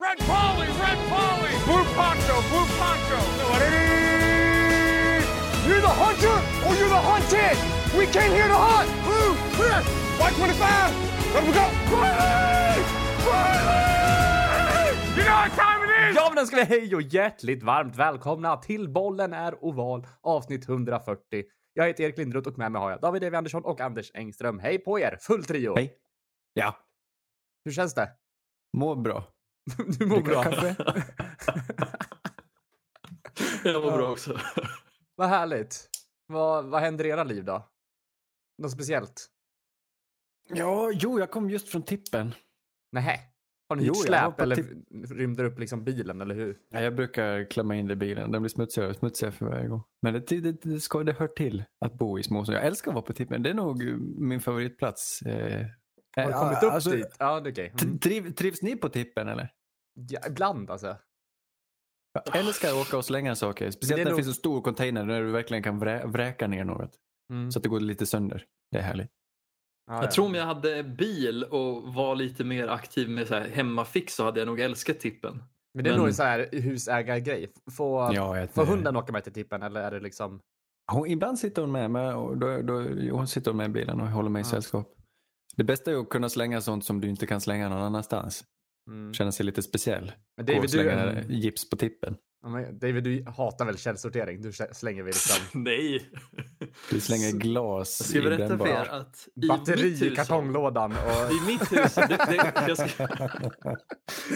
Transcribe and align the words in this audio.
Red 0.00 0.18
Polly, 0.18 0.68
Red 0.84 0.98
Polly, 1.08 1.52
Blue 1.64 1.84
Poncho, 1.96 2.36
Blue 2.50 2.66
Poncho. 2.78 3.18
You're 5.66 5.80
the 5.80 5.94
hunter 6.02 6.36
or 6.66 6.74
you're 6.78 6.88
the 6.88 7.02
hunted. 7.10 7.56
We 7.98 8.06
came 8.06 8.32
here 8.32 8.48
to 8.48 8.54
hunt. 8.54 8.88
Blue, 9.06 9.34
clear. 9.56 9.80
White 10.20 10.36
25. 10.36 11.34
Let 11.34 11.44
we 11.46 11.52
go. 11.52 11.66
Riley! 11.96 12.82
Riley! 13.26 14.90
You 15.16 15.24
know 15.24 15.36
what 15.42 15.52
time 15.56 15.80
it 15.84 16.10
is? 16.10 16.16
Ja, 16.16 16.32
men 16.34 16.46
ska 16.46 16.56
vi 16.56 16.62
hej 16.64 16.94
och 16.94 17.02
hjärtligt 17.02 17.62
varmt 17.62 17.96
välkomna 17.96 18.56
till 18.56 18.88
Bollen 18.88 19.32
är 19.32 19.64
oval 19.64 20.06
avsnitt 20.22 20.68
140. 20.68 21.44
Jag 21.74 21.86
heter 21.86 22.04
Erik 22.04 22.18
Lindroth 22.18 22.48
och 22.48 22.58
med 22.58 22.72
mig 22.72 22.80
har 22.80 22.90
jag 22.90 23.00
David 23.00 23.22
Evi 23.24 23.36
Andersson 23.36 23.64
och 23.64 23.80
Anders 23.80 24.10
Engström. 24.14 24.58
Hej 24.58 24.78
på 24.78 24.98
er! 25.00 25.16
Full 25.20 25.44
trio! 25.44 25.74
Hej. 25.76 25.94
Ja, 26.54 26.76
Hur 27.64 27.72
känns 27.72 27.94
det? 27.94 28.08
mår 28.76 28.96
bra. 28.96 29.24
Du 29.98 30.06
mår 30.06 30.20
bra. 30.20 30.42
kaffe? 30.42 30.76
Jag 33.64 33.82
mår 33.84 33.90
bra 33.92 34.10
också. 34.12 34.38
Vad 35.16 35.28
härligt. 35.28 35.88
Vad, 36.26 36.64
vad 36.64 36.80
händer 36.80 37.04
i 37.04 37.08
era 37.08 37.24
liv 37.24 37.44
då? 37.44 37.68
Något 38.62 38.72
speciellt? 38.72 39.26
Ja, 40.48 40.90
jo, 40.94 41.18
jag 41.18 41.30
kom 41.30 41.50
just 41.50 41.68
från 41.68 41.82
tippen. 41.82 42.34
Nähä? 42.92 43.20
Har 43.68 43.76
ni 43.76 43.84
Jo, 43.84 43.92
hyrt 43.94 44.06
släp 44.06 44.40
eller 44.40 44.66
rymder 45.14 45.44
upp 45.44 45.58
liksom 45.58 45.84
bilen 45.84 46.20
eller 46.20 46.34
hur? 46.34 46.58
Ja, 46.70 46.80
jag 46.80 46.94
brukar 46.96 47.50
klämma 47.50 47.76
in 47.76 47.86
det 47.86 47.92
i 47.92 47.96
bilen. 47.96 48.30
Den 48.30 48.42
blir 48.42 48.48
smutsigare 48.48 48.90
och 48.90 48.96
smutsigare 48.96 49.32
för 49.32 49.46
varje 49.46 49.68
gång. 49.68 49.82
Men 50.02 50.14
det, 50.14 50.40
det, 50.40 50.62
det, 50.62 50.80
ska, 50.80 51.02
det 51.02 51.12
hör 51.12 51.28
till 51.28 51.64
att 51.80 51.94
bo 51.94 52.18
i 52.18 52.22
småstad. 52.22 52.54
Jag 52.54 52.64
älskar 52.66 52.90
att 52.90 52.94
vara 52.94 53.04
på 53.04 53.12
tippen. 53.12 53.42
Det 53.42 53.50
är 53.50 53.54
nog 53.54 53.82
min 54.18 54.40
favoritplats. 54.40 55.22
Eh, 55.22 55.66
Har 56.16 56.26
du 56.26 56.32
kommit 56.32 56.62
upp 56.62 56.72
alltså, 56.72 56.90
dit? 56.90 57.16
Ja, 57.18 57.40
det 57.40 57.50
okej. 57.50 57.72
Mm. 57.82 57.98
Triv, 57.98 58.32
trivs 58.34 58.62
ni 58.62 58.76
på 58.76 58.88
tippen 58.88 59.28
eller? 59.28 59.48
Ja, 60.08 60.20
ibland 60.26 60.70
alltså. 60.70 60.96
Jag 62.24 62.36
älskar 62.36 62.68
att 62.68 62.74
åka 62.86 62.96
och 62.98 63.04
slänga 63.04 63.34
saker. 63.36 63.70
Speciellt 63.70 63.98
när 63.98 64.04
det 64.04 64.10
nog- 64.10 64.16
finns 64.18 64.28
en 64.28 64.34
stor 64.34 64.62
container 64.62 65.04
där 65.06 65.22
du 65.22 65.30
verkligen 65.30 65.62
kan 65.62 65.78
vrä, 65.78 66.06
vräka 66.06 66.46
ner 66.46 66.64
något. 66.64 66.92
Mm. 67.32 67.52
Så 67.52 67.58
att 67.58 67.62
det 67.62 67.68
går 67.68 67.80
lite 67.80 68.06
sönder. 68.06 68.44
Det 68.70 68.78
är 68.78 68.82
härligt. 68.82 69.10
Ja, 69.86 69.94
ja. 69.94 70.02
Jag 70.02 70.10
tror 70.10 70.26
om 70.26 70.34
jag 70.34 70.46
hade 70.46 70.82
bil 70.82 71.44
och 71.44 71.94
var 71.94 72.14
lite 72.16 72.44
mer 72.44 72.68
aktiv 72.68 73.10
med 73.10 73.26
så 73.26 73.34
här 73.34 73.48
hemmafix 73.48 74.14
så 74.14 74.24
hade 74.24 74.40
jag 74.40 74.46
nog 74.46 74.60
älskat 74.60 75.00
tippen. 75.00 75.42
Men 75.74 75.84
det 75.84 75.90
är 75.90 75.92
Men- 75.92 75.98
nog 75.98 76.08
en 76.08 76.14
sån 76.14 76.26
här 76.26 76.48
husägargrej. 76.52 77.52
Få, 77.76 78.10
Ja, 78.14 78.46
får 78.46 78.66
hunden 78.66 78.96
åka 78.96 79.12
med 79.12 79.24
till 79.24 79.32
tippen 79.32 79.62
eller 79.62 79.80
är 79.80 79.90
det 79.90 80.00
liksom... 80.00 80.40
Hon, 80.92 81.06
ibland 81.06 81.38
sitter 81.38 81.62
hon 81.62 81.72
med, 81.72 81.90
men 81.90 82.14
och 82.14 82.36
då, 82.38 82.62
då, 82.62 82.74
hon 83.16 83.26
sitter 83.28 83.52
med 83.52 83.64
i 83.66 83.68
bilen 83.68 84.00
och 84.00 84.08
håller 84.08 84.30
mig 84.30 84.40
i 84.40 84.44
Ja. 84.44 84.50
sällskap. 84.50 84.95
Det 85.56 85.64
bästa 85.64 85.90
är 85.90 85.96
att 85.96 86.08
kunna 86.08 86.28
slänga 86.28 86.60
sånt 86.60 86.84
som 86.84 87.00
du 87.00 87.08
inte 87.08 87.26
kan 87.26 87.40
slänga 87.40 87.68
någon 87.68 87.82
annanstans. 87.82 88.44
Mm. 88.88 89.14
Känna 89.14 89.32
sig 89.32 89.46
lite 89.46 89.62
speciell. 89.62 90.12
Men 90.36 90.46
Gå 90.46 90.52
David, 90.52 90.58
och 90.58 90.62
du, 90.62 90.68
slänga 90.68 90.92
mm. 90.92 91.30
gips 91.30 91.70
på 91.70 91.76
tippen. 91.76 92.16
David, 92.80 93.04
du 93.04 93.24
hatar 93.36 93.66
väl 93.66 93.78
källsortering? 93.78 94.42
Du 94.42 94.52
slänger 94.72 95.02
väl 95.02 95.06
liksom 95.06 95.62
Nej! 95.62 96.10
Du 96.90 97.00
slänger 97.00 97.32
glas 97.32 98.00
Jag 98.00 98.08
ska 98.08 98.18
i 98.18 98.22
berätta 98.22 98.58
för 98.58 98.68
er 98.68 98.88
att 98.90 99.28
i 99.42 99.48
batteri 99.48 100.06
i 100.06 100.16
kartonglådan 100.16 100.92
och... 100.92 101.32
I 101.32 101.46
mitt 101.46 101.72
hus, 101.72 101.94
det, 101.94 102.06
det, 102.06 102.52
jag, 102.68 102.78
ska, 102.78 103.08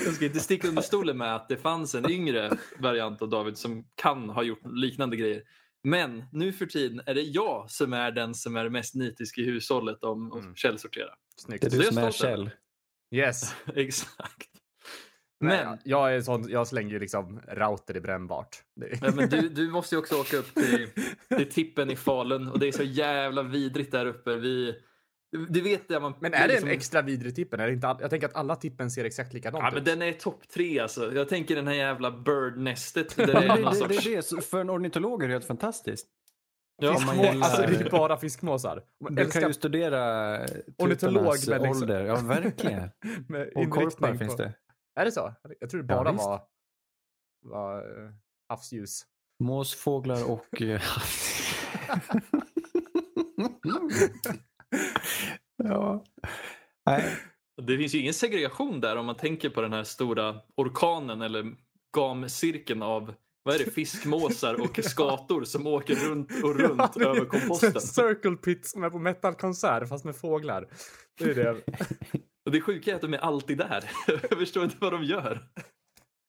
jag 0.04 0.14
ska 0.14 0.24
inte 0.24 0.40
sticka 0.40 0.68
under 0.68 0.82
stolen 0.82 1.18
med 1.18 1.36
att 1.36 1.48
det 1.48 1.56
fanns 1.56 1.94
en 1.94 2.10
yngre 2.10 2.50
variant 2.78 3.22
av 3.22 3.28
David 3.28 3.56
som 3.56 3.84
kan 3.94 4.30
ha 4.30 4.42
gjort 4.42 4.62
liknande 4.64 5.16
grejer. 5.16 5.42
Men 5.84 6.24
nu 6.32 6.52
för 6.52 6.66
tiden 6.66 7.00
är 7.06 7.14
det 7.14 7.22
jag 7.22 7.70
som 7.70 7.92
är 7.92 8.10
den 8.10 8.34
som 8.34 8.56
är 8.56 8.68
mest 8.68 8.94
nitisk 8.94 9.38
i 9.38 9.44
hushållet 9.44 10.04
om 10.04 10.32
att 10.32 10.42
Mm. 10.42 10.54
källsortera. 10.56 11.10
Snyggt. 11.36 11.60
Det 11.62 11.66
är 11.66 11.70
Så 11.70 11.76
du 11.76 11.84
jag 11.84 11.94
som 11.94 12.04
är. 12.04 12.10
Kjell. 12.10 12.50
Yes. 13.14 13.54
Exakt. 13.74 14.48
Men 15.44 15.66
Men, 15.68 15.78
jag 15.84 16.14
är 16.14 16.20
sån, 16.20 16.48
jag 16.48 16.66
slänger 16.66 16.90
ju 16.90 16.98
liksom 16.98 17.40
router 17.48 17.96
i 17.96 18.00
brännbart. 18.00 18.56
Ja, 19.00 19.10
men 19.14 19.28
du, 19.28 19.48
du 19.48 19.70
måste 19.70 19.94
ju 19.94 19.98
också 19.98 20.20
åka 20.20 20.36
upp 20.36 20.54
till, 20.54 20.88
till 21.36 21.50
tippen 21.52 21.90
i 21.90 21.96
Falun 21.96 22.48
och 22.48 22.58
det 22.58 22.68
är 22.68 22.72
så 22.72 22.82
jävla 22.82 23.42
vidrigt 23.42 23.92
där 23.92 24.06
uppe. 24.06 24.36
Vi, 24.36 24.74
du 25.48 25.60
vet 25.60 25.88
det 25.88 26.00
man... 26.00 26.14
Men 26.20 26.34
är 26.34 26.38
det 26.38 26.44
en 26.44 26.50
liksom- 26.50 26.68
extra 26.68 27.02
vidrig 27.02 27.34
tippen? 27.34 27.60
Är 27.60 27.66
det 27.66 27.72
inte 27.72 27.88
all... 27.88 27.96
Jag 28.00 28.10
tänker 28.10 28.26
att 28.28 28.36
alla 28.36 28.56
tippen 28.56 28.90
ser 28.90 29.04
exakt 29.04 29.32
likadant 29.32 29.62
Ja, 29.62 29.68
ut. 29.68 29.74
men 29.74 29.84
den 29.84 30.02
är 30.02 30.12
topp 30.12 30.48
tre 30.48 30.78
alltså. 30.80 31.14
Jag 31.14 31.28
tänker 31.28 31.56
den 31.56 31.66
här 31.66 31.74
jävla 31.74 32.10
birdnestet. 32.10 33.16
Där 33.16 33.26
det 33.26 33.32
Ja, 33.32 33.40
är 33.40 33.56
det, 33.56 33.70
det, 33.70 33.74
sorts... 33.76 34.04
det, 34.04 34.14
det. 34.16 34.22
Så 34.22 34.40
För 34.40 34.60
en 34.60 34.70
ornitolog 34.70 35.22
är 35.22 35.28
det 35.28 35.34
helt 35.34 35.44
fantastiskt. 35.44 36.06
Ja, 36.82 36.98
man 37.06 37.16
gillar- 37.16 37.32
alltså 37.46 37.62
det 37.62 37.80
är 37.86 37.90
bara 37.90 38.16
fiskmåsar. 38.16 38.82
Man 39.04 39.14
Du 39.14 39.22
älskar 39.22 39.40
kan 39.40 39.50
ju 39.50 39.54
studera 39.54 40.34
Ornitolog 40.78 41.22
med 41.24 41.32
liksom- 41.32 41.70
ålder. 41.70 42.04
Ja, 42.04 42.16
verkligen. 42.16 42.90
med 43.28 43.48
Och 43.54 43.70
korpar 43.70 43.82
inriktning 43.82 44.18
finns 44.18 44.36
på... 44.36 44.42
det. 44.42 44.52
Är 45.00 45.04
det 45.04 45.12
så? 45.12 45.34
Jag 45.60 45.70
tror 45.70 45.82
det 45.82 45.94
Ja, 45.94 45.98
bara 46.04 46.12
visst. 46.12 46.24
var, 46.24 46.42
var 47.42 47.76
uh, 48.02 48.10
havsljus. 48.48 49.02
Måsfåglar 49.42 50.30
och... 50.30 50.46
ja. 55.64 56.04
Nej. 56.86 57.16
Det 57.62 57.78
finns 57.78 57.94
ju 57.94 57.98
ingen 57.98 58.14
segregation 58.14 58.80
där 58.80 58.96
om 58.96 59.06
man 59.06 59.16
tänker 59.16 59.50
på 59.50 59.60
den 59.60 59.72
här 59.72 59.84
stora 59.84 60.36
orkanen 60.56 61.22
eller 61.22 61.52
gamcirkeln 61.96 62.82
av 62.82 63.14
vad 63.42 63.54
är 63.54 63.58
det, 63.58 63.70
fiskmåsar 63.70 64.60
och 64.60 64.80
skator 64.84 65.44
som 65.44 65.66
åker 65.66 65.94
runt 65.94 66.30
och 66.44 66.56
runt 66.60 66.92
Ja, 66.94 67.08
över 67.16 67.24
komposten. 67.24 67.80
Circle 67.80 68.36
Pit 68.36 68.66
som 68.66 68.82
är 68.84 68.90
på 68.90 68.98
metalkonsert 68.98 69.88
fast 69.88 70.04
med 70.04 70.16
fåglar. 70.16 70.68
Det 71.18 71.30
är 71.30 71.34
det. 71.34 71.50
Och 72.44 72.52
det 72.52 72.60
sjuka 72.60 72.90
är 72.90 72.94
att 72.94 73.00
de 73.00 73.14
är 73.14 73.18
alltid 73.18 73.58
där. 73.58 73.90
Jag 74.06 74.38
förstår 74.38 74.64
inte 74.64 74.76
vad 74.80 74.92
de 74.92 75.04
gör. 75.04 75.40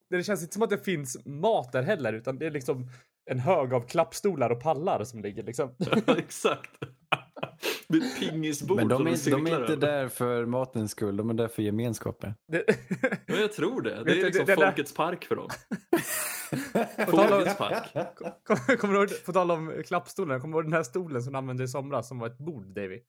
det 0.10 0.24
känns 0.24 0.42
inte 0.42 0.54
som 0.54 0.64
att 0.64 0.70
det 0.70 0.86
finns 0.86 1.26
mat 1.26 1.72
där 1.72 1.84
heller 1.84 2.14
utan 2.14 2.38
det 2.40 2.46
är 2.46 2.52
liksom 2.52 2.90
en 3.26 3.40
hög 3.40 3.74
av 3.74 3.88
klappstolar 3.88 4.50
och 4.50 4.62
pallar 4.62 5.04
som 5.04 5.22
ligger 5.22 5.44
liksom. 5.44 5.76
Ja, 5.78 6.18
Exakt. 6.18 6.72
Det 7.92 7.98
ett 7.98 8.20
pingisbord 8.20 8.78
Men 8.78 8.88
de 8.88 9.08
är, 9.08 9.32
de 9.32 9.48
är 9.48 9.62
inte 9.62 9.76
där 9.76 10.08
för 10.08 10.46
matens 10.46 10.92
skull, 10.92 11.18
de 11.18 11.30
är 11.30 11.34
där 11.34 11.48
för 11.48 11.62
gemenskapen. 11.62 12.34
Det... 12.52 12.64
Men 13.28 13.40
jag 13.42 13.52
tror 13.54 13.82
det. 13.82 14.04
Det 14.04 14.12
är 14.12 14.26
liksom 14.26 14.46
det- 14.46 14.56
det 14.56 14.62
folkets 14.66 14.94
park 14.94 15.26
för 15.26 15.36
dem. 15.36 15.50
Folkets 17.08 17.58
park. 17.58 17.94
Kom- 18.44 18.78
Kommer 18.78 18.94
du 18.94 19.00
ihåg, 19.00 19.26
på 19.26 19.34
tal 19.34 19.52
om 19.52 19.84
klappstolen, 19.86 20.42
kommer 20.42 20.54
du 20.54 20.58
ihåg 20.58 20.66
den 20.66 20.74
här 20.74 20.84
stolen 20.84 21.24
som 21.24 21.34
du 21.34 21.38
använde 21.38 21.64
i 21.64 21.68
somras 21.68 22.08
som 22.08 22.20
var 22.20 22.28
ett 22.28 22.38
bord, 22.38 22.66
Davy? 22.68 23.00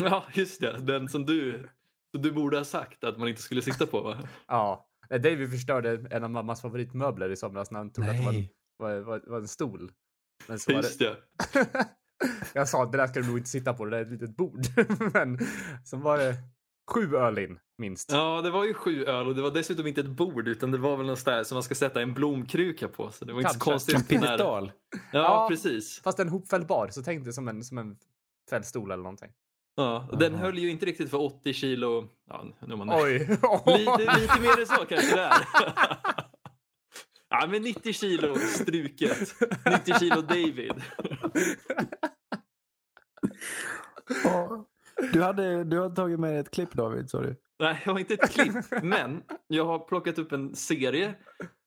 Ja, 0.00 0.24
just 0.34 0.60
det. 0.60 0.78
Den 0.78 1.08
som 1.08 1.26
du, 1.26 1.68
som 2.14 2.22
du 2.22 2.32
borde 2.32 2.56
ha 2.56 2.64
sagt 2.64 3.04
att 3.04 3.18
man 3.18 3.28
inte 3.28 3.42
skulle 3.42 3.62
sitta 3.62 3.86
på 3.86 4.00
va? 4.00 4.18
Ja. 4.46 4.88
Nej, 5.10 5.18
Davy 5.18 5.48
förstörde 5.48 6.06
en 6.10 6.24
av 6.24 6.30
mammas 6.30 6.60
favoritmöbler 6.62 7.30
i 7.30 7.36
somras 7.36 7.70
när 7.70 7.78
han 7.78 7.92
trodde 7.92 8.10
att 8.10 8.16
det 8.16 8.22
var 8.24 8.32
en, 8.32 8.48
var, 8.76 9.00
var, 9.00 9.22
var 9.26 9.38
en 9.38 9.48
stol. 9.48 9.92
Men 10.46 10.58
så 10.58 10.72
var 10.72 10.78
Just 10.82 10.98
det... 10.98 11.16
det. 12.20 12.26
Jag 12.54 12.68
sa 12.68 12.82
att 12.82 12.92
det 12.92 12.98
där 12.98 13.06
ska 13.06 13.20
du 13.20 13.26
nog 13.26 13.38
inte 13.38 13.50
sitta 13.50 13.74
på, 13.74 13.84
det 13.84 13.90
där 13.90 13.98
är 13.98 14.02
ett 14.02 14.10
litet 14.10 14.36
bord. 14.36 14.60
Men 15.14 15.38
sen 15.84 16.00
var 16.00 16.18
det 16.18 16.34
sju 16.90 17.16
öl 17.16 17.38
in, 17.38 17.58
minst. 17.78 18.12
Ja, 18.12 18.42
det 18.42 18.50
var 18.50 18.64
ju 18.64 18.74
sju 18.74 19.04
öl 19.04 19.26
och 19.26 19.34
det 19.34 19.42
var 19.42 19.50
dessutom 19.50 19.86
inte 19.86 20.00
ett 20.00 20.06
bord 20.08 20.48
utan 20.48 20.70
det 20.70 20.78
var 20.78 20.96
väl 20.96 21.06
något 21.06 21.24
där 21.24 21.44
som 21.44 21.56
man 21.56 21.62
ska 21.62 21.74
sätta 21.74 22.02
en 22.02 22.14
blomkruka 22.14 22.88
på. 22.88 23.10
Så 23.10 23.24
det 23.24 23.32
var 23.32 23.40
inte 23.40 23.52
så 23.54 23.58
Kanske. 23.60 23.70
konstigt. 23.92 24.08
Piedestal. 24.08 24.72
Ja, 24.92 25.00
Ja. 25.12 25.46
precis. 25.50 26.00
Fast 26.04 26.18
en 26.20 26.28
hopfälld 26.28 26.66
bar, 26.66 26.88
så 26.90 27.02
tänk 27.02 27.24
dig 27.24 27.32
som 27.32 27.48
en, 27.48 27.64
som 27.64 27.78
en 27.78 27.96
fälld 28.50 28.64
stol 28.64 28.90
eller 28.90 29.02
någonting. 29.02 29.30
Ja, 29.76 30.08
och 30.10 30.18
den 30.18 30.34
Aha. 30.34 30.42
höll 30.44 30.58
ju 30.58 30.70
inte 30.70 30.86
riktigt 30.86 31.10
för 31.10 31.20
80 31.20 31.52
kilo. 31.52 32.08
Ja, 32.28 32.44
nu 32.66 32.72
är 32.72 32.76
man 32.76 32.90
Oj! 32.92 33.18
lite, 33.66 34.20
lite 34.20 34.40
mer 34.40 34.60
än 34.60 34.66
så 34.66 34.84
kanske 34.88 35.16
det 35.16 35.22
är. 35.22 35.34
Ja, 37.30 37.46
men 37.50 37.62
90 37.62 37.92
kilo 37.92 38.34
struket. 38.38 39.18
90 39.70 39.98
kilo 39.98 40.20
David. 40.22 40.72
Du 45.12 45.22
hade, 45.22 45.64
du 45.64 45.80
hade 45.80 45.94
tagit 45.94 46.20
med 46.20 46.30
dig 46.30 46.38
ett 46.38 46.50
klipp 46.50 46.72
David, 46.72 47.10
sa 47.10 47.22
du? 47.22 47.36
Nej, 47.58 47.82
jag 47.84 47.92
har 47.92 47.98
inte 47.98 48.14
ett 48.14 48.30
klipp. 48.30 48.54
Men 48.82 49.22
jag 49.46 49.64
har 49.64 49.78
plockat 49.78 50.18
upp 50.18 50.32
en 50.32 50.54
serie, 50.54 51.14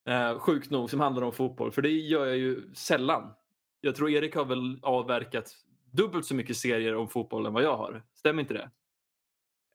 eh, 0.08 0.40
sjukt 0.40 0.70
nog, 0.70 0.90
som 0.90 1.00
handlar 1.00 1.24
om 1.24 1.34
fotboll. 1.34 1.72
För 1.72 1.82
det 1.82 1.90
gör 1.90 2.26
jag 2.26 2.38
ju 2.38 2.74
sällan. 2.74 3.34
Jag 3.82 3.96
tror 3.96 4.10
Erik 4.10 4.36
har 4.36 4.46
väl 4.46 4.80
avverkat 4.82 5.56
dubbelt 5.92 6.26
så 6.26 6.36
mycket 6.36 6.58
serier 6.58 6.96
om 6.96 7.08
fotboll 7.10 7.46
än 7.46 7.54
vad 7.54 7.64
jag 7.64 7.78
har. 7.78 8.04
Stämmer 8.14 8.42
inte 8.42 8.54
det? 8.54 8.70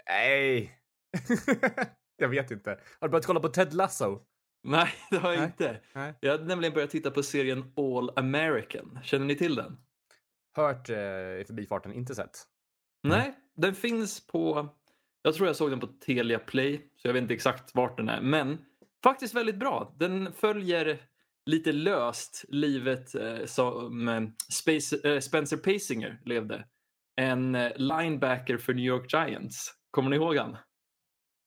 Nej! 0.09 0.79
jag 2.17 2.29
vet 2.29 2.50
inte. 2.50 2.70
Har 3.00 3.09
du 3.09 3.11
börjat 3.11 3.26
kolla 3.26 3.41
på 3.41 3.49
Ted 3.49 3.75
Lasso? 3.75 4.20
Nej, 4.62 4.88
det 5.11 5.17
har 5.17 5.31
jag 5.31 5.38
Nej. 5.38 5.47
inte. 5.47 5.81
Nej. 5.93 6.15
Jag 6.20 6.38
har 6.38 6.44
nämligen 6.44 6.75
börjat 6.75 6.91
titta 6.91 7.11
på 7.11 7.23
serien 7.23 7.73
All 7.76 8.11
American. 8.17 8.99
Känner 9.03 9.26
ni 9.26 9.35
till 9.35 9.55
den? 9.55 9.79
Hört 10.56 10.91
eh, 10.91 10.97
i 10.97 11.44
förbifarten, 11.47 11.93
inte 11.93 12.14
sett. 12.14 12.44
Nej, 13.03 13.35
den 13.56 13.75
finns 13.75 14.26
på... 14.26 14.69
Jag 15.23 15.35
tror 15.35 15.47
jag 15.47 15.56
såg 15.56 15.70
den 15.70 15.81
på 15.81 15.87
Telia 15.87 16.38
Play, 16.38 16.91
så 16.97 17.08
jag 17.08 17.12
vet 17.12 17.23
inte 17.23 17.35
exakt 17.35 17.75
vart 17.75 17.97
den 17.97 18.08
är. 18.08 18.20
Men 18.20 18.58
faktiskt 19.03 19.35
väldigt 19.35 19.56
bra. 19.56 19.94
Den 19.99 20.32
följer 20.32 20.99
lite 21.47 21.73
löst 21.73 22.44
livet 22.49 23.14
eh, 23.14 23.44
som 23.44 24.08
eh, 24.08 24.23
Space, 24.53 25.14
eh, 25.14 25.20
Spencer 25.20 25.56
Pasinger 25.56 26.20
levde. 26.25 26.64
En 27.17 27.55
eh, 27.55 27.73
linebacker 27.76 28.58
för 28.58 28.75
New 28.75 28.85
York 28.85 29.12
Giants. 29.12 29.75
Kommer 29.91 30.11
ni 30.11 30.17
ihåg 30.17 30.37
han? 30.37 30.56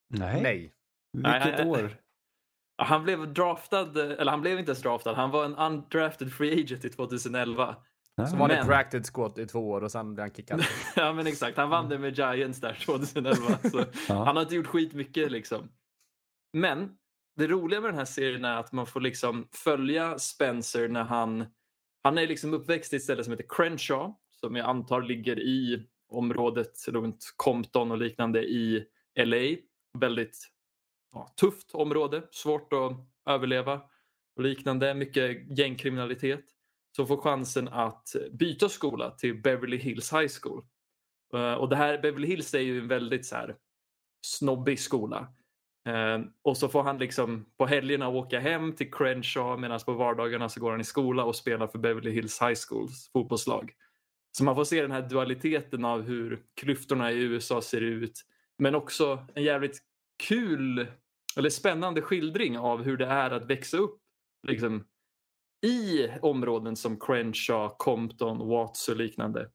Nej. 0.10 0.42
Nej. 0.42 0.74
Vilket 1.14 1.58
Nej, 1.58 1.68
år? 1.68 1.98
Han 2.82 3.04
blev 3.04 3.34
draftad, 3.34 3.98
eller 3.98 4.32
han 4.32 4.42
blev 4.42 4.60
inte 4.60 4.70
ens 4.70 4.82
draftad, 4.82 5.14
han 5.14 5.32
var 5.32 5.46
en 5.46 5.56
undrafted 5.56 6.34
free 6.34 6.64
agent 6.64 6.86
i 6.86 6.90
2011. 6.90 7.76
Så 8.28 8.36
var 8.36 8.48
det 8.48 8.56
Men- 8.56 8.68
practice 8.68 9.12
squat 9.12 9.38
i 9.38 9.46
två 9.46 9.70
år 9.70 9.84
och 9.84 9.92
sen 9.92 10.14
blev 10.14 10.24
han 10.24 10.34
kickad. 10.34 10.64
ja 10.96 11.14
men 11.14 11.28
exakt, 11.28 11.58
han 11.58 11.70
vann 11.70 11.90
det 11.90 11.98
med 12.00 12.18
Giants 12.18 12.62
där 12.62 12.74
2011. 12.86 13.58
Så 13.72 13.86
Ja. 14.08 14.24
Han 14.24 14.36
har 14.36 14.44
inte 14.44 14.56
gjort 14.56 14.68
skit 14.68 14.94
mycket 14.94 15.32
liksom. 15.32 15.70
Men 16.54 16.90
det 17.36 17.48
roliga 17.48 17.82
med 17.82 17.90
den 17.90 17.98
här 17.98 18.06
serien 18.06 18.46
är 18.46 18.58
att 18.58 18.72
man 18.72 18.86
får 18.86 19.02
liksom 19.02 19.48
följa 19.52 20.20
Spencer 20.20 20.88
när 20.88 21.04
han, 21.04 21.46
han 22.04 22.18
är 22.18 22.28
liksom 22.28 22.54
uppväxt 22.54 22.94
i 22.94 22.96
ett 22.96 23.04
ställe 23.04 23.24
som 23.24 23.32
heter 23.34 23.46
Crenshaw 23.50 24.14
som 24.40 24.56
jag 24.56 24.66
antar 24.70 25.02
ligger 25.02 25.40
i 25.40 25.88
området 26.10 26.88
runt 26.88 27.34
Compton 27.36 27.92
och 27.92 27.98
liknande 27.98 28.44
i 28.44 28.86
LA. 29.20 29.56
Väldigt 30.00 30.38
ja, 31.14 31.34
tufft 31.40 31.72
område, 31.72 32.24
svårt 32.32 32.74
att 32.74 32.92
överleva 33.34 33.82
och 34.36 34.44
liknande, 34.44 34.94
mycket 34.94 35.58
gängkriminalitet 35.58 36.46
som 36.96 37.08
får 37.08 37.18
chansen 37.18 37.68
att 37.68 38.16
byta 38.32 38.70
skola 38.70 39.12
till 39.12 39.42
Beverly 39.42 39.78
Hills 39.78 40.14
High 40.14 40.30
School. 40.42 40.64
Eh, 41.34 41.54
och 41.54 41.70
det 41.70 41.76
här, 41.76 42.02
Beverly 42.02 42.28
Hills 42.28 42.54
är 42.54 42.60
ju 42.60 42.80
en 42.80 42.88
väldigt 42.88 43.26
så 43.26 43.36
här 43.36 43.56
snobbig 44.26 44.80
skola. 44.80 45.28
Eh, 45.88 46.20
och 46.42 46.58
så 46.58 46.70
får 46.70 46.84
han 46.84 46.98
liksom 46.98 47.46
på 47.58 47.66
helgerna 47.66 48.10
åka 48.10 48.40
hem 48.40 48.76
till 48.76 48.92
Crenshaw 48.92 49.62
medan 49.62 49.80
på 49.86 49.94
vardagarna 49.94 50.50
så 50.50 50.60
går 50.60 50.72
han 50.72 50.82
i 50.82 50.84
skola 50.84 51.24
och 51.24 51.36
spelar 51.36 51.68
för 51.68 51.80
Beverly 51.80 52.12
Hills 52.12 52.42
High 52.42 52.56
Schools 52.56 53.10
fotbollslag. 53.14 53.74
Så 54.32 54.44
man 54.44 54.56
får 54.56 54.64
se 54.64 54.82
den 54.82 54.92
här 54.92 55.02
dualiteten 55.02 55.86
av 55.86 56.02
hur 56.02 56.44
klyftorna 56.56 57.12
i 57.12 57.20
USA 57.20 57.62
ser 57.62 57.82
ut. 57.82 58.26
Men 58.58 58.76
också 58.76 59.26
en 59.36 59.44
jävligt 59.44 59.80
kul 60.28 60.88
eller 61.38 61.50
spännande 61.50 62.02
skildring 62.02 62.58
av 62.58 62.84
hur 62.84 62.98
det 62.98 63.06
är 63.06 63.32
att 63.32 63.46
växa 63.46 63.78
upp 63.78 64.00
liksom, 64.48 64.86
i 65.66 66.08
områden 66.22 66.76
som 66.76 67.00
Crenshaw, 67.00 67.76
Compton, 67.78 68.48
Watts 68.48 68.90
och 68.90 68.96
liknande. 68.96 69.50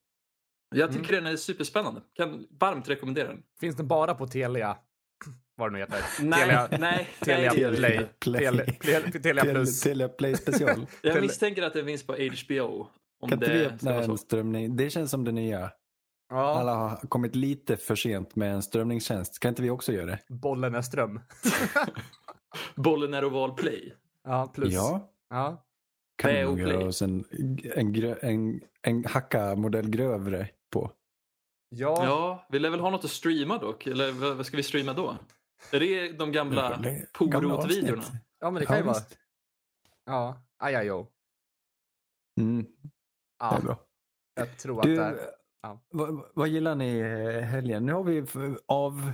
Jag 0.75 0.93
tycker 0.93 1.13
den 1.15 1.27
är 1.27 1.37
superspännande. 1.37 2.01
Kan 2.15 2.47
varmt 2.61 2.89
rekommendera 2.89 3.29
den. 3.29 3.43
Finns 3.61 3.77
den 3.77 3.89
bara 3.89 4.15
på 4.15 4.27
Telia? 4.27 4.77
Vad 5.57 5.69
det 5.69 5.73
nu 5.73 5.79
heter. 5.79 6.01
Nej, 6.23 6.41
Telia, 6.41 6.69
nej, 6.81 7.09
Telia 7.21 7.53
nej, 7.57 7.77
Play. 7.77 7.95
inte. 7.95 8.09
Play. 8.21 8.41
Telia, 8.45 8.65
Telia, 8.81 9.11
Telia 9.23 9.43
Plus. 9.45 9.81
Telia 9.81 10.09
Play 10.09 10.37
special. 10.37 10.87
Jag 11.03 11.21
misstänker 11.21 11.63
att 11.63 11.73
den 11.73 11.87
finns 11.87 12.07
på 12.07 12.13
HBO. 12.13 12.87
Om 13.21 13.29
Kan 13.29 13.39
inte 13.39 13.53
vi 13.53 13.59
det 13.59 13.67
öppna 13.67 13.95
en 13.95 14.19
strömning? 14.19 14.77
Det 14.77 14.91
känns 14.91 15.11
som 15.11 15.25
det 15.25 15.33
nya. 15.33 15.71
Ja, 16.29 16.59
Alla 16.59 16.75
har 16.75 16.97
kommit 17.09 17.35
lite 17.35 17.77
för 17.77 17.97
sent 17.97 18.37
med 18.37 18.55
en 18.55 18.63
strömningstjänst. 18.63 19.39
Kan 19.39 19.49
inte 19.49 19.63
vi 19.63 19.71
också 19.71 19.93
göra 19.93 20.07
det? 20.07 20.19
bollen 20.29 20.75
är 20.75 20.83
ström. 20.83 21.21
Bollen 22.77 23.15
är 23.15 23.25
oval 23.25 23.55
play. 23.55 23.95
Ja, 24.25 24.53
plus. 24.55 24.73
Ja. 24.73 25.11
Ja. 25.31 25.65
Kan 26.25 26.33
Det 26.35 26.37
vi 26.37 26.41
är 26.41 26.45
nog 26.45 26.53
Oplay. 26.61 26.73
göra 26.75 26.87
oss 26.89 27.03
en, 27.03 27.25
en, 27.75 28.17
en, 28.23 28.61
en 28.83 29.05
hacka 29.05 29.55
modell 29.57 29.89
grövre 29.91 30.49
på. 30.73 30.93
Ja. 31.69 32.05
Ja, 32.05 32.47
vi 32.51 32.59
lär 32.59 32.71
väl 32.71 32.81
ha 32.81 32.91
något 32.91 33.05
att 33.05 33.11
streama 33.11 33.59
dock. 33.59 33.87
Eller 33.87 34.35
vad 34.35 34.47
ska 34.47 34.57
vi 34.57 34.63
streama 34.63 34.93
då? 34.93 35.17
Är 35.73 35.81
det 35.81 36.13
de 36.13 36.33
gamla 36.33 36.83
Porot-videorna? 37.13 38.03
ja, 38.41 38.51
men 38.51 38.61
det 38.61 38.67
kan 38.67 38.77
ju 38.77 38.81
Ja, 38.83 38.87
vara. 38.87 38.95
visst. 38.99 39.19
Ja, 40.05 40.43
ajajo. 40.59 41.07
Mm, 42.41 42.63
det 42.63 42.69
Ja, 43.39 43.57
är 43.57 43.63
bra. 43.63 43.79
jag 44.35 44.59
tror 44.59 44.79
att 44.79 44.83
Du, 44.87 44.97
det 44.97 45.03
är... 45.03 45.19
ja. 45.63 45.81
vad, 45.91 46.25
vad 46.35 46.49
gillar 46.49 46.75
ni 46.75 46.99
eh, 46.99 47.41
helgen? 47.43 47.87
Nu 47.87 47.93
har 47.93 48.05
vi 48.05 48.27
av 48.67 49.13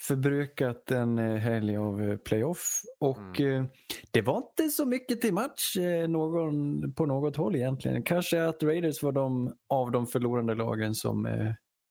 förbrukat 0.00 0.90
en 0.90 1.18
eh, 1.18 1.36
helg 1.36 1.76
av 1.76 2.02
eh, 2.02 2.16
playoff 2.16 2.80
och 3.00 3.40
eh, 3.40 3.64
det 4.10 4.22
var 4.22 4.36
inte 4.36 4.68
så 4.68 4.86
mycket 4.86 5.20
till 5.20 5.34
match 5.34 5.76
någon, 6.08 6.92
på 6.94 7.06
något 7.06 7.36
håll 7.36 7.56
egentligen. 7.56 8.02
Kanske 8.02 8.44
att 8.44 8.62
Raiders 8.62 9.02
var 9.02 9.12
de 9.12 9.56
av 9.68 9.90
de 9.90 10.06
förlorande 10.06 10.54
lagen 10.54 10.94
som 10.94 11.28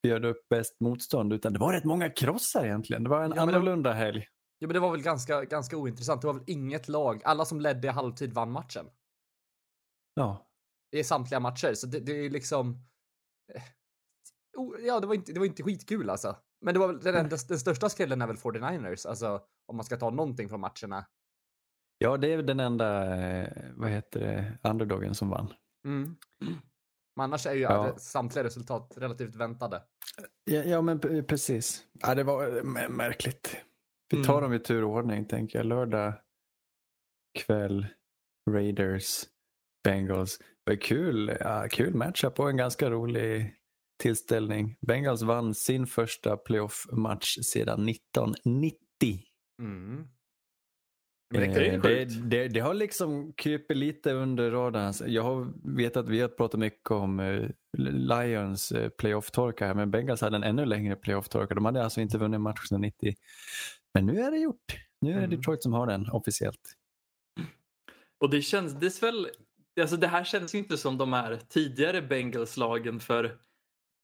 bjöd 0.04 0.26
upp 0.26 0.50
bäst 0.50 0.80
motstånd 0.80 1.34
utan 1.34 1.54
det 1.54 1.60
var 1.60 1.74
rätt 1.74 1.84
många 1.84 2.10
krossar 2.10 2.66
egentligen. 2.66 3.04
Det 3.04 3.10
var 3.10 3.24
en 3.24 3.30
Ja, 3.30 3.36
det- 3.36 3.42
annorlunda 3.42 3.94
helg. 3.94 4.26
Ja, 4.60 4.68
men 4.68 4.74
det 4.74 4.80
var 4.80 4.92
väl 4.92 5.02
ganska, 5.02 5.44
ganska 5.46 5.78
ointressant. 5.78 6.22
Det 6.22 6.28
var 6.28 6.34
väl 6.34 6.44
inget 6.48 6.88
lag. 6.88 7.22
Alla 7.26 7.46
som 7.46 7.62
ledde 7.62 7.88
i 7.88 7.92
halvtid 7.92 8.34
vann 8.34 8.52
matchen. 8.52 8.86
Ja. 10.14 10.48
I 10.92 11.04
samtliga 11.04 11.40
matcher. 11.40 11.74
Så 11.74 11.88
det, 11.88 12.00
det 12.00 12.12
är 12.26 12.30
liksom... 12.30 12.86
Ja, 14.86 15.00
det 15.00 15.08
var 15.08 15.16
inte, 15.16 15.34
det 15.34 15.40
var 15.40 15.46
inte 15.46 15.64
skitkul 15.64 16.10
alltså. 16.10 16.36
Men 16.62 16.74
det 16.74 16.80
var 16.80 16.88
väl 16.88 17.00
den, 17.00 17.30
den 17.30 17.40
största 17.60 17.90
skrällen 17.90 18.22
är 18.22 18.28
väl 18.28 18.36
49ers. 18.38 19.08
Alltså, 19.08 19.42
om 19.68 19.76
man 19.76 19.86
ska 19.86 19.98
ta 19.98 20.10
någonting 20.10 20.50
från 20.50 20.60
matcherna. 20.60 21.06
ja, 21.98 22.18
det 22.18 22.34
är 22.34 22.44
den 22.44 22.60
enda, 22.60 23.16
eh, 23.22 23.48
vad 23.76 23.90
heter 23.90 24.20
det, 24.20 24.70
underdogen 24.70 25.16
som 25.16 25.30
vann. 25.30 25.54
Mm. 25.86 26.16
Men 27.16 27.24
annars 27.24 27.46
är 27.46 27.54
ju 27.54 27.62
Ja. 27.62 27.96
samtliga 27.98 28.44
resultat 28.44 28.94
relativt 28.98 29.36
väntade. 29.36 29.84
Ja, 30.44 30.64
ja 30.64 30.82
men 30.82 31.00
precis. 31.28 31.86
Ja, 31.94 32.16
det 32.16 32.24
var 32.24 32.58
eh, 32.58 32.90
märkligt. 32.90 33.56
Vi 34.10 34.24
tar 34.24 34.38
Mm. 34.38 34.44
dem 34.44 34.54
i 34.54 34.60
tur 34.60 34.84
och 34.84 34.90
ordning 34.92 35.26
tänker 35.26 35.60
jag. 35.60 35.66
Lördag 35.66 36.14
kväll, 37.40 37.88
Raiders, 38.52 39.24
Bengals. 39.84 40.38
Det 40.38 40.72
var 40.72 40.82
kul, 40.82 41.38
ja, 41.40 41.68
kul 41.72 41.96
matchup 41.96 42.40
och 42.40 42.50
en 42.50 42.58
ganska 42.58 42.90
rolig 42.90 43.56
tillställning. 44.00 44.78
Bengals 44.88 45.22
vann 45.22 45.56
sin 45.56 45.88
första 45.88 46.38
playoff-match 46.38 47.38
sedan 47.42 47.90
1990. 47.90 48.78
Mm. 49.62 50.08
Men 51.34 51.54
det 51.54 51.68
Eh, 51.68 51.82
det, 51.82 52.06
det, 52.06 52.48
det 52.48 52.60
har 52.60 52.74
liksom 52.74 53.34
krypit 53.34 53.78
lite 53.78 54.14
under 54.14 54.52
radarn. 54.52 54.94
Jag 55.06 55.24
har 55.24 55.48
vet 55.76 55.98
att 55.98 56.10
vi 56.10 56.22
har 56.22 56.28
pratat 56.28 56.60
mycket 56.60 56.92
om 56.92 57.20
eh, 57.20 57.50
Lions 57.78 58.72
eh, 58.72 58.90
playoff-torka 58.90 59.68
här, 59.68 59.74
men 59.74 59.92
Bengals 59.92 60.22
hade 60.22 60.36
en 60.36 60.44
ännu 60.44 60.66
längre 60.66 60.96
playoff-torka. 60.96 61.56
De 61.56 61.66
hade 61.66 61.84
alltså 61.84 62.02
inte 62.02 62.18
vunnit 62.18 62.42
match 62.42 62.68
sedan 62.70 62.82
90. 62.82 63.14
Men 63.94 64.06
nu 64.06 64.20
är 64.20 64.32
det 64.32 64.38
gjort. 64.38 64.76
Nu 65.02 65.12
är 65.12 65.16
det 65.16 65.24
Mm. 65.24 65.38
Detroit 65.38 65.64
som 65.64 65.74
har 65.74 65.88
den 65.88 66.10
officiellt. 66.10 66.76
Och 68.20 68.30
det 68.30 68.42
känns, 68.42 68.74
det 68.74 68.86
är 68.86 69.02
väl, 69.02 69.28
alltså 69.82 69.98
det 69.98 70.08
här 70.08 70.24
känns 70.24 70.56
ju 70.56 70.58
inte 70.58 70.78
som 70.78 70.98
de 70.98 71.14
här 71.14 71.40
tidigare 71.50 72.02
Bengals-lagen 72.02 73.00
för 73.00 73.38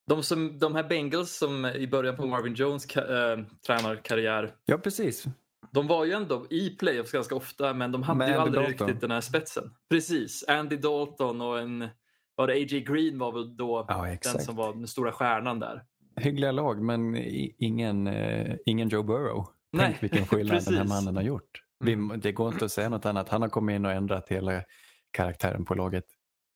de, 0.07 0.24
som, 0.24 0.60
de 0.60 0.75
här 0.75 0.84
Bengals 0.84 1.38
som 1.38 1.66
i 1.66 1.88
början 1.88 2.16
på 2.16 2.25
Marvin 2.28 2.54
Jones 2.54 2.86
ka, 2.86 3.00
äh, 3.02 3.40
tränarkarriär, 3.68 4.56
Ja, 4.66 4.78
precis. 4.78 5.25
de 5.72 5.88
var 5.88 6.06
ju 6.06 6.12
ändå 6.12 6.48
i 6.50 6.69
playoffs 6.69 7.12
ganska 7.12 7.36
ofta 7.36 7.74
men 7.74 7.92
de 7.92 8.04
hade 8.04 8.27
ju 8.27 8.34
aldrig 8.34 8.63
Dalton. 8.63 8.88
riktigt 8.88 9.01
den 9.01 9.12
här 9.12 9.22
spetsen. 9.22 9.63
Precis, 9.89 10.44
Andy 10.48 10.77
Dalton 10.77 11.41
och 11.41 11.60
en, 11.60 11.89
var 12.36 12.48
det 12.48 12.53
A.J. 12.53 12.82
Green 12.82 13.20
var 13.20 13.32
väl 13.32 13.58
då 13.58 13.86
Ja, 13.88 14.18
den 14.24 14.41
som 14.41 14.56
var 14.56 14.74
den 14.74 14.88
stora 14.88 15.12
stjärnan 15.12 15.60
där. 15.60 15.84
Hyggliga 16.22 16.51
lag, 16.51 16.82
men 16.82 17.15
ingen, 17.58 18.08
eh, 18.08 18.56
ingen 18.65 18.89
Joe 18.89 19.03
Burrow. 19.03 19.48
Nej, 19.74 19.86
Tänk 19.86 20.03
vilken 20.03 20.25
skillnad 20.38 20.65
den 20.65 20.74
här 20.77 20.84
mannen 20.86 21.15
har 21.15 21.24
gjort. 21.24 21.62
Vi, 21.79 21.96
det 22.18 22.32
går 22.32 22.53
inte 22.53 22.65
att 22.65 22.72
säga 22.72 22.89
något 22.89 23.06
annat. 23.06 23.29
Han 23.29 23.41
har 23.41 23.50
kommit 23.50 23.75
in 23.75 23.86
och 23.86 23.91
ändrat 23.91 24.29
hela 24.29 24.63
karaktären 25.12 25.65
på 25.65 25.75
laget. 25.75 26.03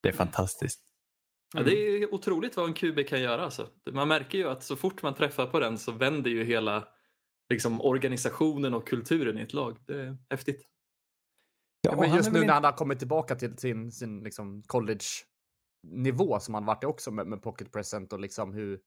Det 0.03 0.09
är 0.09 0.13
fantastiskt. 0.13 0.81
Ja, 1.53 1.63
det 1.63 1.71
är 1.73 2.13
otroligt 2.13 2.57
vad 2.57 2.65
en 2.67 2.73
QB 2.73 3.07
kan 3.07 3.21
göra. 3.21 3.43
Alltså. 3.43 3.67
Man 3.91 4.07
märker 4.07 4.37
ju 4.37 4.49
att 4.49 4.63
så 4.63 4.75
fort 4.75 5.03
man 5.03 5.13
träffar 5.15 5.45
på 5.45 5.59
den 5.59 5.77
så 5.77 5.91
vänder 5.91 6.29
ju 6.31 6.43
hela 6.43 6.87
liksom, 7.49 7.81
organisationen 7.81 8.73
och 8.73 8.87
kulturen 8.87 9.37
i 9.37 9.41
ett 9.41 9.53
lag. 9.53 9.77
Det 9.85 10.01
är 10.01 10.17
häftigt. 10.29 10.61
Ja, 11.81 11.95
men 12.01 12.15
just 12.15 12.31
nu 12.31 12.39
när 12.45 12.53
han 12.53 12.63
har 12.63 12.71
kommit 12.71 12.99
tillbaka 12.99 13.35
till 13.35 13.57
sin, 13.57 13.91
sin 13.91 14.23
liksom 14.23 14.63
college-nivå 15.87 16.39
som 16.39 16.53
han 16.53 16.65
varit 16.65 16.83
i 16.83 16.85
också 16.87 17.11
med, 17.11 17.27
med 17.27 17.41
pocket 17.41 17.71
present 17.71 18.13
och 18.13 18.19
liksom 18.19 18.53
hur, 18.53 18.79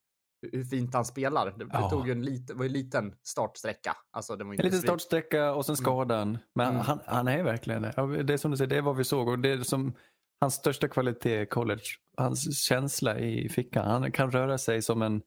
hur 0.52 0.64
fint 0.64 0.94
han 0.94 1.04
spelar. 1.04 1.50
Det, 1.58 1.64
det 1.64 1.70
Ja. 1.72 1.90
tog 1.90 2.06
ju 2.06 2.12
en, 2.12 2.22
lit, 2.24 2.50
var 2.54 2.64
en 2.64 2.72
liten 2.72 3.14
startsträcka. 3.22 3.96
Alltså, 4.10 4.36
det 4.36 4.44
var 4.44 4.50
En 4.52 4.56
liten 4.56 4.70
svin- 4.72 4.82
startsträcka 4.82 5.54
och 5.54 5.66
sen 5.66 5.76
skadan. 5.76 6.38
Men 6.54 6.68
Mm. 6.68 6.80
han, 6.80 7.00
han 7.06 7.28
är 7.28 7.42
verkligen 7.44 7.82
det. 7.82 8.22
Det 8.22 8.32
är 8.32 8.36
som 8.36 8.50
du 8.50 8.56
säger, 8.56 8.68
det 8.70 8.76
är 8.76 8.82
vad 8.82 8.96
vi 8.96 9.04
såg. 9.04 9.28
Och 9.28 9.38
det 9.38 9.48
är 9.50 9.58
som 9.58 9.92
hans 10.42 10.54
största 10.54 10.88
kvalitet 10.88 11.36
är 11.36 11.44
college. 11.44 11.82
Hans 12.16 12.62
känsla 12.64 13.18
i 13.18 13.48
fickan. 13.48 13.86
Han 14.02 14.12
kan 14.12 14.30
röra 14.30 14.58
sig 14.58 14.82
som 14.82 15.02
en 15.02 15.22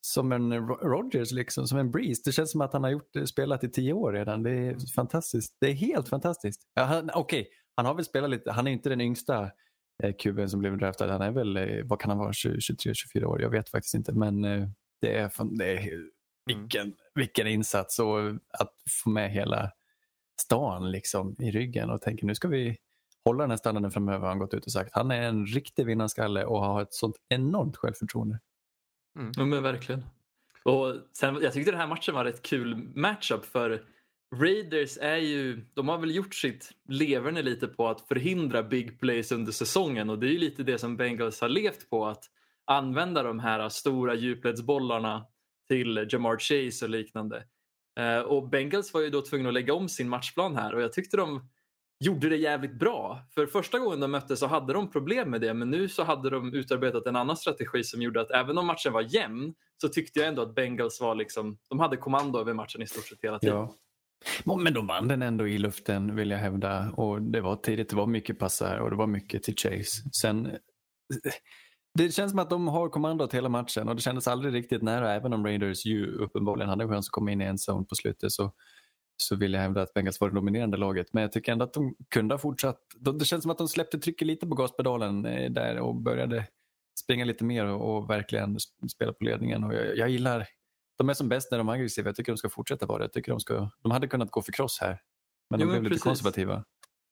som 0.00 0.32
en 0.32 0.52
Rodgers, 0.68 1.32
liksom, 1.32 1.66
som 1.66 1.78
en 1.78 1.90
Breeze. 1.90 2.22
Det 2.24 2.32
känns 2.32 2.50
som 2.52 2.60
att 2.60 2.72
han 2.72 2.82
har 2.84 2.90
gjort, 2.90 3.10
spelat 3.26 3.64
i 3.64 3.68
tio 3.70 3.92
år 3.92 4.12
redan. 4.12 4.42
Det 4.42 4.50
är 4.50 4.92
fantastiskt. 4.94 5.56
Det 5.60 5.66
är 5.66 5.72
helt 5.74 6.08
fantastiskt. 6.08 6.62
Ja, 6.74 6.82
han- 6.82 7.10
Okej, 7.14 7.48
han 7.76 7.86
har 7.86 7.94
väl 7.94 8.04
spelat 8.04 8.30
lite. 8.30 8.52
Han 8.52 8.66
är 8.66 8.70
inte 8.70 8.88
den 8.88 9.00
yngsta 9.00 9.50
eh, 10.02 10.14
kuben 10.18 10.50
som 10.50 10.60
blev 10.60 10.78
draftad. 10.78 11.12
Han 11.12 11.20
är 11.22 11.30
väl, 11.30 11.56
eh, 11.56 11.84
vad 11.84 12.00
kan 12.00 12.10
han 12.10 12.18
vara, 12.18 12.32
23-24 12.32 13.24
år? 13.24 13.42
Jag 13.42 13.50
vet 13.50 13.68
faktiskt 13.68 13.94
inte. 13.94 14.12
Men 14.12 14.44
eh, 14.44 14.68
det 15.00 15.16
är, 15.18 15.30
det 15.58 15.72
är 15.72 15.90
vilken, 16.46 16.94
vilken 17.14 17.46
insats 17.46 17.98
och 17.98 18.18
att 18.50 18.72
få 19.04 19.10
med 19.10 19.30
hela 19.30 19.70
stan 20.42 20.90
liksom 20.90 21.36
i 21.38 21.50
ryggen 21.50 21.90
och 21.90 22.02
tänker 22.02 22.26
nu 22.26 22.34
ska 22.34 22.48
vi 22.48 22.76
hålla 23.26 23.42
den 23.42 23.50
här 23.50 23.56
standarden 23.56 23.90
framöver 23.90 24.18
har 24.18 24.28
han 24.28 24.38
gått 24.38 24.54
ut 24.54 24.66
och 24.66 24.72
sagt. 24.72 24.90
Han 24.92 25.10
är 25.10 25.22
en 25.22 25.46
riktig 25.46 25.86
vinnarskalle 25.86 26.44
och 26.44 26.60
har 26.60 26.82
ett 26.82 26.94
sånt 26.94 27.16
enormt 27.28 27.76
självförtroende. 27.76 28.40
Ja, 29.36 29.44
men 29.44 29.62
verkligen. 29.62 30.04
Och 30.62 30.94
sen, 31.12 31.38
jag 31.42 31.52
tyckte 31.52 31.70
den 31.70 31.80
här 31.80 31.86
matchen 31.86 32.14
var 32.14 32.24
ett 32.24 32.42
kul 32.42 32.76
matchup 32.94 33.44
för 33.44 33.82
Raiders 34.34 34.98
är 35.00 35.16
ju, 35.16 35.64
de 35.74 35.88
har 35.88 35.98
väl 35.98 36.14
gjort 36.14 36.34
sitt 36.34 36.70
leverne 36.88 37.42
lite 37.42 37.66
på 37.66 37.88
att 37.88 38.00
förhindra 38.00 38.62
big 38.62 39.00
plays 39.00 39.32
under 39.32 39.52
säsongen 39.52 40.10
och 40.10 40.18
det 40.18 40.26
är 40.26 40.30
ju 40.30 40.38
lite 40.38 40.62
det 40.62 40.78
som 40.78 40.96
Bengals 40.96 41.40
har 41.40 41.48
levt 41.48 41.90
på 41.90 42.06
att 42.06 42.24
använda 42.64 43.22
de 43.22 43.38
här 43.38 43.68
stora 43.68 44.14
djupledsbollarna 44.14 45.26
till 45.68 46.08
Jamar 46.10 46.38
Chase 46.38 46.84
och 46.84 46.90
liknande. 46.90 47.44
Eh, 47.98 48.20
och 48.20 48.48
Bengals 48.48 48.94
var 48.94 49.00
ju 49.00 49.10
då 49.10 49.22
tvungna 49.22 49.48
att 49.48 49.54
lägga 49.54 49.74
om 49.74 49.88
sin 49.88 50.08
matchplan 50.08 50.56
här 50.56 50.74
och 50.74 50.82
jag 50.82 50.92
tyckte 50.92 51.16
de 51.16 51.48
gjorde 52.04 52.28
det 52.28 52.36
jävligt 52.36 52.78
bra. 52.78 53.26
För 53.34 53.46
första 53.46 53.78
gången 53.78 54.00
de 54.00 54.10
möttes 54.10 54.40
så 54.40 54.46
hade 54.46 54.72
de 54.72 54.90
problem 54.90 55.30
med 55.30 55.40
det 55.40 55.54
men 55.54 55.70
nu 55.70 55.88
så 55.88 56.04
hade 56.04 56.30
de 56.30 56.54
utarbetat 56.54 57.06
en 57.06 57.16
annan 57.16 57.36
strategi 57.36 57.84
som 57.84 58.02
gjorde 58.02 58.20
att 58.20 58.30
även 58.30 58.58
om 58.58 58.66
matchen 58.66 58.92
var 58.92 59.14
jämn 59.14 59.54
så 59.80 59.88
tyckte 59.88 60.18
jag 60.18 60.28
ändå 60.28 60.42
att 60.42 60.54
Bengals 60.54 61.00
var 61.00 61.14
liksom, 61.14 61.58
de 61.68 61.80
hade 61.80 61.96
kommando 61.96 62.38
över 62.38 62.54
matchen 62.54 62.82
i 62.82 62.86
stort 62.86 63.06
sett 63.06 63.18
hela 63.22 63.38
tiden. 63.38 63.56
Ja. 63.56 64.56
Men 64.56 64.74
de 64.74 64.86
vann 64.86 65.08
den 65.08 65.22
ändå 65.22 65.48
i 65.48 65.58
luften 65.58 66.16
vill 66.16 66.30
jag 66.30 66.38
hävda 66.38 66.90
och 66.90 67.22
det 67.22 67.40
var 67.40 67.56
tidigt, 67.56 67.90
det 67.90 67.96
var 67.96 68.06
mycket 68.06 68.38
passar 68.38 68.78
och 68.78 68.90
det 68.90 68.96
var 68.96 69.06
mycket 69.06 69.42
till 69.42 69.54
Chase. 69.56 70.02
Sen 70.20 70.50
det 71.94 72.14
känns 72.14 72.30
som 72.30 72.38
att 72.38 72.50
de 72.50 72.68
har 72.68 72.88
kommandot 72.88 73.34
hela 73.34 73.48
matchen 73.48 73.88
och 73.88 73.96
det 73.96 74.02
kändes 74.02 74.28
aldrig 74.28 74.54
riktigt 74.54 74.82
nära 74.82 75.14
även 75.14 75.32
om 75.32 75.46
Raiders 75.46 75.86
ju 75.86 76.12
uppenbarligen 76.12 76.68
hade 76.68 76.88
chans 76.88 77.08
att 77.08 77.12
komma 77.12 77.30
in 77.30 77.42
i 77.42 77.44
en 77.44 77.58
zone 77.68 77.86
på 77.86 77.94
slutet 77.94 78.32
så, 78.32 78.52
så 79.16 79.36
vill 79.36 79.52
jag 79.52 79.60
hävda 79.60 79.82
att 79.82 79.94
Bengals 79.94 80.20
var 80.20 80.28
det 80.28 80.34
dominerande 80.34 80.76
laget. 80.76 81.12
Men 81.12 81.22
jag 81.22 81.32
tycker 81.32 81.52
ändå 81.52 81.64
att 81.64 81.74
de 81.74 81.94
kunde 82.08 82.34
ha 82.34 82.38
fortsatt. 82.38 82.80
Det 83.18 83.24
känns 83.24 83.42
som 83.42 83.50
att 83.50 83.58
de 83.58 83.68
släppte 83.68 83.98
trycket 83.98 84.26
lite 84.26 84.46
på 84.46 84.54
gaspedalen 84.54 85.26
eh, 85.26 85.50
där 85.50 85.78
och 85.78 85.96
började 85.96 86.46
springa 87.00 87.24
lite 87.24 87.44
mer 87.44 87.64
och, 87.66 88.10
verkligen 88.10 88.58
spela 88.92 89.12
på 89.12 89.24
ledningen. 89.24 89.64
Och 89.64 89.74
jag, 89.74 89.96
jag, 89.96 90.08
gillar, 90.08 90.46
de 90.98 91.08
är 91.08 91.14
som 91.14 91.28
bäst 91.28 91.50
när 91.50 91.58
de 91.58 91.68
är 91.68 91.72
aggressiva. 91.72 92.08
Jag 92.08 92.16
tycker 92.16 92.32
de 92.32 92.38
ska 92.38 92.48
fortsätta 92.48 92.86
vara 92.86 92.98
det. 92.98 93.04
Jag 93.04 93.12
tycker 93.12 93.32
de, 93.32 93.40
ska, 93.40 93.70
de 93.82 93.92
hade 93.92 94.08
kunnat 94.08 94.30
gå 94.30 94.42
för 94.42 94.52
cross 94.52 94.78
här. 94.80 95.00
Men 95.50 95.60
jo, 95.60 95.66
de 95.66 95.70
blev 95.70 95.82
men 95.82 95.92
lite 95.92 96.02
konservativa. 96.02 96.64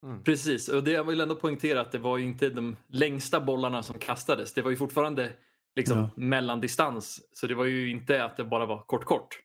Mm. 0.07 0.23
Precis, 0.23 0.69
och 0.69 0.85
det, 0.85 0.91
jag 0.91 1.05
vill 1.05 1.21
ändå 1.21 1.35
poängtera 1.35 1.81
att 1.81 1.93
det 1.93 1.99
var 1.99 2.19
ju 2.19 2.25
inte 2.25 2.51
de 2.51 2.77
längsta 2.89 3.41
bollarna 3.41 3.83
som 3.83 3.99
kastades. 3.99 4.55
Det 4.55 4.63
var 4.63 4.71
ju 4.71 4.77
fortfarande 4.77 5.33
liksom 5.77 5.99
ja. 5.99 6.11
mellandistans. 6.17 7.21
Så 7.33 7.47
det 7.47 7.55
var 7.55 7.65
ju 7.65 7.91
inte 7.91 8.25
att 8.25 8.37
det 8.37 8.45
bara 8.45 8.67
var 8.67 8.83
kort 8.83 9.05
kort. 9.05 9.41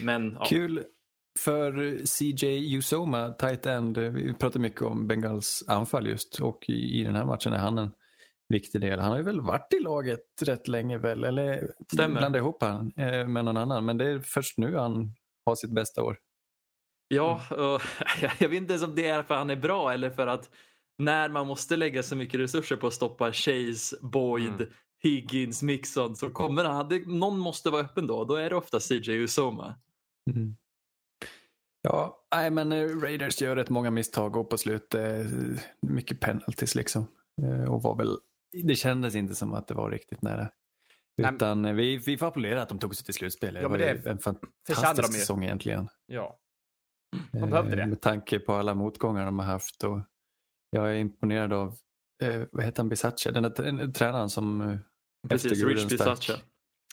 Men, 0.00 0.36
ja. 0.40 0.44
Kul 0.44 0.84
för 1.38 1.98
CJ 2.06 2.76
Usoma, 2.76 3.28
tight 3.28 3.66
end. 3.66 3.98
Vi 3.98 4.34
pratar 4.34 4.60
mycket 4.60 4.82
om 4.82 5.06
Bengals 5.06 5.64
anfall 5.66 6.06
just 6.06 6.40
och 6.40 6.64
i, 6.68 7.00
i 7.00 7.04
den 7.04 7.14
här 7.14 7.24
matchen 7.24 7.52
är 7.52 7.58
han 7.58 7.78
en 7.78 7.90
viktig 8.48 8.80
del. 8.80 9.00
Han 9.00 9.10
har 9.10 9.18
ju 9.18 9.24
väl 9.24 9.40
varit 9.40 9.72
i 9.72 9.78
laget 9.80 10.24
rätt 10.42 10.68
länge 10.68 10.98
väl, 10.98 11.24
eller 11.24 11.72
blandade 11.92 12.38
ihop 12.38 12.62
han 12.62 12.92
eh, 12.96 13.26
med 13.26 13.44
någon 13.44 13.56
annan. 13.56 13.84
Men 13.84 13.98
det 13.98 14.10
är 14.10 14.20
först 14.20 14.58
nu 14.58 14.76
han 14.76 15.14
har 15.46 15.54
sitt 15.54 15.74
bästa 15.74 16.02
år. 16.02 16.18
Ja, 17.08 17.42
och 17.50 17.82
jag 18.38 18.48
vet 18.48 18.56
inte 18.56 18.84
om 18.84 18.94
det 18.94 19.06
är 19.06 19.22
för 19.22 19.34
att 19.34 19.40
han 19.40 19.50
är 19.50 19.56
bra 19.56 19.92
eller 19.92 20.10
för 20.10 20.26
att 20.26 20.50
när 20.98 21.28
man 21.28 21.46
måste 21.46 21.76
lägga 21.76 22.02
så 22.02 22.16
mycket 22.16 22.40
resurser 22.40 22.76
på 22.76 22.86
att 22.86 22.94
stoppa 22.94 23.32
Chase, 23.32 23.96
Boyd, 24.02 24.54
mm. 24.54 24.68
Higgins, 25.02 25.62
Mixon 25.62 26.16
så 26.16 26.30
kommer 26.30 26.64
han, 26.64 26.88
någon 27.06 27.38
måste 27.38 27.70
vara 27.70 27.82
öppen 27.82 28.06
då. 28.06 28.24
Då 28.24 28.34
är 28.34 28.50
det 28.50 28.56
ofta 28.56 28.80
CJ 28.80 29.12
Usoma. 29.12 29.74
Mm. 30.30 30.56
Ja, 31.82 32.24
nej 32.34 32.50
men 32.50 32.72
eh, 32.72 32.86
Raiders 32.86 33.40
gör 33.40 33.56
rätt 33.56 33.70
många 33.70 33.90
misstag 33.90 34.36
och 34.36 34.50
på 34.50 34.58
slutet 34.58 35.26
mycket 35.82 36.20
penalties 36.20 36.74
liksom. 36.74 37.06
Eh, 37.42 37.72
och 37.72 37.82
var 37.82 37.96
väl, 37.96 38.18
det 38.62 38.74
kändes 38.74 39.14
inte 39.14 39.34
som 39.34 39.54
att 39.54 39.68
det 39.68 39.74
var 39.74 39.90
riktigt 39.90 40.22
nära. 40.22 40.50
Utan 41.22 41.76
vi, 41.76 41.96
vi 41.96 42.18
får 42.18 42.26
applådera 42.26 42.62
att 42.62 42.68
de 42.68 42.78
tog 42.78 42.96
sig 42.96 43.04
till 43.04 43.14
slutspel. 43.14 43.54
Ja, 43.54 43.60
det 43.60 43.68
var 43.68 43.78
det 43.78 44.10
en 44.10 44.18
fantastisk 44.18 45.14
säsong 45.14 45.44
egentligen. 45.44 45.88
Ja, 46.06 46.38
de 47.32 47.50
behövde 47.50 47.76
det. 47.76 47.82
Eh, 47.82 47.88
med 47.88 48.00
tanke 48.00 48.38
på 48.38 48.52
alla 48.52 48.74
motgångar 48.74 49.24
de 49.24 49.38
har 49.38 49.46
haft. 49.46 49.84
Och 49.84 50.00
jag 50.70 50.90
är 50.90 50.94
imponerad 50.94 51.52
av, 51.52 51.76
eh, 52.22 52.42
vad 52.52 52.64
heter 52.64 52.82
han, 52.82 52.88
Bisaccia, 52.88 53.32
den 53.32 53.42
där 53.42 53.92
tränaren 53.92 54.30
som 54.30 54.60
eh, 54.60 54.78
Precis, 55.28 55.64
Rich 55.64 55.88
Bisaccia. 55.88 56.36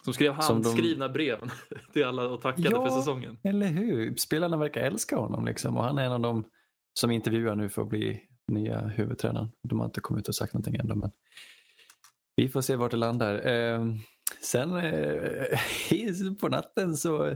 Som 0.08 0.14
skrev 0.14 0.34
handskrivna 0.34 1.08
de... 1.08 1.14
brev 1.14 1.38
till 1.94 2.06
alla 2.06 2.28
och 2.28 2.42
tackade 2.42 2.70
ja, 2.70 2.88
för 2.88 2.96
säsongen. 2.96 3.38
eller 3.44 3.68
hur. 3.68 4.16
Spelarna 4.16 4.58
verkar 4.58 4.82
älska 4.82 5.18
honom 5.18 5.46
liksom. 5.46 5.78
och 5.78 5.84
han 5.84 5.98
är 5.98 6.06
en 6.06 6.12
av 6.12 6.20
dem 6.20 6.46
som 7.00 7.12
intervjuar 7.12 7.56
nu 7.56 7.70
för 7.70 7.82
att 7.82 7.90
bli 7.90 8.22
nya 8.48 8.80
huvudtränaren. 8.80 9.52
De 9.64 9.80
har 9.80 9.86
inte 9.86 10.02
kommit 10.02 10.22
ut 10.22 10.28
och 10.28 10.36
sagt 10.36 10.54
någonting 10.54 10.76
ännu 10.76 10.96
men 10.96 11.12
vi 12.36 12.50
får 12.50 12.62
se 12.62 12.76
vart 12.76 12.92
det 12.92 12.98
landar. 12.98 13.48
Eh, 13.48 13.86
sen 14.42 14.76
eh, 14.78 16.36
på 16.40 16.50
natten 16.50 16.98
så 16.98 17.36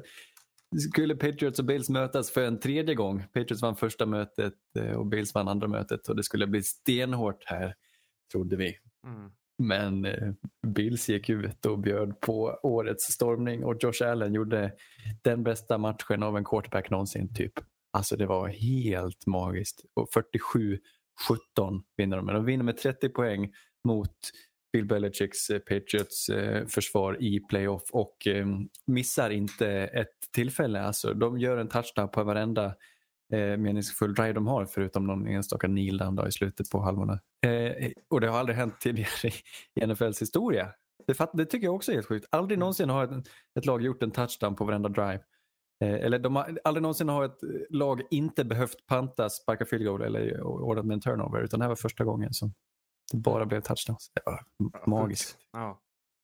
skulle 0.91 1.15
Patriots 1.15 1.59
och 1.59 1.65
Bills 1.65 1.89
mötas 1.89 2.31
för 2.31 2.43
en 2.43 2.59
tredje 2.59 2.95
gång. 2.95 3.23
Patriots 3.33 3.61
vann 3.61 3.75
första 3.75 4.05
mötet 4.05 4.53
eh, 4.79 4.91
och 4.91 5.05
Bills 5.05 5.33
vann 5.33 5.47
andra 5.47 5.67
mötet 5.67 6.07
och 6.07 6.15
det 6.15 6.23
skulle 6.23 6.47
bli 6.47 6.63
stenhårt 6.63 7.43
här, 7.45 7.75
trodde 8.31 8.55
vi. 8.55 8.77
Mm. 9.07 9.31
Men 9.61 10.05
eh, 10.05 10.33
Bills 10.67 11.09
gick 11.09 11.29
ut 11.29 11.65
och 11.65 11.79
bjöd 11.79 12.19
på 12.21 12.59
årets 12.63 13.03
stormning 13.03 13.63
och 13.63 13.75
Josh 13.83 14.03
Allen 14.03 14.33
gjorde 14.33 14.71
den 15.21 15.43
bästa 15.43 15.77
matchen 15.77 16.23
av 16.23 16.37
en 16.37 16.43
quarterback 16.43 16.89
någonsin. 16.89 17.33
typ. 17.33 17.53
Alltså 17.93 18.15
det 18.15 18.25
var 18.25 18.47
helt 18.47 19.25
magiskt. 19.25 19.85
Och 19.93 20.09
47-17 20.09 20.79
vinner 21.97 22.17
de. 22.17 22.25
Men 22.25 22.35
de 22.35 22.45
vinner 22.45 22.63
med 22.63 22.77
30 22.77 23.09
poäng 23.09 23.53
mot 23.87 24.15
Bill 24.73 24.85
Belichicks 24.85 25.49
eh, 25.49 25.59
Patriots 25.59 26.29
eh, 26.29 26.67
försvar 26.67 27.23
i 27.23 27.39
playoff 27.39 27.83
och 27.91 28.27
eh, 28.27 28.47
missar 28.87 29.29
inte 29.29 29.67
ett 29.69 30.17
tillfälle. 30.33 30.81
Alltså, 30.81 31.13
de 31.13 31.39
gör 31.39 31.57
en 31.57 31.69
touchdown 31.69 32.09
på 32.09 32.23
varenda 32.23 32.65
eh, 33.33 33.57
meningsfull 33.57 34.13
drive 34.13 34.33
de 34.33 34.47
har 34.47 34.65
förutom 34.65 35.07
någon 35.07 35.27
enstaka 35.27 35.67
kneel 35.67 36.01
i 36.27 36.31
slutet 36.31 36.69
på 36.69 36.81
halvorna 36.81 37.19
och 38.09 38.21
det 38.21 38.27
har 38.27 38.39
aldrig 38.39 38.57
hänt 38.57 38.79
tidigare 38.79 39.31
i 39.75 39.85
NFLs 39.87 40.21
historia. 40.21 40.73
Det, 41.07 41.29
det 41.33 41.45
tycker 41.45 41.67
jag 41.67 41.75
också 41.75 41.91
är 41.91 41.95
helt 41.95 42.07
sjukt. 42.07 42.27
Aldrig 42.31 42.55
mm. 42.55 42.59
någonsin 42.59 42.89
har 42.89 43.03
ett, 43.03 43.27
ett 43.59 43.65
lag 43.65 43.81
gjort 43.81 44.03
en 44.03 44.11
touchdown 44.11 44.55
på 44.55 44.65
varenda 44.65 44.89
drive. 44.89 45.19
eller 45.79 46.19
de 46.19 46.35
har, 46.35 46.59
aldrig 46.63 46.81
någonsin 46.81 47.09
har 47.09 47.25
ett 47.25 47.39
lag 47.69 48.01
inte 48.11 48.45
behövt 48.45 48.87
panta, 48.87 49.29
sparka 49.29 49.65
field 49.65 49.85
goal 49.85 50.01
eller 50.01 50.41
ordnat 50.41 50.85
med 50.85 50.93
en 50.93 51.01
turnover 51.01 51.41
utan 51.41 51.59
det 51.59 51.63
här 51.63 51.69
var 51.69 51.75
första 51.75 52.03
gången 52.03 52.33
som 52.33 52.53
det 53.11 53.17
bara 53.17 53.45
blev 53.45 53.61
touchdowns. 53.61 54.11
Det 54.13 54.21
var 54.25 54.45
magiskt. 54.87 55.37
Ja. 55.51 55.81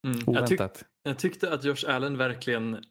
Mm. 0.08 0.20
Jag, 0.26 0.48
tyck 0.48 0.62
jag, 1.04 1.20
tyckte 1.20 1.54
att 1.54 1.64
Josh 1.64 1.86
Allen 1.88 2.18
verkligen 2.18 2.84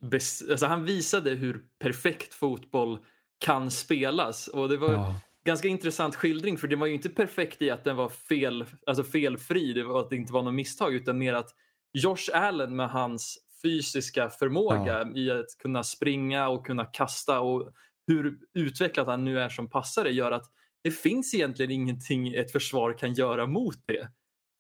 alltså 0.50 0.66
han 0.66 0.84
visade 0.84 1.30
hur 1.30 1.64
perfekt 1.78 2.34
fotboll 2.34 2.98
kan 3.38 3.70
spelas. 3.70 4.48
Och 4.48 4.68
det 4.68 4.76
var 4.76 4.92
ja. 4.92 5.20
Ganska 5.46 5.68
intressant 5.68 6.16
skildring 6.16 6.58
för 6.58 6.68
det 6.68 6.76
var 6.76 6.86
ju 6.86 6.94
inte 6.94 7.08
perfekt 7.08 7.62
i 7.62 7.70
att 7.70 7.84
den 7.84 7.96
var 7.96 8.08
fel, 8.08 8.64
alltså 8.86 9.04
felfri, 9.04 9.72
det 9.72 9.84
var 9.84 10.00
att 10.00 10.10
det 10.10 10.16
inte 10.16 10.32
var 10.32 10.42
något 10.42 10.54
misstag 10.54 10.94
utan 10.94 11.18
mer 11.18 11.34
att 11.34 11.50
Josh 11.92 12.30
Allen 12.32 12.76
med 12.76 12.90
hans 12.90 13.38
fysiska 13.62 14.30
förmåga 14.30 14.98
ja. 14.98 15.16
i 15.16 15.30
att 15.30 15.46
kunna 15.58 15.82
springa 15.82 16.48
och 16.48 16.66
kunna 16.66 16.84
kasta 16.84 17.40
och 17.40 17.72
hur 18.06 18.38
utvecklat 18.54 19.06
han 19.06 19.24
nu 19.24 19.40
är 19.40 19.48
som 19.48 19.70
passare 19.70 20.10
gör 20.10 20.32
att 20.32 20.44
det 20.82 20.90
finns 20.90 21.34
egentligen 21.34 21.70
ingenting 21.70 22.34
ett 22.34 22.52
försvar 22.52 22.98
kan 22.98 23.14
göra 23.14 23.46
mot 23.46 23.86
det. 23.86 24.08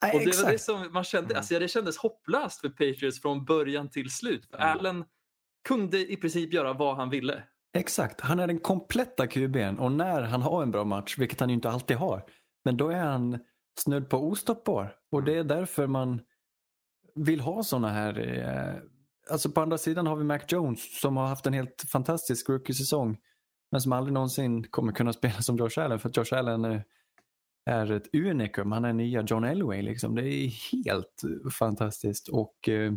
Nej, 0.02 0.12
och 0.14 0.20
det 0.20 0.26
exakt. 0.26 0.44
var 0.44 0.52
det 0.52 0.58
som 0.58 0.92
man 0.92 1.04
kände, 1.04 1.26
mm. 1.26 1.36
alltså 1.36 1.58
det 1.58 1.68
kändes 1.68 1.98
hopplöst 1.98 2.60
för 2.60 2.68
Patriots 2.68 3.22
från 3.22 3.44
början 3.44 3.90
till 3.90 4.10
slut. 4.10 4.46
För 4.50 4.58
mm. 4.58 4.68
Allen 4.68 5.04
kunde 5.68 6.12
i 6.12 6.16
princip 6.16 6.52
göra 6.52 6.72
vad 6.72 6.96
han 6.96 7.10
ville. 7.10 7.42
Exakt, 7.76 8.20
han 8.20 8.40
är 8.40 8.46
den 8.46 8.58
kompletta 8.58 9.26
QB'n 9.26 9.78
och 9.78 9.92
när 9.92 10.22
han 10.22 10.42
har 10.42 10.62
en 10.62 10.70
bra 10.70 10.84
match, 10.84 11.18
vilket 11.18 11.40
han 11.40 11.48
ju 11.48 11.54
inte 11.54 11.70
alltid 11.70 11.96
har, 11.96 12.24
men 12.64 12.76
då 12.76 12.88
är 12.88 13.02
han 13.02 13.38
snudd 13.80 14.08
på 14.08 14.18
ostoppbar. 14.18 14.94
Och 15.12 15.24
det 15.24 15.38
är 15.38 15.44
därför 15.44 15.86
man 15.86 16.20
vill 17.14 17.40
ha 17.40 17.62
sådana 17.62 17.88
här 17.88 18.38
eh, 18.38 18.82
Alltså 19.30 19.50
på 19.50 19.60
andra 19.60 19.78
sidan 19.78 20.06
har 20.06 20.16
vi 20.16 20.24
Mac 20.24 20.38
Jones 20.48 21.00
som 21.00 21.16
har 21.16 21.26
haft 21.26 21.46
en 21.46 21.52
helt 21.52 21.84
fantastisk 21.92 22.48
rookie-säsong 22.48 23.18
men 23.70 23.80
som 23.80 23.92
aldrig 23.92 24.12
någonsin 24.12 24.64
kommer 24.64 24.92
kunna 24.92 25.12
spela 25.12 25.42
som 25.42 25.56
Josh 25.56 25.78
Allen 25.78 25.98
för 25.98 26.08
att 26.08 26.16
Josh 26.16 26.38
Allen 26.38 26.64
är, 26.64 26.84
är 27.66 27.92
ett 27.92 28.14
unikum. 28.14 28.72
Han 28.72 28.84
är 28.84 28.92
nya 28.92 29.22
John 29.22 29.44
Elway. 29.44 29.82
Liksom. 29.82 30.14
Det 30.14 30.28
är 30.28 30.48
helt 30.72 31.22
fantastiskt 31.58 32.28
och 32.28 32.68
eh, 32.68 32.92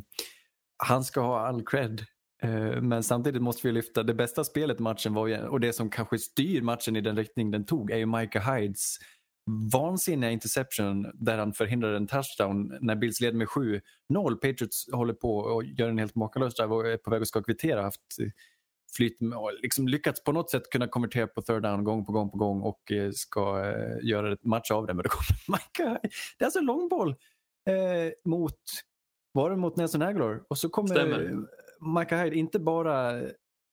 han 0.77 1.03
ska 1.03 1.21
ha 1.21 1.47
all 1.47 1.65
cred. 1.65 2.05
Eh, 2.41 2.81
men 2.81 3.03
samtidigt 3.03 3.41
måste 3.41 3.67
vi 3.67 3.73
lyfta 3.73 4.03
det 4.03 4.13
bästa 4.13 4.43
spelet 4.43 4.79
i 4.79 4.83
matchen 4.83 5.13
var 5.13 5.27
ju, 5.27 5.37
och 5.37 5.59
det 5.59 5.73
som 5.73 5.89
kanske 5.89 6.17
styr 6.17 6.61
matchen 6.61 6.95
i 6.95 7.01
den 7.01 7.15
riktning 7.15 7.51
den 7.51 7.65
tog 7.65 7.91
är 7.91 7.97
ju 7.97 8.05
Micah 8.05 8.55
Hydes 8.55 8.97
vansinniga 9.73 10.31
interception 10.31 11.11
där 11.13 11.37
han 11.37 11.53
förhindrar 11.53 11.93
en 11.93 12.07
touchdown 12.07 12.77
när 12.81 12.95
Bills 12.95 13.21
leder 13.21 13.37
med 13.37 13.47
7-0. 13.47 13.81
Patriots 14.35 14.89
håller 14.91 15.13
på 15.13 15.37
och 15.37 15.63
gör 15.63 15.89
en 15.89 15.97
helt 15.97 16.15
makalös 16.15 16.55
drive 16.55 16.73
och 16.73 16.87
är 16.87 16.97
på 16.97 17.11
väg 17.11 17.21
att 17.21 17.27
ska 17.27 17.43
kvittera. 17.43 17.81
Haft 17.81 18.01
flyt 18.97 19.21
med 19.21 19.37
och 19.37 19.51
liksom 19.61 19.87
lyckats 19.87 20.23
på 20.23 20.31
något 20.31 20.49
sätt 20.49 20.69
kunna 20.69 20.87
konvertera 20.87 21.27
på 21.27 21.41
third 21.41 21.63
down 21.63 21.83
gång 21.83 22.05
på 22.05 22.11
gång 22.11 22.31
på 22.31 22.37
gång 22.37 22.61
och 22.61 22.91
eh, 22.91 23.11
ska 23.11 23.65
eh, 23.65 24.07
göra 24.09 24.33
ett 24.33 24.45
match 24.45 24.71
av 24.71 24.87
det. 24.87 24.93
Men 24.93 25.03
då 25.03 25.09
kommer 25.09 25.39
Micah. 25.57 25.97
Det 26.37 26.43
är 26.43 26.45
alltså 26.45 26.59
en 26.59 26.65
långboll 26.65 27.09
eh, 27.69 28.11
mot, 28.25 28.59
var 29.31 29.49
det 29.49 29.55
mot 29.55 29.75
Nelson 29.75 30.01
Aguilar? 30.01 30.43
Och 30.47 30.57
så 30.57 30.69
kommer 30.69 30.89
Stämmer. 30.89 31.31
Micah 31.81 32.23
Hyde 32.23 32.35
inte 32.35 32.59
bara 32.59 33.21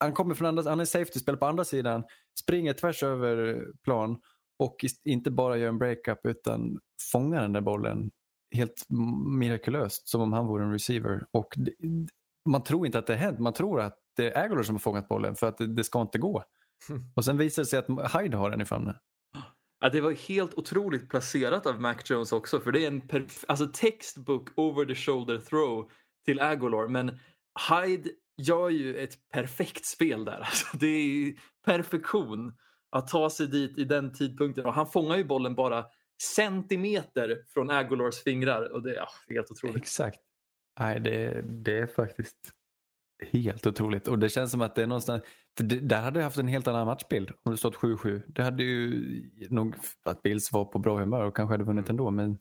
han 0.00 0.12
kommer 0.12 0.34
från 0.34 0.46
andra, 0.46 0.70
han 0.70 0.80
är 0.80 0.84
safety, 0.84 1.18
spelar 1.18 1.38
på 1.38 1.46
andra 1.46 1.64
sidan, 1.64 2.04
springer 2.40 2.72
tvärs 2.72 3.02
över 3.02 3.66
plan 3.84 4.18
och 4.58 4.84
inte 5.04 5.30
bara 5.30 5.56
gör 5.56 5.68
en 5.68 5.78
breakup 5.78 6.26
utan 6.26 6.78
fångar 7.12 7.42
den 7.42 7.52
där 7.52 7.60
bollen 7.60 8.10
helt 8.54 8.86
mirakulöst 9.38 10.08
som 10.08 10.20
om 10.20 10.32
han 10.32 10.46
vore 10.46 10.64
en 10.64 10.72
receiver. 10.72 11.26
Och 11.30 11.54
det, 11.56 11.72
man 12.48 12.62
tror 12.62 12.86
inte 12.86 12.98
att 12.98 13.06
det 13.06 13.12
är 13.12 13.18
hänt, 13.18 13.38
man 13.38 13.52
tror 13.52 13.80
att 13.80 13.98
det 14.16 14.30
är 14.30 14.44
Aguilar 14.44 14.62
som 14.62 14.74
har 14.74 14.80
fångat 14.80 15.08
bollen 15.08 15.36
för 15.36 15.46
att 15.46 15.58
det, 15.58 15.66
det 15.66 15.84
ska 15.84 16.00
inte 16.00 16.18
gå. 16.18 16.44
Och 17.14 17.24
sen 17.24 17.38
visar 17.38 17.62
det 17.62 17.66
sig 17.66 17.78
att 17.78 18.22
Hyde 18.22 18.36
har 18.36 18.50
den 18.50 18.60
i 18.60 18.64
famnen. 18.64 18.94
Ja, 19.80 19.88
det 19.88 20.00
var 20.00 20.12
helt 20.12 20.54
otroligt 20.54 21.10
placerat 21.10 21.66
av 21.66 21.80
Mac 21.80 21.96
Jones 22.04 22.32
också 22.32 22.60
för 22.60 22.72
det 22.72 22.84
är 22.84 22.88
en 22.88 23.28
alltså 23.48 23.66
textbook 23.66 24.48
over 24.56 24.84
the 24.84 24.94
shoulder 24.94 25.38
throw 25.38 25.90
till 26.24 26.40
Aguilar 26.40 26.88
men 26.88 27.18
Hyde 27.70 28.10
gör 28.36 28.68
ju 28.68 28.96
ett 28.96 29.30
perfekt 29.32 29.84
spel 29.84 30.24
där. 30.24 30.38
Alltså, 30.46 30.76
det 30.76 30.86
är 30.86 31.34
perfektion 31.64 32.54
att 32.90 33.08
ta 33.08 33.30
sig 33.30 33.46
dit 33.46 33.78
i 33.78 33.84
den 33.84 34.12
tidpunkten 34.12 34.66
och 34.66 34.74
han 34.74 34.86
fångar 34.86 35.16
ju 35.16 35.24
bollen 35.24 35.54
bara 35.54 35.86
centimeter 36.22 37.44
från 37.54 37.70
Aguilars 37.70 38.22
fingrar 38.22 38.72
och 38.72 38.82
det 38.82 38.90
är 38.90 38.96
ja, 38.96 39.08
helt 39.28 39.50
otroligt. 39.50 39.76
Exakt. 39.76 40.20
Nej, 40.80 41.00
det, 41.00 41.42
det 41.42 41.78
är 41.78 41.86
faktiskt 41.86 42.52
helt 43.32 43.66
otroligt. 43.66 44.08
Och 44.08 44.18
det 44.18 44.28
känns 44.28 44.50
som 44.50 44.60
att 44.60 44.74
det 44.74 44.82
är 44.82 44.86
någonstans, 44.86 45.22
för 45.56 45.64
det, 45.64 45.80
där 45.80 46.02
hade 46.02 46.18
jag 46.18 46.24
haft 46.24 46.38
en 46.38 46.48
helt 46.48 46.68
annan 46.68 46.86
matchbild 46.86 47.30
om 47.42 47.52
det 47.52 47.58
stått 47.58 47.76
7-7. 47.76 48.22
Det 48.26 48.42
hade 48.42 48.62
ju 48.62 49.48
nog 49.50 49.74
att 50.04 50.22
Bills 50.22 50.52
var 50.52 50.64
på 50.64 50.78
bra 50.78 50.98
humör 50.98 51.24
och 51.24 51.36
kanske 51.36 51.54
hade 51.54 51.64
vunnit 51.64 51.90
ändå. 51.90 52.10
Men 52.10 52.38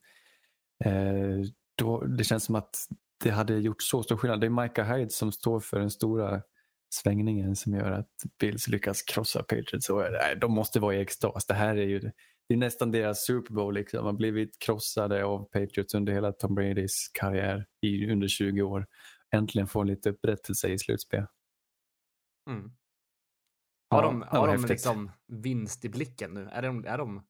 eh, 0.85 1.47
då, 1.75 2.01
det 2.01 2.23
känns 2.23 2.43
som 2.43 2.55
att 2.55 2.75
det 3.23 3.29
hade 3.29 3.57
gjort 3.59 3.81
så 3.81 4.03
stor 4.03 4.17
skillnad. 4.17 4.41
Det 4.41 4.47
är 4.47 4.63
Micah 4.63 4.95
Hyde 4.95 5.09
som 5.09 5.31
står 5.31 5.59
för 5.59 5.79
den 5.79 5.91
stora 5.91 6.41
svängningen 6.89 7.55
som 7.55 7.73
gör 7.73 7.91
att 7.91 8.09
Bills 8.39 8.67
lyckas 8.67 9.01
krossa 9.01 9.43
Patriots. 9.43 9.89
Och, 9.89 10.01
nej, 10.11 10.37
de 10.41 10.51
måste 10.51 10.79
vara 10.79 10.95
i 10.95 11.01
extas. 11.01 11.45
Det 11.45 11.53
här 11.53 11.75
är 11.75 11.85
ju 11.85 12.11
det 12.47 12.53
är 12.53 12.57
nästan 12.57 12.91
deras 12.91 13.25
Super 13.25 13.53
Bowl. 13.53 13.73
Liksom. 13.73 13.97
De 13.97 14.05
har 14.05 14.13
blivit 14.13 14.59
krossade 14.59 15.25
av 15.25 15.43
Patriots 15.43 15.93
under 15.93 16.13
hela 16.13 16.31
Tom 16.31 16.55
Bradys 16.55 17.09
karriär 17.13 17.65
i 17.81 18.11
under 18.11 18.27
20 18.27 18.61
år. 18.61 18.87
Äntligen 19.31 19.67
får 19.67 19.85
lite 19.85 20.09
upprättelse 20.09 20.67
i 20.67 20.79
slutspel. 20.79 21.25
Mm. 22.49 22.71
Har 23.89 24.03
Ja, 24.03 24.07
de, 24.07 24.19
var 24.19 24.27
har 24.27 24.47
de 24.47 24.51
häftigt. 24.51 24.69
liksom 24.69 25.11
vinst 25.27 25.85
i 25.85 25.89
blicken 25.89 26.33
nu? 26.33 26.49
Är 26.51 26.61
de, 26.61 26.85
är 26.85 26.97
de... 26.97 27.25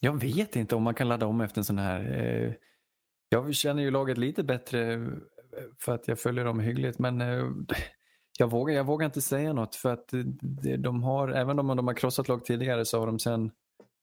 Jag 0.00 0.20
vet 0.20 0.56
inte 0.56 0.74
om 0.76 0.82
man 0.82 0.94
kan 0.94 1.08
ladda 1.08 1.26
om 1.26 1.40
efter 1.40 1.60
en 1.60 1.64
sån 1.64 1.78
här. 1.78 2.24
Eh, 2.24 2.52
jag 3.32 3.54
känner 3.54 3.82
ju 3.82 3.90
laget 3.90 4.18
lite 4.18 4.42
bättre 4.42 4.92
eh, 4.92 5.00
för 5.80 5.94
att 5.94 6.08
jag 6.08 6.18
följer 6.18 6.44
dem 6.44 6.60
hyggligt 6.60 6.98
men 6.98 7.20
eh, 7.20 7.44
jag 8.38 8.50
vågar, 8.50 8.74
jag 8.74 8.84
vågar 8.84 9.06
inte 9.06 9.20
säga 9.20 9.52
något 9.52 9.74
för 9.74 9.92
att 9.92 10.12
eh, 10.12 10.20
de 10.78 11.02
har, 11.02 11.28
även 11.28 11.58
om 11.58 11.66
de 11.76 11.86
har 11.86 11.94
krossat 11.94 12.28
lag 12.28 12.44
tidigare 12.44 12.84
så 12.84 12.98
har 12.98 13.06
de 13.06 13.18
sen 13.18 13.50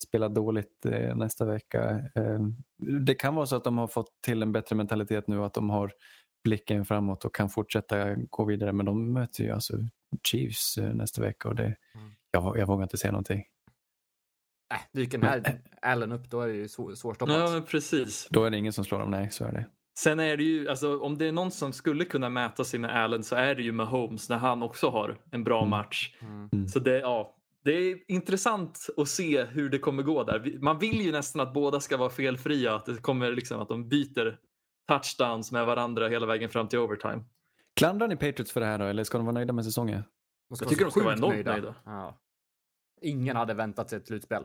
spelat 0.03 0.35
dåligt 0.35 0.85
nästa 1.15 1.45
vecka. 1.45 2.01
Det 3.05 3.15
kan 3.15 3.35
vara 3.35 3.45
så 3.45 3.55
att 3.55 3.63
de 3.63 3.77
har 3.77 3.87
fått 3.87 4.21
till 4.21 4.41
en 4.41 4.51
bättre 4.51 4.75
mentalitet 4.75 5.27
nu 5.27 5.43
att 5.43 5.53
de 5.53 5.69
har 5.69 5.91
blicken 6.43 6.85
framåt 6.85 7.25
och 7.25 7.35
kan 7.35 7.49
fortsätta 7.49 8.15
gå 8.15 8.45
vidare 8.45 8.73
men 8.73 8.85
de 8.85 9.13
möter 9.13 9.43
ju 9.43 9.51
alltså 9.51 9.73
Chiefs 10.27 10.77
nästa 10.77 11.21
vecka 11.21 11.49
och 11.49 11.55
det, 11.55 11.75
Mm. 11.95 12.11
jag, 12.31 12.57
jag 12.57 12.67
vågar 12.67 12.83
inte 12.83 12.97
säga 12.97 13.11
någonting. 13.11 13.43
Äh, 14.71 14.77
dyker 14.93 15.17
den 15.17 15.29
här 15.29 15.61
Allen 15.81 16.11
upp 16.11 16.29
då 16.29 16.41
är 16.41 16.47
det 16.47 16.53
ju 16.53 16.67
svår, 16.67 16.95
svårstoppat. 16.95 17.35
Ja, 17.35 17.49
men 17.49 17.63
precis. 17.63 18.27
Då 18.31 18.43
är 18.43 18.49
det 18.49 18.57
ingen 18.57 18.73
som 18.73 18.85
slår 18.85 18.99
dem, 18.99 19.11
nej 19.11 19.31
så 19.31 19.45
är 19.45 19.51
det. 19.51 19.65
Sen 19.99 20.19
är 20.19 20.37
det 20.37 20.43
ju, 20.43 20.69
alltså, 20.69 20.99
om 20.99 21.17
det 21.17 21.25
är 21.25 21.31
någon 21.31 21.51
som 21.51 21.73
skulle 21.73 22.05
kunna 22.05 22.29
mäta 22.29 22.63
sig 22.63 22.79
med 22.79 22.95
Allen 23.03 23.23
så 23.23 23.35
är 23.35 23.55
det 23.55 23.61
ju 23.63 23.71
Mahomes 23.71 24.29
när 24.29 24.37
han 24.37 24.63
också 24.63 24.89
har 24.89 25.17
en 25.31 25.43
bra 25.43 25.57
Mm. 25.59 25.69
match. 25.69 26.15
Mm. 26.21 26.67
Så 26.67 26.79
det, 26.79 26.99
ja, 26.99 27.35
det 27.63 27.71
är 27.71 27.97
intressant 28.07 28.87
att 28.97 29.07
se 29.07 29.43
hur 29.45 29.69
det 29.69 29.79
kommer 29.79 30.03
gå 30.03 30.23
där. 30.23 30.57
Man 30.61 30.79
vill 30.79 31.01
ju 31.01 31.11
nästan 31.11 31.41
att 31.41 31.53
båda 31.53 31.79
ska 31.79 31.97
vara 31.97 32.09
felfria, 32.09 32.75
att 32.75 32.85
det 32.85 32.97
kommer 33.01 33.31
liksom 33.31 33.59
att 33.61 33.67
de 33.67 33.89
byter 33.89 34.37
touchdowns 34.87 35.51
med 35.51 35.65
varandra 35.65 36.07
hela 36.07 36.25
vägen 36.25 36.49
fram 36.49 36.67
till 36.67 36.79
overtime. 36.79 37.23
Klandrar 37.75 38.07
ni 38.07 38.15
Patriots 38.15 38.51
för 38.51 38.59
det 38.59 38.65
här 38.65 38.77
då, 38.79 38.85
eller 38.85 39.03
ska 39.03 39.17
de 39.17 39.25
vara 39.25 39.33
nöjda 39.33 39.53
med 39.53 39.65
säsongen? 39.65 40.03
Jag 40.59 40.69
tycker 40.69 40.85
de 40.85 40.91
ska 40.91 41.03
vara 41.03 41.13
sjukt 41.15 41.23
enormt 41.25 41.45
nöjda. 41.45 41.75
Ja. 41.85 42.21
Ingen 43.01 43.35
hade 43.35 43.53
väntat 43.53 43.89
sig 43.89 43.97
ett 43.97 44.07
slutspel. 44.07 44.43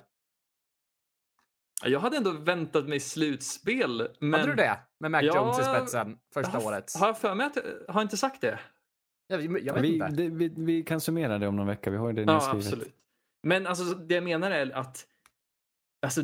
Jag 1.82 2.00
hade 2.00 2.16
ändå 2.16 2.32
väntat 2.32 2.88
mig 2.88 3.00
slutspel. 3.00 4.08
Men 4.20 4.40
Hade 4.40 4.52
du 4.52 4.56
det? 4.56 4.78
Med 5.00 5.10
Mac 5.10 5.22
Ja, 5.22 5.37
Jones 5.37 5.58
i 5.58 5.62
jag- 5.62 5.76
spetsen 5.76 6.18
första 6.34 6.50
har, 6.58 6.66
året? 6.66 6.92
Har 6.98 7.06
jag 7.06 7.18
för 7.18 7.34
mig 7.34 7.46
att 7.46 7.56
jag 7.87 7.94
har 7.94 8.02
inte 8.02 8.16
sagt 8.16 8.40
det? 8.40 8.58
Jag, 9.26 9.60
jag 9.62 9.74
vet 9.74 9.82
vi, 9.82 9.94
inte. 9.94 10.06
det, 10.08 10.28
vi, 10.28 10.54
vi 10.56 10.82
kan 10.82 11.00
summera 11.00 11.38
det 11.38 11.48
om 11.48 11.56
någon 11.56 11.66
vecka, 11.66 11.90
vi 11.90 11.96
har 11.96 12.06
ju 12.08 12.12
det 12.14 12.22
Ja, 12.22 12.32
nedskrivet. 12.32 12.66
absolut. 12.66 12.94
Men 13.42 13.66
alltså, 13.66 13.84
det 13.84 14.14
jag 14.14 14.24
menar 14.24 14.50
är 14.50 14.70
att 14.76 15.06
alltså, 16.06 16.20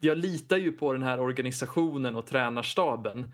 jag 0.00 0.18
litar 0.18 0.56
ju 0.56 0.72
på 0.72 0.92
den 0.92 1.02
här 1.02 1.20
organisationen 1.20 2.16
och 2.16 2.26
tränarstaben. 2.26 3.32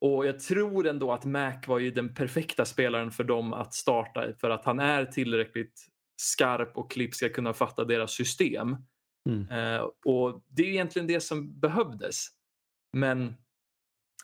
Och 0.00 0.26
jag 0.26 0.40
tror 0.40 0.86
ändå 0.86 1.12
att 1.12 1.24
Mac 1.24 1.52
var 1.66 1.78
ju 1.78 1.90
den 1.90 2.14
perfekta 2.14 2.64
spelaren 2.64 3.10
för 3.10 3.24
dem 3.24 3.52
att 3.52 3.74
starta 3.74 4.32
för 4.40 4.50
att 4.50 4.64
han 4.64 4.80
är 4.80 5.04
tillräckligt 5.04 5.86
skarp 6.16 6.76
och 6.76 6.90
klipp 6.90 7.14
ska 7.14 7.28
kunna 7.28 7.52
fatta 7.52 7.84
deras 7.84 8.12
system. 8.12 8.76
Mm. 9.28 9.48
Eh, 9.50 9.82
och 10.04 10.42
det 10.48 10.62
är 10.62 10.66
egentligen 10.66 11.06
det 11.08 11.20
som 11.20 11.60
behövdes. 11.60 12.26
Men 12.92 13.34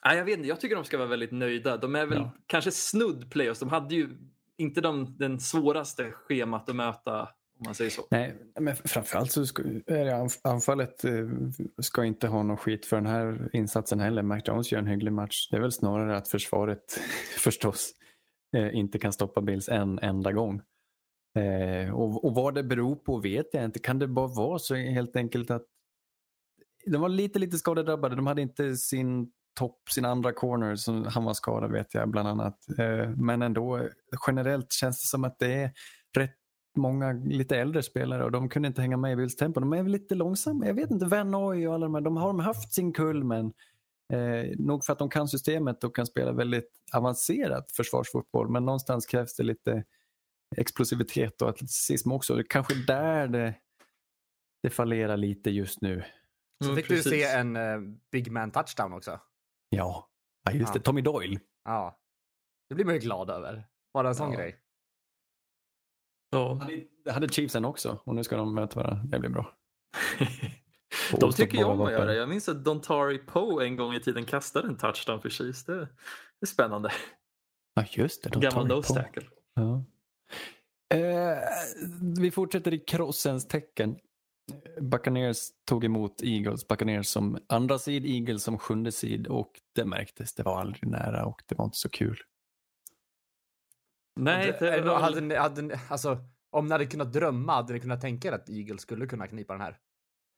nej, 0.05 0.17
jag 0.19 0.25
vet 0.25 0.37
inte, 0.37 0.49
jag 0.49 0.61
tycker 0.61 0.77
de 0.77 0.85
ska 0.85 0.99
vara 0.99 1.09
väldigt 1.09 1.33
nöjda. 1.33 1.77
De 1.77 1.95
är 1.95 2.07
väl 2.07 2.19
Ja. 2.19 2.31
kanske 2.47 2.71
snudd 2.71 3.31
playoffs. 3.31 3.61
De 3.61 3.69
hade 3.69 3.95
ju 3.95 4.09
inte 4.57 4.81
de, 4.81 5.17
den 5.19 5.41
svåraste 5.41 6.11
schemat 6.11 6.69
att 6.69 6.77
möta 6.77 7.21
om 7.23 7.65
man 7.65 7.75
säger 7.75 7.91
så. 7.91 8.03
Nej, 8.11 8.37
men 8.61 8.77
framförallt 8.77 9.33
så 9.33 9.47
ska, 9.47 9.63
är 9.63 10.05
det 10.05 10.13
anf- 10.13 10.41
anfallet 10.45 11.05
eh, 11.05 11.13
ska 11.83 12.05
inte 12.05 12.29
ha 12.29 12.43
någon 12.43 12.57
skit 12.57 12.87
för 12.87 12.97
den 12.97 13.07
här 13.07 13.51
insatsen 13.53 14.01
heller. 14.01 14.23
Mac 14.23 14.41
Jones 14.45 14.73
gör 14.73 14.79
en 14.79 14.87
hygglig 14.87 15.13
match. 15.13 15.49
Det 15.51 15.57
är 15.57 15.61
väl 15.61 15.73
snarare 15.73 16.17
att 16.17 16.29
försvaret 16.29 16.85
förstås 17.39 17.93
eh, 18.57 18.75
inte 18.77 18.99
kan 18.99 19.13
stoppa 19.13 19.41
Bills 19.41 19.69
en 19.69 19.99
enda 19.99 20.33
gång. 20.33 20.63
Eh, 21.35 21.95
och, 21.95 22.25
och 22.25 22.35
vad 22.35 22.55
det 22.55 22.63
beror 22.63 22.97
på 22.97 23.19
vet 23.19 23.47
jag 23.53 23.65
inte. 23.65 23.79
Kan 23.79 23.99
det 23.99 24.09
bara 24.09 24.27
vara 24.27 24.59
så 24.59 24.75
helt 24.75 25.17
enkelt 25.17 25.51
att 25.51 25.67
de 26.87 27.01
var 27.01 27.09
lite, 27.09 27.39
lite 27.39 27.59
skadedrabbade. 27.59 28.17
De 28.17 28.27
hade 28.27 28.43
inte 28.43 28.77
sin 28.77 29.33
topp, 29.59 29.91
sin 29.91 30.05
andra 30.05 30.33
corner 30.33 30.77
som 30.77 31.05
han 31.05 31.25
var 31.25 31.35
skadad 31.35 31.73
vet 31.73 31.95
jag 31.95 32.09
bland 32.11 32.29
annat. 32.29 32.59
Eh, 32.79 33.11
men 33.17 33.43
ändå 33.43 33.89
generellt 34.27 34.73
känns 34.73 35.03
det 35.03 35.09
som 35.09 35.25
att 35.25 35.39
det 35.39 35.53
är 35.53 35.73
rätt 36.17 36.37
många 36.77 37.13
lite 37.13 37.57
äldre 37.57 37.83
spelare 37.83 38.25
och 38.25 38.33
de 38.33 38.49
kunde 38.49 38.69
inte 38.69 38.83
hänga 38.83 38.97
med 38.97 39.13
i 39.13 39.17
Bills 39.17 39.37
tempo. 39.37 39.61
De 39.61 39.73
är 39.73 39.83
väl 39.83 39.93
lite 39.93 40.15
långsamma. 40.15 40.67
Jag 40.67 40.75
vet 40.75 40.91
inte, 40.91 41.07
Van 41.07 41.31
Noy 41.31 41.69
och 41.69 41.75
alla 41.75 41.87
de 41.87 41.95
här, 41.95 42.01
de 42.01 42.17
har 42.17 42.27
de 42.27 42.41
haft 42.41 42.75
sin 42.75 42.93
kull 42.93 43.25
men 43.25 43.53
eh, 44.13 44.59
nog 44.59 44.85
för 44.85 44.93
att 44.93 44.99
de 44.99 45.11
kan 45.11 45.29
systemet 45.29 45.85
och 45.85 45.97
kan 45.97 46.07
spela 46.07 46.33
väldigt 46.33 46.71
avancerat 46.93 47.73
försvarsfotboll 47.73 48.49
men 48.49 48.65
någonstans 48.65 49.07
krävs 49.07 49.37
det 49.37 49.43
lite 49.43 49.85
explosivitet 50.57 51.43
och 51.43 51.49
atleticism 51.49 52.13
också. 52.13 52.35
Det 52.35 52.41
är 52.41 52.47
kanske 52.51 52.75
där 52.75 53.29
det, 53.29 53.55
det 54.63 54.71
fallerar 54.71 55.17
lite 55.17 55.51
just 55.51 55.81
nu. 55.81 56.05
Så 56.65 56.71
Mm, 56.71 56.77
fick 56.77 56.89
precis. 56.89 57.05
du 57.05 57.11
se 57.11 57.25
en 57.25 57.57
eh, 57.57 57.79
Big 58.13 58.33
Man 58.33 58.51
touchdown 58.51 58.93
också. 58.93 59.21
Ja, 59.69 60.09
ja 60.45 60.53
just 60.53 60.69
Ja. 60.69 60.73
det. 60.75 60.81
Tommy 60.81 61.01
Doyle. 61.01 61.41
Ja. 61.65 62.01
Det 62.69 62.75
blir 62.75 62.85
man 62.85 62.95
ju 62.95 63.01
glad 63.01 63.31
över. 63.31 63.67
Bara 63.95 64.09
en 64.09 64.15
sån 64.15 64.33
Ja. 64.33 64.39
grej. 64.39 64.57
Ja. 66.31 66.67
Det 67.05 67.11
hade 67.13 67.29
Chiefsen 67.29 67.65
också 67.65 68.01
och 68.05 68.15
nu 68.15 68.25
ska 68.25 68.37
de 68.37 68.55
möta 68.55 68.81
varandra. 68.81 69.03
Det 69.05 69.19
blir 69.19 69.31
bra. 69.31 69.55
De 71.21 71.33
tycker 71.33 71.59
jag 71.59 71.71
om 71.71 71.81
att 71.81 71.93
göra. 71.93 72.15
Jag 72.15 72.29
minns 72.29 72.49
att 72.49 72.65
Dontari 72.65 73.19
Poe 73.19 73.65
en 73.67 73.77
gång 73.77 73.95
i 73.95 74.01
tiden 74.01 74.25
kastade 74.25 74.69
en 74.69 74.77
touchdown 74.77 75.21
för 75.23 75.29
Chiefs. 75.29 75.65
Det, 75.65 75.77
det 75.81 75.87
är 76.41 76.47
spännande. 76.47 76.93
Ja, 77.75 77.85
just 77.91 78.23
det. 78.23 78.31
Gammal 78.41 78.67
nose 78.67 78.95
tackle. 78.95 79.23
Ja. 79.55 79.85
Eh, 80.95 81.39
vi 82.21 82.31
fortsätter 82.31 82.75
i 82.75 82.79
krossens 82.79 83.49
tecken. 83.49 83.99
Buccaneers 84.81 85.49
tog 85.65 85.85
emot 85.85 86.23
Eagles. 86.23 86.69
Buccaneers 86.69 87.07
som 87.07 87.39
andra 87.49 87.79
sid, 87.79 88.05
Eagles 88.07 88.43
som 88.43 88.59
sjunde 88.59 88.93
sid 88.93 89.27
och 89.27 89.51
det 89.75 89.85
märktes. 89.85 90.35
Det 90.35 90.43
var 90.43 90.61
aldrig 90.61 90.91
nära 90.91 91.25
och 91.27 91.43
det 91.47 91.55
var 91.55 91.65
inte 91.65 91.79
så 91.79 91.89
kul. 91.89 92.19
Nej, 94.21 94.57
det 94.61 94.71
hade, 94.71 94.83
var 94.83 95.01
hade, 95.01 95.21
ni- 95.21 95.35
hade, 95.35 95.63
ni- 95.63 95.75
alltså, 95.89 96.19
om 96.51 96.67
ni 96.67 96.73
hade 96.73 96.87
kunnat 96.87 97.13
drömma, 97.13 97.53
hade 97.55 97.73
ni 97.73 97.81
kunnat 97.81 98.01
tänka 98.01 98.29
er 98.29 98.33
att 98.33 98.49
Eagles 98.51 98.81
skulle 98.83 99.07
kunna 99.07 99.27
knipa 99.27 99.53
den 99.53 99.63
här? 99.63 99.79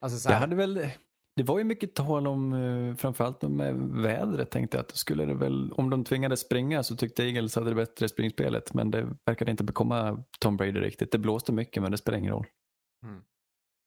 Alltså 0.01 0.19
så 0.19 0.29
Det 0.29 0.35
här, 0.35 0.41
hade 0.41 0.57
väl 0.57 0.89
det 1.37 1.43
var 1.43 1.59
ju 1.59 1.65
mycket 1.65 1.95
tal 1.95 2.27
om, 2.27 2.53
eh, 2.53 2.95
framförallt 2.97 3.45
om 3.45 3.61
eh, 3.61 3.75
vädret 4.03 4.51
tänkte 4.51 4.77
jag 4.77 4.85
att 4.85 4.97
skulle 4.97 5.25
det 5.25 5.35
väl, 5.35 5.73
om 5.73 5.91
de 5.91 6.05
tvingades 6.05 6.41
springa 6.41 6.83
så 6.83 6.97
tyckte 6.97 7.25
Eagles 7.25 7.55
hade 7.55 7.71
det 7.71 7.75
bättre 7.75 8.09
springspelet 8.09 8.75
men 8.75 8.91
det 8.91 9.17
verkade 9.27 9.51
inte 9.51 9.65
bekomma 9.65 10.25
Tom 10.41 10.57
Brady 10.57 10.81
riktigt. 10.81 11.13
Det 11.13 11.19
blåste 11.19 11.53
mycket 11.53 11.83
men 11.83 11.91
det 11.93 11.99
spelar 11.99 12.19
ingen 12.19 12.33
roll. 12.33 12.47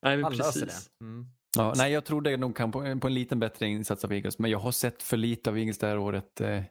Nej, 0.01 0.17
men 0.17 0.33
löser 0.33 0.65
precis. 0.65 0.89
det. 0.99 1.05
Mm. 1.05 1.25
Ja, 1.57 1.73
nej, 1.77 1.91
jag 1.91 2.05
tror 2.05 2.21
det 2.21 2.37
nog 2.37 2.55
kan 2.55 2.71
på, 2.71 2.99
på 2.99 3.07
en 3.07 3.13
liten 3.13 3.39
bättre 3.39 3.67
insats 3.67 4.05
av 4.05 4.13
Eagles, 4.13 4.39
men 4.39 4.51
jag 4.51 4.59
har 4.59 4.71
sett 4.71 5.03
för 5.03 5.17
lite 5.17 5.49
av 5.49 5.57
Eagles 5.57 5.77
det 5.77 5.87
här 5.87 5.97
året. 5.97 6.41
Eh, 6.41 6.63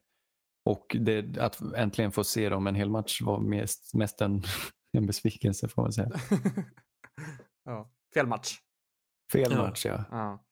Och 0.71 0.97
det, 1.01 1.39
att 1.39 1.61
äntligen 1.61 2.13
få 2.13 2.25
se 2.25 2.49
dem 2.49 2.67
en 2.67 2.75
hel 2.75 2.91
match 2.91 3.23
var 3.23 3.41
mest, 3.41 3.95
mest 3.95 4.21
en, 4.21 4.43
en 4.97 5.07
besvikelse 5.07 5.69
får 5.69 5.83
man 5.83 5.93
säga. 5.93 6.11
ja. 7.65 7.91
Fel 8.15 8.27
match. 8.27 8.59
Fel 9.33 9.53
Ja. 9.53 9.57
match 9.59 9.87
ja. 9.87 10.05
Ja. 10.11 10.45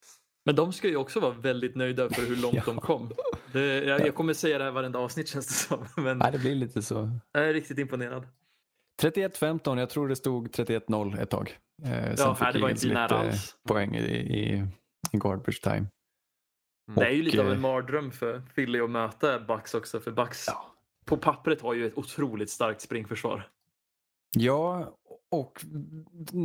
Men 0.45 0.55
de 0.57 0.73
ska 0.73 0.89
ju 0.89 0.97
också 0.97 1.21
vara 1.21 1.33
väldigt 1.33 1.77
nöjda 1.77 2.11
för 2.11 2.23
hur 2.23 2.37
långt 2.37 2.55
Ja. 2.57 2.63
de 2.67 2.77
kom. 2.81 3.11
Det, 3.53 3.85
jag, 3.85 4.07
jag 4.07 4.15
kommer 4.15 4.35
säga 4.35 4.59
det 4.59 4.65
här 4.65 4.71
varenda 4.71 4.99
avsnitt 4.99 5.29
känns 5.29 5.47
det 5.49 5.55
som. 5.55 5.87
Men 6.05 6.19
Nej, 6.19 6.33
det 6.33 6.39
blir 6.39 6.55
lite 6.55 6.83
så. 6.83 7.11
jag 7.33 7.49
är 7.49 7.53
riktigt 7.53 7.79
imponerad. 7.79 8.27
31-15, 9.03 9.79
jag 9.79 9.91
tror 9.91 10.09
det 10.09 10.17
stod 10.17 10.49
31-0 10.49 11.21
ett 11.23 11.31
tag. 11.31 11.59
Eh, 11.85 11.91
sen 11.91 12.15
Ja, 12.19 12.35
fick 12.35 12.43
nej, 12.45 12.53
det 12.53 12.59
var 12.61 12.71
inte 12.71 12.87
nära 12.87 13.19
alls. 13.19 13.57
poäng 13.69 13.95
i, 13.97 14.01
i, 14.11 14.67
i 15.13 15.17
garbage 15.19 15.63
time. 15.63 15.87
Det 16.97 17.07
är 17.07 17.11
ju 17.11 17.19
Och, 17.19 17.25
lite 17.25 17.41
av 17.41 17.47
eh, 17.47 17.53
en 17.53 17.61
mardröm 17.61 18.11
för 18.13 18.43
Philly 18.55 18.81
att 18.81 18.91
möta 18.91 19.41
Bucks 19.41 19.75
också. 19.75 20.01
För 20.01 20.11
Bucks 20.11 20.45
Ja. 20.49 20.75
på 21.05 21.17
pappret 21.17 21.61
har 21.61 21.75
ju 21.75 21.87
ett 21.87 21.99
otroligt 21.99 22.51
starkt 22.51 22.81
springförsvar. 22.81 23.49
Ja, 24.37 24.97
och 25.33 25.65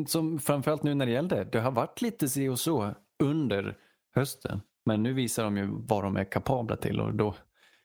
som 0.08 0.40
framförallt 0.40 0.84
nu 0.84 0.94
när 0.94 1.06
det 1.06 1.12
gällde, 1.12 1.44
det 1.44 1.60
har 1.60 1.72
varit 1.72 2.02
lite 2.02 2.30
si 2.30 2.48
och 2.48 2.60
så 2.60 2.96
under 3.24 3.78
hösten. 4.16 4.62
Men 4.86 5.04
nu 5.04 5.14
visar 5.14 5.44
de 5.44 5.58
ju 5.58 5.68
vad 5.72 6.04
de 6.04 6.18
är 6.18 6.32
kapabla 6.32 6.76
till 6.76 7.00
och 7.00 7.16
då, 7.16 7.36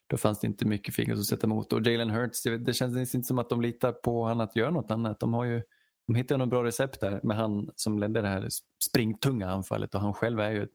då 0.07 0.17
fanns 0.17 0.41
det 0.41 0.47
inte 0.47 0.67
mycket 0.67 0.95
fingrar 0.95 1.17
att 1.17 1.25
sätta 1.25 1.47
emot. 1.47 1.73
Och 1.73 1.87
Jalen 1.87 2.11
Hurts, 2.11 2.43
det, 2.43 2.59
det 2.59 2.73
känns 2.73 3.15
inte 3.15 3.27
som 3.27 3.39
att 3.39 3.49
de 3.49 3.61
litar 3.61 3.93
på 3.93 4.25
han 4.25 4.41
att 4.41 4.57
göra 4.57 4.71
något 4.71 4.91
annat. 4.91 5.21
De 5.21 5.35
har 5.35 5.45
ju 5.45 5.63
de 6.07 6.15
hittar 6.15 6.39
något 6.39 6.49
bra 6.49 6.65
recept 6.65 7.01
där 7.01 7.21
med 7.23 7.37
han 7.37 7.71
som 7.77 7.99
ledde 7.99 8.23
det 8.23 8.29
här 8.29 8.49
springtunga 8.85 9.51
anfallet 9.51 9.95
och 9.95 10.01
han 10.01 10.15
själv 10.15 10.41
är 10.41 10.51
ju 10.51 10.69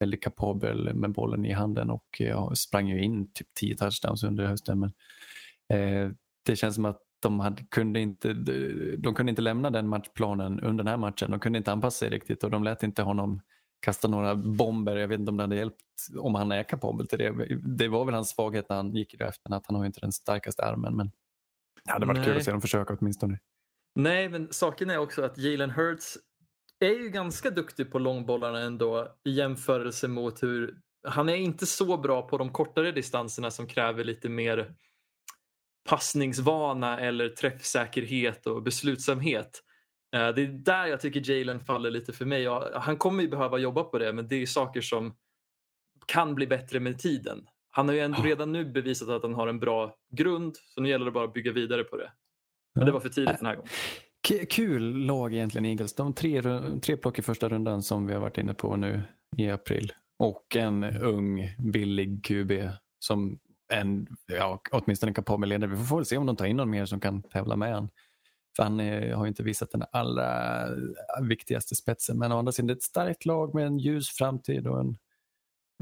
väldigt 0.00 0.22
kapabel 0.22 0.94
med 0.94 1.12
bollen 1.12 1.44
i 1.44 1.52
handen 1.52 1.90
och 1.90 2.06
ja, 2.18 2.54
sprang 2.54 2.88
ju 2.88 3.02
in 3.02 3.32
typ 3.32 3.54
10 3.54 3.76
touchdowns 3.76 4.24
under 4.24 4.46
hösten. 4.46 4.78
Men, 4.80 4.92
eh, 5.78 6.10
det 6.46 6.56
känns 6.56 6.74
som 6.74 6.84
att 6.84 7.00
de 7.22 7.40
hade, 7.40 7.62
kunde, 7.62 8.00
inte, 8.00 8.32
de 8.98 9.14
kunde 9.14 9.30
inte 9.30 9.42
lämna 9.42 9.70
den 9.70 9.88
matchplanen 9.88 10.60
under 10.60 10.84
den 10.84 10.90
här 10.90 10.96
matchen. 10.96 11.30
De 11.30 11.40
kunde 11.40 11.58
inte 11.58 11.72
anpassa 11.72 11.98
sig 11.98 12.10
riktigt 12.10 12.44
och 12.44 12.50
de 12.50 12.64
lät 12.64 12.82
inte 12.82 13.02
honom 13.02 13.40
kasta 13.80 14.08
några 14.08 14.34
bomber. 14.34 14.96
Jag 14.96 15.08
vet 15.08 15.20
inte 15.20 15.30
om 15.30 15.36
det 15.36 15.42
hade 15.42 15.56
hjälpt 15.56 15.80
om 16.18 16.34
han 16.34 16.52
är 16.52 16.62
kapabel 16.62 17.06
till 17.06 17.18
det. 17.18 17.58
Det 17.76 17.88
var 17.88 18.04
väl 18.04 18.14
hans 18.14 18.30
svaghet 18.30 18.68
när 18.68 18.76
han 18.76 18.94
gick 18.94 19.14
i 19.14 19.16
draften 19.16 19.52
att 19.52 19.66
han 19.66 19.76
har 19.76 19.86
inte 19.86 20.00
den 20.00 20.12
starkaste 20.12 20.62
armen. 20.62 20.96
Men 20.96 21.10
det 21.84 21.92
hade 21.92 22.06
varit 22.06 22.18
Nej. 22.18 22.26
kul 22.26 22.36
att 22.36 22.44
se 22.44 22.50
dem 22.50 22.60
försöka 22.60 22.96
åtminstone. 23.00 23.38
Nej, 23.94 24.28
men 24.28 24.48
saken 24.50 24.90
är 24.90 24.98
också 24.98 25.22
att 25.22 25.38
Jalen 25.38 25.70
Hurts 25.70 26.18
är 26.80 27.02
ju 27.02 27.08
ganska 27.08 27.50
duktig 27.50 27.90
på 27.92 27.98
långbollarna 27.98 28.60
ändå 28.60 29.08
i 29.24 29.30
jämförelse 29.30 30.08
mot 30.08 30.42
hur 30.42 30.78
han 31.08 31.28
är 31.28 31.36
inte 31.36 31.66
så 31.66 31.96
bra 31.96 32.22
på 32.22 32.38
de 32.38 32.50
kortare 32.50 32.92
distanserna 32.92 33.50
som 33.50 33.66
kräver 33.66 34.04
lite 34.04 34.28
mer 34.28 34.74
passningsvana 35.88 37.00
eller 37.00 37.28
träffsäkerhet 37.28 38.46
och 38.46 38.62
beslutsamhet. 38.62 39.62
Eh, 40.16 40.28
Det 40.28 40.42
är 40.42 40.46
där 40.46 40.86
jag 40.86 41.00
tycker 41.00 41.30
Jalen 41.30 41.60
faller 41.60 41.90
lite 41.90 42.12
för 42.12 42.24
mig. 42.24 42.46
Han 42.74 42.96
kommer 42.96 43.22
ju 43.22 43.28
behöva 43.28 43.58
jobba 43.58 43.84
på 43.84 43.98
det 43.98 44.12
men 44.12 44.28
det 44.28 44.36
är 44.36 44.46
saker 44.46 44.80
som 44.80 45.14
kan 46.06 46.34
bli 46.34 46.46
bättre 46.46 46.80
med 46.80 46.98
tiden. 46.98 47.46
Han 47.70 47.88
har 47.88 47.94
ju 47.94 48.00
ändå 48.00 48.22
redan 48.22 48.52
nu 48.52 48.64
bevisat 48.64 49.08
att 49.08 49.22
han 49.22 49.34
har 49.34 49.48
en 49.48 49.60
bra 49.60 49.94
grund 50.12 50.56
så 50.56 50.80
nu 50.80 50.88
gäller 50.88 51.04
det 51.04 51.10
bara 51.10 51.24
att 51.24 51.34
bygga 51.34 51.52
vidare 51.52 51.84
på 51.84 51.96
det. 51.96 52.12
Men 52.74 52.86
det 52.86 52.92
var 52.92 53.00
för 53.00 53.08
tidigt 53.08 53.38
den 53.38 53.46
här 53.46 53.54
gången. 53.56 53.68
Kul 54.50 54.96
lag 55.06 55.34
egentligen 55.34 55.64
Eagles. 55.64 55.94
De 55.94 56.14
tre, 56.14 56.42
tre 56.82 56.96
plock 56.96 57.18
i 57.18 57.22
första 57.22 57.48
rundan 57.48 57.82
som 57.82 58.06
vi 58.06 58.14
har 58.14 58.20
varit 58.20 58.38
inne 58.38 58.54
på 58.54 58.76
nu 58.76 59.02
i 59.36 59.50
april. 59.50 59.92
Och 60.18 60.56
en 60.56 60.84
ung 60.84 61.48
billig 61.72 62.24
QB 62.24 62.52
som 62.98 63.38
en, 63.72 64.16
ja, 64.26 64.60
åtminstone 64.70 65.10
en 65.10 65.14
kapabel 65.14 65.48
ledare. 65.48 65.70
Vi 65.70 65.84
får 65.84 65.96
väl 65.96 66.06
se 66.06 66.16
om 66.16 66.26
de 66.26 66.36
tar 66.36 66.46
in 66.46 66.56
någon 66.56 66.70
mer 66.70 66.86
som 66.86 67.00
kan 67.00 67.22
tävla 67.22 67.56
med 67.56 67.74
han. 67.74 67.88
För 68.56 68.62
han 68.62 68.80
eh, 68.80 69.16
har 69.16 69.24
ju 69.24 69.28
inte 69.28 69.42
visat 69.42 69.70
den 69.70 69.84
allra 69.92 70.68
viktigaste 71.22 71.74
spetsen. 71.74 72.18
Men 72.18 72.32
å 72.32 72.38
andra 72.38 72.52
sidan 72.52 72.66
det 72.66 72.72
är 72.72 72.76
ett 72.76 72.82
starkt 72.82 73.24
lag 73.24 73.54
med 73.54 73.66
en 73.66 73.78
ljus 73.78 74.10
framtid 74.10 74.66
och 74.66 74.80
en 74.80 74.98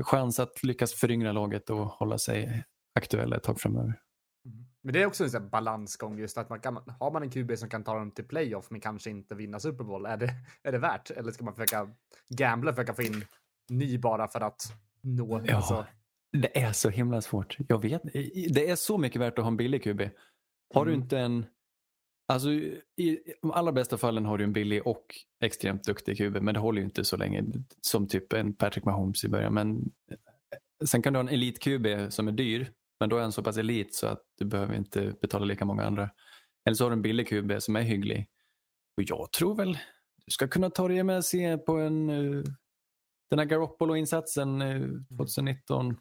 chans 0.03 0.41
att 0.41 0.63
lyckas 0.63 0.95
föryngra 0.95 1.33
laget 1.33 1.71
och 1.71 1.87
hålla 1.87 2.19
sig 2.19 2.65
aktuella 2.95 3.37
ett 3.37 3.43
tag 3.43 3.61
framöver. 3.61 4.01
Men 4.83 4.93
det 4.93 5.03
är 5.03 5.07
också 5.07 5.25
en 5.25 5.31
sån 5.31 5.49
balansgång 5.49 6.19
just 6.19 6.39
att 6.39 6.49
man 6.49 6.61
kan, 6.61 6.79
har 7.01 7.11
man 7.11 7.23
en 7.23 7.31
QB 7.31 7.59
som 7.59 7.69
kan 7.69 7.85
ta 7.85 7.95
dem 7.95 8.11
till 8.11 8.25
playoff 8.25 8.71
men 8.71 8.81
kanske 8.81 9.11
inte 9.11 9.35
vinna 9.35 9.61
Super 9.61 9.85
Bowl, 9.85 10.07
är 10.07 10.17
det, 10.17 10.35
är 10.63 10.73
det 10.73 10.79
värt? 10.79 11.11
Eller 11.11 11.33
ska 11.33 11.45
man 11.45 11.55
försöka 11.55 11.91
gambla, 12.29 12.73
försöka 12.73 12.95
få 12.95 13.03
in 13.03 13.25
ny 13.69 13.99
bara 13.99 14.29
för 14.29 14.41
att 14.41 14.63
nå? 15.03 15.43
Ja. 15.45 15.57
Alltså, 15.57 15.87
Det 16.33 16.59
är 16.61 16.73
så 16.73 16.89
himla 16.91 17.21
svårt. 17.21 17.57
Jag 17.69 17.83
vet. 17.83 18.03
Det 18.55 18.71
är 18.71 18.77
så 18.77 18.99
mycket 18.99 19.21
värt 19.21 19.39
att 19.39 19.45
ha 19.45 19.51
en 19.51 19.57
billig 19.57 19.83
QB. 19.85 20.01
Har 20.75 20.85
du 20.85 20.93
Mm. 20.93 21.03
inte 21.03 21.19
en... 21.19 21.47
Alltså 22.29 22.51
i 22.97 23.19
de 23.43 23.51
allra 23.51 23.73
bästa 23.73 23.99
fallen 23.99 24.25
har 24.25 24.39
du 24.39 24.45
en 24.45 24.53
billig 24.53 24.87
och 24.87 25.05
extremt 25.45 25.85
duktig 25.85 26.19
QB 26.19 26.43
men 26.43 26.55
det 26.55 26.61
håller 26.61 26.79
ju 26.79 26.85
inte 26.85 27.05
så 27.05 27.17
länge 27.17 27.45
som 27.81 28.09
typ 28.09 28.33
en 28.33 28.55
Patrick 28.55 28.85
Mahomes 28.85 29.25
i 29.25 29.29
början. 29.29 29.55
Men 29.55 29.91
sen 30.85 31.03
kan 31.03 31.13
du 31.13 31.17
ha 31.19 31.29
en 31.29 31.35
elit-QB 31.35 32.11
som 32.11 32.29
är 32.29 32.33
dyr 32.33 32.73
men 33.01 33.09
då 33.09 33.17
är 33.17 33.23
han 33.23 33.33
så 33.33 33.43
pass 33.43 33.57
elit 33.57 33.95
så 33.95 34.07
att 34.07 34.23
du 34.39 34.45
behöver 34.45 34.75
inte 34.75 35.15
betala 35.23 35.45
lika 35.45 35.65
många 35.65 35.85
andra. 35.85 36.11
Eller 36.67 36.75
så 36.75 36.85
har 36.85 36.91
du 36.91 36.95
en 36.95 37.03
billig 37.03 37.29
QB 37.29 37.53
som 37.63 37.77
är 37.77 37.83
hygglig. 37.83 38.29
Och 38.97 39.03
jag 39.03 39.33
tror 39.33 39.55
väl 39.55 39.79
du 40.27 40.31
ska 40.33 40.49
kunna 40.49 40.71
ta 40.71 40.89
dig 40.89 41.03
med 41.03 41.25
se 41.25 41.59
på 41.59 41.73
en 41.77 42.11
eh, 42.11 42.45
den 43.31 43.39
här 43.39 43.47
Garoppolo-insatsen 43.47 44.63
eh, 44.63 44.81
2019 45.19 45.87
Eh, 45.91 45.97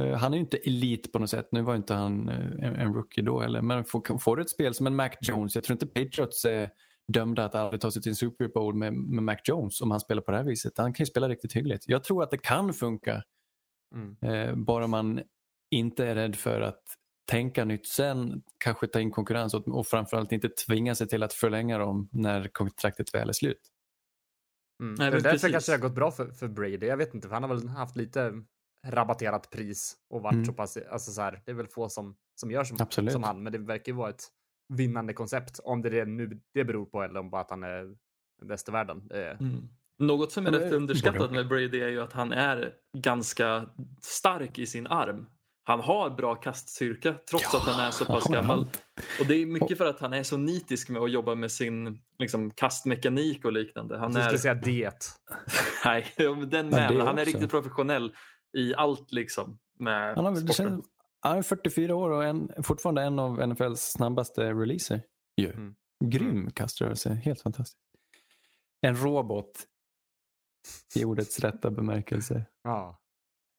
Han 0.00 0.32
är 0.32 0.36
ju 0.36 0.40
inte 0.40 0.56
elit 0.56 1.12
på 1.12 1.18
något 1.18 1.30
sätt. 1.30 1.48
Nu 1.52 1.62
var 1.62 1.76
inte 1.76 1.94
han 1.94 2.28
eh, 2.28 2.80
en, 2.80 2.94
rookie 2.94 3.24
då. 3.24 3.40
Eller, 3.40 3.62
men 3.62 3.84
får, 3.84 4.18
får 4.18 4.36
du 4.36 4.42
ett 4.42 4.50
spel 4.50 4.74
som 4.74 4.86
en 4.86 4.96
Mac 4.96 5.10
Jones. 5.20 5.54
Jag 5.54 5.64
tror 5.64 5.74
inte 5.74 5.86
Patriots 5.86 6.44
är 6.44 6.70
dömda 7.12 7.44
att 7.44 7.54
aldrig 7.54 7.80
ta 7.80 7.90
sig 7.90 8.02
till 8.02 8.10
en 8.10 8.16
Super 8.16 8.48
Bowl 8.48 8.74
med, 8.74 8.94
med 8.94 9.22
Mac 9.22 9.36
Jones 9.44 9.80
om 9.80 9.90
han 9.90 10.00
spelar 10.00 10.22
på 10.22 10.30
det 10.30 10.36
här 10.36 10.44
viset. 10.44 10.78
Han 10.78 10.94
kan 10.94 11.04
ju 11.04 11.10
spela 11.10 11.28
riktigt 11.28 11.52
hyggligt. 11.52 11.84
Jag 11.88 12.04
tror 12.04 12.22
att 12.22 12.30
det 12.30 12.38
kan 12.38 12.74
funka. 12.74 13.22
mm. 13.94 14.16
Eh, 14.22 14.54
bara 14.54 14.86
man 14.86 15.20
inte 15.70 16.06
är 16.06 16.14
rädd 16.14 16.36
för 16.36 16.60
att 16.60 16.82
tänka 17.30 17.64
nytt 17.64 17.86
sen. 17.86 18.42
Kanske 18.58 18.86
ta 18.86 19.00
in 19.00 19.10
konkurrens 19.10 19.54
och, 19.54 19.68
och 19.68 19.86
framförallt 19.86 20.32
inte 20.32 20.48
tvinga 20.48 20.94
sig 20.94 21.08
till 21.08 21.22
att 21.22 21.32
förlänga 21.32 21.78
dem 21.78 22.08
när 22.12 22.48
kontraktet 22.48 23.14
väl 23.14 23.28
är 23.28 23.32
slut. 23.32 23.70
Mm. 24.82 24.94
Nej, 24.94 25.10
det 25.10 25.16
därför 25.16 25.30
precis. 25.30 25.50
kanske 25.50 25.72
det 25.72 25.76
har 25.76 25.82
gått 25.88 25.94
bra 25.94 26.10
för, 26.10 26.26
för 26.32 26.48
Brady. 26.48 26.86
Jag 26.86 26.96
vet 26.96 27.14
inte, 27.14 27.28
för 27.28 27.34
han 27.34 27.42
har 27.42 27.54
väl 27.54 27.68
haft 27.68 27.96
lite 27.96 28.32
rabatterat 28.86 29.50
pris 29.50 29.96
och 30.10 30.22
varit 30.22 30.32
Mm. 30.34 30.44
så 30.44 30.52
pass, 30.52 30.78
alltså 30.90 31.12
så 31.12 31.22
här, 31.22 31.42
det 31.44 31.50
är 31.50 31.54
väl 31.54 31.66
få 31.68 31.88
som, 31.88 32.16
som 32.40 32.50
gör 32.50 32.64
som, 32.64 32.76
Absolut. 32.80 33.12
som 33.12 33.22
han, 33.22 33.42
men 33.42 33.52
det 33.52 33.58
verkar 33.58 33.92
ju 33.92 33.96
vara 33.96 34.10
ett 34.10 34.24
vinnande 34.68 35.12
koncept. 35.12 35.60
Om 35.64 35.82
det 35.82 36.00
är 36.00 36.06
nu 36.06 36.40
det 36.54 36.64
beror 36.64 36.86
på 36.86 37.02
eller 37.02 37.20
om 37.20 37.30
bara 37.30 37.40
att 37.40 37.50
han 37.50 37.62
är 37.62 37.94
bäst 38.42 38.68
i 38.68 38.72
världen. 38.72 39.10
Mm. 39.12 39.68
Något 39.98 40.32
som 40.32 40.46
är 40.46 40.50
rätt 40.50 40.72
underskattat 40.72 41.32
med 41.32 41.48
Brady 41.48 41.80
är 41.80 41.88
ju 41.88 42.02
att 42.02 42.12
han 42.12 42.32
är 42.32 42.72
ganska 42.98 43.66
stark 44.02 44.58
i 44.58 44.66
sin 44.66 44.86
arm. 44.86 45.26
Han 45.66 45.80
har 45.80 46.10
bra 46.10 46.34
kaststyrka 46.34 47.14
trots 47.30 47.48
Ja, 47.52 47.58
att 47.58 47.64
han 47.64 47.86
är 47.86 47.90
så 47.90 48.04
pass 48.04 48.24
gammal. 48.24 48.66
Och 49.20 49.26
det 49.26 49.34
är 49.34 49.46
mycket 49.46 49.78
för 49.78 49.86
att 49.86 50.00
han 50.00 50.12
är 50.12 50.22
så 50.22 50.36
nitisk 50.36 50.88
med 50.88 51.02
att 51.02 51.10
jobba 51.10 51.34
med 51.34 51.52
sin 51.52 51.98
liksom, 52.18 52.50
kastmekanik 52.50 53.44
och 53.44 53.52
liknande. 53.52 53.98
Han 53.98 54.12
så 54.12 54.18
jag 54.18 54.24
är, 54.24 54.28
skulle 54.28 54.38
säga 54.38 54.54
diet. 54.54 55.06
nej, 55.84 56.14
den 56.46 56.68
med, 56.68 56.82
han 56.82 57.00
är 57.00 57.12
också. 57.12 57.24
riktigt 57.24 57.50
professionell 57.50 58.12
i 58.54 58.74
allt 58.74 59.12
liksom. 59.12 59.58
Med 59.78 60.14
Han, 60.16 60.24
har, 60.24 60.34
sporten. 60.34 60.54
känns, 60.54 60.86
han 61.20 61.38
är 61.38 61.42
44 61.42 61.94
år 61.94 62.10
och 62.10 62.24
en, 62.24 62.50
fortfarande 62.62 63.02
en 63.02 63.18
av 63.18 63.48
NFLs 63.48 63.80
snabbaste 63.80 64.52
releaser. 64.52 65.02
Ju. 65.36 65.52
Mm. 65.52 65.74
Grym 66.04 66.50
kaströrelse, 66.50 67.14
helt 67.14 67.40
fantastiskt. 67.40 67.78
En 68.80 68.96
robot 68.96 69.66
i 70.94 71.04
ordets 71.04 71.40
rätta 71.40 71.70
bemärkelse. 71.70 72.46
Ja. 72.62 73.00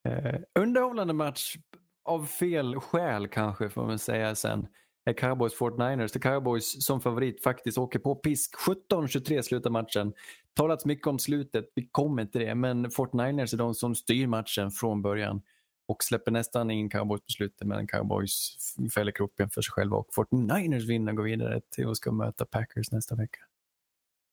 Eh, 0.07 0.41
underhållande 0.59 1.13
match 1.13 1.55
av 2.03 2.25
fel 2.25 2.79
skäl 2.79 3.27
kanske 3.27 3.69
får 3.69 3.85
man 3.85 3.99
säga 3.99 4.35
sen. 4.35 4.67
Är 5.05 5.13
Cowboys 5.13 5.55
49ers. 5.59 6.07
The 6.07 6.19
Cowboys 6.19 6.85
som 6.85 7.01
favorit 7.01 7.43
faktiskt 7.43 7.77
åker 7.77 7.99
på 7.99 8.15
pisk. 8.15 8.55
17-23 8.89 9.41
slutar 9.41 9.69
matchen. 9.69 10.13
Talats 10.53 10.85
mycket 10.85 11.07
om 11.07 11.19
slutet, 11.19 11.71
vi 11.75 11.87
kommer 11.87 12.25
till 12.25 12.41
det. 12.41 12.55
Men 12.55 12.89
49ers 12.89 13.53
är 13.53 13.57
de 13.57 13.75
som 13.75 13.95
styr 13.95 14.27
matchen 14.27 14.71
från 14.71 15.01
början. 15.01 15.41
Och 15.87 16.03
släpper 16.03 16.31
nästan 16.31 16.71
in 16.71 16.89
Cowboys 16.89 17.21
på 17.21 17.31
slutet 17.31 17.67
men 17.67 17.87
Cowboys 17.87 18.57
fäller 18.93 19.11
kroppen 19.11 19.49
för 19.49 19.61
sig 19.61 19.71
själva. 19.71 19.97
Och 19.97 20.07
49ers 20.15 20.87
vinner 20.87 21.11
och 21.11 21.15
går 21.15 21.23
vidare 21.23 21.61
till 21.69 21.87
och 21.87 21.97
ska 21.97 22.11
möta 22.11 22.45
Packers 22.45 22.91
nästa 22.91 23.15
vecka. 23.15 23.39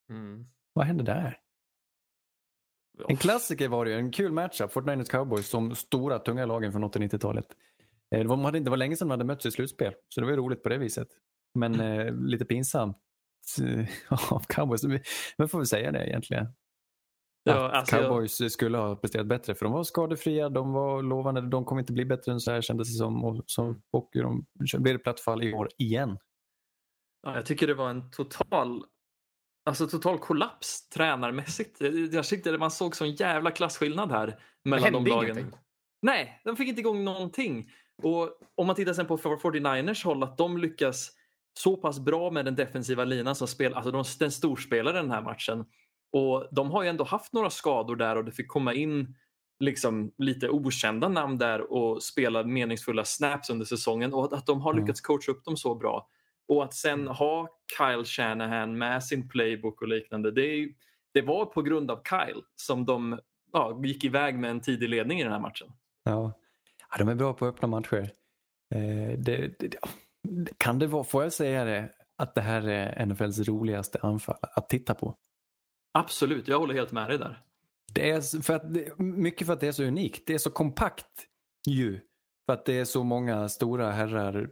Mm. 0.09 0.45
Vad 0.73 0.85
händer 0.85 1.05
där? 1.05 1.39
En 3.07 3.17
klassiker 3.17 3.67
var 3.67 3.85
det 3.85 3.91
ju, 3.91 3.97
en 3.97 4.11
kul 4.11 4.31
matchup. 4.31 4.73
49ers 4.73 5.09
Cowboys 5.09 5.47
som 5.47 5.75
stora 5.75 6.19
tunga 6.19 6.45
lagen 6.45 6.71
från 6.71 6.83
80-90-talet. 6.83 7.45
Eh, 8.13 8.19
Det 8.19 8.27
var, 8.27 8.35
de 8.37 8.45
hade 8.45 8.57
inte 8.57 8.69
var 8.69 8.77
länge 8.77 8.95
sedan 8.95 9.07
de 9.07 9.11
hade 9.11 9.23
mötts 9.25 9.45
i 9.45 9.51
slutspel. 9.51 9.93
Så 10.09 10.19
det 10.21 10.25
var 10.25 10.31
ju 10.31 10.37
roligt 10.37 10.63
på 10.63 10.69
det 10.69 10.77
viset. 10.77 11.07
Men 11.59 11.79
eh, 11.79 12.13
lite 12.15 12.45
pinsamt 12.45 12.97
av 14.31 14.39
Cowboys. 14.49 14.83
Men 15.37 15.49
får 15.49 15.59
vi 15.59 15.65
säga 15.65 15.91
det 15.91 16.07
egentligen? 16.09 16.47
Ja, 17.43 17.65
att 17.65 17.73
alltså 17.73 17.95
jag- 17.95 18.05
Cowboys 18.05 18.53
skulle 18.53 18.77
ha 18.77 18.95
presterat 18.95 19.27
bättre 19.27 19.55
för 19.55 19.65
de 19.65 19.73
var 19.73 19.83
skadefria, 19.83 20.49
de 20.49 20.71
var 20.73 21.01
lovande, 21.03 21.41
de 21.41 21.65
kommer 21.65 21.81
inte 21.81 21.93
bli 21.93 22.05
bättre 22.05 22.31
än 22.31 22.39
så 22.39 22.51
här 22.51 22.61
kändes 22.61 22.87
det 22.87 22.97
som. 22.97 23.23
Och, 23.25 23.43
så, 23.45 23.75
och 23.91 24.09
de 24.13 24.45
blev 24.77 24.93
det 24.97 24.99
platt 25.03 25.19
fall 25.19 25.43
i 25.43 25.53
år 25.53 25.69
igen. 25.77 26.17
Ja, 27.23 27.35
jag 27.35 27.45
tycker 27.45 27.67
det 27.67 27.73
var 27.73 27.89
en 27.89 28.11
total, 28.11 28.85
alltså 29.65 29.87
total 29.87 30.19
kollaps 30.19 30.89
tränarmässigt. 30.89 31.81
Jag 32.11 32.25
tyckte 32.25 32.53
att 32.53 32.59
man 32.59 32.71
såg 32.71 32.95
sån 32.95 33.11
jävla 33.11 33.51
klasskillnad 33.51 34.11
här 34.11 34.27
Det 34.27 34.69
mellan 34.69 34.93
de 34.93 35.05
lagen. 35.05 35.23
ingenting. 35.37 35.59
Nej, 36.01 36.41
de 36.43 36.55
fick 36.55 36.67
inte 36.69 36.81
igång 36.81 37.03
någonting. 37.03 37.69
Och 38.03 38.29
om 38.55 38.67
man 38.67 38.75
tittar 38.75 38.93
sen 38.93 39.05
på 39.05 39.17
49ers 39.17 40.05
håll, 40.05 40.23
att 40.23 40.37
de 40.37 40.57
lyckas 40.57 41.11
så 41.59 41.77
pass 41.77 41.99
bra 41.99 42.31
med 42.31 42.45
den 42.45 42.55
defensiva 42.55 43.03
linan 43.03 43.35
som 43.35 43.47
spelar, 43.47 43.75
alltså 43.77 43.91
de, 43.91 44.03
den 44.19 44.31
storspelare 44.31 44.97
den 44.97 45.11
här 45.11 45.21
matchen. 45.21 45.65
Och 46.11 46.47
de 46.51 46.71
har 46.71 46.83
ju 46.83 46.89
ändå 46.89 47.03
haft 47.03 47.33
några 47.33 47.49
skador 47.49 47.95
där 47.95 48.15
och 48.15 48.25
det 48.25 48.31
fick 48.31 48.47
komma 48.47 48.73
in 48.73 49.15
liksom 49.59 50.11
lite 50.17 50.49
okända 50.49 51.09
namn 51.09 51.37
där 51.37 51.71
och 51.73 52.03
spela 52.03 52.43
meningsfulla 52.43 53.05
snaps 53.05 53.49
under 53.49 53.65
säsongen 53.65 54.13
och 54.13 54.33
att 54.33 54.45
de 54.45 54.61
har 54.61 54.71
Mm. 54.73 54.83
lyckats 54.83 55.01
coacha 55.01 55.31
upp 55.31 55.45
dem 55.45 55.57
så 55.57 55.75
bra. 55.75 56.07
Och 56.47 56.63
att 56.63 56.73
sen 56.73 57.07
ha 57.07 57.47
Kyle 57.77 58.05
Shanahan 58.05 58.77
med 58.77 59.03
sin 59.03 59.29
playbook 59.29 59.81
och 59.81 59.87
liknande. 59.87 60.31
Det, 60.31 60.69
det 61.13 61.21
var 61.21 61.45
på 61.45 61.61
grund 61.61 61.91
av 61.91 62.01
Kyle 62.09 62.41
som 62.55 62.85
de 62.85 63.19
ja, 63.53 63.81
gick 63.83 64.03
iväg 64.03 64.35
med 64.39 64.49
en 64.51 64.61
tidig 64.61 64.89
ledning 64.89 65.19
i 65.19 65.23
den 65.23 65.31
här 65.31 65.39
matchen. 65.39 65.67
Ja. 66.03 66.33
Ja, 66.93 66.99
de 66.99 67.09
är 67.09 67.15
bra 67.15 67.33
på 67.33 67.45
att 67.45 67.55
öppna 67.55 67.67
matcher. 67.67 68.11
Eh, 68.75 69.19
det, 69.19 69.59
det, 69.59 69.77
kan 70.57 70.79
det 70.79 70.87
vara, 70.87 71.03
får 71.03 71.23
jag 71.23 71.33
säga 71.33 71.65
det, 71.65 71.89
att 72.17 72.35
det 72.35 72.41
här 72.41 72.67
är 72.67 73.05
NFLs 73.05 73.39
roligaste 73.39 73.99
anfall 74.01 74.37
att 74.41 74.69
titta 74.69 74.95
på? 74.95 75.17
Absolut, 75.93 76.47
jag 76.47 76.59
håller 76.59 76.73
helt 76.73 76.91
med 76.91 77.09
dig 77.09 77.17
där. 77.17 77.41
Det 77.93 78.11
är 78.11 78.41
för 78.41 78.55
att 78.55 78.97
mycket 78.97 79.47
för 79.47 79.53
att 79.53 79.59
det 79.59 79.67
är 79.67 79.71
så 79.71 79.83
unikt. 79.83 80.23
Det 80.27 80.33
är 80.33 80.37
så 80.37 80.51
kompakt 80.51 81.27
ju. 81.67 81.99
För 82.45 82.53
att 82.53 82.65
det 82.65 82.73
är 82.73 82.85
så 82.85 83.03
många 83.03 83.49
stora 83.49 83.91
herrar 83.91 84.49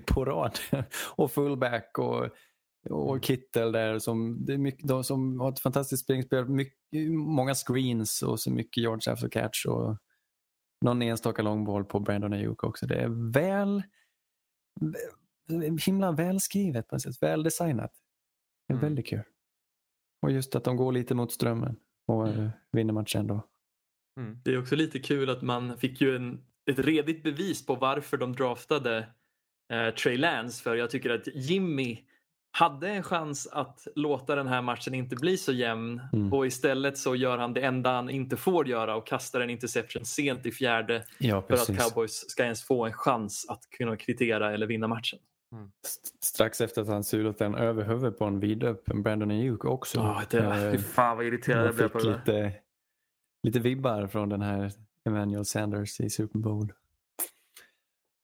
på 0.06 0.24
rad. 0.24 0.58
Och 1.16 1.32
fullback 1.32 1.98
och, 1.98 2.28
och 2.90 3.24
Kittel 3.24 3.72
där 3.72 3.98
som, 3.98 4.44
det 4.44 4.52
är 4.52 4.58
mycket, 4.58 4.88
de 4.88 5.04
som 5.04 5.40
har 5.40 5.52
ett 5.52 5.60
fantastiskt 5.60 6.04
springspel. 6.04 6.48
Mycket, 6.48 7.12
många 7.12 7.54
screens 7.54 8.22
och 8.22 8.40
så 8.40 8.50
mycket 8.50 8.82
yards 8.82 9.08
after 9.08 9.28
catch. 9.28 9.66
Och 9.66 9.96
någon 10.80 11.02
enstaka 11.02 11.42
långboll 11.42 11.84
på 11.84 12.00
Brandon 12.00 12.32
Ayuk 12.32 12.64
också. 12.64 12.86
Det 12.86 12.94
är 12.96 13.32
väl 13.32 13.82
himla 15.86 16.12
välskrivet 16.12 16.88
på 16.88 16.96
ett 16.96 17.02
sätt. 17.02 17.22
Väl 17.22 17.42
designat. 17.42 17.92
Det 18.68 18.72
är 18.72 18.76
Mm. 18.78 18.88
väldigt 18.88 19.06
kul. 19.06 19.22
Och 20.22 20.30
just 20.32 20.54
att 20.54 20.64
de 20.64 20.76
går 20.76 20.92
lite 20.92 21.14
mot 21.14 21.32
strömmen 21.32 21.76
och 22.06 22.28
Mm. 22.28 22.40
eh, 22.44 22.50
vinner 22.72 22.92
matchen 22.92 23.26
då. 23.26 23.46
Mm. 24.20 24.40
Det 24.44 24.50
är 24.54 24.60
också 24.60 24.76
lite 24.76 24.98
kul 24.98 25.30
att 25.30 25.42
man 25.42 25.78
fick 25.78 26.00
ju 26.00 26.16
en, 26.16 26.44
ett 26.70 26.78
redigt 26.78 27.22
bevis 27.22 27.66
på 27.66 27.74
varför 27.74 28.16
de 28.16 28.32
draftade 28.32 29.08
eh, 29.72 29.94
Trey 29.94 30.16
Lance. 30.18 30.62
För 30.62 30.74
jag 30.76 30.90
tycker 30.90 31.10
att 31.10 31.26
Jimmy 31.34 32.04
hade 32.58 32.88
en 32.88 33.02
chans 33.02 33.46
att 33.52 33.86
låta 33.94 34.34
den 34.34 34.46
här 34.48 34.62
matchen 34.62 34.94
inte 34.94 35.16
bli 35.16 35.36
så 35.36 35.52
jämn 35.52 36.00
Mm. 36.12 36.32
och 36.32 36.46
istället 36.46 36.98
så 36.98 37.14
gör 37.16 37.38
han 37.38 37.54
det 37.54 37.60
enda 37.60 37.90
han 37.92 38.10
inte 38.10 38.36
får 38.36 38.68
göra 38.68 38.96
och 38.96 39.06
kastar 39.06 39.40
en 39.40 39.50
interception 39.50 40.04
sent 40.04 40.46
i 40.46 40.52
fjärde 40.52 41.04
Ja, 41.18 41.42
för 41.42 41.54
att 41.54 41.66
Cowboys 41.78 42.30
ska 42.30 42.42
ens 42.44 42.62
få 42.64 42.86
en 42.86 42.92
chans 42.92 43.46
att 43.48 43.60
kunna 43.78 43.96
kvittera 43.96 44.52
eller 44.54 44.66
vinna 44.66 44.88
matchen. 44.88 45.18
St- 45.86 46.16
Strax 46.22 46.60
efter 46.60 46.82
att 46.82 46.88
han 46.88 47.04
sulat 47.04 47.38
den 47.38 47.54
över 47.54 47.84
huvudet 47.84 48.18
på 48.18 48.24
en 48.24 48.40
vidöppen 48.40 49.02
Brandon 49.02 49.30
Ayuk 49.30 49.64
också. 49.64 49.98
Ja, 49.98 50.22
det, 50.30 50.38
Eh, 50.38 50.72
fy 50.72 50.78
fan 50.78 51.16
vad 51.16 51.26
irriterad 51.26 51.66
jag 51.66 51.74
blev 51.74 51.88
på 51.88 51.98
det 51.98 52.10
lite, 52.12 52.52
lite 53.42 53.58
vibbar 53.60 54.06
från 54.06 54.28
den 54.28 54.42
här 54.42 54.72
Emmanuel 55.06 55.44
Sanders 55.44 56.00
i 56.00 56.10
Super 56.10 56.38
Bowl. 56.38 56.72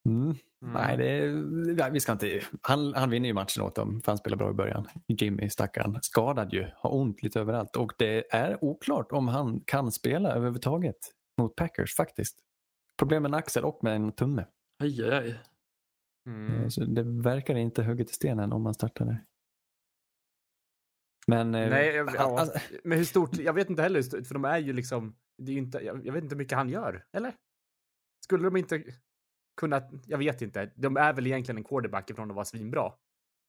Mm. 0.09 0.37
Nej, 0.61 0.97
det 0.97 1.91
vi 1.93 2.01
ska 2.01 2.13
inte, 2.13 2.41
han, 2.63 2.95
han 2.95 3.11
vinner 3.11 3.29
ju 3.29 3.35
matchen 3.35 3.63
åt 3.63 3.75
dem 3.75 4.01
för 4.03 4.13
han 4.13 4.19
spelar 4.19 4.37
bra 4.37 4.51
i 4.51 4.55
början. 4.55 4.89
Jimmy 5.09 5.51
stackaren, 5.51 5.99
skadad 6.03 6.53
ju, 6.53 6.71
har 6.77 6.95
ont 6.95 7.23
lite 7.23 7.41
överallt 7.41 7.77
och 7.77 7.93
det 7.99 8.35
är 8.35 8.65
oklart 8.65 9.13
om 9.13 9.29
han 9.29 9.61
kan 9.61 9.93
spela 9.93 10.31
överhuvudtaget 10.33 10.97
mot 11.39 11.57
Packers 11.57 11.95
faktiskt. 11.95 12.39
Problem 12.99 13.23
med 13.23 13.29
en 13.29 13.35
axel 13.35 13.65
och 13.65 13.85
med 13.85 13.97
en 13.97 14.13
tumme. 14.13 14.47
Aj, 14.83 15.03
aj, 15.03 15.13
aj. 15.13 15.41
Mm. 16.29 16.71
Så 16.71 16.85
det 16.85 17.03
verkar 17.03 17.55
inte 17.55 17.83
hugget 17.83 18.11
i 18.11 18.15
stenen 18.15 18.53
om 18.53 18.63
man 18.63 18.75
startar 18.75 19.05
där. 19.05 19.25
Men... 21.27 21.55
eh, 21.55 21.71
Nej, 21.71 21.95
jag, 21.95 22.15
ja. 22.15 22.41
alltså- 22.41 22.59
men 22.85 22.99
hur 22.99 23.05
stort? 23.05 23.39
Jag 23.39 23.53
vet 23.53 23.71
inte 23.71 23.83
heller, 23.83 24.25
för 24.25 24.35
de 24.35 24.45
är 24.45 24.59
ju 24.59 24.73
liksom, 24.73 25.17
det 25.39 25.53
är 25.53 25.57
inte, 25.57 25.79
jag, 25.79 26.07
jag 26.07 26.13
vet 26.13 26.23
inte 26.23 26.35
hur 26.35 26.39
mycket 26.39 26.59
han 26.59 26.69
gör, 26.69 27.05
eller? 27.13 27.35
Skulle 28.25 28.45
de 28.45 28.57
inte 28.57 28.83
kunna, 29.57 29.83
jag 30.07 30.19
vet 30.19 30.43
inte, 30.43 30.71
de 30.75 30.97
är 30.97 31.13
väl 31.13 31.27
egentligen 31.27 31.59
en 31.59 31.65
quarterback 31.65 32.11
ifrån 32.11 32.31
att 32.31 32.35
vara 32.35 32.45
svinbra. 32.45 32.93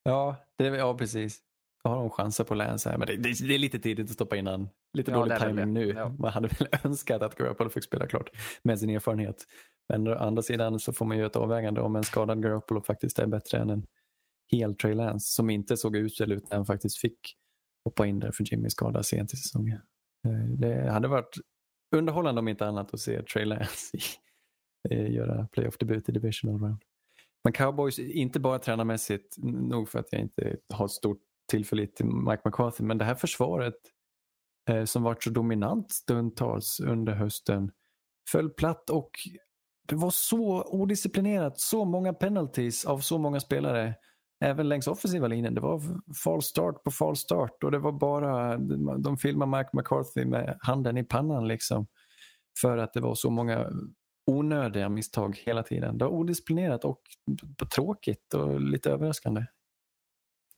Ja, 0.04 0.36
det, 0.58 0.65
ja 0.65 0.98
precis. 0.98 1.39
Då 1.84 1.89
har 1.89 1.98
de 1.98 2.10
chanser 2.10 2.44
på 2.44 2.56
Lance 2.56 2.89
här, 2.89 2.98
men 2.98 3.08
det, 3.08 3.15
det, 3.18 3.48
det 3.48 3.54
är 3.56 3.58
lite 3.60 3.80
tidigt 3.80 4.06
att 4.10 4.13
stoppa 4.13 4.36
in 4.36 4.48
han. 4.48 4.70
Lite 4.94 5.12
Ja, 5.12 5.18
dålig 5.18 5.39
timing 5.39 5.74
nu. 5.74 5.89
Ja. 5.89 6.10
Man 6.10 6.32
hade 6.32 6.48
väl 6.48 6.68
önskat 6.84 7.22
att 7.22 7.36
Garoppolo 7.36 7.70
fick 7.70 7.84
spela 7.84 8.08
klart 8.08 8.30
med 8.63 8.80
sin 8.80 8.89
erfarenhet. 8.89 9.44
Men 9.89 10.08
å 10.08 10.15
andra 10.15 10.41
sidan 10.41 10.80
så 10.80 10.94
får 10.94 11.06
man 11.06 11.18
ju 11.18 11.26
ett 11.26 11.36
avvägande 11.36 11.82
om 11.82 11.96
en 11.96 12.04
skadad 12.04 12.44
Garoppolo 12.44 12.82
faktiskt 12.82 13.20
är 13.20 13.28
bättre 13.28 13.58
än 13.58 13.70
en 13.70 13.86
hel 14.52 14.76
Trey 14.76 14.94
Lance 14.94 15.34
som 15.36 15.50
inte 15.50 15.78
såg 15.78 15.96
usel 15.96 16.32
ut 16.32 16.50
när 16.50 16.58
han 16.58 16.65
faktiskt 16.65 16.98
fick 16.98 17.20
hoppa 17.84 18.06
in 18.08 18.20
där 18.20 18.32
för 18.32 18.44
Jimmys 18.44 18.72
skada 18.74 19.04
sent 19.04 19.34
i 19.34 19.38
säsongen. 19.38 19.82
Eh, 20.28 20.50
Det 20.60 20.91
hade 20.91 21.08
varit 21.08 21.36
underhållande 21.96 22.39
om 22.39 22.48
inte 22.48 22.65
annat 22.68 22.94
att 22.94 23.00
se 23.00 23.22
Trey 23.22 23.46
Lance 23.46 23.98
i, 23.98 24.00
Eh, 24.89 25.12
göra 25.12 25.48
playoff-debut 25.52 26.10
i 26.10 26.12
divisional 26.12 26.60
round. 26.60 26.84
Men 27.43 27.54
Cowboys, 27.54 28.00
inte 28.00 28.39
bara 28.39 28.60
tränarmässigt, 28.60 29.38
nog 29.43 29.89
för 29.89 30.00
att 30.00 30.08
jag 30.12 30.21
inte 30.21 30.58
har 30.74 30.88
stort 30.88 31.21
tillförlit 31.52 31.95
till 31.95 32.06
Mike 32.06 32.41
McCarthy, 32.45 32.84
men 32.84 32.98
det 32.98 33.06
här 33.06 33.15
försvaret 33.15 33.76
eh, 34.69 34.84
som 34.84 35.04
varit 35.04 35.24
så 35.24 35.30
dominant 35.30 35.91
stundtals 35.91 36.80
under 36.80 37.13
hösten 37.13 37.71
föll 38.32 38.50
platt 38.50 38.89
och 38.89 39.12
det 39.88 39.95
var 39.95 40.10
så 40.10 40.63
odisciplinerat, 40.63 41.60
så 41.60 41.86
många 41.86 42.13
penalties 42.13 42.86
av 42.86 43.00
så 43.00 43.17
många 43.17 43.39
spelare. 43.39 43.95
Även 44.39 44.69
längs 44.69 44.88
offensiva 44.88 45.28
linjen. 45.28 45.56
Det 45.56 45.62
var 45.62 45.82
fall 46.24 46.41
start 46.41 46.84
på 46.84 46.91
fall 46.91 47.15
start 47.15 47.63
och 47.63 47.71
det 47.71 47.80
var 47.80 47.91
bara, 47.91 48.58
de 48.98 49.17
filmade 49.17 49.58
Mike 49.58 49.69
McCarthy 49.74 50.26
med 50.26 50.58
handen 50.62 50.98
i 50.98 51.04
pannan 51.04 51.48
liksom. 51.48 51.88
För 52.62 52.78
att 52.78 52.93
det 52.93 53.02
var 53.02 53.15
så 53.15 53.30
många 53.30 53.71
onödiga 54.26 54.90
misstag 54.90 55.38
hela 55.46 55.64
tiden. 55.64 55.98
Det 55.98 56.06
var 56.06 56.12
odisciplinerat 56.12 56.86
och 56.86 57.02
tråkigt 57.76 58.34
och 58.34 58.62
lite 58.62 58.92
överraskande. 58.92 59.46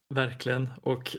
Verkligen. 0.09 0.69
Och 0.81 1.15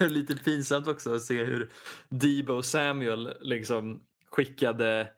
lite 0.00 0.36
pinsamt 0.36 0.88
också 0.88 1.14
att 1.14 1.22
se 1.22 1.44
hur 1.44 1.72
Debo 2.08 2.62
Samuel 2.62 3.36
liksom 3.40 4.02
skickade 4.30 5.12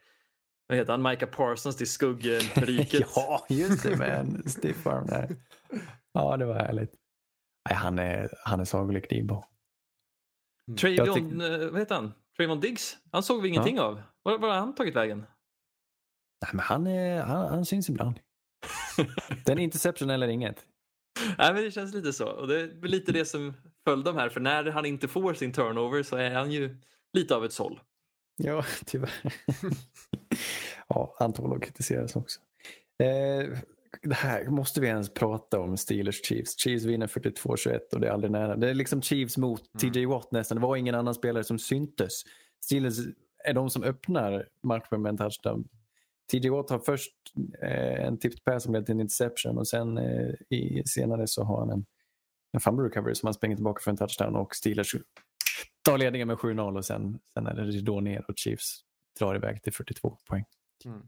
vad 0.66 0.78
heter 0.78 0.92
han, 0.92 1.02
Micah 1.02 1.28
Parsons 1.28 1.76
till 1.76 1.90
skuggriket. 1.90 3.08
ja, 3.14 3.46
just 3.48 3.82
det 3.82 3.96
med 3.96 4.20
en 4.20 4.48
stiff 4.48 4.86
arm 4.86 5.06
där. 5.06 5.36
Ja, 6.12 6.36
det 6.36 6.44
var 6.44 6.54
härligt. 6.54 6.94
Nej, 7.68 7.78
han 7.78 7.98
är, 7.98 8.30
han 8.44 8.60
är 8.60 8.64
sagolik 8.64 9.10
Debo. 9.10 9.44
Travion, 10.80 11.06
tyck- 11.06 11.64
eh, 11.64 11.70
vad 11.70 11.80
heter 11.80 11.94
han? 11.94 12.12
Trayvon 12.36 12.60
Diggs? 12.60 12.96
Han 13.12 13.22
såg 13.22 13.42
vi 13.42 13.48
ingenting 13.48 13.80
av. 13.80 14.02
Var, 14.22 14.38
var 14.38 14.48
har 14.48 14.56
han 14.56 14.74
tagit 14.74 14.96
vägen? 14.96 15.26
Nej, 16.42 16.50
men 16.52 16.60
han, 16.60 16.86
är, 16.86 17.22
han, 17.22 17.48
han 17.48 17.64
syns 17.64 17.88
ibland. 17.88 18.18
Den 19.44 19.58
interception 19.58 20.10
eller 20.10 20.28
inget. 20.28 20.66
Nej, 21.38 21.54
men 21.54 21.62
det 21.62 21.70
känns 21.70 21.94
lite 21.94 22.12
så. 22.12 22.28
Och 22.28 22.48
det 22.48 22.60
är 22.60 22.88
lite 22.88 23.12
det 23.12 23.24
som 23.24 23.54
föll 23.84 24.04
dem 24.04 24.16
här. 24.16 24.28
För 24.28 24.40
när 24.40 24.70
han 24.70 24.86
inte 24.86 25.08
får 25.08 25.34
sin 25.34 25.52
turnover 25.52 26.02
så 26.02 26.16
är 26.16 26.30
han 26.30 26.52
ju 26.52 26.76
lite 27.12 27.36
av 27.36 27.44
ett 27.44 27.52
såll. 27.52 27.80
Ja, 28.36 28.64
tyvärr. 28.86 29.10
ja, 30.88 31.16
att 31.18 31.62
kritiseras 31.62 32.16
också. 32.16 32.40
Eh, 32.98 33.58
det 34.02 34.14
här 34.14 34.44
måste 34.44 34.80
vi 34.80 34.86
ens 34.86 35.14
prata 35.14 35.60
om, 35.60 35.76
Steelers 35.76 36.24
Chiefs. 36.24 36.58
Chiefs 36.58 36.84
vinner 36.84 37.06
42-21 37.06 37.78
och 37.92 38.00
det 38.00 38.06
är 38.06 38.12
aldrig 38.12 38.30
nära. 38.30 38.56
Det 38.56 38.70
är 38.70 38.74
liksom 38.74 39.02
Chiefs 39.02 39.36
mot 39.36 39.62
TJ 39.78 40.06
Watt 40.06 40.32
nästan. 40.32 40.56
Det 40.56 40.62
var 40.62 40.76
ingen 40.76 40.94
annan 40.94 41.14
spelare 41.14 41.44
som 41.44 41.58
syntes. 41.58 42.22
Steelers 42.64 42.98
är 43.44 43.54
de 43.54 43.70
som 43.70 43.82
öppnar 43.82 44.48
matchen 44.62 45.02
med 45.02 45.10
en 45.10 45.16
touchdown. 45.16 45.68
TJ 46.32 46.48
Watt 46.48 46.70
har 46.70 46.78
först 46.78 47.12
eh, 47.62 48.04
en 48.04 48.18
tipped 48.18 48.44
pass 48.44 48.62
som 48.62 48.72
leder 48.72 48.86
till 48.86 48.94
en 48.94 49.00
interception 49.00 49.58
och 49.58 49.68
sen 49.68 49.98
eh, 49.98 50.34
i, 50.50 50.82
senare 50.86 51.26
så 51.26 51.44
har 51.44 51.58
han 51.58 51.70
en, 51.70 51.84
en 52.52 52.60
fumble 52.60 52.86
recovery 52.86 53.14
som 53.14 53.26
han 53.26 53.34
springer 53.34 53.56
tillbaka 53.56 53.80
för 53.82 53.90
en 53.90 53.96
touchdown 53.96 54.36
och 54.36 54.54
Steelers 54.54 54.94
tar 55.84 55.98
ledningen 55.98 56.28
med 56.28 56.36
7-0 56.36 56.76
och 56.76 56.84
sen, 56.84 57.18
sen 57.34 57.46
är 57.46 57.54
det 57.54 57.62
ridå 57.62 58.00
ner 58.00 58.24
och 58.28 58.34
Chiefs 58.36 58.80
drar 59.18 59.34
iväg 59.34 59.62
till 59.62 59.72
42 59.72 60.18
poäng. 60.28 60.44
Mm. 60.84 61.02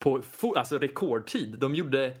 På 0.00 0.22
alltså 0.56 0.78
rekordtid. 0.78 1.58
De 1.58 1.74
gjorde 1.74 2.16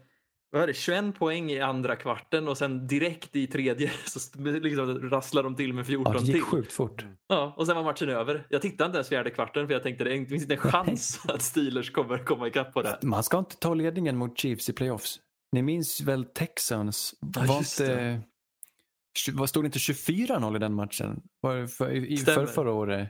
vad 0.50 0.60
var 0.60 0.66
det, 0.66 0.74
21 0.74 1.18
poäng 1.18 1.50
i 1.50 1.60
andra 1.60 1.96
kvarten 1.96 2.48
och 2.48 2.58
sen 2.58 2.86
direkt 2.86 3.36
i 3.36 3.46
tredje 3.46 3.90
så 4.06 4.38
liksom 4.40 5.10
rasslade 5.10 5.46
de 5.46 5.56
till 5.56 5.72
med 5.72 5.86
14 5.86 6.12
Ja, 6.12 6.20
det 6.20 6.26
gick 6.26 6.34
till. 6.34 6.42
sjukt 6.42 6.72
fort. 6.72 7.04
Ja, 7.28 7.54
och 7.56 7.66
sen 7.66 7.76
var 7.76 7.84
matchen 7.84 8.08
över. 8.08 8.46
Jag 8.50 8.62
tittade 8.62 8.86
inte 8.86 8.96
ens 8.96 9.08
fjärde 9.08 9.30
kvarten 9.30 9.66
för 9.66 9.74
jag 9.74 9.82
tänkte 9.82 10.04
det 10.04 10.26
finns 10.26 10.42
inte 10.42 10.54
en 10.54 10.60
chans 10.60 11.20
att 11.28 11.42
Steelers 11.42 11.90
kommer 11.92 12.24
komma 12.24 12.46
ikapp 12.48 12.72
på 12.72 12.82
det. 12.82 12.98
Man 13.02 13.22
ska 13.24 13.38
inte 13.38 13.56
ta 13.56 13.74
ledningen 13.74 14.16
mot 14.16 14.38
Chiefs 14.38 14.68
i 14.68 14.72
playoffs. 14.72 15.20
Ni 15.52 15.62
minns 15.62 16.00
väl 16.00 16.24
Texans? 16.24 17.14
Ja, 17.34 17.44
var 17.48 17.58
inte, 17.58 18.20
vad 19.32 19.48
stod 19.48 19.64
det 19.64 19.66
inte 19.66 19.78
24-0 19.78 20.56
i 20.56 20.58
den 20.58 20.74
matchen? 20.74 21.22
Var 21.40 21.66
för, 21.66 21.90
I 21.90 22.16
Stämmer. 22.16 22.46
för 22.46 22.52
förra 22.52 22.72
året, 22.72 23.08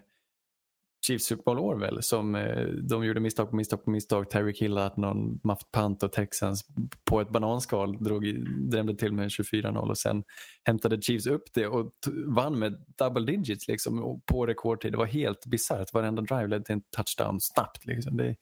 Chiefs 1.10 1.24
Super 1.24 1.42
Bowl-år 1.42 1.76
väl, 1.76 2.02
som 2.02 2.34
eh, 2.34 2.66
de 2.66 3.04
gjorde 3.04 3.20
misstag 3.20 3.50
på 3.50 3.56
misstag 3.56 3.84
på 3.84 3.90
misstag. 3.90 4.30
Terry 4.30 4.52
Hill 4.56 4.76
hade 4.76 5.00
någon 5.00 5.40
muffed 5.44 5.70
punt 5.72 6.02
och 6.02 6.12
Texans 6.12 6.64
på 7.04 7.20
ett 7.20 7.30
bananskal 7.30 8.04
drog, 8.04 8.24
drämde 8.70 8.96
till 8.96 9.12
med 9.12 9.28
24-0 9.28 9.88
och 9.88 9.98
sen 9.98 10.24
hämtade 10.64 11.02
Chiefs 11.02 11.26
upp 11.26 11.42
det 11.54 11.66
och 11.66 11.92
vann 12.26 12.58
med 12.58 12.84
double 12.98 13.32
digits 13.32 13.68
liksom, 13.68 14.22
på 14.26 14.46
rekordtid. 14.46 14.92
Det 14.92 14.98
var 14.98 15.06
helt 15.06 15.46
bisarrt. 15.46 15.92
Varenda 15.92 16.22
drive 16.22 16.46
ledde 16.46 16.64
till 16.64 16.72
en 16.74 16.82
touchdown 16.96 17.40
snabbt. 17.40 17.86
Liksom. 17.86 18.16
Det 18.16 18.26
är 18.26 18.36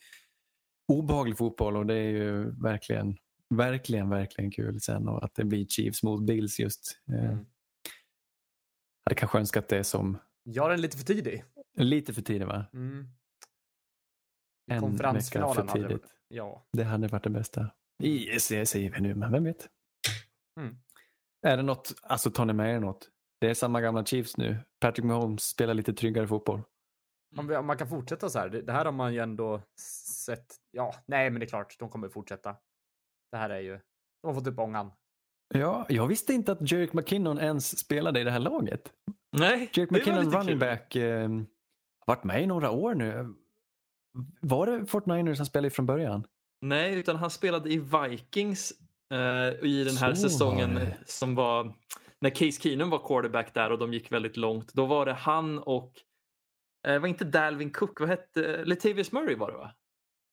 obehaglig 0.92 1.38
fotboll 1.38 1.76
och 1.76 1.86
det 1.86 1.94
är 1.94 2.10
ju 2.10 2.50
verkligen, 2.62 3.16
verkligen, 3.54 4.10
verkligen 4.10 4.50
kul 4.50 4.80
sen 4.80 5.08
och 5.08 5.24
att 5.24 5.34
det 5.34 5.44
blir 5.44 5.66
Chiefs 5.66 6.02
mot 6.02 6.26
Bills 6.26 6.60
just. 6.60 6.98
Eh, 7.12 7.24
Mm. 7.24 7.44
hade 9.04 9.14
kanske 9.14 9.38
önskat 9.38 9.68
det 9.68 9.84
som 9.84 10.18
Jag 10.42 10.72
är 10.72 10.76
lite 10.76 10.96
för 10.96 11.04
tidig. 11.04 11.44
Lite 11.84 12.14
för 12.14 12.22
tidigt 12.22 12.48
va? 12.48 12.64
Mm. 12.72 13.06
En 14.70 14.96
vecka 14.96 15.22
för 15.30 15.40
hade 15.40 15.72
tidigt. 15.72 15.90
varit- 15.90 16.12
Ja. 16.28 16.66
Det 16.72 16.84
hade 16.84 17.08
varit 17.08 17.24
det 17.24 17.30
bästa. 17.30 17.70
I, 18.02 18.32
jag 18.32 18.68
säger 18.68 18.90
vi 18.90 19.00
nu, 19.00 19.14
men 19.14 19.32
vem 19.32 19.44
vet? 19.44 19.68
Mm. 20.60 20.76
Är 21.46 21.56
det 21.56 21.62
något, 21.62 21.94
alltså 22.02 22.30
tar 22.30 22.44
ni 22.44 22.52
med 22.52 22.74
er 22.74 22.80
något? 22.80 23.08
Det 23.40 23.50
är 23.50 23.54
samma 23.54 23.80
gamla 23.80 24.04
Chiefs 24.04 24.36
nu. 24.36 24.56
Patrick 24.80 25.04
Mahomes 25.04 25.42
spelar 25.42 25.74
lite 25.74 25.92
tryggare 25.92 26.26
fotboll. 26.28 26.62
Om, 27.36 27.66
man 27.66 27.78
kan 27.78 27.88
fortsätta 27.88 28.28
så 28.28 28.38
här. 28.38 28.48
Det, 28.48 28.72
här 28.72 28.84
har 28.84 28.92
man 28.92 29.14
ju 29.14 29.20
ändå 29.20 29.62
sett. 30.24 30.56
Ja, 30.70 30.94
nej, 31.06 31.30
men 31.30 31.40
det 31.40 31.46
är 31.46 31.48
klart, 31.48 31.76
de 31.78 31.88
kommer 31.88 32.08
fortsätta. 32.08 32.56
Det 33.32 33.36
här 33.38 33.50
är 33.50 33.60
ju. 33.60 33.72
De 34.22 34.26
har 34.26 34.34
fått 34.34 34.46
upp 34.46 34.58
ångan. 34.58 34.92
Ja, 35.54 35.86
jag 35.88 36.06
visste 36.06 36.32
inte 36.32 36.52
att 36.52 36.72
Jerick 36.72 36.92
McKinnon 36.92 37.38
ens 37.38 37.78
spelade 37.78 38.20
i 38.20 38.24
det 38.24 38.30
här 38.30 38.38
laget. 38.38 38.92
Nej, 39.36 39.70
Jerick 39.72 39.90
McKinnon, 39.90 40.24
running 40.32 40.48
kul. 40.48 40.58
back, 40.58 40.96
eh, 40.96 41.28
har 41.28 41.46
varit 42.08 42.24
med 42.24 42.42
i 42.42 42.46
några 42.46 42.70
år 42.70 42.94
nu. 42.94 43.34
Var 44.40 44.66
det 44.66 44.86
Fort 44.86 45.06
Niners 45.06 45.38
han 45.38 45.46
spelade 45.46 45.66
i 45.68 45.70
från 45.70 45.86
början? 45.86 46.26
Nej, 46.60 46.94
utan 46.98 47.16
han 47.16 47.30
spelade 47.30 47.70
i 47.72 47.78
Vikings 47.78 48.72
eh, 49.12 49.64
i 49.68 49.84
den 49.84 49.96
här 49.96 50.14
Så 50.14 50.22
var 50.22 50.28
säsongen 50.30 50.74
det. 50.74 50.96
som 51.06 51.34
var 51.34 51.72
när 52.20 52.30
Case 52.30 52.60
Keenum 52.62 52.90
var 52.90 52.98
quarterback 52.98 53.54
där 53.54 53.72
och 53.72 53.78
de 53.78 53.92
gick 53.92 54.12
väldigt 54.12 54.36
långt. 54.36 54.74
Då 54.74 54.86
var 54.86 55.06
det 55.06 55.12
han 55.12 55.58
och 55.58 55.92
eh, 56.88 56.98
var 57.00 57.08
inte 57.08 57.24
Dalvin 57.24 57.70
Cook, 57.70 58.00
vad 58.00 58.08
hette 58.08 58.64
Latavius 58.64 59.12
Murray 59.12 59.34
var 59.36 59.50
det 59.50 59.56
va? 59.58 59.70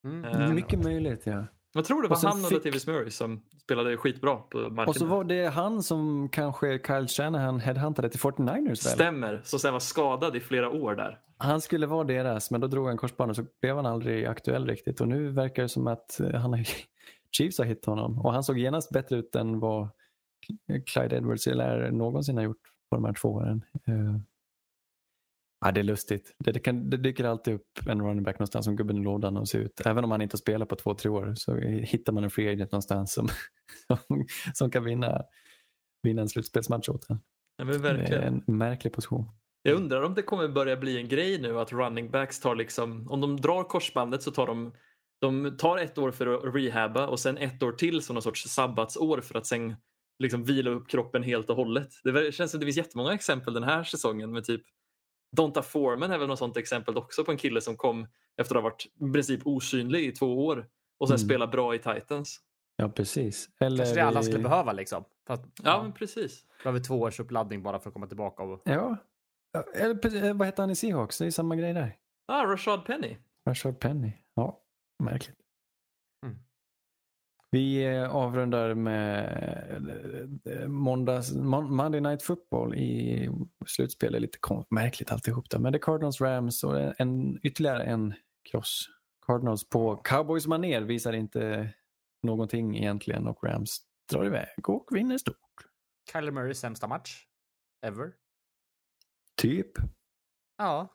Mm. 0.07 0.25
Eh, 0.25 0.53
Mycket 0.53 0.83
möjligt 0.83 1.25
ja. 1.25 1.45
Jag 1.77 1.85
tror 1.85 2.01
det 2.01 2.07
var 2.07 2.17
han 2.23 2.31
och 2.39 2.49
fick- 2.49 2.51
Latavius 2.57 2.88
Murray 2.88 3.09
som 3.09 3.41
spelade 3.63 3.97
skitbra 3.97 4.35
på 4.35 4.57
marken. 4.57 4.89
Och 4.89 4.95
så 4.95 5.05
var 5.05 5.23
det 5.23 5.45
han 5.45 5.83
som 5.83 6.29
kanske 6.29 6.79
Kyle 6.88 7.07
Shanahan 7.07 7.59
headhuntade 7.59 8.09
till 8.09 8.19
49ers 8.19 8.67
väl? 8.67 8.75
Stämmer, 8.77 9.41
som 9.43 9.59
sen 9.59 9.73
var 9.73 9.79
skadad 9.79 10.35
i 10.35 10.39
flera 10.39 10.69
år 10.69 10.95
där. 10.95 11.19
Han 11.38 11.61
skulle 11.61 11.88
vara 11.88 12.03
deras, 12.03 12.51
men 12.51 12.61
då 12.61 12.67
drog 12.67 12.88
han 12.88 12.97
korsbandet 12.97 13.38
så 13.38 13.45
blev 13.61 13.75
han 13.75 13.85
aldrig 13.85 14.25
aktuell 14.25 14.67
riktigt. 14.67 15.01
Och 15.01 15.07
nu 15.07 15.29
verkar 15.29 15.63
det 15.63 15.69
som 15.69 15.88
att 15.88 16.19
eh, 16.19 16.31
han 16.31 16.63
Chiefs 17.38 17.57
har 17.57 17.65
hittat 17.65 17.85
honom. 17.85 18.19
Och 18.19 18.33
han 18.33 18.43
såg 18.43 18.57
genast 18.57 18.89
bättre 18.91 19.15
ut 19.17 19.35
än 19.35 19.59
vad 19.59 19.88
Clyde 20.85 21.15
Edwards 21.17 21.47
eller 21.47 21.91
någonsin 21.91 22.38
har 22.38 22.43
gjort 22.43 22.61
på 22.89 22.95
de 22.95 23.05
här 23.05 23.13
två 23.13 23.29
åren. 23.29 23.61
Ja, 25.65 25.71
det 25.71 25.80
är 25.82 25.84
lustigt. 25.84 26.36
Det, 26.39 26.51
det, 26.51 26.60
kan, 26.60 26.89
det 26.89 26.97
dyker 26.97 27.23
alltid 27.23 27.54
upp 27.54 27.88
en 27.88 28.01
running 28.01 28.23
back 28.23 28.39
någonstans 28.39 28.65
som 28.65 28.75
gubben 28.75 28.97
i 28.97 29.04
lådan 29.04 29.38
och 29.38 29.47
ser 29.47 29.60
ut. 29.60 29.82
Även 29.86 30.04
om 30.04 30.12
han 30.12 30.21
inte 30.21 30.34
har 30.34 30.38
spelat 30.38 30.69
på 30.69 30.75
två, 30.75 30.93
tre 30.93 31.12
år 31.12 31.34
så 31.36 31.56
hittar 31.60 32.13
man 32.13 32.23
en 32.23 32.30
free 32.30 32.49
agent 32.49 32.71
någonstans 32.71 33.13
som, 33.13 33.28
som, 33.88 34.25
som 34.54 34.71
kan 34.71 34.84
vinna, 34.84 35.21
vinna 36.04 36.21
en 36.21 36.30
slutspelsmatch 36.30 36.89
åt 36.89 37.10
en. 37.10 37.19
Ja, 37.58 37.65
men 37.65 37.82
Det 37.82 37.89
är 37.89 37.93
verkligen. 37.97 38.43
en 38.47 38.58
märklig 38.58 38.93
position. 38.93 39.25
Jag 39.62 39.75
undrar 39.75 40.01
om 40.01 40.13
det 40.13 40.21
kommer 40.21 40.47
börja 40.47 40.78
bli 40.78 40.97
en 40.97 41.08
grej 41.08 41.41
nu 41.41 41.60
att 41.60 41.71
running 41.73 42.12
backs 42.12 42.39
tar 42.39 42.56
liksom, 42.56 43.08
om 43.12 43.21
de 43.21 43.41
drar 43.41 43.63
korsbandet 43.63 44.23
så 44.23 44.32
tar 44.32 44.47
de, 44.47 44.73
de 45.21 45.58
tar 45.58 45.78
ett 45.78 45.97
år 45.97 46.12
för 46.12 46.28
att 46.28 46.56
rehabba 46.56 47.08
och 47.08 47.19
sen 47.19 47.38
ett 47.38 47.63
år 47.63 47.71
till 47.71 48.01
som 48.01 48.13
någon 48.13 48.23
sorts 48.23 48.49
sabbatsår 48.49 49.21
för 49.21 49.38
att 49.38 49.45
sen 49.45 49.75
liksom 50.19 50.43
vila 50.43 50.69
upp 50.69 50.89
kroppen 50.89 51.23
helt 51.23 51.49
och 51.49 51.56
hållet. 51.56 51.89
Det 52.04 52.36
känns 52.36 52.51
som 52.51 52.60
det 52.60 52.65
finns 52.65 52.78
jättemånga 52.78 53.13
exempel 53.13 53.54
den 53.54 53.63
här 53.63 53.84
säsongen 53.84 54.32
med 54.32 54.43
typ 54.43 54.62
Donta 55.31 55.61
Foreman 55.61 56.11
är 56.11 56.17
väl 56.17 56.27
något 56.27 56.39
sånt 56.39 56.57
exempel 56.57 56.97
också 56.97 57.23
på 57.25 57.31
en 57.31 57.38
kille 57.38 57.61
som 57.61 57.77
kom 57.77 58.07
efter 58.38 58.55
att 58.55 58.63
ha 58.63 58.69
varit 58.69 58.85
i 59.09 59.11
princip 59.13 59.41
osynlig 59.47 60.05
i 60.05 60.11
två 60.11 60.45
år 60.45 60.67
och 60.99 61.07
sen 61.07 61.15
Mm. 61.15 61.25
spela 61.27 61.47
bra 61.47 61.75
i 61.75 61.79
Titans. 61.79 62.39
Ja, 62.77 62.89
precis. 62.89 63.49
Eller 63.59 63.77
Kanske 63.77 63.95
det 63.95 64.01
alla 64.01 64.19
i- 64.19 64.23
skulle 64.23 64.43
behöva 64.43 64.71
liksom. 64.71 65.03
För 65.27 65.33
att, 65.33 65.45
Ja, 65.63 65.83
men 65.83 65.93
precis. 65.93 66.45
Behöver 66.63 66.79
två 66.79 66.99
års 67.01 67.19
uppladdning 67.19 67.63
bara 67.63 67.79
för 67.79 67.89
att 67.89 67.93
komma 67.93 68.07
tillbaka. 68.07 68.43
Och... 68.43 68.61
Ja. 68.65 68.97
Eller, 69.75 70.23
eh, 70.25 70.33
vad 70.33 70.47
heter 70.47 70.63
han 70.63 70.69
i 70.69 70.75
Seahawks? 70.75 71.17
Det 71.17 71.25
är 71.25 71.31
samma 71.31 71.55
grej 71.55 71.73
där. 71.73 71.95
Ah, 72.27 72.45
Rashad 72.45 72.85
Penny. 72.85 73.17
Rashard 73.47 73.79
Penny. 73.79 74.11
Ja, 74.35 74.59
märkligt. 75.03 75.38
Vi 77.55 77.85
eh, 77.85 78.15
avrundar 78.15 78.73
med 78.73 80.39
eh, 80.45 80.67
måndags, 80.67 81.33
Mon- 81.33 81.69
Monday 81.69 82.01
Night 82.01 82.23
Football 82.23 82.75
i 82.75 83.29
slutspel. 83.65 84.15
är 84.15 84.19
lite 84.19 84.39
märkligt 84.69 85.11
alltihop 85.11 85.49
där. 85.49 85.59
Men 85.59 85.71
det 85.71 85.77
är 85.77 85.81
Cardinals 85.81 86.21
Rams 86.21 86.63
och 86.63 87.01
en, 87.01 87.39
ytterligare 87.43 87.83
en 87.83 88.13
kross. 88.51 88.89
Cardinals 89.25 89.69
på 89.69 89.95
Cowboys 89.95 90.47
maner 90.47 90.81
visar 90.81 91.13
inte 91.13 91.73
någonting 92.23 92.77
egentligen 92.77 93.27
och 93.27 93.43
Rams 93.43 93.81
drar 94.11 94.25
iväg 94.25 94.69
och 94.69 94.87
vinner 94.91 95.17
stort. 95.17 95.35
Kyler 96.11 96.31
Murrays 96.31 96.59
sämsta 96.59 96.87
match. 96.87 97.25
Ever. 97.85 98.13
Typ. 99.37 99.71
Ja. 100.57 100.87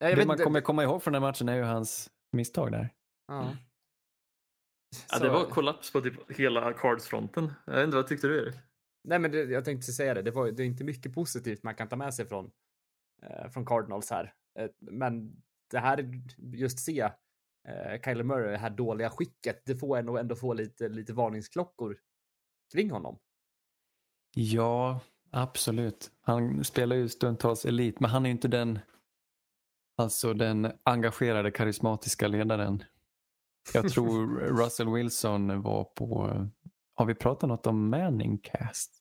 Det 0.00 0.26
man 0.26 0.38
kommer 0.38 0.60
komma 0.60 0.82
ihåg 0.82 1.02
från 1.02 1.12
den 1.12 1.22
matchen 1.22 1.48
är 1.48 1.56
ju 1.56 1.62
hans 1.62 2.10
misstag 2.32 2.72
där. 2.72 2.92
Ja. 3.28 3.56
Ja, 5.10 5.18
det 5.18 5.28
var 5.28 5.44
kollaps 5.44 5.92
på 5.92 6.00
typ 6.00 6.30
hela 6.30 6.72
cardsfronten. 6.72 7.52
Jag 7.66 7.74
vet 7.74 7.84
inte, 7.84 7.96
vad 7.96 8.06
tyckte 8.06 8.26
du 8.26 8.42
Erik? 8.42 8.54
Nej, 9.04 9.18
men 9.18 9.30
det, 9.30 9.44
jag 9.44 9.64
tänkte 9.64 9.92
säga 9.92 10.14
det. 10.14 10.22
Det, 10.22 10.30
var, 10.30 10.50
det 10.50 10.62
är 10.62 10.66
inte 10.66 10.84
mycket 10.84 11.14
positivt 11.14 11.62
man 11.62 11.74
kan 11.74 11.88
ta 11.88 11.96
med 11.96 12.14
sig 12.14 12.26
från, 12.26 12.50
eh, 13.22 13.50
från 13.50 13.66
Cardinals 13.66 14.10
här. 14.10 14.34
Eh, 14.58 14.70
men 14.80 15.42
det 15.70 15.78
här, 15.78 16.22
just 16.38 16.78
se 16.78 17.00
eh, 17.68 18.00
Kyler 18.04 18.24
Murray, 18.24 18.50
det 18.50 18.58
här 18.58 18.70
dåliga 18.70 19.10
skicket, 19.10 19.62
det 19.66 19.76
får 19.76 19.96
ändå, 19.96 20.18
ändå 20.18 20.36
få 20.36 20.54
lite, 20.54 20.88
lite 20.88 21.12
varningsklockor 21.12 21.98
kring 22.72 22.90
honom. 22.90 23.18
Ja, 24.34 25.00
absolut. 25.30 26.10
Han 26.20 26.64
spelar 26.64 26.96
ju 26.96 27.08
stundtals 27.08 27.64
elit, 27.64 28.00
men 28.00 28.10
han 28.10 28.26
är 28.26 28.28
ju 28.28 28.32
inte 28.32 28.48
den, 28.48 28.78
alltså 29.96 30.34
den 30.34 30.72
engagerade, 30.82 31.50
karismatiska 31.50 32.28
ledaren. 32.28 32.84
Jag 33.74 33.88
tror 33.92 34.40
Russell 34.40 34.88
Wilson 34.88 35.62
var 35.62 35.84
på, 35.84 36.38
har 36.94 37.06
vi 37.06 37.14
pratat 37.14 37.48
något 37.48 37.66
om 37.66 37.90
Manning 37.90 38.38
Cast? 38.38 39.00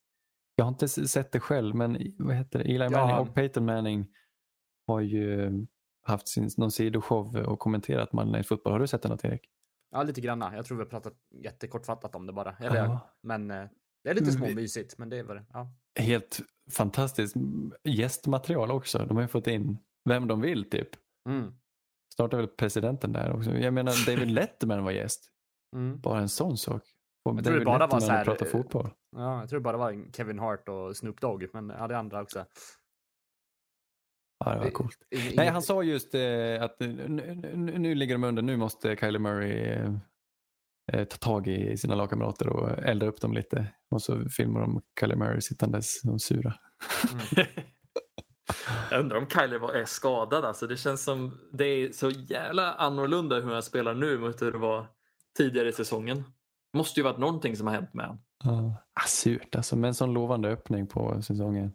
Jag 0.55 0.65
har 0.65 0.69
inte 0.69 0.87
sett 0.87 1.31
det 1.31 1.39
själv, 1.39 1.75
men 1.75 1.97
vad 2.19 2.35
heter 2.35 2.59
det? 2.59 2.65
Eli 2.65 2.83
Ja. 2.83 2.89
Manning 2.89 3.15
och 3.29 3.35
Peyton 3.35 3.65
Manning 3.65 4.07
har 4.87 4.99
ju 5.01 5.51
haft 6.05 6.27
sin, 6.27 6.49
någon 6.57 6.71
sidoshow 6.71 7.35
och 7.35 7.59
kommenterat 7.59 8.13
Monday 8.13 8.31
Night 8.31 8.47
Football. 8.47 8.73
Har 8.73 8.79
du 8.79 8.87
sett 8.87 9.01
det 9.01 9.09
något 9.09 9.25
Erik? 9.25 9.41
Ja, 9.91 10.03
lite 10.03 10.21
granna. 10.21 10.55
Jag 10.55 10.65
tror 10.65 10.77
vi 10.77 10.83
har 10.83 10.89
pratat 10.89 11.13
jättekortfattat 11.43 12.15
om 12.15 12.25
det 12.27 12.33
bara. 12.33 12.55
Eller, 12.59 12.75
Ja. 12.75 13.15
Men 13.23 13.51
eh, 13.51 13.65
det 14.03 14.09
är 14.09 14.13
lite 14.13 14.25
Men 14.25 14.33
småmysigt, 14.33 14.97
men 14.97 15.09
det 15.09 15.17
är 15.19 15.23
vad 15.23 15.35
det 15.37 15.45
Ja. 15.53 15.71
Helt 15.99 16.39
fantastiskt 16.71 17.35
gästmaterial 17.83 18.71
också. 18.71 19.05
De 19.05 19.17
har 19.17 19.21
ju 19.21 19.27
fått 19.27 19.47
in 19.47 19.77
vem 20.09 20.27
de 20.27 20.41
vill 20.41 20.69
typ. 20.69 20.89
Mm. 21.29 21.53
Snart 22.15 22.33
är 22.33 22.37
väl 22.37 22.47
presidenten 22.47 23.11
där 23.13 23.35
också. 23.35 23.51
Jag 23.51 23.73
menar, 23.73 24.05
David 24.05 24.31
Letterman 24.31 24.83
var 24.83 24.91
gäst. 24.91 25.29
Mm. 25.75 25.99
Bara 25.99 26.19
en 26.19 26.29
sån 26.29 26.57
sak. 26.57 26.81
Jag 27.23 27.43
tror 27.43 27.59
det 27.59 27.65
bara 27.65 27.87
var 27.87 27.99
så 27.99 28.11
här, 28.11 28.25
prata 28.25 28.45
eh, 28.45 28.51
fotboll. 28.51 28.89
Ja, 29.15 29.39
jag 29.39 29.49
tror 29.49 29.59
det 29.59 29.63
bara 29.63 29.77
var 29.77 30.11
Kevin 30.13 30.39
Hart 30.39 30.69
och 30.69 30.97
Snoop 30.97 31.21
Dogg, 31.21 31.45
men 31.53 31.69
ja, 31.69 31.87
det 31.87 31.97
andra 31.97 32.21
också. 32.21 32.45
Ja, 34.45 34.53
det 34.53 34.59
var 34.59 34.69
coolt. 34.69 34.97
Inget- 35.15 35.35
Nej, 35.35 35.47
han 35.47 35.61
sa 35.61 35.83
just 35.83 36.15
eh, 36.15 36.61
att 36.63 36.79
nu, 36.79 37.07
nu, 37.55 37.79
nu 37.79 37.95
ligger 37.95 38.15
de 38.15 38.23
under. 38.23 38.41
Nu 38.41 38.57
måste 38.57 38.95
Kyler 38.95 39.19
Murray 39.19 39.51
eh, 39.51 39.93
eh, 40.93 41.03
ta 41.03 41.17
tag 41.17 41.47
i 41.47 41.77
sina 41.77 41.95
lagkamrater 41.95 42.47
och 42.49 42.69
elda 42.83 43.05
upp 43.05 43.21
dem 43.21 43.33
lite. 43.33 43.67
Och 43.91 44.01
så 44.01 44.29
filmar 44.29 44.61
de 44.61 44.81
Kyler 44.99 45.15
Murray 45.15 45.41
sittandes 45.41 46.03
och 46.11 46.21
sura. 46.21 46.53
Jag 48.91 48.99
undrar 48.99 49.17
om 49.17 49.27
Kyler 49.27 49.59
var, 49.59 49.73
är 49.73 49.85
skadad. 49.85 50.45
Alltså, 50.45 50.67
det 50.67 50.77
känns 50.77 51.03
som 51.03 51.39
det 51.51 51.65
är 51.65 51.91
så 51.91 52.09
jävla 52.09 52.73
annorlunda 52.73 53.39
hur 53.39 53.53
han 53.53 53.63
spelar 53.63 53.93
nu 53.93 54.17
mot 54.17 54.41
hur 54.41 54.51
det 54.51 54.57
var 54.57 54.87
tidigare 55.37 55.69
i 55.69 55.73
säsongen. 55.73 56.23
måste 56.73 56.99
ju 56.99 57.03
varit 57.03 57.17
någonting 57.17 57.55
som 57.57 57.67
har 57.67 57.73
hänt 57.73 57.93
med 57.93 58.05
honom. 58.05 58.21
Ja, 58.43 58.75
ah, 58.93 59.07
surt 59.07 59.55
alltså. 59.55 59.75
Med 59.75 59.87
en 59.87 59.93
sån 59.93 60.13
lovande 60.13 60.49
öppning 60.49 60.87
på 60.87 61.21
säsongen. 61.21 61.73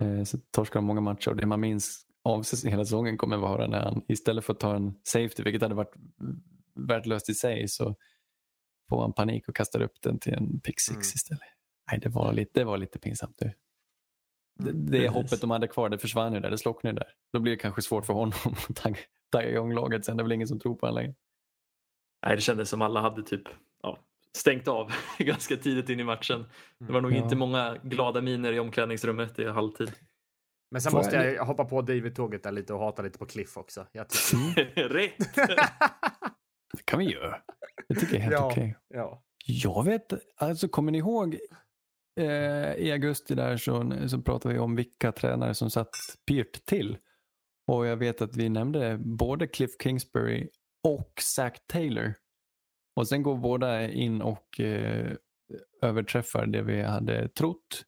Mm. 0.00 0.18
Eh, 0.18 0.24
så 0.24 0.38
torskar 0.50 0.80
de 0.80 0.84
många 0.84 1.00
matcher 1.00 1.30
och 1.30 1.36
det 1.36 1.46
man 1.46 1.60
minns 1.60 2.06
av 2.24 2.44
hela 2.64 2.84
säsongen 2.84 3.18
kommer 3.18 3.36
vara 3.36 3.66
när 3.66 3.80
han 3.80 4.02
istället 4.08 4.44
för 4.44 4.52
att 4.52 4.60
ta 4.60 4.76
en 4.76 4.94
safety, 5.02 5.42
vilket 5.42 5.62
hade 5.62 5.74
varit 5.74 5.94
värdelöst 6.74 7.28
i 7.28 7.34
sig, 7.34 7.68
så 7.68 7.96
får 8.88 9.00
han 9.02 9.12
panik 9.12 9.48
och 9.48 9.56
kastar 9.56 9.82
upp 9.82 10.02
den 10.02 10.18
till 10.18 10.34
en 10.34 10.60
pick 10.60 10.80
six 10.80 10.90
Mm. 10.90 11.00
istället. 11.00 11.42
Nej, 11.90 12.00
det 12.00 12.08
var 12.08 12.32
lite, 12.32 12.60
det 12.60 12.64
var 12.64 12.78
lite 12.78 12.98
pinsamt. 12.98 13.36
Du. 13.38 13.52
Det, 14.60 14.70
Mm, 14.70 14.86
det 14.86 14.90
precis. 14.98 15.10
hoppet 15.14 15.40
de 15.40 15.50
hade 15.50 15.68
kvar, 15.68 15.88
det 15.88 15.98
försvann 15.98 16.32
ju 16.34 16.40
där, 16.40 16.50
det 16.50 16.58
slocknade 16.58 17.00
där. 17.00 17.08
Då 17.32 17.40
blir 17.40 17.52
det 17.52 17.58
kanske 17.58 17.82
svårt 17.82 18.06
för 18.06 18.12
honom 18.14 18.32
att 18.68 18.76
tagga- 18.76 18.98
tagga 19.32 19.50
igång 19.50 19.74
laget 19.74 20.04
sen. 20.04 20.16
Det 20.16 20.20
är 20.20 20.24
väl 20.24 20.32
ingen 20.32 20.48
som 20.48 20.58
tror 20.60 20.74
på 20.74 20.86
honom 20.86 21.02
längre. 21.02 21.14
Nej, 22.26 22.36
det 22.36 22.42
kändes 22.42 22.68
som 22.68 22.82
alla 22.82 23.00
hade 23.00 23.22
typ 23.22 23.42
ja, 23.82 23.98
stängt 24.38 24.68
av 24.68 24.92
ganska 25.18 25.56
tidigt 25.56 25.88
in 25.88 26.00
i 26.00 26.04
matchen. 26.04 26.44
Det 26.78 26.92
var 26.92 27.00
nog 27.00 27.12
Ja. 27.12 27.16
inte 27.16 27.36
många 27.36 27.76
glada 27.82 28.20
miner 28.20 28.52
i 28.52 28.58
omklädningsrummet 28.60 29.38
i 29.38 29.44
halvtid. 29.48 29.92
Men 30.70 30.80
sen 30.82 30.90
Får 30.90 30.98
måste 30.98 31.16
jag- 31.16 31.34
jag 31.34 31.44
hoppa 31.44 31.64
på 31.64 31.82
David-tåget 31.82 32.42
där 32.42 32.52
lite 32.52 32.72
och 32.74 32.80
hata 32.80 33.02
lite 33.02 33.18
på 33.18 33.26
Cliff 33.26 33.56
också. 33.56 33.86
Jag 33.92 34.08
tycker... 34.08 34.64
Rätt! 34.88 35.34
Det 36.72 36.84
kan 36.84 36.98
vi 36.98 37.12
göra. 37.12 37.36
Det 37.88 37.94
tycker 37.94 38.14
jag 38.14 38.20
är 38.20 38.20
helt 38.24 38.32
Ja. 38.32 38.46
okej. 38.50 38.76
ja. 38.88 39.22
Jag 39.46 39.84
vet, 39.84 40.12
alltså 40.36 40.68
kommer 40.68 40.92
ni 40.92 40.98
ihåg 40.98 41.38
eh, 42.16 42.74
i 42.74 42.92
augusti 42.92 43.34
där 43.34 43.56
så, 43.56 43.92
så 44.08 44.22
pratade 44.22 44.54
vi 44.54 44.60
om 44.60 44.76
vilka 44.76 45.12
tränare 45.12 45.54
som 45.54 45.70
satt 45.70 45.96
pyrt 46.26 46.64
till. 46.66 46.98
Och 47.66 47.86
jag 47.86 47.96
vet 47.96 48.22
att 48.22 48.36
vi 48.36 48.48
nämnde 48.48 48.98
både 48.98 49.46
Cliff 49.46 49.70
Kingsbury 49.82 50.48
och 50.88 51.12
Zack 51.20 51.66
Taylor. 51.66 52.14
Och 52.96 53.08
sen 53.08 53.22
går 53.22 53.36
båda 53.36 53.90
in 53.90 54.22
och 54.22 54.60
eh, 54.60 55.12
överträffar 55.82 56.46
det 56.46 56.62
vi 56.62 56.82
hade 56.82 57.28
trott. 57.28 57.84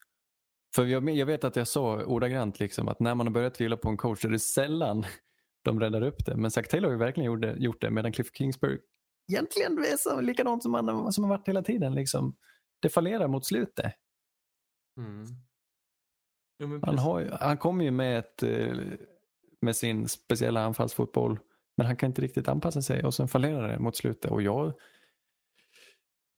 För 0.74 0.84
jag, 0.86 1.10
jag 1.10 1.26
vet 1.26 1.44
att 1.44 1.56
jag 1.56 1.68
sa 1.68 2.04
ordagrant 2.04 2.60
liksom 2.60 2.88
att 2.88 3.00
när 3.00 3.14
man 3.14 3.26
har 3.26 3.34
börjat 3.34 3.54
tvivla 3.54 3.76
på 3.76 3.88
en 3.88 3.96
coach 3.96 4.20
så 4.20 4.28
är 4.28 4.32
det 4.32 4.38
sällan 4.38 5.04
de 5.64 5.80
räddar 5.80 6.02
upp 6.02 6.26
det. 6.26 6.36
Men 6.36 6.50
Zack 6.50 6.68
Taylor 6.68 6.88
har 6.88 6.92
ju 6.92 6.98
verkligen 6.98 7.26
gjort 7.26 7.42
det, 7.42 7.56
gjort 7.58 7.80
det 7.80 7.90
medan 7.90 8.12
Cliff 8.12 8.30
Kingsbury 8.32 8.78
egentligen 9.32 9.78
är 9.78 9.96
så 9.96 10.20
likadant 10.20 10.62
som 10.62 10.74
han 10.74 11.12
som 11.12 11.24
har 11.24 11.28
varit 11.30 11.48
hela 11.48 11.62
tiden. 11.62 11.94
Liksom. 11.94 12.36
Det 12.80 12.88
fallerar 12.88 13.28
mot 13.28 13.46
slutet. 13.46 13.92
Mm. 14.96 15.24
Jo, 16.58 16.66
men 16.68 16.82
Han, 16.82 16.98
har, 16.98 17.20
ju- 17.20 17.30
han 17.30 17.58
kommer 17.58 17.84
ju 17.84 17.90
med, 17.90 18.18
ett, 18.18 18.42
eh, 18.42 18.76
med 19.60 19.76
sin 19.76 20.08
speciella 20.08 20.64
anfallsfotboll 20.64 21.38
men 21.76 21.86
han 21.86 21.96
kan 21.96 22.06
inte 22.10 22.22
riktigt 22.22 22.48
anpassa 22.48 22.82
sig 22.82 23.04
och 23.04 23.14
sen 23.14 23.28
fallerar 23.28 23.68
det 23.68 23.78
mot 23.78 23.96
slutet. 23.96 24.30
Och 24.30 24.42
jag, 24.42 24.72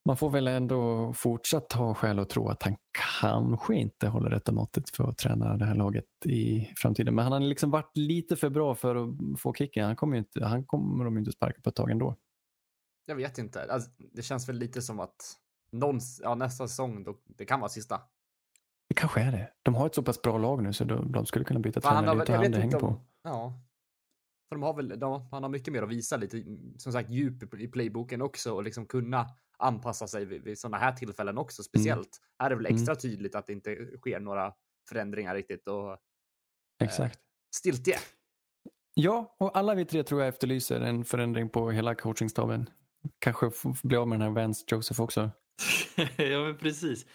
man 0.05 0.17
får 0.17 0.29
väl 0.29 0.47
ändå 0.47 1.13
fortsatt 1.13 1.73
ha 1.73 1.93
skäl 1.95 2.19
att 2.19 2.29
tro 2.29 2.49
att 2.49 2.63
han 2.63 2.75
kanske 3.19 3.75
inte 3.75 4.07
håller 4.07 4.29
rätta 4.29 4.51
måttet 4.51 4.89
för 4.89 5.09
att 5.09 5.17
träna 5.17 5.57
det 5.57 5.65
här 5.65 5.75
laget 5.75 6.05
i 6.25 6.71
framtiden. 6.77 7.15
Men 7.15 7.23
han 7.23 7.31
har 7.31 7.39
liksom 7.39 7.71
varit 7.71 7.97
lite 7.97 8.35
för 8.35 8.49
bra 8.49 8.75
för 8.75 8.95
att 8.95 9.09
få 9.39 9.53
kicken. 9.53 9.85
Han 9.85 9.95
kommer, 9.95 10.15
ju 10.15 10.19
inte, 10.19 10.45
han 10.45 10.65
kommer 10.65 11.05
de 11.05 11.13
ju 11.13 11.19
inte 11.19 11.31
sparka 11.31 11.61
på 11.61 11.69
ett 11.69 11.75
tag 11.75 11.91
ändå. 11.91 12.15
Jag 13.05 13.15
vet 13.15 13.37
inte. 13.37 13.73
Alltså, 13.73 13.89
det 13.97 14.21
känns 14.21 14.49
väl 14.49 14.55
lite 14.55 14.81
som 14.81 14.99
att 14.99 15.15
någon, 15.71 15.99
ja, 16.21 16.35
nästa 16.35 16.67
säsong, 16.67 17.03
då, 17.03 17.21
det 17.25 17.45
kan 17.45 17.59
vara 17.59 17.69
sista. 17.69 18.01
Det 18.87 18.95
kanske 18.95 19.21
är 19.21 19.31
det. 19.31 19.51
De 19.63 19.75
har 19.75 19.85
ett 19.85 19.95
så 19.95 20.03
pass 20.03 20.21
bra 20.21 20.37
lag 20.37 20.63
nu 20.63 20.73
så 20.73 20.83
de, 20.83 21.11
de 21.11 21.25
skulle 21.25 21.45
kunna 21.45 21.59
byta 21.59 21.81
För 21.81 21.89
han 21.89 21.97
tränare 22.03 22.09
har 22.09 22.15
väl, 22.15 22.21
och 22.21 22.29
jag 22.29 22.51
han 22.51 22.51
det 22.51 22.63
inte 22.65 22.77
på. 22.77 23.01
Ja. 23.23 23.61
För 24.49 24.55
de 24.55 24.63
har 24.63 24.73
väl, 24.73 24.99
de, 24.99 25.27
han 25.31 25.43
har 25.43 25.49
mycket 25.49 25.73
mer 25.73 25.81
att 25.81 25.89
visa 25.89 26.17
lite, 26.17 26.43
som 26.77 26.91
sagt, 26.91 27.09
djup 27.09 27.53
i 27.53 27.67
playboken 27.67 28.21
också 28.21 28.53
och 28.53 28.63
liksom 28.63 28.85
kunna 28.85 29.25
anpassa 29.57 30.07
sig 30.07 30.25
vid, 30.25 30.43
vid 30.43 30.59
sådana 30.59 30.77
här 30.77 30.91
tillfällen 30.91 31.37
också. 31.37 31.63
Speciellt 31.63 32.21
här 32.39 32.45
är 32.45 32.49
det 32.49 32.55
väl 32.55 32.65
Mm. 32.65 32.75
extra 32.75 32.95
tydligt 32.95 33.35
att 33.35 33.47
det 33.47 33.53
inte 33.53 33.75
sker 33.97 34.19
några 34.19 34.53
förändringar 34.89 35.35
riktigt 35.35 35.67
och 35.67 35.97
Exakt. 36.83 37.19
stiltje. 37.55 37.97
Ja, 38.93 39.35
och 39.39 39.57
alla 39.57 39.75
vi 39.75 39.85
tre 39.85 40.03
tror 40.03 40.21
jag 40.21 40.27
efterlyser 40.27 40.81
en 40.81 41.05
förändring 41.05 41.49
på 41.49 41.71
hela 41.71 41.95
coachingstaben. 41.95 42.69
Kanske 43.19 43.51
bli 43.83 43.97
av 43.97 44.07
med 44.07 44.19
den 44.19 44.27
här 44.27 44.41
Vance 44.41 44.65
Joseph 44.67 45.01
också. 45.01 45.31
ja, 46.17 46.39
men 46.39 46.57
precis. 46.57 47.05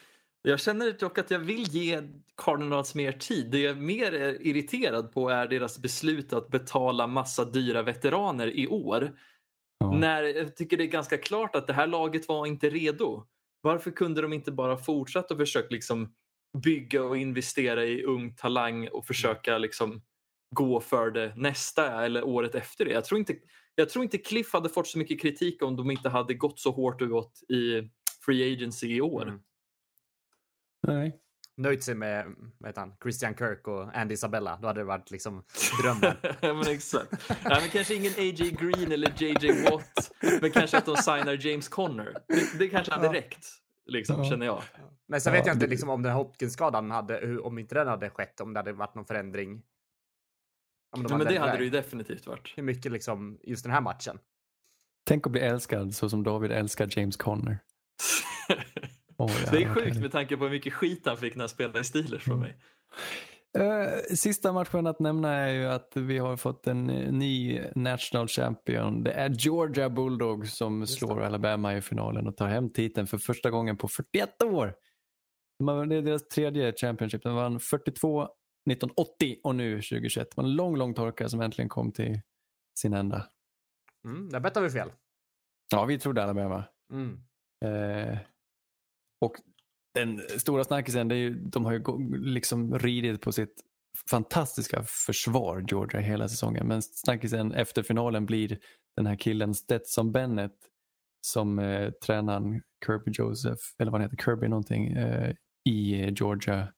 Jag 0.43 0.61
känner 0.61 0.93
dock 0.93 1.19
att 1.19 1.31
jag 1.31 1.39
vill 1.39 1.63
ge 1.63 2.03
Cardinals 2.37 2.95
mer 2.95 3.13
tid. 3.13 3.51
Det 3.51 3.61
jag 3.61 3.77
mer 3.77 4.13
är 4.13 4.47
irriterad 4.47 5.13
på 5.13 5.29
är 5.29 5.47
deras 5.47 5.79
beslut 5.79 6.33
att 6.33 6.49
betala 6.49 7.07
massa 7.07 7.45
dyra 7.45 7.83
veteraner 7.83 8.47
i 8.47 8.69
år. 8.69 9.19
Ja. 9.79 9.93
När 9.93 10.23
jag 10.23 10.57
tycker 10.57 10.77
det 10.77 10.85
är 10.85 10.89
ganska 10.89 11.19
klart 11.19 11.57
att 11.57 11.67
det 11.67 11.73
här 11.73 11.87
laget 11.87 12.29
var 12.29 12.47
inte 12.47 12.71
redo. 12.71 13.27
Varför 13.61 13.91
kunde 13.91 14.23
de 14.23 14.33
inte 14.33 14.53
bara 14.53 14.77
fortsätta 14.77 15.35
och 15.35 15.41
försöka 15.41 15.69
liksom 15.71 16.15
bygga 16.63 17.05
och 17.05 17.17
investera 17.17 17.85
i 17.85 18.03
ung 18.03 18.35
talang 18.35 18.89
och 18.89 19.07
försöka 19.07 19.59
liksom 19.59 20.03
gå 20.55 20.81
för 20.81 21.11
det 21.11 21.33
nästa 21.37 22.05
eller 22.05 22.25
året 22.25 22.55
efter 22.55 22.85
det? 22.85 22.91
Jag 22.91 23.05
tror 23.05 23.19
inte, 23.19 23.35
jag 23.75 23.89
tror 23.89 24.05
inte 24.05 24.19
Cliff 24.19 24.53
hade 24.53 24.69
fått 24.69 24.87
så 24.87 24.99
mycket 24.99 25.21
kritik 25.23 25.63
om 25.63 25.77
de 25.77 25.91
inte 25.91 26.09
hade 26.09 26.35
gått 26.35 26.61
så 26.61 26.71
hårt 26.71 27.03
ut 27.03 27.51
i 27.51 27.91
free 28.27 28.55
agency 28.55 28.97
i 28.97 29.01
år. 29.01 29.23
Mm. 29.23 29.41
Nej. 30.87 31.17
Nöjt 31.57 31.85
sig 31.85 31.95
med, 31.95 32.27
vad 32.59 32.79
han, 32.79 32.93
Christian 33.03 33.35
Kirk 33.35 33.69
och 33.69 33.97
Andy 33.97 34.15
Isabella. 34.15 34.59
Då 34.63 34.67
hade 34.67 34.81
det 34.81 34.85
varit 34.85 35.11
liksom 35.11 35.45
drömmen. 35.83 36.17
ja, 36.41 36.55
men 36.55 36.67
exakt. 36.69 37.29
Nej, 37.29 37.61
men 37.61 37.71
kanske 37.71 37.95
ingen 37.95 38.13
A.J. 38.13 38.51
Green 38.51 38.93
eller 38.93 39.13
J.J. 39.23 39.71
Watt. 39.71 40.13
Men 40.41 40.51
kanske 40.51 40.79
att 40.79 40.87
de 40.87 40.97
signar 40.97 41.47
James 41.47 41.69
Conner. 41.69 42.15
Det, 42.29 42.59
det 42.59 42.69
kanske 42.69 42.93
hade 42.93 43.07
Ja. 43.07 43.13
räckt. 43.13 43.47
Liksom, 43.87 44.23
Ja. 44.25 44.31
känner 44.31 44.47
jag. 44.47 44.63
Men 45.09 45.21
sen 45.21 45.33
Ja, 45.35 45.39
vet 45.41 45.47
jag 45.47 45.55
inte 45.57 45.67
det- 45.67 45.71
liksom, 45.71 45.89
om 45.91 46.03
den 46.03 46.13
här 46.13 46.19
Hopkins-skadan 46.19 46.91
hade, 46.91 47.39
om 47.39 47.59
inte 47.59 47.75
den 47.75 47.89
hade 47.89 48.11
skett, 48.11 48.41
om 48.41 48.53
det 48.53 48.59
hade 48.59 48.73
varit 48.73 48.95
någon 48.95 49.05
förändring. 49.07 49.63
Om 50.97 51.03
de 51.03 51.13
Ja, 51.13 51.19
men 51.19 51.27
det 51.27 51.39
hade 51.39 51.57
det 51.59 51.65
ju 51.65 51.71
definitivt 51.71 52.27
varit. 52.27 52.53
Hur 52.57 52.63
mycket 52.63 52.93
liksom, 52.93 53.39
just 53.43 53.65
den 53.65 53.73
här 53.73 53.81
matchen. 53.81 54.19
Tänk 55.07 55.27
att 55.27 55.33
bli 55.33 55.41
älskad 55.41 55.95
så 55.95 56.11
som 56.11 56.23
David 56.23 56.53
älskar 56.53 56.89
James 56.99 57.17
Conner. 57.17 57.59
Åh, 59.21 59.31
det 59.51 59.63
är 59.63 59.75
sjukt 59.75 60.01
med 60.01 60.13
tanke 60.13 60.37
på 60.37 60.45
hur 60.45 60.51
mycket 60.51 60.73
skit 60.73 61.07
han 61.07 61.17
fick 61.17 61.35
när 61.35 61.43
han 61.43 61.49
spelade 61.49 61.81
i 61.81 61.85
Steelers 61.85 62.23
från 62.23 62.41
mig. 62.41 62.57
Eh, 63.59 64.15
sista 64.15 64.53
matchen 64.53 64.87
att 64.87 65.01
nämna 65.01 65.33
är 65.33 65.53
ju 65.53 65.67
att 65.67 65.93
vi 65.97 66.19
har 66.19 66.37
fått 66.37 66.67
en 66.67 66.91
eh, 66.91 67.13
ny 67.13 67.61
national 67.75 68.29
champion. 68.29 69.05
Det 69.05 69.13
är 69.13 69.29
Georgia 69.31 69.91
Bulldogs 69.91 70.57
som 70.57 70.81
Just 70.81 70.99
slår 70.99 71.21
det. 71.21 71.27
Alabama 71.27 71.77
i 71.77 71.81
finalen 71.81 72.27
och 72.27 72.37
tar 72.37 72.49
hem 72.49 72.73
titeln 72.73 73.07
för 73.07 73.19
första 73.19 73.51
gången 73.51 73.77
på 73.77 73.89
41 73.89 74.43
år. 74.43 74.75
Det 75.89 75.97
är 75.97 76.03
deras 76.03 76.29
tredje 76.29 76.73
championship. 76.73 77.23
De 77.23 77.35
vann 77.35 77.61
42, 77.61 78.23
1980 78.23 79.37
och 79.43 79.55
nu 79.55 79.75
2021. 79.77 80.29
Det 80.31 80.37
var 80.37 80.45
en 80.45 80.55
lång, 80.55 80.77
lång 80.77 80.95
torka 80.95 81.29
som 81.29 81.41
äntligen 81.41 81.69
kom 81.69 81.93
till 81.93 82.21
sin 82.79 82.95
ända. 82.95 83.27
Mm, 84.05 84.29
där 84.29 84.41
bettade 84.41 84.67
vi 84.67 84.73
fel. 84.73 84.93
Ja, 85.73 85.85
vi 85.85 85.99
trodde 85.99 86.23
Alabama. 86.23 86.65
Mm. 86.93 87.21
Eh, 87.65 88.19
och 89.21 89.37
den 89.95 90.21
stora 90.39 90.65
snackisen, 90.65 91.09
det 91.09 91.15
är 91.15 91.19
ju, 91.19 91.35
de 91.35 91.65
har 91.65 91.73
ju 91.73 91.83
liksom 92.19 92.79
ridit 92.79 93.21
på 93.21 93.33
sitt 93.33 93.55
fantastiska 94.11 94.83
försvar, 95.07 95.65
Georgia, 95.69 96.01
hela 96.01 96.29
säsongen. 96.29 96.67
Men 96.67 96.83
snackisen 96.83 97.53
efter 97.53 97.83
finalen 97.83 98.27
blir 98.27 98.59
den 98.97 99.07
här 99.07 99.17
killen 99.17 99.55
Stetson 99.55 100.13
Bennett 100.13 100.57
som 101.27 101.59
eh, 101.59 101.91
tränaren 101.91 102.63
Kirby 102.87 103.11
Joseph, 103.15 103.63
eller 103.79 103.91
vad 103.91 104.01
han 104.01 104.11
heter, 104.11 104.25
Kirby 104.25 104.49
någonting, 104.49 104.93
eh, 104.93 105.35
i 105.65 106.11
Georgia 106.11 106.69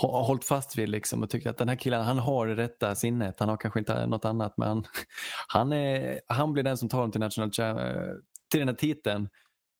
har 0.00 0.24
hållit 0.24 0.44
fast 0.44 0.78
vid 0.78 0.88
liksom 0.88 1.22
och 1.22 1.30
tycker 1.30 1.50
att 1.50 1.56
den 1.56 1.68
här 1.68 1.76
killen 1.76 2.04
han 2.04 2.18
har 2.18 2.46
det 2.46 2.56
rätta 2.56 2.94
sinnet. 2.94 3.40
Han 3.40 3.48
har 3.48 3.56
kanske 3.56 3.78
inte 3.78 4.06
något 4.06 4.24
annat 4.24 4.54
men 4.56 4.68
han, 4.68 4.84
han, 5.48 5.72
är, 5.72 6.20
han 6.26 6.52
blir 6.52 6.62
den 6.62 6.76
som 6.76 6.88
tar 6.88 7.00
dem 7.00 7.10
till, 7.10 7.20
national, 7.20 7.50
till 8.50 8.58
den 8.60 8.68
här 8.68 8.74
titeln. 8.74 9.28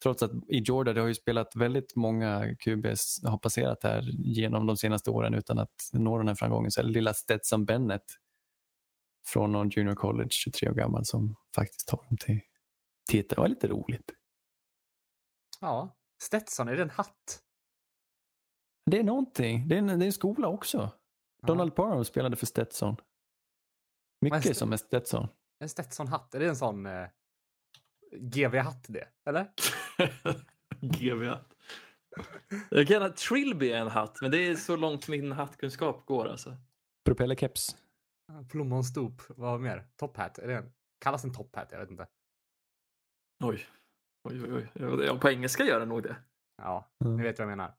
Trots 0.03 0.23
att 0.23 0.31
i 0.49 0.59
Georgia 0.59 0.95
det 0.95 1.01
har 1.01 1.09
ju 1.09 1.15
spelat 1.15 1.57
väldigt 1.57 1.97
många 1.97 2.57
QBs 2.57 3.25
har 3.25 3.39
passerat 3.39 3.83
här 3.83 4.03
genom 4.19 4.67
de 4.67 4.77
senaste 4.77 5.11
åren 5.11 5.35
utan 5.35 5.59
att 5.59 5.75
nå 5.93 6.19
den 6.19 6.29
här 6.29 6.35
framgången. 6.35 6.71
Så 6.71 6.81
är 6.81 6.85
det 6.85 6.91
lilla 6.91 7.15
Stetson 7.15 7.65
Bennett 7.65 8.05
från 9.27 9.53
någon 9.53 9.69
junior 9.71 9.95
college, 9.95 10.29
23 10.31 10.69
år 10.69 10.75
gammal, 10.75 11.05
som 11.05 11.37
faktiskt 11.55 11.89
tar 11.89 12.05
dem 12.09 12.17
till 12.17 12.41
titeln. 13.11 13.37
Det 13.37 13.41
var 13.41 13.49
lite 13.49 13.69
roligt. 13.69 14.13
Ja, 15.61 15.97
Stetson, 16.23 16.69
är 16.69 16.77
det 16.77 16.83
en 16.83 16.91
hatt? 16.91 17.43
Det 18.91 18.99
är 18.99 19.05
någonting. 19.05 19.69
Det 19.69 19.75
är 19.75 19.79
en, 19.79 19.87
det 19.87 20.05
är 20.05 20.07
en 20.07 20.13
skola 20.13 20.49
också. 20.49 20.91
Donald 21.47 21.75
Parham 21.75 22.05
spelade 22.05 22.37
för 22.37 22.47
Stetson. 22.47 22.97
Mycket 24.21 24.57
som 24.57 24.73
är 24.73 24.77
Stetson. 24.77 25.29
En 25.59 25.69
Stetson-hatt, 25.69 26.35
är 26.35 26.41
det 26.41 26.49
en 26.49 26.57
sån 26.57 26.87
eh, 26.87 27.07
GV-hatt 28.13 28.85
det? 28.89 29.09
Eller? 29.27 29.47
GV-hatt. 30.81 31.55
Jag 32.71 32.89
kan 32.89 33.03
ha 33.03 33.09
Trilby 33.13 33.71
är 33.73 33.79
en 33.81 33.89
hatt, 33.89 34.21
men 34.23 34.31
det 34.31 34.39
är 34.39 34.55
så 34.57 34.77
långt 34.77 35.09
min 35.09 35.33
hattkunskap 35.33 36.07
går 36.07 36.29
alltså. 36.29 36.57
Propellerkeps. 37.05 37.77
Plommonstop, 38.51 39.23
vad 39.29 39.61
mer? 39.61 39.85
Top 39.97 40.17
hat, 40.17 40.39
är 40.39 40.49
det 40.49 40.57
en, 40.57 40.73
kallas 40.99 41.25
en 41.25 41.35
top 41.35 41.57
hat? 41.57 41.69
Jag 41.73 41.79
vet 41.79 41.91
inte. 41.91 42.07
Oj. 43.45 43.67
Oj, 44.29 44.43
oj, 44.45 44.71
oj. 44.81 45.05
Ja, 45.07 45.19
på 45.19 45.31
engelska 45.31 45.65
gör 45.65 45.81
den 45.81 45.89
nog 45.89 46.03
det. 46.03 46.17
Ja, 46.63 46.91
Mm. 47.05 47.17
ni 47.17 47.23
vet 47.23 47.39
vad 47.39 47.43
jag 47.49 47.57
menar. 47.57 47.75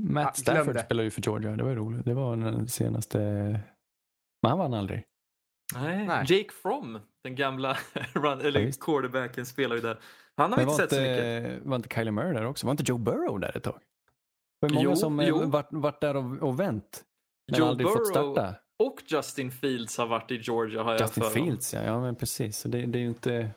Matt 0.00 0.26
Ah, 0.26 0.32
Stafford 0.32 0.80
spelar 0.80 1.04
ju 1.04 1.10
för 1.10 1.22
Georgia. 1.22 1.56
Det 1.56 1.62
var 1.62 1.70
ju 1.70 1.76
roligt. 1.76 2.04
Det 2.04 2.14
var 2.14 2.36
den 2.36 2.68
senaste 2.68 3.18
Men 4.42 4.50
han 4.50 4.58
vann 4.58 4.74
aldrig. 4.74 5.04
Nej. 5.74 6.06
Nej. 6.06 6.24
Jake 6.28 6.52
Fromm, 6.62 6.98
den 7.24 7.34
gamla 7.34 7.76
run, 8.12 8.40
eller 8.40 8.60
Ja, 8.60 8.72
quarterbacken, 8.80 9.46
spelar 9.46 9.76
ju 9.76 9.82
där. 9.82 10.00
Han 10.36 10.52
har 10.52 10.58
vi 10.58 10.62
inte 10.64 10.74
sett 10.76 10.90
så 10.90 10.96
mycket. 11.00 11.16
inte, 11.54 11.60
var 11.68 11.76
inte 11.76 11.94
Kylie 11.94 12.10
Murray 12.12 12.32
där 12.32 12.44
också? 12.46 12.66
Var 12.66 12.70
inte 12.70 12.84
Joe 12.86 12.98
Burrow 12.98 13.40
där 13.40 13.56
ett 13.56 13.62
tag? 13.62 13.80
Det 14.60 14.66
var 14.66 14.74
många 14.74 14.84
Jo, 14.84 14.96
som 14.96 15.20
eh, 15.20 15.28
jo. 15.28 15.46
varit, 15.50 15.68
varit 15.70 16.00
där 16.00 16.16
och, 16.16 16.48
och 16.48 16.60
vänt. 16.60 17.04
Men 17.50 17.60
Joe 17.60 17.66
aldrig 17.68 17.88
fått 17.88 17.96
Burrow 18.14 18.32
starta. 18.34 18.54
och 18.84 19.02
Justin 19.06 19.50
Fields 19.50 19.98
har 19.98 20.06
varit 20.06 20.30
i 20.30 20.36
Georgia 20.36 20.82
har 20.82 20.92
jag 20.92 21.00
Justin 21.00 21.22
för 21.22 21.30
mig. 21.30 21.42
Fields, 21.44 21.74
ja. 21.74 21.82
ja 21.82 22.00
men 22.00 22.14
precis. 22.16 22.58
Så 22.58 22.68
det, 22.68 22.86
det 22.86 22.98
är 22.98 23.02
ju 23.02 23.08
inte... 23.08 23.50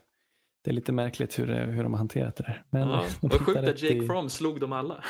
Det 0.64 0.72
är 0.72 0.74
lite 0.76 0.92
märkligt 0.92 1.40
hur, 1.40 1.48
det, 1.48 1.60
hur 1.66 1.84
de 1.84 1.94
har 1.94 1.98
hanterat 1.98 2.36
det 2.36 2.44
där. 2.44 2.64
Men 2.70 2.82
Ja. 2.90 3.06
Vad 3.22 3.32
sjukt 3.34 3.58
att 3.60 3.82
Jake 3.82 3.96
i- 3.96 4.08
Fromm 4.08 4.30
slog 4.30 4.60
dem 4.60 4.74
alla. 4.74 5.04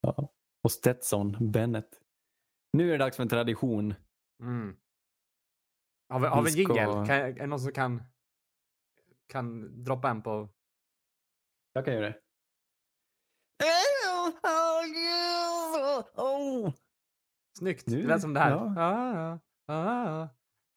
Ja. 0.00 0.28
Och 0.64 0.72
Stetson 0.72 1.36
Bennett. 1.40 1.88
Nu 2.72 2.88
är 2.88 2.92
det 2.92 2.98
dags 2.98 3.16
för 3.16 3.22
en 3.22 3.28
tradition. 3.28 3.94
Mm. 4.42 4.76
Har 6.10 6.20
vi, 6.20 6.26
en 6.26 6.46
ska- 6.52 6.60
jingel? 6.60 7.06
Kan, 7.06 7.10
är 7.16 7.32
det 7.32 7.46
någon 7.46 7.60
som 7.60 7.72
kan, 7.72 8.02
kan 9.26 9.82
droppa 9.84 10.10
en 10.10 10.22
på... 10.22 10.48
Jag 11.72 11.84
kan 11.84 11.94
göra 11.94 12.06
det. 12.06 12.20
Snyggt! 17.58 17.86
Nu- 17.86 18.02
Det 18.02 18.08
lät 18.08 18.20
som 18.20 18.34
det 18.34 18.40
här. 18.40 18.50
ja. 18.50 18.74
Ah, 18.76 19.38
ah, 19.72 20.22
ah, 20.22 20.28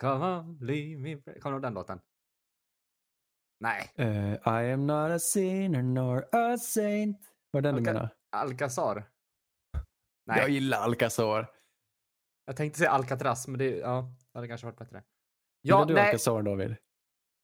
come 0.01 0.25
on, 0.25 0.57
leave 0.61 0.97
me... 1.01 1.15
Kommer 1.15 1.33
du 1.43 1.49
ihåg 1.49 1.61
den 1.61 1.73
låten? 1.73 2.01
Nej. 3.59 3.91
Eh, 3.95 4.33
I 4.33 4.71
am 4.73 4.87
not 4.87 5.11
a 5.11 5.19
sinner 5.19 5.81
nor 5.81 6.25
a 6.35 6.57
saint. 6.57 7.17
Var 7.51 7.61
det 7.61 7.67
den 7.67 7.75
du 7.75 7.81
Okej. 7.81 7.93
menar? 7.93 8.09
Alcazar? 8.31 8.95
Nej, 10.25 10.37
Jag 10.37 10.37
jag, 10.37 10.49
gillar 10.49 10.77
Alcazar. 10.81 11.51
tänkte 12.55 12.79
säga 12.79 12.89
Alcatraz, 12.91 13.47
men 13.47 13.57
det, 13.59 13.77
ja, 13.77 14.01
det 14.31 14.37
hade 14.39 14.47
kanske 14.47 14.67
varit 14.67 14.77
bättre. 14.79 15.03
Gillar 15.63 15.79
Ja, 15.79 15.85
du 15.85 15.93
nej. 15.93 16.03
Alcazar 16.05 16.41
David? 16.41 16.75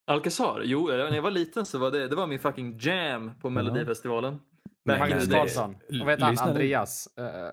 Alcazar? 0.07 0.61
Jo, 0.65 0.88
när 0.88 1.15
jag 1.15 1.22
var 1.22 1.32
liten 1.32 1.65
så 1.65 1.78
var 1.80 1.91
det, 1.91 2.07
det 2.07 2.15
var 2.15 2.28
min 2.28 2.39
fucking 2.39 2.78
jam 2.80 3.32
på 3.41 3.49
Melodifestivalen. 3.49 4.34
In 4.34 4.39
Magnus. 4.99 5.28
Och 5.28 5.34
vad 5.89 6.09
heter 6.09 6.26
han? 6.26 6.38
Andreas? 6.49 7.17
Eh, 7.17 7.51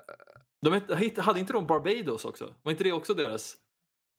De 0.63 0.81
hade 1.19 1.41
inte 1.41 1.53
de 1.53 1.67
Barbados 1.67 2.25
också? 2.25 2.55
Var 2.63 2.73
inte 2.73 2.85
det 2.85 2.93
också 2.93 3.15
deras, 3.15 3.55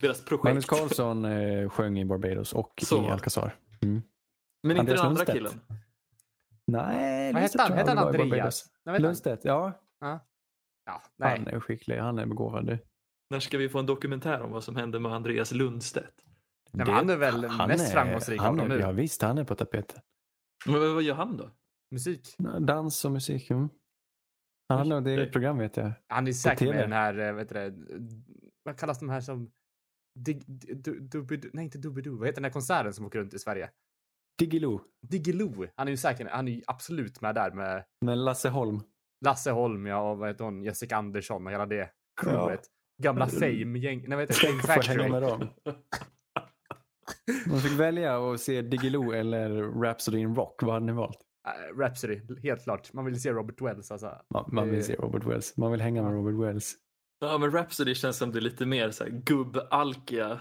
deras 0.01 0.25
projekt? 0.25 0.43
Magnus 0.43 0.65
Carlsson 0.65 1.25
eh, 1.25 1.69
sjöng 1.69 1.99
i 1.99 2.05
Barbados 2.05 2.53
och 2.53 2.73
Så. 2.83 3.03
i 3.03 3.07
Alcazar. 3.07 3.55
Mm. 3.81 4.01
Men 4.63 4.71
inte 4.77 4.79
Andreas 4.79 4.99
den 5.01 5.07
andra 5.07 5.17
Lundstedt. 5.23 5.37
killen? 5.37 5.61
Nej, 6.67 7.33
vad 7.33 7.41
hette 7.41 7.61
han? 7.61 7.71
Hette 7.73 7.91
han 7.91 7.97
Andreas? 8.21 8.71
Lundstedt, 8.99 9.45
ja. 9.45 9.71
Ja. 9.99 10.19
ja, 10.85 11.01
nej. 11.17 11.37
Han 11.37 11.47
är 11.47 11.59
skicklig, 11.59 11.97
han 11.97 12.19
är 12.19 12.25
begåvad. 12.25 12.77
När 13.29 13.39
ska 13.39 13.57
vi 13.57 13.69
få 13.69 13.79
en 13.79 13.85
dokumentär 13.85 14.41
om 14.41 14.51
vad 14.51 14.63
som 14.63 14.75
hände 14.75 14.99
med 14.99 15.13
Andreas 15.13 15.51
Lundstedt? 15.51 16.23
Nej, 16.72 16.86
men 16.86 16.95
han 16.95 17.09
är 17.09 17.18
väl 17.18 17.45
han 17.45 17.68
mest 17.68 17.88
är- 17.88 17.91
framgångsrik 17.91 18.39
av 18.39 18.45
han 18.45 18.57
dem 18.57 18.72
är, 18.72 18.76
nu. 18.76 18.82
Ja, 18.82 18.91
visst, 18.91 19.22
han 19.22 19.38
är 19.38 19.43
på 19.43 19.55
tapeten. 19.55 20.01
Men 20.65 20.80
vad 20.93 21.03
gör 21.03 21.15
han 21.15 21.38
då? 21.38 21.51
Musik. 21.91 22.36
Dans 22.59 23.05
och 23.05 23.11
musik. 23.11 23.49
Mm. 23.49 23.70
Han 24.70 24.78
hade 24.78 24.89
nog 24.89 25.03
det 25.03 25.11
eget 25.11 25.32
program 25.32 25.57
vet 25.57 25.78
jag. 25.78 25.91
Han 26.07 26.28
är 26.28 26.32
säkert 26.34 26.70
med 26.70 26.78
den 26.84 26.91
här, 26.91 27.18
eh, 27.20 27.34
vet 27.34 27.49
du 27.49 27.55
det, 27.55 27.74
vad 28.63 28.78
kallas 28.80 28.99
de 28.99 29.09
här 29.09 29.22
som... 29.22 29.51
Dig, 30.20 30.41
du, 30.47 30.99
du, 30.99 31.49
nej, 31.53 31.65
inte 31.65 31.78
Doobidoo. 31.78 32.18
Vad 32.18 32.28
heter 32.28 32.36
den 32.41 32.43
här 32.43 32.51
konserten 32.51 32.93
som 32.93 33.05
åker 33.05 33.20
runt 33.20 33.34
i 33.34 33.39
Sverige? 33.39 33.70
Diggiloo 34.39 34.82
Diggiloo. 35.07 35.65
Han 35.76 35.88
är 35.88 35.91
ju 35.91 35.97
säkert, 35.97 36.28
han 36.32 36.47
är 36.47 36.51
ju 36.51 36.61
absolut 36.68 37.22
med 37.22 37.36
där 37.36 37.51
med 37.51 37.84
med 38.05 38.18
Lasse 38.18 38.49
Holm. 38.49 38.82
Lasse 39.26 39.51
Holm, 39.51 39.86
ja, 39.86 40.11
och 40.11 40.18
vad 40.18 40.30
heter 40.30 40.45
hon, 40.45 40.63
Jessica 40.63 40.95
Andersson 40.97 41.45
och 41.47 41.51
hela 41.53 41.65
det 41.65 41.76
Ja. 41.76 41.91
crewet. 42.24 42.65
Gamla 43.03 43.28
Fame-gäng, 43.28 43.99
nej 44.07 44.09
vad 44.09 44.20
heter 44.20 44.34
det? 44.34 44.47
Fame 44.47 44.61
Får 44.61 44.68
hänga 44.68 44.82
Factory. 44.84 45.09
med 45.09 45.22
dem. 45.22 45.49
Man 47.47 47.59
fick 47.59 47.79
välja 47.79 48.31
att 48.31 48.39
se 48.41 48.61
Diggiloo 48.61 49.11
eller 49.11 49.81
Rhapsody 49.81 50.17
in 50.17 50.35
Rock. 50.35 50.63
Vad 50.63 50.73
hade 50.73 50.85
ni 50.85 50.91
valt? 50.91 51.17
Uh, 51.47 51.79
Rhapsody, 51.79 52.21
helt 52.43 52.63
klart. 52.63 52.93
Man 52.93 53.05
vill 53.05 53.21
se 53.21 53.31
Robert 53.31 53.61
Wells 53.61 53.91
alltså. 53.91 54.11
Man, 54.29 54.49
man 54.51 54.69
vill 54.69 54.83
se 54.83 54.95
Robert 54.95 55.25
Wells. 55.25 55.57
Man 55.57 55.71
vill 55.71 55.81
hänga 55.81 56.03
med 56.03 56.11
ja. 56.11 56.15
Robert 56.15 56.47
Wells. 56.47 56.75
Ja, 57.19 57.37
men 57.37 57.51
Rhapsody 57.51 57.95
känns 57.95 58.17
som 58.17 58.31
det 58.31 58.39
är 58.39 58.41
lite 58.41 58.65
mer 58.65 58.91
så 58.91 59.03
här 59.03 59.11
gubbalkiga 59.11 60.31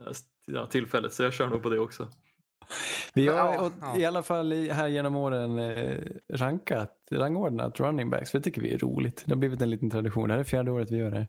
eh, 0.00 0.12
ja, 0.46 0.66
tillfället, 0.66 1.12
så 1.12 1.22
jag 1.22 1.32
kör 1.32 1.48
nog 1.48 1.62
på 1.62 1.70
det 1.70 1.78
också. 1.78 2.08
Vi 3.14 3.28
har 3.28 3.36
Ja, 3.36 3.70
ja. 3.80 3.98
i 3.98 4.04
alla 4.04 4.22
fall 4.22 4.52
här 4.52 4.88
genom 4.88 5.16
åren 5.16 5.58
eh, 5.58 5.98
rankat, 6.32 6.90
rangordnat 7.10 7.80
running 7.80 8.10
backs. 8.10 8.32
Det 8.32 8.40
tycker 8.40 8.60
vi 8.60 8.74
är 8.74 8.78
roligt. 8.78 9.22
Det 9.26 9.32
har 9.32 9.38
blivit 9.38 9.62
en 9.62 9.70
liten 9.70 9.90
tradition. 9.90 10.28
Det 10.28 10.34
här 10.34 10.40
är 10.40 10.44
fjärde 10.44 10.70
året 10.70 10.90
vi 10.90 10.96
gör 10.96 11.10
det. 11.10 11.28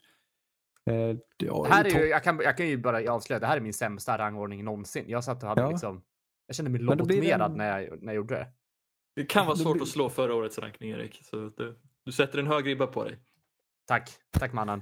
Eh, 0.89 1.15
Det 1.37 1.67
här 1.69 1.85
är 1.85 1.89
ju, 1.99 2.05
jag, 2.05 2.23
kan, 2.23 2.39
jag 2.43 2.57
kan 2.57 2.67
ju 2.67 2.77
bara 2.77 3.11
avslöja, 3.13 3.39
det 3.39 3.47
här 3.47 3.57
är 3.57 3.61
min 3.61 3.73
sämsta 3.73 4.17
rangordning 4.17 4.63
någonsin. 4.63 5.05
Jag 5.07 5.23
satt 5.23 5.43
och 5.43 5.49
hade 5.49 5.61
Ja. 5.61 5.69
liksom, 5.69 6.03
jag 6.47 6.55
kände 6.55 6.71
mig 6.71 6.81
lobotomerad 6.81 7.51
en- 7.51 7.57
när, 7.57 7.79
jag, 7.79 8.01
när 8.03 8.13
jag 8.13 8.15
gjorde 8.15 8.35
det. 8.35 8.47
Det 9.15 9.25
kan 9.25 9.45
vara 9.45 9.55
svårt 9.55 9.73
blir- 9.73 9.83
att 9.83 9.89
slå 9.89 10.09
förra 10.09 10.35
årets 10.35 10.59
rankning, 10.59 10.91
Erik. 10.91 11.19
Så 11.23 11.35
du, 11.57 11.79
du 12.05 12.11
sätter 12.11 12.39
en 12.39 12.47
hög 12.47 12.67
ribba 12.67 12.87
på 12.87 13.03
dig. 13.03 13.19
Tack, 13.87 14.09
tack 14.39 14.53
mannen. 14.53 14.81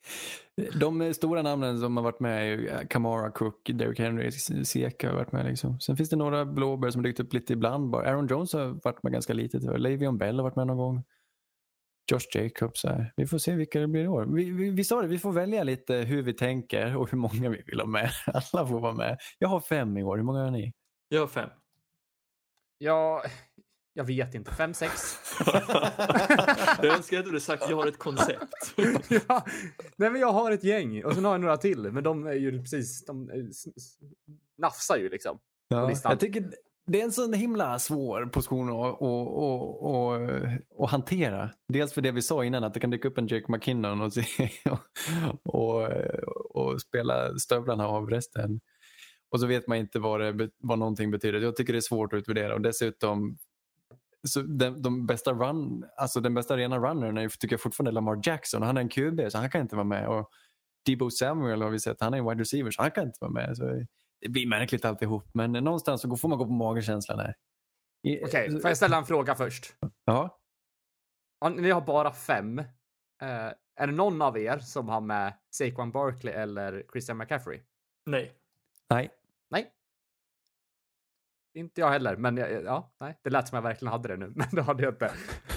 De 0.80 1.14
stora 1.14 1.42
namnen 1.42 1.80
som 1.80 1.96
har 1.96 2.04
varit 2.04 2.20
med 2.20 2.52
är 2.60 2.86
Kamara, 2.86 3.30
Cook, 3.30 3.70
Derrick 3.74 3.98
Henry, 3.98 4.30
Seka 4.64 5.08
har 5.08 5.16
varit 5.16 5.32
med. 5.32 5.46
Liksom. 5.46 5.80
Sen 5.80 5.96
finns 5.96 6.10
det 6.10 6.16
några 6.16 6.44
blåbär 6.44 6.90
som 6.90 7.02
dykt 7.02 7.20
upp 7.20 7.32
lite 7.32 7.52
ibland. 7.52 7.90
Bara. 7.90 8.08
Aaron 8.10 8.26
Jones 8.26 8.52
har 8.52 8.66
varit 8.84 9.02
med 9.02 9.12
ganska 9.12 9.32
lite. 9.32 9.58
Le'Veon 9.58 10.18
Bell 10.18 10.36
har 10.36 10.42
varit 10.42 10.56
med 10.56 10.66
någon 10.66 10.76
gång. 10.76 11.04
Josh 12.10 12.26
Jacobs. 12.34 12.84
Här. 12.84 13.12
Vi 13.16 13.26
får 13.26 13.38
se 13.38 13.54
vilka 13.54 13.80
det 13.80 13.86
blir 13.86 14.04
i 14.04 14.08
år. 14.08 14.26
Vi, 14.26 14.50
vi, 14.50 14.70
vi 14.70 14.84
sa 14.84 15.02
det, 15.02 15.08
vi 15.08 15.18
får 15.18 15.32
välja 15.32 15.64
lite 15.64 15.94
hur 15.94 16.22
vi 16.22 16.32
tänker 16.32 16.96
och 16.96 17.10
hur 17.10 17.18
många 17.18 17.48
vi 17.48 17.62
vill 17.66 17.80
ha 17.80 17.86
med. 17.86 18.10
Alla 18.26 18.66
får 18.66 18.80
vara 18.80 18.94
med. 18.94 19.18
Jag 19.38 19.48
har 19.48 19.60
fem 19.60 19.96
i 19.96 20.02
år. 20.02 20.16
Hur 20.16 20.24
många 20.24 20.44
har 20.44 20.50
ni? 20.50 20.72
Jag 21.08 21.20
har 21.20 21.26
fem. 21.26 21.50
Jag, 22.78 23.22
jag 23.92 24.04
vet 24.04 24.34
inte, 24.34 24.54
fem, 24.54 24.74
sex? 24.74 24.92
jag 26.82 26.96
önskar 26.96 27.18
att 27.18 27.24
du 27.24 27.30
hade 27.30 27.40
sagt 27.40 27.70
jag 27.70 27.76
har 27.76 27.86
ett 27.86 27.98
koncept. 27.98 28.74
ja, 29.28 29.44
nej 29.96 30.10
men 30.10 30.20
jag 30.20 30.32
har 30.32 30.52
ett 30.52 30.64
gäng 30.64 31.04
och 31.04 31.14
sen 31.14 31.24
har 31.24 31.32
jag 31.32 31.40
några 31.40 31.56
till, 31.56 31.92
men 31.92 32.04
de 32.04 32.26
är 32.26 32.32
ju 32.32 32.60
precis, 32.62 33.04
de 33.04 33.30
nafsar 34.58 34.96
ju 34.96 35.08
liksom. 35.08 35.38
Ja, 35.68 35.92
jag 36.04 36.20
tycker 36.20 36.50
det 36.92 37.00
är 37.00 37.04
en 37.04 37.12
sån 37.12 37.32
himla 37.32 37.78
svår 37.78 38.26
position 38.26 38.68
att, 38.68 39.02
att, 39.02 39.02
att, 39.02 40.50
att, 40.78 40.84
att 40.84 40.90
hantera. 40.90 41.50
Dels 41.68 41.92
för 41.92 42.00
det 42.00 42.12
vi 42.12 42.22
sa 42.22 42.44
innan, 42.44 42.64
att 42.64 42.74
det 42.74 42.80
kan 42.80 42.90
dyka 42.90 43.08
upp 43.08 43.18
en 43.18 43.26
Jake 43.26 43.52
McKinnon 43.52 44.00
och, 44.00 44.12
se, 44.12 44.50
och, 44.64 44.78
och, 45.54 45.88
och 46.56 46.80
spela 46.80 47.38
stövlarna 47.38 47.88
av 47.88 48.10
resten. 48.10 48.60
Och 49.30 49.40
så 49.40 49.46
vet 49.46 49.66
man 49.66 49.78
inte 49.78 49.98
vad, 49.98 50.20
det, 50.20 50.50
vad 50.58 50.78
någonting 50.78 51.10
betyder. 51.10 51.40
Jag 51.40 51.56
tycker 51.56 51.72
det 51.72 51.78
är 51.78 51.80
svårt 51.80 52.12
att 52.12 52.18
utvärdera 52.18 52.54
och 52.54 52.60
dessutom 52.60 53.36
så 54.28 54.42
den, 54.42 54.82
de 54.82 55.06
bästa 55.06 55.32
run, 55.32 55.84
alltså 55.96 56.20
den 56.20 56.34
bästa 56.34 56.56
rena 56.56 56.78
runnern 56.78 57.18
är, 57.18 57.28
tycker 57.28 57.54
jag 57.54 57.60
fortfarande 57.60 57.92
Lamar 57.92 58.20
Jackson. 58.22 58.62
Han 58.62 58.76
är 58.76 58.80
en 58.80 58.88
QB 58.88 59.20
så 59.32 59.38
han 59.38 59.50
kan 59.50 59.60
inte 59.60 59.76
vara 59.76 59.84
med. 59.84 60.08
Och 60.08 60.30
Debo 60.86 61.10
Samuel 61.10 61.62
har 61.62 61.70
vi 61.70 61.80
sett, 61.80 62.00
han 62.00 62.14
är 62.14 62.18
en 62.18 62.28
wide 62.28 62.40
receiver 62.40 62.70
så 62.70 62.82
han 62.82 62.90
kan 62.90 63.06
inte 63.06 63.18
vara 63.20 63.32
med. 63.32 63.56
Så 63.56 63.84
det 64.20 64.28
blir 64.28 64.46
märkligt 64.46 64.84
alltihop 64.84 65.30
men 65.34 65.52
någonstans 65.52 66.02
så 66.02 66.16
får 66.16 66.28
man 66.28 66.38
gå 66.38 66.44
på 66.44 66.52
magkänslan 66.52 67.18
här. 67.18 67.34
Okej, 68.24 68.50
får 68.60 68.70
jag 68.70 68.76
ställa 68.76 68.96
en 68.96 69.06
fråga 69.06 69.34
först? 69.34 69.74
Ja. 70.04 70.40
Ni 71.56 71.70
har 71.70 71.80
bara 71.80 72.12
fem. 72.12 72.58
Eh, 72.58 73.52
är 73.76 73.86
det 73.86 73.92
någon 73.92 74.22
av 74.22 74.38
er 74.38 74.58
som 74.58 74.88
har 74.88 75.00
med 75.00 75.34
Saquon 75.50 75.90
Barkley 75.90 76.34
eller 76.34 76.84
Christian 76.92 77.18
McCaffrey? 77.18 77.60
Nej. 78.06 78.32
Nej. 78.90 79.10
Nej. 79.50 79.72
Inte 81.54 81.80
jag 81.80 81.90
heller, 81.90 82.16
men 82.16 82.36
jag, 82.36 82.64
ja, 82.64 82.94
nej, 83.00 83.18
det 83.22 83.30
lät 83.30 83.48
som 83.48 83.56
jag 83.56 83.62
verkligen 83.62 83.92
hade 83.92 84.08
det 84.08 84.16
nu, 84.16 84.32
men 84.36 84.48
det 84.52 84.62
hade 84.62 84.82
jag 84.82 84.92
inte. 84.92 85.12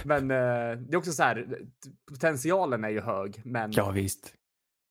Men 0.05 0.31
eh, 0.31 0.77
det 0.77 0.93
är 0.93 0.95
också 0.95 1.11
så 1.11 1.23
här, 1.23 1.61
potentialen 2.11 2.83
är 2.83 2.89
ju 2.89 3.01
hög, 3.01 3.41
men 3.45 3.71
Ja 3.71 3.91
visst. 3.91 4.35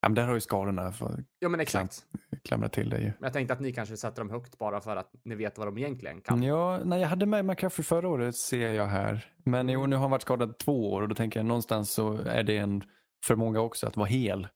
Ja, 0.02 0.08
men 0.08 0.14
där 0.14 0.26
har 0.26 0.34
ju 0.34 0.40
skadorna 0.40 0.92
fått 0.92 1.10
ja, 1.38 1.48
men 1.48 1.60
exakt. 1.60 2.04
klamra 2.44 2.68
till. 2.68 2.88
Men 2.88 3.14
jag 3.20 3.32
tänkte 3.32 3.54
att 3.54 3.60
ni 3.60 3.72
kanske 3.72 3.96
sätter 3.96 4.18
dem 4.18 4.30
högt 4.30 4.58
bara 4.58 4.80
för 4.80 4.96
att 4.96 5.10
ni 5.24 5.34
vet 5.34 5.58
vad 5.58 5.66
de 5.66 5.78
egentligen 5.78 6.20
kan. 6.20 6.42
Ja, 6.42 6.80
nej, 6.84 7.00
jag 7.00 7.08
hade 7.08 7.26
med 7.26 7.44
McCaffrey 7.44 7.84
förra 7.84 8.08
året 8.08 8.36
ser 8.36 8.72
jag 8.72 8.86
här. 8.86 9.26
Men 9.44 9.68
jo, 9.68 9.86
nu 9.86 9.96
har 9.96 10.00
han 10.00 10.10
varit 10.10 10.22
skadad 10.22 10.58
två 10.58 10.92
år 10.92 11.02
och 11.02 11.08
då 11.08 11.14
tänker 11.14 11.40
jag 11.40 11.46
någonstans 11.46 11.92
så 11.92 12.12
är 12.12 12.42
det 12.42 12.56
en 12.56 12.84
för 13.26 13.36
många 13.36 13.60
också 13.60 13.86
att 13.86 13.96
vara 13.96 14.06
hel. 14.06 14.48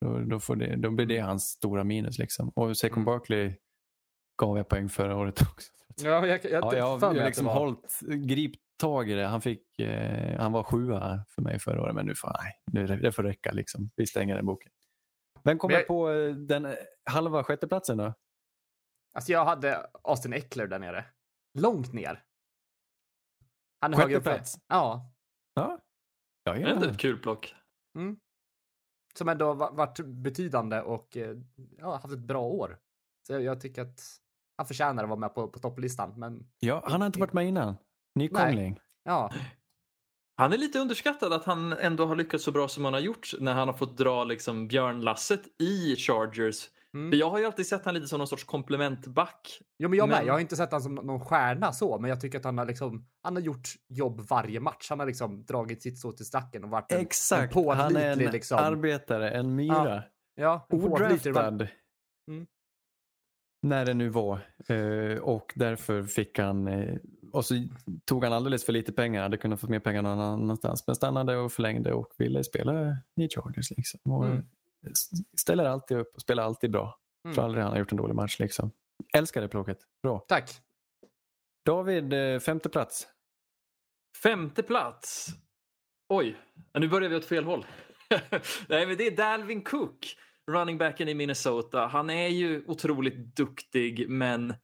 Då, 0.00 0.18
då, 0.18 0.40
får 0.40 0.56
det, 0.56 0.76
då 0.76 0.90
blir 0.90 1.06
det 1.06 1.18
hans 1.18 1.42
stora 1.44 1.84
minus 1.84 2.18
liksom. 2.18 2.48
Och 2.48 2.76
Saquon 2.76 2.94
Mm. 2.94 3.04
Barkley 3.04 3.54
gav 4.40 4.56
jag 4.56 4.68
poäng 4.68 4.88
förra 4.88 5.16
året 5.16 5.42
också. 5.42 5.70
Ja, 6.02 6.26
jag, 6.26 6.44
jag, 6.44 6.64
Ja, 6.64 6.76
jag 6.76 6.98
har 6.98 7.14
liksom 7.14 7.46
hållit 7.46 8.00
grip 8.00 8.54
tag 8.82 9.10
i 9.10 9.14
det. 9.14 9.26
Han, 9.26 9.40
fick, 9.42 9.78
eh, 9.78 10.40
han 10.40 10.52
var 10.52 10.62
sjua 10.62 11.24
för 11.28 11.42
mig 11.42 11.58
förra 11.58 11.82
året 11.82 11.94
men 11.94 12.06
nu 12.06 12.14
får, 12.14 12.32
nej, 12.42 12.62
nu, 12.72 12.86
det 12.96 13.12
får 13.12 13.22
räcka 13.22 13.52
liksom. 13.52 13.90
Vi 13.96 14.06
stänger 14.06 14.36
den 14.36 14.46
boken. 14.46 14.72
Vem 15.44 15.58
kommer 15.58 15.74
jag- 15.74 15.86
på 15.86 16.10
eh, 16.10 16.34
den 16.34 16.64
eh, 16.66 16.74
halva 17.10 17.44
sjätteplatsen 17.44 17.96
då? 17.98 18.14
Alltså 19.14 19.32
jag 19.32 19.44
hade 19.44 19.86
Austin 20.04 20.32
Eckler 20.32 20.66
där 20.66 20.78
nere. 20.78 21.04
Långt 21.58 21.92
ner. 21.92 22.24
Han 23.80 23.94
är 23.94 23.98
högre 23.98 24.16
upp. 24.16 24.24
Ja. 24.68 25.12
Ja, 25.54 25.78
jag 26.44 26.56
Det 26.56 26.62
är 26.62 26.74
den. 26.74 26.90
ett 26.90 26.98
kul 26.98 27.18
plock. 27.18 27.54
Mm. 27.98 28.16
som 29.18 29.28
ändå 29.28 29.54
va- 29.54 29.70
varit 29.72 29.98
betydande 30.06 30.80
och 30.80 31.16
eh, 31.16 31.36
ja, 31.78 31.92
haft 31.96 32.12
ett 32.14 32.18
bra 32.18 32.42
år. 32.42 32.78
Så 33.26 33.32
jag, 33.32 33.42
jag 33.42 33.60
tycker 33.60 33.82
att 33.82 34.00
han 34.56 34.66
förtjänar 34.66 35.02
att 35.02 35.08
vara 35.08 35.18
med 35.20 35.34
på, 35.34 35.48
på 35.48 35.58
topplistan. 35.58 36.14
Men 36.16 36.50
Ja, 36.58 36.82
han 36.86 37.00
har 37.00 37.06
inte 37.06 37.20
varit 37.20 37.32
med 37.32 37.46
innan. 37.48 37.76
Nykomling. 38.14 38.78
ja, 39.04 39.30
Han 40.36 40.52
är 40.52 40.58
lite 40.58 40.78
underskattad 40.78 41.32
att 41.32 41.44
han 41.44 41.72
ändå 41.72 42.06
har 42.06 42.16
lyckats 42.16 42.44
så 42.44 42.52
bra 42.52 42.68
som 42.68 42.84
han 42.84 42.94
har 42.94 43.00
gjort 43.00 43.30
när 43.40 43.54
han 43.54 43.68
har 43.68 43.74
fått 43.74 43.96
dra 43.98 44.24
liksom 44.24 44.68
björnlasset 44.68 45.42
i 45.62 45.96
Chargers. 45.96 46.68
Mm. 46.94 47.10
För 47.10 47.16
jag 47.18 47.30
har 47.30 47.38
ju 47.38 47.44
alltid 47.44 47.66
sett 47.66 47.84
han 47.84 47.94
lite 47.94 48.06
som 48.08 48.18
någon 48.18 48.28
sorts 48.28 48.44
komplementback. 48.44 49.60
Jo, 49.78 49.88
men 49.88 49.98
jag 49.98 50.08
med. 50.08 50.18
Men- 50.18 50.26
Jag 50.26 50.34
har 50.34 50.40
inte 50.40 50.56
sett 50.56 50.70
honom 50.70 50.82
som 50.82 50.94
någon 50.94 51.20
stjärna 51.20 51.72
så, 51.72 51.98
men 51.98 52.10
jag 52.10 52.20
tycker 52.20 52.38
att 52.38 52.44
han 52.44 52.58
har 52.58 52.66
liksom. 52.66 53.06
Han 53.22 53.36
har 53.36 53.42
gjort 53.42 53.68
jobb 53.88 54.20
varje 54.20 54.60
match. 54.60 54.86
Han 54.90 54.98
har 54.98 55.06
liksom 55.06 55.44
dragit 55.44 55.82
sitt 55.82 55.98
så 55.98 56.12
till 56.12 56.26
stacken 56.26 56.64
och 56.64 56.70
varit 56.70 56.92
en, 56.92 57.00
Exakt. 57.00 57.56
en 57.56 57.64
Han 57.66 57.78
är 57.78 57.88
pålitlig 57.88 58.26
en 58.26 58.32
liksom. 58.32 58.58
arbetare, 58.58 59.30
en 59.30 59.54
myra. 59.54 60.02
ja, 60.34 60.66
pålitlig- 60.70 61.30
Odraftad. 61.36 61.68
Mm. 62.30 62.46
När 63.62 63.84
det 63.84 63.94
nu 63.94 64.08
var. 64.08 64.40
Eh, 64.68 65.18
och 65.18 65.52
därför 65.56 66.02
fick 66.02 66.38
han, 66.38 66.68
eh, 66.68 66.96
och 67.32 67.44
så 67.44 67.54
tog 68.04 68.24
han 68.24 68.32
alldeles 68.32 68.64
för 68.64 68.72
lite 68.72 68.92
pengar, 68.92 69.22
hade 69.22 69.36
kunnat 69.36 69.60
få 69.60 69.66
mer 69.68 69.80
pengar 69.80 70.02
någon 70.02 70.20
annanstans. 70.20 70.86
Men 70.86 70.96
stannade 70.96 71.36
och 71.36 71.52
förlängde 71.52 71.92
och 71.92 72.08
ville 72.18 72.44
spela 72.44 72.96
i 73.16 73.28
Chargers. 73.28 73.70
Liksom. 73.70 74.12
Och 74.12 74.24
Mm. 74.24 74.94
Ställer 75.36 75.64
alltid 75.64 75.96
upp 75.96 76.14
och 76.14 76.20
spelar 76.20 76.42
alltid 76.42 76.70
bra. 76.70 76.98
Mm. 77.24 77.34
Tror 77.34 77.44
aldrig 77.44 77.62
han 77.62 77.72
har 77.72 77.78
gjort 77.78 77.92
en 77.92 77.98
dålig 77.98 78.14
match. 78.14 78.38
Liksom. 78.38 78.70
Älskar 79.16 79.40
det 79.40 79.48
plåket. 79.48 79.78
Bra. 80.02 80.24
Tack. 80.28 80.50
David, 81.66 82.12
eh, 82.12 82.38
femte 82.40 82.68
plats. 82.68 83.08
Femte 84.22 84.62
plats. 84.62 85.28
Oj, 86.08 86.36
nu 86.78 86.88
börjar 86.88 87.10
vi 87.10 87.16
åt 87.16 87.24
fel 87.24 87.44
håll. 87.44 87.66
Nej, 88.68 88.86
men 88.86 88.96
det 88.96 89.06
är 89.06 89.16
Dalvin 89.16 89.62
Cook, 89.62 90.16
running 90.50 90.78
backen 90.78 91.08
i 91.08 91.14
Minnesota. 91.14 91.86
Han 91.86 92.10
är 92.10 92.28
ju 92.28 92.64
otroligt 92.66 93.36
duktig, 93.36 94.08
men 94.08 94.54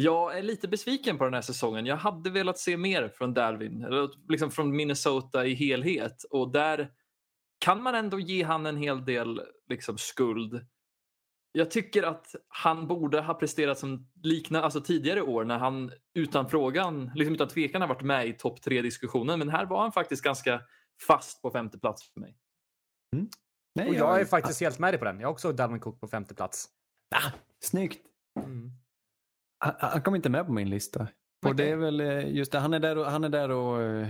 jag 0.00 0.38
är 0.38 0.42
lite 0.42 0.68
besviken 0.68 1.18
på 1.18 1.24
den 1.24 1.34
här 1.34 1.40
säsongen. 1.40 1.86
Jag 1.86 1.96
hade 1.96 2.30
velat 2.30 2.58
se 2.58 2.76
mer 2.76 3.08
från 3.08 3.34
Dalvin, 3.34 3.84
eller 3.84 4.10
liksom 4.28 4.50
från 4.50 4.76
Minnesota 4.76 5.46
i 5.46 5.54
helhet. 5.54 6.24
Och 6.30 6.52
där 6.52 6.92
kan 7.58 7.82
man 7.82 7.94
ändå 7.94 8.20
ge 8.20 8.42
han 8.42 8.66
en 8.66 8.76
hel 8.76 9.04
del 9.04 9.42
liksom, 9.68 9.98
skuld. 9.98 10.66
Jag 11.52 11.70
tycker 11.70 12.02
att 12.02 12.34
han 12.48 12.86
borde 12.86 13.20
ha 13.20 13.34
presterat 13.34 13.78
som 13.78 14.10
liknande, 14.22 14.64
alltså 14.64 14.80
tidigare 14.80 15.22
år 15.22 15.44
när 15.44 15.58
han 15.58 15.92
utan 16.14 16.48
frågan, 16.48 17.10
liksom 17.14 17.34
utan 17.34 17.48
tvekan 17.48 17.80
har 17.80 17.88
varit 17.88 18.02
med 18.02 18.26
i 18.26 18.32
topp 18.32 18.62
tre 18.62 18.82
diskussionen. 18.82 19.38
Men 19.38 19.48
här 19.48 19.66
var 19.66 19.80
han 19.82 19.92
faktiskt 19.92 20.22
ganska 20.22 20.62
fast 21.06 21.42
på 21.42 21.50
femte 21.50 21.78
plats 21.78 22.12
för 22.12 22.20
mig. 22.20 22.36
Nej, 23.74 23.88
Och 23.88 23.94
jag 23.94 24.20
är 24.20 24.24
faktiskt 24.24 24.60
helt 24.60 24.78
med 24.78 24.92
dig 24.92 24.98
på 24.98 25.04
den. 25.04 25.20
Jag 25.20 25.28
har 25.28 25.32
också 25.32 25.52
Dalvin 25.52 25.80
Cook 25.80 26.00
på 26.00 26.08
femte 26.08 26.34
plats. 26.34 26.68
Snyggt. 27.60 28.00
Mm. 28.44 28.72
Han, 29.58 29.74
han 29.78 30.02
kom 30.02 30.14
inte 30.14 30.30
med 30.30 30.46
på 30.46 30.52
min 30.52 30.70
lista. 30.70 31.02
Och 31.02 31.50
Okej. 31.50 31.54
det 31.66 31.72
är 31.72 31.76
väl 31.76 32.00
eh, 32.00 32.28
just 32.28 32.52
det, 32.52 32.58
han 32.58 32.74
är 32.74 32.80
där 32.80 32.98
och, 32.98 33.04
han 33.04 33.24
är 33.24 33.28
där 33.28 33.50
och, 33.50 33.82
eh, 33.82 34.08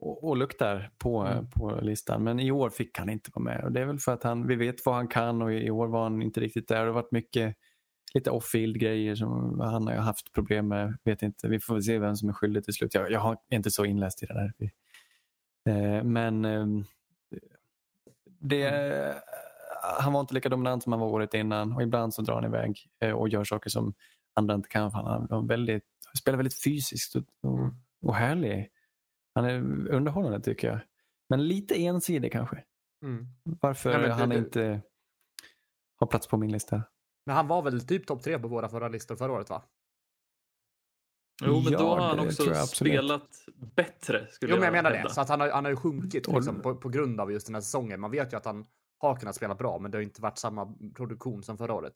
och, 0.00 0.24
och 0.24 0.36
luktar 0.36 0.90
på, 0.98 1.22
Mm. 1.22 1.50
på 1.50 1.78
listan. 1.82 2.24
Men 2.24 2.40
i 2.40 2.50
år 2.50 2.70
fick 2.70 2.98
han 2.98 3.08
inte 3.08 3.30
vara 3.34 3.44
med. 3.44 3.64
Och 3.64 3.72
det 3.72 3.80
är 3.80 3.84
väl 3.86 3.98
för 3.98 4.12
att 4.12 4.22
han, 4.22 4.46
vi 4.46 4.54
vet 4.56 4.86
vad 4.86 4.94
han 4.94 5.08
kan 5.08 5.42
och 5.42 5.52
i 5.52 5.70
år 5.70 5.86
var 5.86 6.02
han 6.02 6.22
inte 6.22 6.40
riktigt 6.40 6.68
där. 6.68 6.80
Det 6.80 6.86
har 6.86 6.92
varit 6.92 7.12
mycket 7.12 7.56
lite 8.14 8.30
off-field 8.30 8.78
grejer 8.78 9.14
som 9.14 9.60
han 9.60 9.86
har 9.86 9.94
haft 9.94 10.32
problem 10.32 10.68
med. 10.68 10.96
Vet 11.04 11.22
inte, 11.22 11.48
vi 11.48 11.60
får 11.60 11.74
väl 11.74 11.82
se 11.82 11.98
vem 11.98 12.16
som 12.16 12.28
är 12.28 12.32
skyldig 12.32 12.64
till 12.64 12.74
slut. 12.74 12.94
Jag, 12.94 13.10
jag 13.10 13.20
har 13.20 13.36
inte 13.50 13.70
så 13.70 13.84
inläst 13.84 14.22
i 14.22 14.26
det 14.26 14.34
där. 14.34 14.70
Eh, 15.68 16.04
men 16.04 16.44
ehm, 16.44 16.84
det, 18.40 19.14
han 19.98 20.12
var 20.12 20.20
inte 20.20 20.34
lika 20.34 20.48
dominant 20.48 20.82
som 20.82 20.92
han 20.92 21.00
var 21.00 21.08
året 21.08 21.34
innan 21.34 21.72
och 21.72 21.82
ibland 21.82 22.14
så 22.14 22.22
drar 22.22 22.34
han 22.34 22.44
iväg 22.44 22.78
eh, 23.00 23.10
och 23.12 23.28
gör 23.28 23.44
saker 23.44 23.70
som 23.70 23.94
andra 24.34 24.54
inte 24.54 24.68
kan. 24.68 24.90
Han 24.92 25.26
har 25.30 25.46
väldigt, 25.48 25.84
spelar 26.18 26.36
väldigt 26.36 26.62
fysiskt 26.64 27.16
och, 27.16 27.22
och, 27.42 27.58
Mm. 27.58 27.74
och 28.02 28.14
härlig. 28.14 28.70
Han 29.34 29.44
är 29.44 29.88
underhållande 29.88 30.40
tycker 30.40 30.68
jag. 30.68 30.80
Men 31.28 31.48
lite 31.48 31.74
ensidig 31.84 32.32
kanske. 32.32 32.64
Mm. 33.04 33.26
Varför 33.60 33.98
det- 33.98 34.12
han 34.12 34.28
det- 34.28 34.36
inte 34.38 34.82
har 35.96 36.06
plats 36.06 36.26
på 36.26 36.36
min 36.36 36.52
lista. 36.52 36.82
Men 37.26 37.36
han 37.36 37.46
var 37.48 37.62
väl 37.62 37.86
typ 37.86 38.06
topp 38.06 38.22
tre 38.22 38.38
på 38.38 38.48
våra 38.48 38.68
förra 38.68 38.88
listor 38.88 39.16
förra 39.16 39.32
året 39.32 39.50
va? 39.50 39.62
Jo, 41.44 41.60
men 41.60 41.72
Ja, 41.72 41.78
då 41.78 41.88
har 41.88 42.00
han 42.00 42.16
det 42.16 42.22
också 42.26 42.54
spelat 42.66 43.28
bättre. 43.76 44.26
Skulle 44.30 44.52
Jo, 44.52 44.56
men 44.56 44.64
jag 44.64 44.72
menar 44.72 44.90
hävda. 44.90 45.08
det. 45.08 45.14
Så 45.14 45.20
att 45.20 45.28
han 45.28 45.40
har, 45.40 45.50
han 45.50 45.64
har 45.64 45.70
ju 45.70 45.76
sjunkit 45.76 46.28
liksom, 46.28 46.62
på, 46.62 46.74
på 46.76 46.88
grund 46.88 47.20
av 47.20 47.32
just 47.32 47.46
den 47.46 47.54
här 47.54 47.62
säsongen. 47.62 48.00
Man 48.00 48.10
vet 48.10 48.32
ju 48.32 48.36
att 48.36 48.44
han 48.44 48.66
har 48.98 49.16
kunnat 49.16 49.34
spela 49.36 49.54
bra, 49.54 49.78
men 49.78 49.90
det 49.90 49.98
har 49.98 50.02
inte 50.02 50.22
varit 50.22 50.38
samma 50.38 50.74
produktion 50.94 51.42
som 51.42 51.58
förra 51.58 51.74
året. 51.74 51.92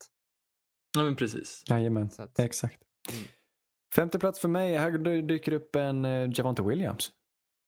Ja, 0.97 1.03
men 1.03 1.15
precis. 1.15 1.63
Jajamän, 1.69 2.09
Så 2.09 2.23
att, 2.23 2.39
exakt. 2.39 2.79
Mm. 3.11 3.23
Femte 3.95 4.19
plats 4.19 4.39
för 4.39 4.47
mig, 4.49 4.77
här 4.77 4.91
dy- 4.91 5.21
dyker 5.21 5.53
upp 5.53 5.75
en 5.75 6.05
uh, 6.05 6.29
Javante 6.33 6.61
Williams. 6.61 7.11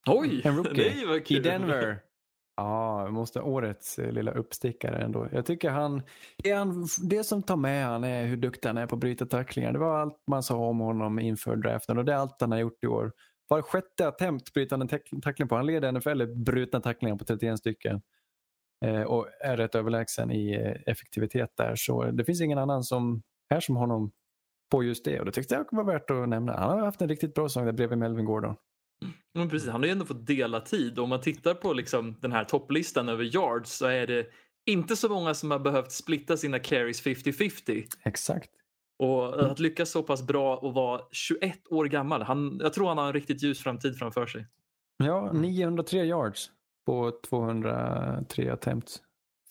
Oj, 0.09 0.41
En 0.45 0.57
rookie 0.57 0.74
nej 0.95 1.05
vad 1.05 1.17
I 1.17 1.22
kul. 1.22 1.43
Denver. 1.43 1.99
Ja, 2.55 3.07
måste 3.09 3.41
årets 3.41 3.99
eh, 3.99 4.11
lilla 4.11 4.32
uppstickare 4.32 4.97
ändå. 5.03 5.28
Jag 5.32 5.45
tycker 5.45 5.69
han, 5.69 6.01
det, 6.38 6.51
han, 6.51 6.88
det 7.09 7.24
som 7.24 7.43
tar 7.43 7.55
med 7.55 7.86
han 7.86 8.03
är 8.03 8.26
hur 8.26 8.38
duktig 8.38 8.69
han 8.69 8.78
är 8.78 8.88
på 8.88 8.95
att 8.95 9.01
bryta 9.01 9.26
tacklingar. 9.26 9.74
Det 9.74 9.80
var 9.80 9.99
allt 9.99 10.17
man 10.28 10.43
sa 10.43 10.55
om 10.57 10.80
honom 10.80 11.19
inför 11.19 11.55
draften 11.55 11.97
och 11.97 12.05
det 12.05 12.11
är 12.13 12.15
allt 12.17 12.41
han 12.41 12.51
har 12.51 12.59
gjort 12.59 12.84
i 12.84 12.88
år. 12.88 13.11
Var 13.47 13.61
sjätte 13.61 14.07
attempt 14.07 14.53
bryter 14.53 14.72
han 14.76 14.82
en 14.82 14.88
tack- 14.88 15.22
tackling 15.24 15.47
på. 15.47 15.55
Han 15.55 15.65
leder 15.65 15.91
NFL 15.91 16.22
i 16.22 16.28
brutna 16.28 16.80
tacklingar 16.82 17.15
på 17.15 17.26
31 17.26 17.59
stycken. 17.59 18.01
Eh, 18.86 19.01
och 19.01 19.27
är 19.39 19.57
rätt 19.57 19.75
överlägsen 19.75 20.32
i 20.32 20.53
eh, 20.53 20.91
effektivitet 20.91 21.53
där. 21.57 21.75
Så 21.75 22.03
det 22.03 22.25
finns 22.25 22.41
ingen 22.41 22.57
annan 22.57 22.84
som 22.84 23.21
är 23.49 23.59
som 23.59 23.75
honom 23.75 24.11
på 24.71 24.84
just 24.84 25.05
det. 25.05 25.19
Och 25.19 25.25
det 25.25 25.32
tyckte 25.32 25.55
jag 25.55 25.65
var 25.71 25.84
värt 25.84 26.11
att 26.11 26.29
nämna. 26.29 26.57
Han 26.57 26.69
har 26.69 26.86
haft 26.86 27.01
en 27.01 27.09
riktigt 27.09 27.34
bra 27.34 27.49
säsong 27.49 27.65
där 27.65 27.71
bredvid 27.71 27.97
Melvin 27.97 28.25
Gordon. 28.25 28.55
Men 29.34 29.49
precis, 29.49 29.69
han 29.69 29.82
har 29.82 29.86
ju 29.86 29.91
ändå 29.91 30.05
fått 30.05 30.27
dela 30.27 30.59
tid. 30.59 30.99
Om 30.99 31.09
man 31.09 31.21
tittar 31.21 31.53
på 31.53 31.73
liksom 31.73 32.17
den 32.21 32.32
här 32.32 32.43
topplistan 32.43 33.09
över 33.09 33.23
yards 33.23 33.71
så 33.71 33.86
är 33.86 34.07
det 34.07 34.25
inte 34.65 34.95
så 34.95 35.09
många 35.09 35.34
som 35.34 35.51
har 35.51 35.59
behövt 35.59 35.91
splitta 35.91 36.38
sina 36.38 36.59
carries 36.59 37.03
50-50. 37.03 37.86
Exakt. 38.05 38.49
Och 38.99 39.51
att 39.51 39.59
lyckas 39.59 39.89
så 39.89 40.03
pass 40.03 40.27
bra 40.27 40.57
och 40.57 40.73
vara 40.73 41.01
21 41.11 41.67
år 41.69 41.86
gammal. 41.86 42.21
Han, 42.21 42.59
jag 42.63 42.73
tror 42.73 42.88
han 42.88 42.97
har 42.97 43.07
en 43.07 43.13
riktigt 43.13 43.43
ljus 43.43 43.59
framtid 43.59 43.97
framför 43.97 44.25
sig. 44.25 44.47
Ja, 44.97 45.32
903 45.34 46.03
yards 46.05 46.51
på 46.86 47.11
203 47.29 48.49
attempts. 48.53 49.01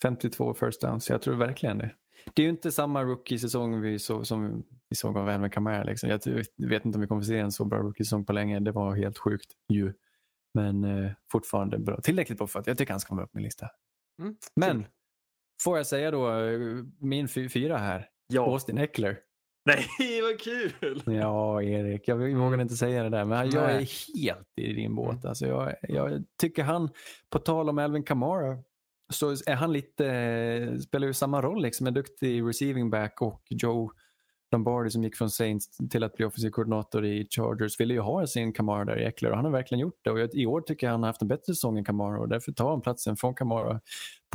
52 0.01 0.53
first 0.53 0.81
downs. 0.81 1.09
Jag 1.09 1.21
tror 1.21 1.35
verkligen 1.35 1.77
det. 1.77 1.95
Det 2.33 2.41
är 2.41 2.43
ju 2.43 2.49
inte 2.49 2.71
samma 2.71 3.03
rookie-säsong 3.03 3.81
vi 3.81 3.99
så, 3.99 4.25
som 4.25 4.63
vi 4.89 4.95
såg 4.95 5.17
av 5.17 5.29
Alvin 5.29 5.49
Kamara. 5.49 5.83
Liksom. 5.83 6.09
Jag 6.09 6.69
vet 6.69 6.85
inte 6.85 6.97
om 6.97 7.01
vi 7.01 7.07
kommer 7.07 7.21
se 7.21 7.37
en 7.39 7.51
så 7.51 7.65
bra 7.65 7.79
rookie-säsong 7.79 8.25
på 8.25 8.33
länge. 8.33 8.59
Det 8.59 8.71
var 8.71 8.95
helt 8.95 9.17
sjukt 9.17 9.51
ju. 9.73 9.93
Men 10.53 10.83
eh, 10.83 11.11
fortfarande 11.31 11.79
bra. 11.79 12.01
Tillräckligt 12.01 12.37
bra 12.37 12.47
för 12.47 12.59
att 12.59 12.67
jag 12.67 12.77
tycker 12.77 12.93
han 12.93 12.99
ska 12.99 13.15
vara 13.15 13.25
upp 13.25 13.31
på 13.31 13.37
min 13.37 13.43
lista. 13.43 13.67
Mm, 14.21 14.35
Men 14.55 14.85
får 15.63 15.77
jag 15.77 15.85
säga 15.87 16.11
då 16.11 16.39
eh, 16.39 16.59
min 16.99 17.27
fy- 17.27 17.49
fyra 17.49 17.77
här. 17.77 18.09
Ja. 18.27 18.45
Austin 18.45 18.77
Eckler. 18.77 19.17
Nej, 19.65 20.21
vad 20.21 20.39
kul! 20.39 21.03
Ja, 21.05 21.61
Erik, 21.61 22.07
jag 22.07 22.35
vågar 22.35 22.61
inte 22.61 22.75
säga 22.75 23.03
det 23.03 23.09
där, 23.09 23.25
men 23.25 23.51
jag 23.51 23.71
är 23.71 24.15
helt 24.17 24.47
i 24.55 24.73
din 24.73 24.95
båt. 24.95 25.13
Mm. 25.13 25.29
Alltså 25.29 25.45
jag, 25.45 25.75
jag 25.81 26.23
tycker 26.39 26.63
han, 26.63 26.89
på 27.29 27.39
tal 27.39 27.69
om 27.69 27.77
Alvin 27.77 28.03
Kamara, 28.03 28.57
så 29.13 29.31
är 29.31 29.55
han 29.55 29.73
lite, 29.73 30.79
spelar 30.81 31.07
ju 31.07 31.13
samma 31.13 31.41
roll, 31.41 31.61
liksom, 31.61 31.87
en 31.87 31.93
duktig 31.93 32.43
receiving 32.43 32.89
back 32.89 33.21
och 33.21 33.43
Joe 33.49 33.91
Lombardi 34.51 34.89
som 34.89 35.03
gick 35.03 35.15
från 35.15 35.29
Saints 35.29 35.77
till 35.89 36.03
att 36.03 36.13
bli 36.15 36.25
offensiv 36.25 36.49
koordinator 36.49 37.05
i 37.05 37.27
Chargers 37.29 37.79
ville 37.79 37.93
ju 37.93 37.99
ha 37.99 38.27
sin 38.27 38.53
Kamara 38.53 38.85
där 38.85 38.99
i 38.99 39.05
Eckler 39.05 39.29
och 39.29 39.35
han 39.35 39.45
har 39.45 39.51
verkligen 39.51 39.79
gjort 39.79 39.99
det. 40.01 40.11
Och 40.11 40.19
jag, 40.19 40.35
I 40.35 40.45
år 40.45 40.61
tycker 40.61 40.87
jag 40.87 40.91
han 40.91 41.03
har 41.03 41.07
haft 41.07 41.21
en 41.21 41.27
bättre 41.27 41.53
säsong 41.53 41.77
än 41.77 41.85
Kamara 41.85 42.19
och 42.19 42.29
därför 42.29 42.51
tar 42.51 42.69
han 42.69 42.81
platsen 42.81 43.17
från 43.17 43.35
Kamara 43.35 43.81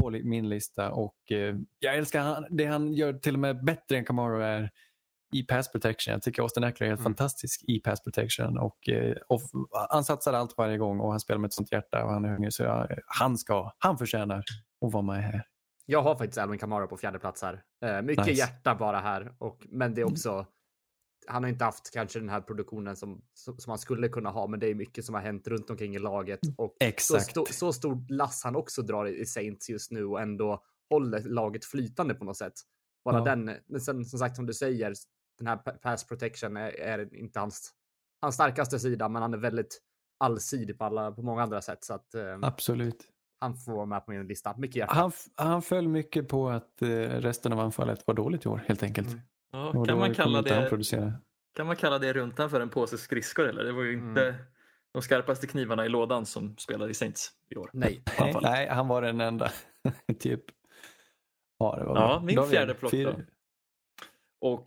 på 0.00 0.10
min 0.10 0.48
lista. 0.48 0.90
Och 0.92 1.32
eh, 1.32 1.56
Jag 1.78 1.96
älskar 1.96 2.20
han, 2.20 2.46
det 2.50 2.64
han 2.66 2.92
gör 2.92 3.12
till 3.12 3.34
och 3.34 3.40
med 3.40 3.64
bättre 3.64 3.96
än 3.96 4.04
Kamara 4.04 4.46
är 4.46 4.70
i 5.32 5.42
pass 5.42 5.72
protection. 5.72 6.12
Jag 6.12 6.22
tycker 6.22 6.42
Austin 6.42 6.64
Eckler 6.64 6.86
är 6.86 6.90
helt 6.90 7.00
Mm. 7.00 7.14
fantastisk 7.14 7.64
i 7.68 7.80
pass 7.80 8.02
protection. 8.02 8.58
Och, 8.58 8.88
eh, 8.88 9.16
och, 9.28 9.40
han 9.90 10.04
satsar 10.04 10.32
allt 10.32 10.54
varje 10.58 10.78
gång 10.78 11.00
och 11.00 11.10
han 11.10 11.20
spelar 11.20 11.38
med 11.38 11.48
ett 11.48 11.54
sånt 11.54 11.72
hjärta 11.72 12.04
och 12.04 12.10
han 12.10 12.24
är 12.24 12.28
hungrig. 12.28 12.52
Så 12.52 12.62
jag, 12.62 12.98
han 13.06 13.38
ska, 13.38 13.72
han 13.78 13.98
förtjänar 13.98 14.38
att 14.86 14.92
vara 14.92 15.02
med 15.02 15.22
här. 15.22 15.42
Jag 15.86 16.02
har 16.02 16.16
faktiskt 16.16 16.38
Alvin 16.38 16.58
Kamara 16.58 16.86
på 16.86 16.96
fjärde 16.96 17.18
plats 17.18 17.42
här. 17.42 17.62
Eh, 17.84 18.02
mycket 18.02 18.26
Nice. 18.26 18.38
hjärta 18.38 18.74
bara 18.74 18.98
här. 19.00 19.34
Och, 19.38 19.66
men 19.68 19.94
det 19.94 20.00
är 20.00 20.04
också... 20.04 20.46
Han 21.28 21.42
har 21.42 21.50
inte 21.50 21.64
haft 21.64 21.90
kanske 21.92 22.18
den 22.18 22.28
här 22.28 22.40
produktionen 22.40 22.96
som, 22.96 23.22
som 23.34 23.70
han 23.70 23.78
skulle 23.78 24.08
kunna 24.08 24.30
ha, 24.30 24.46
men 24.46 24.60
det 24.60 24.66
är 24.70 24.74
mycket 24.74 25.04
som 25.04 25.14
har 25.14 25.22
hänt 25.22 25.48
runt 25.48 25.70
omkring 25.70 25.94
i 25.94 25.98
laget. 25.98 26.40
Och 26.56 26.76
så, 26.80 26.86
Exakt. 26.86 27.30
sto, 27.30 27.46
så 27.46 27.72
stor 27.72 28.06
lass 28.12 28.44
han 28.44 28.56
också 28.56 28.82
drar 28.82 29.06
i 29.06 29.20
i 29.20 29.26
Saints 29.26 29.68
just 29.70 29.90
nu 29.90 30.04
och 30.04 30.20
ändå 30.20 30.62
håller 30.90 31.20
laget 31.22 31.64
flytande 31.64 32.14
på 32.14 32.24
något 32.24 32.36
sätt. 32.36 32.52
Bara 33.04 33.18
Ja. 33.18 33.24
den, 33.24 33.50
men 33.66 33.80
sen 33.80 34.04
som 34.04 34.18
sagt 34.18 34.36
som 34.36 34.46
du 34.46 34.54
säger, 34.54 34.94
den 35.38 35.46
här 35.46 35.56
pa- 35.56 35.72
pass 35.82 36.04
protection 36.06 36.56
är, 36.56 36.80
är 36.80 37.14
inte 37.14 37.40
hans, 37.40 37.72
hans 38.20 38.34
starkaste 38.34 38.78
sida, 38.78 39.08
men 39.08 39.22
han 39.22 39.34
är 39.34 39.38
väldigt 39.38 39.80
allsidig 40.18 40.78
på, 40.78 40.84
alla, 40.84 41.12
på 41.12 41.22
många 41.22 41.42
andra 41.42 41.62
sätt. 41.62 41.84
Så 41.84 41.94
att, 41.94 42.14
eh, 42.14 42.38
Absolut. 42.42 43.04
han 43.40 43.56
får 43.56 43.72
vara 43.72 43.86
med 43.86 44.04
på 44.06 44.10
min 44.10 44.26
lista. 44.26 44.54
Mycket. 44.56 44.90
Han, 44.90 45.12
han 45.34 45.62
föll 45.62 45.88
mycket 45.88 46.28
på 46.28 46.48
att 46.48 46.82
eh, 46.82 46.88
resten 46.98 47.52
av 47.52 47.60
anfallet 47.60 48.06
var 48.06 48.14
dåligt 48.14 48.44
i 48.44 48.48
år 48.48 48.64
helt 48.66 48.82
enkelt. 48.82 49.08
Mm. 49.08 49.20
Ja, 49.52 49.84
kan, 49.84 49.98
man 49.98 50.14
kalla 50.14 50.42
det, 50.42 50.70
kan 51.54 51.66
man 51.66 51.76
kalla 51.76 51.98
det 51.98 52.12
runtan 52.12 52.50
för 52.50 52.60
en 52.60 52.68
påse 52.68 52.98
skridskor 52.98 53.48
eller? 53.48 53.64
Det 53.64 53.72
var 53.72 53.82
ju 53.82 53.92
inte 53.92 54.34
de 54.92 55.02
skarpaste 55.02 55.46
knivarna 55.46 55.86
i 55.86 55.88
lådan 55.88 56.26
som 56.26 56.56
spelade 56.56 56.90
i 56.90 56.94
Saints 56.94 57.30
i 57.50 57.56
år. 57.56 57.70
Nej. 57.72 58.02
Nej, 58.20 58.34
nej, 58.42 58.68
han 58.68 58.88
var 58.88 59.02
den 59.02 59.20
enda. 59.20 59.50
typ. 60.18 60.44
Ja, 61.58 61.76
det 61.78 61.84
var 61.84 61.94
Ja, 61.96 62.06
bra. 62.08 62.20
min 62.20 62.42
fjärde 62.50 62.74
plock 62.74 62.92
då. 62.92 63.14
Och 64.40 64.66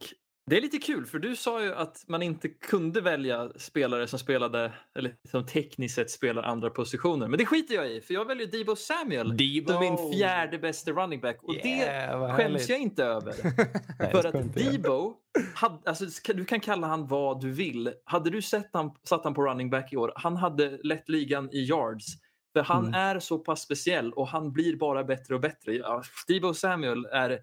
det 0.50 0.58
är 0.58 0.62
lite 0.62 0.78
kul 0.78 1.06
för 1.06 1.20
du 1.20 1.36
sa 1.36 1.64
ju 1.64 1.74
att 1.74 2.04
man 2.08 2.22
inte 2.22 2.50
kunde 2.50 3.02
välja 3.02 3.50
spelare 3.56 4.08
som 4.08 4.20
spelade, 4.20 4.74
eller 4.98 5.16
som 5.32 5.46
tekniskt 5.46 5.96
sett 5.96 6.12
spelar 6.12 6.44
andra 6.44 6.70
positioner. 6.70 7.28
Men 7.28 7.38
det 7.40 7.46
skiter 7.46 7.76
jag 7.76 7.92
i 7.92 8.02
för 8.02 8.14
jag 8.14 8.26
väljer 8.26 8.48
Debo 8.48 8.76
Samuel 8.76 9.38
Debo! 9.38 9.72
som 9.72 9.80
min 9.80 10.12
fjärde 10.14 10.60
bästa 10.60 10.92
running 10.92 11.20
back. 11.22 11.38
Och 11.44 11.56
Yeah, 11.56 12.28
det 12.28 12.34
skäms 12.34 12.70
jag 12.70 12.80
inte 12.80 13.04
över. 13.04 13.34
Nej, 14.00 14.12
För 14.12 14.26
att. 14.28 14.54
Debo, 14.56 15.14
hade, 15.56 15.78
alltså, 15.86 16.34
du 16.34 16.46
kan 16.46 16.60
kalla 16.60 16.88
han 16.88 17.08
vad 17.08 17.42
du 17.42 17.52
vill. 17.52 17.94
Hade 18.04 18.30
du 18.30 18.42
sett 18.42 18.70
han, 18.74 18.92
satt 19.04 19.24
han 19.24 19.34
på 19.34 19.42
running 19.46 19.70
back 19.70 19.94
i 19.94 19.98
år, 19.98 20.12
han 20.16 20.36
hade 20.38 20.78
lett 20.84 21.10
ligan 21.10 21.50
i 21.52 21.60
yards. 21.60 22.06
För 22.54 22.64
han 22.64 22.84
Mm. 22.88 22.94
är 22.94 23.20
så 23.20 23.38
pass 23.40 23.62
speciell 23.62 24.14
och 24.14 24.28
han 24.28 24.52
blir 24.52 24.76
bara 24.76 25.04
bättre 25.04 25.36
och 25.36 25.42
bättre. 25.42 25.74
Ja, 25.76 26.04
Debo 26.28 26.54
Samuel 26.54 27.06
är 27.06 27.40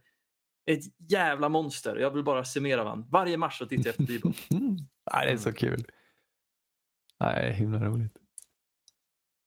ett 0.66 0.82
jävla 1.10 1.48
monster. 1.48 1.96
Jag 1.96 2.10
vill 2.10 2.24
bara 2.24 2.44
se 2.44 2.60
mer 2.60 2.78
av 2.78 2.86
han. 2.86 3.06
Varje 3.10 3.36
match 3.36 3.58
så 3.58 3.66
tittar 3.66 3.84
jag 3.86 3.90
efter 4.00 4.04
Debo. 4.14 4.32
Mm. 4.50 4.76
Nej, 5.12 5.26
det 5.26 5.32
är 5.32 5.36
så 5.36 5.52
kul. 5.52 5.84
Nej, 7.20 7.52
himla 7.52 7.84
roligt. 7.84 8.12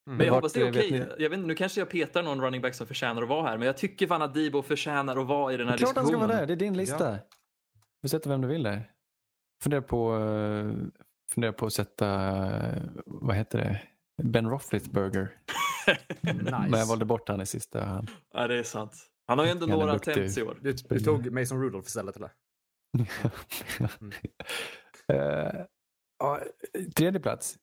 Men 0.06 0.20
jag 0.20 0.26
Vart, 0.34 0.38
hoppas 0.38 0.54
det 0.54 0.62
är 0.62 0.72
okej. 0.72 0.92
ni- 0.92 0.98
Jag 1.24 1.30
vet 1.30 1.38
inte, 1.38 1.48
nu 1.48 1.56
kanske 1.56 1.82
jag 1.82 1.90
petar 1.90 2.24
någon 2.24 2.42
running 2.42 2.62
back 2.62 2.76
som 2.76 2.88
förtjänar 2.88 3.22
att 3.22 3.30
vara 3.30 3.48
här. 3.48 3.58
Men 3.58 3.66
jag 3.68 3.78
tycker 3.78 4.08
fan 4.08 4.22
att 4.22 4.34
Debo 4.34 4.62
förtjänar 4.62 5.18
att 5.18 5.28
vara 5.28 5.54
i 5.54 5.58
den 5.58 5.68
här 5.68 5.78
Klart 5.78 5.88
han 5.88 5.94
ska 5.94 6.02
diskussionen. 6.02 6.28
vara 6.30 6.40
där, 6.40 6.48
det 6.48 6.54
är 6.54 6.58
din 6.58 6.78
lista. 6.78 7.18
Du 8.02 8.10
sätter 8.10 8.30
vem 8.30 8.42
du 8.42 8.48
vill 8.48 8.64
där. 8.64 8.92
Fundera 9.64 9.82
på, 9.82 10.16
eh, 10.18 10.74
fundera 11.32 11.54
på 11.54 11.66
att 11.66 11.74
sätta, 11.74 12.08
eh, 12.58 12.82
vad 13.06 13.36
heter 13.36 13.60
det, 13.60 13.82
Ben 14.24 14.50
Roethlisberger. 14.50 15.38
Men 16.22 16.46
jag 16.46 16.72
Nice. 16.72 16.86
valde 16.90 17.06
bort 17.06 17.30
han 17.30 17.42
i 17.42 17.46
sista. 17.46 17.86
Han. 17.86 18.08
Ja, 18.34 18.48
det 18.48 18.60
är 18.60 18.64
sant. 18.64 19.09
Han 19.30 19.40
har 19.40 19.46
ju 19.46 19.52
ändå 19.52 19.66
några 19.66 19.94
duktig. 19.94 20.12
attempts 20.12 20.38
i 20.38 20.44
år. 20.44 20.58
Du, 20.62 20.74
du 20.74 21.00
tog 21.00 21.32
Mason 21.32 21.62
Rudolph 21.62 21.88
istället 21.88 22.16
eller? 22.16 22.32
Eh, 25.14 25.66
ja, 26.20 26.40
tredje 26.96 27.20
plats. 27.20 27.58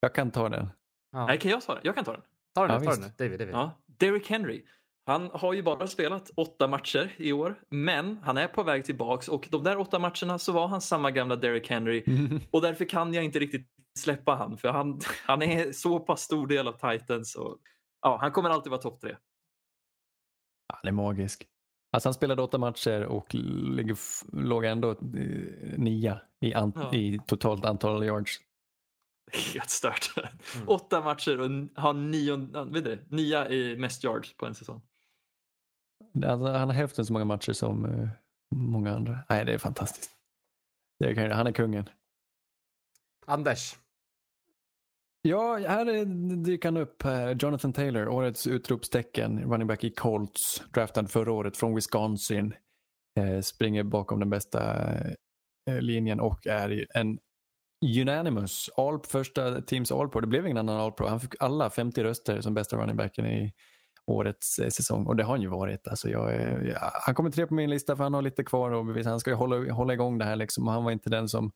Jag 0.00 0.14
kan 0.14 0.30
ta 0.30 0.48
den. 0.48 0.70
Ja. 1.12 1.26
Nej, 1.26 1.38
kan 1.38 1.50
jag 1.50 1.62
ta 1.62 1.74
den? 1.74 1.82
Jag 1.84 1.94
kan 1.94 2.04
ta 2.04 2.12
den. 2.12 2.22
Ta 2.54 2.66
den 2.66 2.84
Ja, 2.84 2.90
ta 2.90 3.00
den. 3.00 3.10
David, 3.18 3.38
David. 3.38 3.54
Ja, 3.54 3.82
Derrick 3.86 4.30
Henry. 4.30 4.64
Han 5.06 5.30
har 5.32 5.52
ju 5.52 5.62
bara 5.62 5.86
spelat 5.86 6.30
åtta 6.36 6.68
matcher 6.68 7.14
i 7.16 7.32
år, 7.32 7.60
men 7.68 8.18
han 8.22 8.36
är 8.36 8.48
på 8.48 8.62
väg 8.62 8.84
tillbaks 8.84 9.28
och 9.28 9.48
de 9.50 9.64
där 9.64 9.78
åtta 9.78 9.98
matcherna 9.98 10.38
så 10.38 10.52
var 10.52 10.68
han 10.68 10.80
samma 10.80 11.10
gamla 11.10 11.36
Derrick 11.36 11.70
Henry 11.70 12.04
och 12.50 12.62
därför 12.62 12.84
kan 12.84 13.14
jag 13.14 13.24
inte 13.24 13.38
riktigt 13.38 13.66
släppa 13.98 14.34
han 14.34 14.58
för 14.58 14.68
han, 14.68 15.00
han 15.26 15.42
är 15.42 15.72
så 15.72 16.00
pass 16.00 16.20
stor 16.20 16.46
del 16.46 16.68
av 16.68 16.72
Titans 16.72 17.34
och 17.34 17.58
ja, 18.02 18.18
han 18.20 18.32
kommer 18.32 18.50
alltid 18.50 18.70
vara 18.70 18.82
topp 18.82 19.00
tre. 19.00 19.16
Han 20.74 20.88
är 20.88 20.92
magisk. 20.92 21.46
Alltså 21.92 22.08
han 22.08 22.14
spelade 22.14 22.42
åtta 22.42 22.58
matcher 22.58 23.02
och 23.04 23.34
låg 24.32 24.64
ändå 24.64 24.90
eh, 24.90 24.96
nia 25.78 26.20
i, 26.40 26.54
an, 26.54 26.72
Ja. 26.76 26.94
i 26.94 27.20
totalt 27.26 27.64
antal 27.64 28.04
yards. 28.04 28.40
Helt 29.54 29.70
stört. 29.70 30.10
Åtta 30.66 31.00
matcher 31.00 31.40
och 31.40 31.82
har 31.82 31.92
nio, 31.92 32.36
vet 32.64 32.84
du, 32.84 33.04
nia 33.08 33.48
i 33.48 33.76
mest 33.76 34.04
yards 34.04 34.36
på 34.36 34.46
en 34.46 34.54
säsong. 34.54 34.82
Alltså, 36.14 36.46
han 36.46 36.68
har 36.68 36.72
hälften 36.72 37.06
så 37.06 37.12
många 37.12 37.24
matcher 37.24 37.52
som 37.52 37.84
eh, 37.84 38.08
många 38.54 38.94
andra. 38.94 39.18
Nej, 39.28 39.44
det 39.44 39.54
är 39.54 39.58
fantastiskt. 39.58 40.10
Det 40.98 41.14
kan, 41.14 41.30
han 41.30 41.46
är 41.46 41.52
kungen. 41.52 41.88
Anders. 43.26 43.76
Ja, 45.22 45.56
här 45.56 46.04
dyker 46.44 46.68
han 46.68 46.76
upp. 46.76 47.02
Jonathan 47.42 47.72
Taylor, 47.72 48.08
årets 48.08 48.46
utropstecken. 48.46 49.38
Running 49.38 49.66
back 49.66 49.84
i 49.84 49.90
Colts. 49.90 50.62
Draftad 50.74 51.06
förra 51.06 51.32
året 51.32 51.56
från 51.56 51.74
Wisconsin. 51.74 52.54
Eh, 53.16 53.40
springer 53.40 53.82
bakom 53.82 54.20
den 54.20 54.30
bästa 54.30 54.88
eh, 55.66 55.80
linjen 55.80 56.20
och 56.20 56.46
är 56.46 56.86
en 56.94 57.18
unanimous 58.00 58.70
all, 58.76 59.00
första 59.00 59.62
teams 59.62 59.92
all 59.92 60.08
pro. 60.08 60.20
Det 60.20 60.26
blev 60.26 60.46
ingen 60.46 60.56
annan 60.56 60.80
all 60.80 60.92
pro. 60.92 61.06
Han 61.06 61.20
fick 61.20 61.34
alla 61.40 61.70
50 61.70 62.02
röster 62.02 62.40
som 62.40 62.54
bästa 62.54 62.76
running 62.76 62.96
backen 62.96 63.26
i 63.26 63.52
årets 64.06 64.58
eh, 64.58 64.68
säsong 64.68 65.06
och 65.06 65.16
det 65.16 65.24
har 65.24 65.34
han 65.34 65.42
ju 65.42 65.48
varit. 65.48 65.88
Alltså 65.88 66.08
jag, 66.08 66.32
jag, 66.66 66.78
han 66.80 67.14
kommer 67.14 67.30
tre 67.30 67.46
på 67.46 67.54
min 67.54 67.70
lista 67.70 67.96
för 67.96 68.04
han 68.04 68.14
har 68.14 68.22
lite 68.22 68.44
kvar 68.44 68.80
att 68.80 68.86
bevisa. 68.86 69.10
Han 69.10 69.20
ska 69.20 69.30
ju 69.30 69.36
hålla, 69.36 69.72
hålla 69.72 69.92
igång 69.92 70.18
det 70.18 70.24
här 70.24 70.36
liksom 70.36 70.66
han 70.66 70.84
var 70.84 70.90
inte 70.90 71.10
den 71.10 71.28
som 71.28 71.52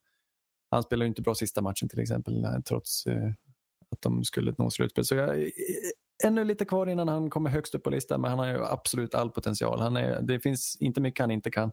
han 0.70 0.82
spelade 0.82 1.04
ju 1.04 1.08
inte 1.08 1.22
bra 1.22 1.34
sista 1.34 1.62
matchen 1.62 1.88
till 1.88 2.00
exempel 2.00 2.46
trots 2.64 3.06
eh, 3.06 3.30
att 3.94 4.02
de 4.02 4.24
skulle 4.24 4.54
nå 4.58 4.70
slutspel. 4.70 5.04
Så 5.04 5.14
jag, 5.14 5.42
eh, 5.42 5.48
ännu 6.24 6.44
lite 6.44 6.64
kvar 6.64 6.86
innan 6.86 7.08
han 7.08 7.30
kommer 7.30 7.50
högst 7.50 7.74
upp 7.74 7.82
på 7.82 7.90
listan 7.90 8.20
men 8.20 8.30
han 8.30 8.38
har 8.38 8.46
ju 8.46 8.64
absolut 8.64 9.14
all 9.14 9.30
potential. 9.30 9.80
Han 9.80 9.96
är, 9.96 10.22
det 10.22 10.40
finns 10.40 10.76
inte 10.80 11.00
mycket 11.00 11.20
han 11.20 11.30
inte 11.30 11.50
kan. 11.50 11.72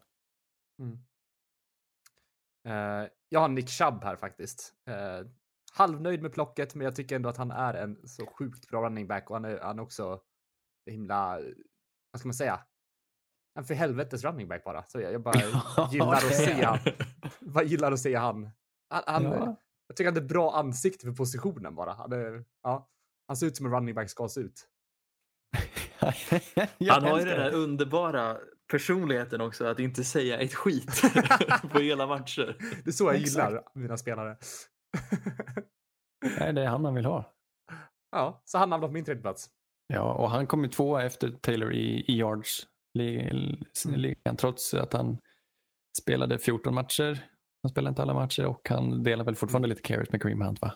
Eh, 2.68 3.08
jag 3.28 3.40
har 3.40 3.48
Nick 3.48 3.68
Chubb 3.68 4.04
här 4.04 4.16
faktiskt. 4.16 4.74
Uh, 4.88 5.28
halvnöjd 5.72 6.22
med 6.22 6.32
plocket, 6.32 6.74
men 6.74 6.84
jag 6.84 6.96
tycker 6.96 7.16
ändå 7.16 7.28
att 7.28 7.36
han 7.36 7.50
är 7.50 7.74
en 7.74 8.08
så 8.08 8.26
sjukt 8.26 8.68
bra 8.68 8.82
running 8.86 9.06
back 9.06 9.30
och 9.30 9.36
han 9.36 9.44
är, 9.44 9.60
han 9.60 9.78
är 9.78 9.82
också 9.82 10.20
himla, 10.90 11.40
vad 12.10 12.20
ska 12.20 12.28
man 12.28 12.34
säga? 12.34 12.60
En 13.58 13.64
för 13.64 13.74
helvetes 13.74 14.24
running 14.24 14.48
back 14.48 14.64
bara. 14.64 14.84
Så 14.84 15.00
jag, 15.00 15.12
jag 15.12 15.22
bara 15.22 15.40
gillar 15.92 16.12
att 16.12 16.36
se 16.36 16.64
han. 16.64 16.78
Bara 17.40 17.64
gillar 17.64 17.92
att 17.92 18.00
se 18.00 18.14
han. 18.14 18.50
han, 18.90 19.02
han 19.06 19.22
Ja. 19.22 19.56
Jag 19.86 19.96
tycker 19.96 20.08
han 20.10 20.14
har 20.16 20.22
ett 20.22 20.28
bra 20.28 20.54
ansikte 20.56 21.06
för 21.06 21.12
positionen 21.12 21.74
bara. 21.74 21.92
Han, 21.92 22.12
är, 22.12 22.44
ja, 22.62 22.88
han 23.28 23.36
ser 23.36 23.46
ut 23.46 23.56
som 23.56 23.66
en 23.66 23.72
running 23.72 23.94
back 23.94 24.10
ska 24.10 24.28
se 24.28 24.40
ut. 24.40 24.68
Han 26.90 27.02
har 27.04 27.18
ju 27.18 27.24
den 27.24 27.38
det. 27.38 27.50
underbara 27.50 28.38
personligheten 28.70 29.40
också 29.40 29.64
att 29.66 29.78
inte 29.78 30.04
säga 30.04 30.38
ett 30.40 30.54
skit 30.54 31.02
på 31.72 31.78
hela 31.78 32.06
matcher. 32.06 32.56
Det 32.84 32.90
är 32.90 32.92
så 32.92 33.04
jag 33.04 33.14
Exakt. 33.16 33.50
gillar 33.50 33.64
mina 33.74 33.96
spelare. 33.96 34.36
Nej, 36.38 36.52
det 36.52 36.62
är 36.62 36.66
han 36.66 36.84
han 36.84 36.94
vill 36.94 37.04
ha. 37.04 37.32
ja, 38.10 38.42
så 38.44 38.58
han 38.58 38.72
hamnar 38.72 38.88
på 38.88 38.92
min 38.94 39.04
tredje 39.04 39.22
plats. 39.22 39.50
Ja, 39.86 40.14
och 40.14 40.30
han 40.30 40.46
kom 40.46 40.62
ju 40.64 40.70
tvåa 40.70 41.02
efter 41.02 41.30
Taylor 41.30 41.72
i, 41.72 42.04
i 42.08 42.16
yards 42.18 42.66
li- 42.98 43.62
ligan 43.84 44.36
trots 44.36 44.74
att 44.74 44.92
han 44.92 45.18
spelade 45.98 46.38
14 46.38 46.74
matcher. 46.74 47.24
Han 47.62 47.70
spelade 47.70 47.88
inte 47.88 48.02
alla 48.02 48.14
matcher 48.14 48.46
och 48.46 48.68
han 48.68 49.02
delar 49.02 49.24
väl 49.24 49.34
fortfarande 49.34 49.68
lite 49.68 49.82
carries 49.82 50.12
med 50.12 50.22
Kareem 50.22 50.40
Hunt 50.42 50.60
va? 50.62 50.74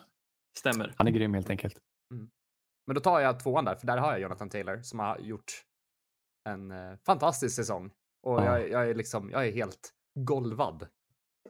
Stämmer. 0.57 0.93
Han 0.97 1.07
är 1.07 1.11
grym 1.11 1.33
helt 1.33 1.49
enkelt. 1.49 1.77
Men 2.87 2.93
då 2.95 3.01
tar 3.01 3.19
jag 3.19 3.39
tvåan 3.39 3.65
där, 3.65 3.75
för 3.75 3.87
där 3.87 3.97
har 3.97 4.11
jag 4.11 4.21
Jonathan 4.21 4.49
Taylor 4.49 4.81
som 4.81 4.99
har 4.99 5.17
gjort 5.19 5.51
en 6.49 6.71
eh, 6.71 6.95
fantastisk 7.05 7.55
säsong. 7.55 7.91
Och 8.23 8.39
Ja. 8.41 8.45
jag, 8.59 8.69
jag 8.69 8.89
är 8.89 8.95
liksom, 8.95 9.29
jag 9.31 9.47
är 9.47 9.51
helt 9.51 9.93
golvad. 10.19 10.87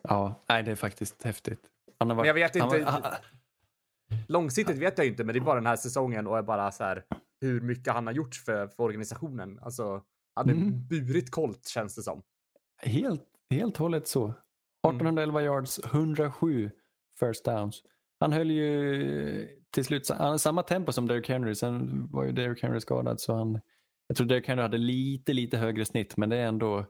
Ja, 0.01 0.43
nej 0.49 0.63
det 0.63 0.71
är 0.71 0.75
faktiskt 0.75 1.23
häftigt. 1.23 1.61
Han 1.99 2.09
har 2.09 2.15
Men 2.15 2.25
jag 2.25 2.33
vet 2.33 2.55
inte, 2.55 2.67
var- 2.79 2.91
han- 2.91 3.03
långsiktigt 4.27 4.77
vet 4.77 4.97
jag 4.97 5.07
inte, 5.07 5.23
men 5.23 5.33
det 5.33 5.39
är 5.39 5.43
bara 5.43 5.55
den 5.55 5.65
här 5.65 5.75
säsongen 5.75 6.27
och 6.27 6.37
är 6.37 6.41
bara 6.43 6.71
så 6.71 6.83
här 6.83 7.05
hur 7.41 7.61
mycket 7.61 7.93
han 7.93 8.07
har 8.07 8.13
gjort 8.13 8.35
för, 8.35 8.67
för 8.67 8.83
organisationen. 8.83 9.59
Alltså, 9.61 10.03
han 10.35 10.49
har 10.49 10.55
Mm. 10.55 10.87
burit 10.87 11.31
Colt 11.31 11.67
känns 11.67 11.95
det 11.95 12.01
som. 12.03 12.23
Helt, 12.81 13.23
helt 13.49 13.77
hållet 13.77 14.07
så. 14.07 14.33
1811 14.89 15.41
yards, 15.43 15.79
107 15.85 16.71
first 17.19 17.45
downs. 17.45 17.81
Han 18.19 18.33
höll 18.33 18.51
ju 18.51 19.47
till 19.71 19.85
slut 19.85 20.09
han 20.09 20.17
hade 20.27 20.39
samma 20.39 20.63
tempo 20.63 20.91
som 20.91 21.07
Derrick 21.07 21.29
Henry. 21.29 21.55
Sen 21.55 22.07
var 22.11 22.25
ju 22.25 22.31
Derrick 22.31 22.63
Henry 22.63 22.79
skadad 22.79 23.21
så 23.21 23.35
han, 23.35 23.61
jag 24.07 24.17
tror 24.17 24.27
Derrick 24.27 24.47
Henry 24.47 24.61
hade 24.61 24.77
lite, 24.77 25.33
lite 25.33 25.57
högre 25.57 25.85
snitt 25.85 26.17
men 26.17 26.29
det 26.29 26.37
är 26.37 26.45
ändå 26.47 26.85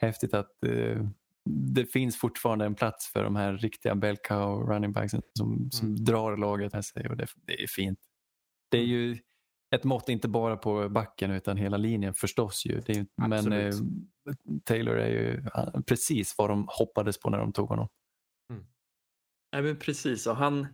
häftigt 0.00 0.34
att 0.34 0.64
eh, 0.64 1.02
det 1.50 1.86
finns 1.86 2.16
fortfarande 2.16 2.64
en 2.64 2.74
plats 2.74 3.12
för 3.12 3.24
de 3.24 3.36
här 3.36 3.52
riktiga 3.52 3.94
bell 3.94 4.16
cow 4.16 4.68
running 4.68 4.92
backsen 4.92 5.22
som, 5.38 5.70
som 5.70 5.88
Mm. 5.88 6.04
drar 6.04 6.36
laget 6.36 6.72
här 6.72 6.82
sig 6.82 7.08
och 7.08 7.16
det, 7.16 7.26
det 7.46 7.62
är 7.62 7.66
fint. 7.66 7.98
Det 8.70 8.78
är 8.78 8.84
ju 8.84 9.18
ett 9.70 9.84
mått 9.84 10.08
inte 10.08 10.28
bara 10.28 10.56
på 10.56 10.88
backen 10.88 11.30
utan 11.30 11.56
hela 11.56 11.76
linjen 11.76 12.14
förstås 12.14 12.66
ju. 12.66 12.80
Det 12.80 12.92
är, 12.92 12.96
ju- 12.96 13.06
men 13.16 13.52
eh. 13.52 13.72
Taylor 14.64 14.94
är 14.96 15.08
ju 15.08 15.44
precis 15.86 16.34
vad 16.38 16.50
de 16.50 16.66
hoppades 16.68 17.20
på 17.20 17.30
när 17.30 17.38
de 17.38 17.52
tog 17.52 17.68
honom. 17.68 17.88
Nej, 19.52 19.62
men 19.62 19.76
precis. 19.78 20.26
Och 20.26 20.36
han, 20.36 20.66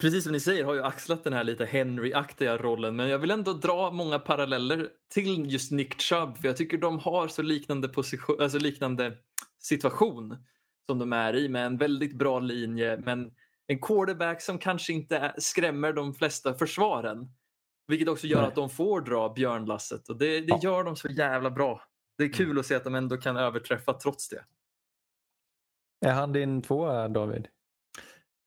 precis 0.00 0.24
som 0.24 0.32
ni 0.32 0.40
säger, 0.40 0.64
har 0.64 0.74
ju 0.74 0.82
axlat 0.82 1.24
den 1.24 1.32
här 1.32 1.44
lite 1.44 1.64
Henry-aktiga 1.66 2.56
rollen. 2.56 2.96
Men 2.96 3.08
jag 3.08 3.18
vill 3.18 3.30
ändå 3.30 3.52
dra 3.52 3.90
många 3.90 4.18
paralleller 4.18 4.88
till 5.14 5.52
just 5.52 5.72
Nick 5.72 6.00
Chubb. 6.00 6.36
För 6.38 6.48
jag 6.48 6.56
tycker 6.56 6.78
de 6.78 6.98
har 6.98 7.28
så 7.28 7.42
liknande, 7.42 7.88
position, 7.88 8.40
alltså 8.40 8.58
liknande 8.58 9.16
situation 9.58 10.36
som 10.86 10.98
de 10.98 11.12
är 11.12 11.36
i 11.36 11.48
med 11.48 11.66
en 11.66 11.76
väldigt 11.76 12.18
bra 12.18 12.38
linje. 12.38 13.00
Men 13.04 13.32
en 13.66 13.78
quarterback 13.78 14.42
som 14.42 14.58
kanske 14.58 14.92
inte 14.92 15.34
skrämmer 15.38 15.92
de 15.92 16.14
flesta 16.14 16.54
försvaren. 16.54 17.28
Vilket 17.88 18.08
också 18.08 18.26
gör 18.26 18.42
att 18.42 18.54
de 18.54 18.70
får 18.70 19.00
dra 19.00 19.28
björnlasset 19.28 20.08
och 20.08 20.16
det, 20.16 20.40
det 20.40 20.58
gör 20.62 20.84
de 20.84 20.96
så 20.96 21.08
jävla 21.08 21.50
bra. 21.50 21.82
Det 22.18 22.24
är 22.24 22.32
kul 22.32 22.58
att 22.58 22.66
se 22.66 22.74
att 22.74 22.84
de 22.84 22.94
ändå 22.94 23.16
kan 23.16 23.36
överträffa 23.36 23.92
trots 23.92 24.28
det. 24.28 24.44
Är 26.06 26.12
han 26.12 26.32
din 26.32 26.62
tvåa 26.62 27.08
David? 27.08 27.48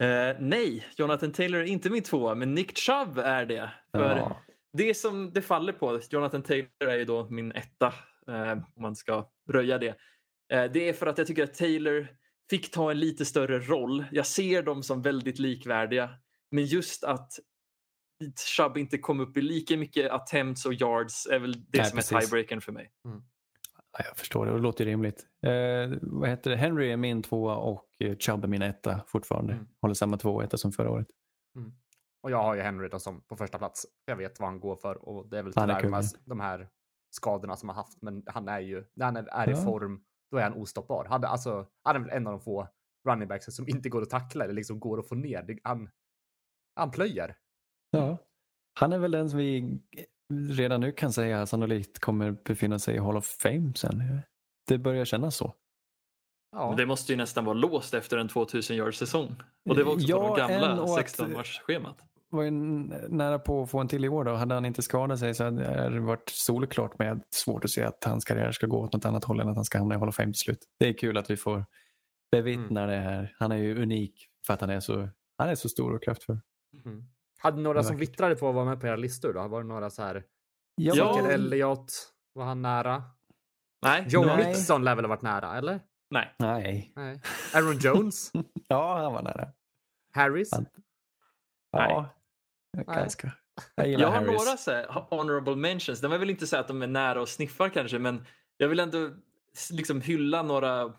Eh, 0.04 0.36
nej, 0.40 0.88
Jonathan 0.98 1.32
Taylor 1.32 1.60
är 1.60 1.66
inte 1.66 1.90
min 1.90 2.04
tvåa, 2.04 2.36
men 2.36 2.54
Nick 2.54 2.78
Chubb 2.78 3.18
är 3.18 3.46
det. 3.46 3.72
För 3.92 4.18
Ja. 4.18 4.42
Det 4.74 4.94
som 4.94 5.34
det 5.34 5.42
faller 5.42 5.74
på, 5.74 6.00
Jonathan 6.10 6.44
Taylor 6.44 6.70
är 6.80 6.98
ju 6.98 7.06
då 7.06 7.30
min 7.30 7.52
etta, 7.52 7.94
eh, 8.28 8.52
om 8.52 8.82
man 8.82 8.96
ska 8.96 9.30
röja 9.50 9.78
det. 9.78 9.96
Eh, 10.54 10.72
det 10.74 10.90
är 10.90 10.94
för 10.94 11.08
att 11.08 11.18
jag 11.18 11.28
tycker 11.28 11.44
att 11.44 11.54
Taylor 11.54 12.08
fick 12.50 12.72
ta 12.72 12.92
en 12.92 13.00
lite 13.00 13.26
större 13.26 13.60
roll. 13.60 14.06
Jag 14.12 14.26
ser 14.26 14.64
dem 14.64 14.84
som 14.84 15.02
väldigt 15.02 15.40
likvärdiga. 15.40 16.10
Men 16.52 16.66
just 16.66 17.04
att 17.04 17.40
Chubb 18.58 18.78
inte 18.78 18.98
kom 18.98 19.20
upp 19.20 19.38
i 19.38 19.42
lika 19.42 19.78
mycket 19.78 20.12
attempts 20.12 20.66
och 20.66 20.74
yards 20.74 21.28
är 21.28 21.40
väl 21.40 21.52
det 21.54 21.78
Nej, 21.78 21.86
som 21.86 21.98
är 21.98 22.02
precis. 22.02 22.20
tiebreakern 22.30 22.62
för 22.62 22.72
mig. 22.72 22.92
Ja, 23.98 24.04
jag 24.08 24.18
förstår 24.18 24.46
det, 24.46 24.52
det 24.52 24.58
låter 24.60 24.86
ju 24.86 24.92
rimligt. 24.92 25.26
Eh, 25.46 25.98
vad 26.02 26.30
heter 26.30 26.50
det? 26.50 26.58
Henry 26.58 26.92
är 26.92 26.98
min 26.98 27.24
tvåa 27.24 27.56
och 27.56 27.88
eh, 28.00 28.18
Chubb 28.18 28.44
är 28.44 28.48
min 28.48 28.62
etta 28.62 29.04
fortfarande. 29.08 29.54
Mm. 29.54 29.68
Håller 29.82 29.94
samma 29.96 30.18
två 30.18 30.36
och 30.36 30.44
etta 30.44 30.58
som 30.58 30.72
förra 30.72 30.92
året. 30.92 31.08
Och 32.24 32.32
jag 32.32 32.44
har 32.44 32.56
ju 32.56 32.62
Henry 32.62 32.90
då 32.90 33.00
som 33.00 33.22
på 33.22 33.36
första 33.36 33.58
plats. 33.58 33.86
Jag 34.06 34.16
vet 34.16 34.40
vad 34.40 34.50
han 34.50 34.60
går 34.60 34.76
för 34.76 35.10
och 35.10 35.30
det 35.30 35.38
är 35.40 35.44
väl 35.44 35.54
är 35.56 35.62
tyvärr 35.62 35.82
de 35.82 35.94
här, 35.94 36.04
de 36.26 36.40
här 36.40 36.70
skadorna 37.10 37.56
som 37.56 37.70
han 37.70 37.76
haft. 37.76 38.02
Men 38.02 38.24
han 38.26 38.48
är 38.48 38.60
ju, 38.60 38.84
när 38.94 39.06
han 39.06 39.18
är, 39.18 39.24
är 39.32 39.50
i 39.50 39.52
Ja. 39.52 39.58
form, 39.64 40.04
då 40.32 40.38
är 40.38 40.44
han 40.44 40.54
ostoppbar. 40.54 41.06
Han, 41.10 41.24
är- 41.24 41.28
alltså, 41.28 41.68
han 41.84 41.96
är 41.96 42.00
väl 42.00 42.10
en 42.10 42.28
av 42.28 42.34
de 42.34 42.40
få 42.42 42.68
running 43.08 43.28
backs 43.28 43.46
som 43.56 43.68
inte 43.68 43.90
går 43.90 44.02
att 44.02 44.10
tackla 44.10 44.44
eller 44.44 44.54
liksom 44.54 44.80
går 44.80 45.00
att 45.00 45.10
få 45.10 45.16
ner. 45.16 45.60
Han, 45.64 45.90
han 46.76 46.92
plöjer. 46.92 47.36
Ja. 47.92 48.18
Han 48.80 48.94
är 48.94 48.98
väl 49.00 49.12
den 49.12 49.30
som 49.30 49.40
vi 49.40 49.80
redan 50.50 50.82
nu 50.82 50.92
kan 50.92 51.14
säga 51.14 51.46
sannolikt 51.46 52.00
kommer 52.00 52.32
befinna 52.32 52.80
sig 52.80 52.96
i 52.96 52.98
Hall 53.00 53.18
of 53.18 53.26
Fame 53.26 53.74
sen. 53.76 54.20
Det 54.68 54.78
börjar 54.78 55.06
kännas 55.06 55.36
så. 55.36 55.56
Ja. 56.52 56.68
Men 56.68 56.78
Det 56.78 56.86
måste 56.86 57.14
ju 57.14 57.18
nästan 57.18 57.46
vara 57.46 57.54
låst 57.54 57.94
efter 57.94 58.18
en 58.18 58.28
2000 58.28 58.76
yards 58.76 58.98
säsong. 58.98 59.36
Och 59.70 59.76
det 59.76 59.84
var 59.84 59.94
också 59.94 60.08
på 60.08 60.12
Ja, 60.12 60.48
de 60.48 60.54
en 60.54 60.62
gamla 60.62 60.82
och 60.82 60.90
att- 60.90 60.96
16 60.96 61.34
mars 61.34 61.62
schemat 61.64 61.98
var 62.30 62.44
ju 62.44 62.52
nära 62.52 63.40
på 63.40 63.64
att 63.64 63.72
få 63.72 63.80
en 63.80 63.88
till 63.88 64.06
i 64.06 64.10
år 64.10 64.24
då. 64.24 64.34
Hade 64.34 64.54
han 64.54 64.66
inte 64.66 64.82
skadat 64.82 65.20
sig 65.20 65.34
så 65.36 65.44
hade 65.44 65.90
det 65.90 66.00
varit 66.00 66.30
solklart 66.30 67.00
med 67.00 67.24
svårt 67.30 67.64
att 67.64 67.70
se 67.72 67.84
att 67.84 68.04
hans 68.04 68.26
karriär 68.26 68.52
ska 68.52 68.68
gå 68.68 68.80
åt 68.80 68.94
något 68.94 69.06
annat 69.06 69.24
håll 69.24 69.40
än 69.40 69.50
att 69.50 69.56
han 69.56 69.66
ska 69.66 69.78
hamna 69.78 69.96
i 69.96 69.98
Hall 69.98 70.10
of 70.10 70.16
Fame 70.16 70.34
till 70.34 70.40
slut. 70.40 70.60
Det 70.80 70.88
är 70.90 70.94
kul 70.94 71.18
att 71.18 71.30
vi 71.30 71.38
får 71.38 71.66
bevittna 72.32 72.86
det 72.86 72.98
här. 72.98 73.36
Han 73.40 73.52
är 73.52 73.56
ju 73.58 73.82
unik 73.82 74.28
för 74.48 74.54
att 74.54 74.62
han 74.62 74.70
är 74.70 74.80
så, 74.80 75.10
han 75.38 75.50
är 75.50 75.56
så 75.56 75.70
stor 75.70 75.94
och 75.96 76.04
kraftfull. 76.04 76.40
Mm. 76.86 77.04
Hade 77.42 77.58
ni 77.58 77.64
några 77.64 77.84
som 77.84 77.98
vittrade 77.98 78.36
på 78.36 78.50
att 78.50 78.56
vara 78.56 78.66
med 78.66 78.82
på 78.82 78.88
era 78.88 78.96
listor 78.96 79.34
då? 79.34 79.48
Var 79.48 79.62
det 79.62 79.68
några 79.68 79.90
så 79.90 80.04
här? 80.04 80.24
Ja. 80.76 80.94
Ezekiel 80.94 81.32
Elliott, 81.32 82.14
var 82.34 82.46
han 82.46 82.62
nära? 82.62 83.04
Nej, 83.86 84.06
Joe 84.10 84.26
Nej. 84.26 84.48
Mixon 84.48 84.84
lär 84.84 84.96
väl 84.96 85.06
ha 85.06 85.10
varit 85.10 85.22
nära, 85.22 85.58
eller? 85.58 85.80
nej. 86.12 86.36
Nej. 86.40 86.94
Nej. 86.96 87.22
Aaron 87.56 87.78
Jones? 87.78 88.32
Ja, 88.68 88.98
han 89.04 89.14
var 89.14 89.22
nära. 89.22 89.48
Harris? 90.14 90.54
Han- 90.54 90.66
Nej. 91.74 92.06
Ja, 92.78 92.84
ganska. 92.94 93.32
Jag 93.76 93.88
Jag 93.88 94.08
har 94.08 94.16
Harris. 94.16 94.28
några 94.28 94.58
så 94.58 94.72
här, 94.72 94.88
honorable 95.10 95.56
mentions. 95.56 96.02
Den 96.02 96.12
vill 96.12 96.20
väl 96.20 96.30
inte 96.30 96.48
säga 96.48 96.60
att 96.60 96.68
de 96.68 96.82
är 96.82 96.88
nära 96.88 97.22
och 97.22 97.30
sniffar 97.30 97.70
kanske, 97.70 98.00
men 98.00 98.26
jag 98.58 98.68
vill 98.68 98.80
ändå 98.80 99.10
liksom 99.72 100.02
hylla 100.02 100.42
några 100.44 100.94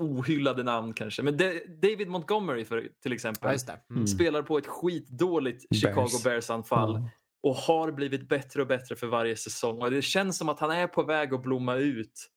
ohyllade 0.00 0.62
namn 0.62 0.92
kanske. 0.94 1.22
Men 1.22 1.36
Da- 1.36 1.60
David 1.82 2.08
Montgomery 2.08 2.64
för, 2.64 2.88
till 3.02 3.12
exempel. 3.12 3.50
Mm. 3.68 3.76
Mm. 3.90 4.06
spelar 4.06 4.42
på 4.42 4.58
ett 4.58 4.66
skitdåligt 4.66 5.74
Chicago 5.76 5.94
Bears. 5.94 6.22
Bears-anfall 6.24 6.92
Ja. 6.94 7.10
och 7.42 7.54
har 7.54 7.92
blivit 7.92 8.28
bättre 8.28 8.60
och 8.62 8.68
bättre 8.68 8.96
för 8.96 9.06
varje 9.06 9.36
säsong. 9.36 9.82
Och 9.82 9.90
det 9.90 10.02
känns 10.02 10.38
som 10.38 10.48
att 10.48 10.60
han 10.60 10.70
är 10.70 10.86
på 10.86 11.02
väg 11.02 11.34
att 11.34 11.42
blomma 11.42 11.74
ut. 11.76 12.30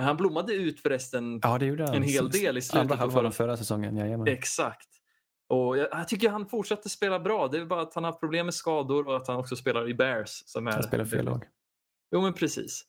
Han 0.00 0.16
blommade 0.16 0.54
ut 0.54 0.80
förresten 0.80 1.40
Ja, 1.42 1.58
det 1.58 1.66
gjorde 1.66 1.84
han. 1.86 1.94
en 1.94 2.02
hel 2.02 2.30
del 2.30 2.58
i 2.58 2.62
slutet 2.62 3.00
av 3.00 3.10
förra 3.10 3.30
förra 3.30 3.56
säsongen, 3.56 3.96
jajamän. 3.96 4.26
Exakt. 4.28 4.88
Och 5.48 5.78
jag, 5.78 5.88
jag 5.90 6.08
tycker 6.08 6.28
han 6.30 6.46
fortsätter 6.46 6.88
spela 6.88 7.20
bra. 7.20 7.48
Det 7.48 7.58
är 7.58 7.64
bara 7.64 7.82
att 7.82 7.94
han 7.94 8.04
har 8.04 8.10
haft 8.10 8.20
problem 8.20 8.46
med 8.46 8.54
skador 8.54 9.08
och 9.08 9.16
att 9.16 9.28
han 9.28 9.36
också 9.36 9.56
spelar 9.56 9.88
i 9.88 9.94
Bears. 9.94 10.42
Som 10.46 10.66
är 10.66 10.72
Han 10.72 10.82
spelar 10.82 11.04
fel 11.04 11.24
lag. 11.24 11.44
Jo, 12.12 12.20
men 12.22 12.32
precis. 12.32 12.84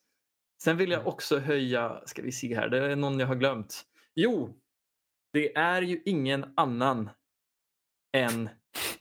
Sen 0.63 0.77
vill 0.77 0.91
jag 0.91 1.07
också 1.07 1.39
höja, 1.39 2.01
ska 2.05 2.21
vi 2.21 2.31
se 2.31 2.55
här, 2.55 2.69
det 2.69 2.91
är 2.91 2.95
någon 2.95 3.19
jag 3.19 3.27
har 3.27 3.35
glömt. 3.35 3.83
Jo, 4.19 4.53
det 5.33 5.55
är 5.55 5.81
ju 5.81 6.01
ingen 6.05 6.45
annan 6.55 7.09
än 8.17 8.49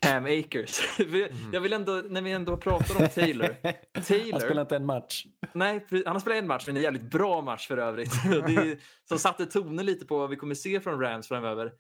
Cam 0.01 0.25
Akers. 0.25 0.99
Vi- 0.99 1.29
Jag 1.53 1.61
vill 1.61 1.73
ändå, 1.73 1.93
när 1.93 2.23
vi 2.23 2.31
ändå 2.33 2.57
pratar 2.57 3.03
om 3.03 3.09
Taylor. 3.09 3.57
Han 3.95 4.03
Taylor, 4.05 4.39
spelar 4.41 4.63
inte 4.63 4.77
en 4.77 4.87
match. 4.87 5.27
nej, 5.53 5.87
han 5.91 6.07
har 6.07 6.21
spelat 6.21 6.39
en 6.39 6.47
match, 6.47 6.65
men 6.67 6.77
en 6.77 6.83
jävligt 6.83 7.11
bra 7.11 7.41
match 7.43 7.67
för 7.69 7.79
övrigt. 7.79 8.13
Är, 8.25 8.79
som 9.09 9.19
satte 9.19 9.47
tonen 9.47 9.87
lite 9.87 10.07
på 10.07 10.19
vad 10.19 10.31
vi 10.31 10.37
kommer 10.37 10.55
se 10.55 10.81
från 10.81 11.01
Rams 11.01 11.29
framöver. 11.29 11.73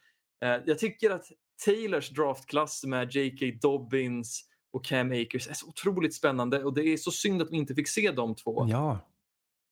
Eh, 0.44 0.56
Jag 0.66 0.78
tycker 0.78 1.10
att 1.10 1.24
Taylors 1.64 2.10
draftklass 2.10 2.84
med 2.84 3.12
J.K. 3.14 3.46
Dobbins 3.68 4.42
och 4.72 4.84
Cam 4.84 5.12
Akers 5.12 5.48
är 5.48 5.54
så 5.54 5.66
otroligt 5.68 6.14
spännande 6.14 6.64
och 6.64 6.74
det 6.74 6.82
är 6.88 6.96
så 6.96 7.10
synd 7.10 7.42
att 7.42 7.50
vi 7.50 7.56
inte 7.56 7.74
fick 7.74 7.88
se 7.88 8.10
de 8.10 8.34
två. 8.34 8.66
Ja, 8.70 8.98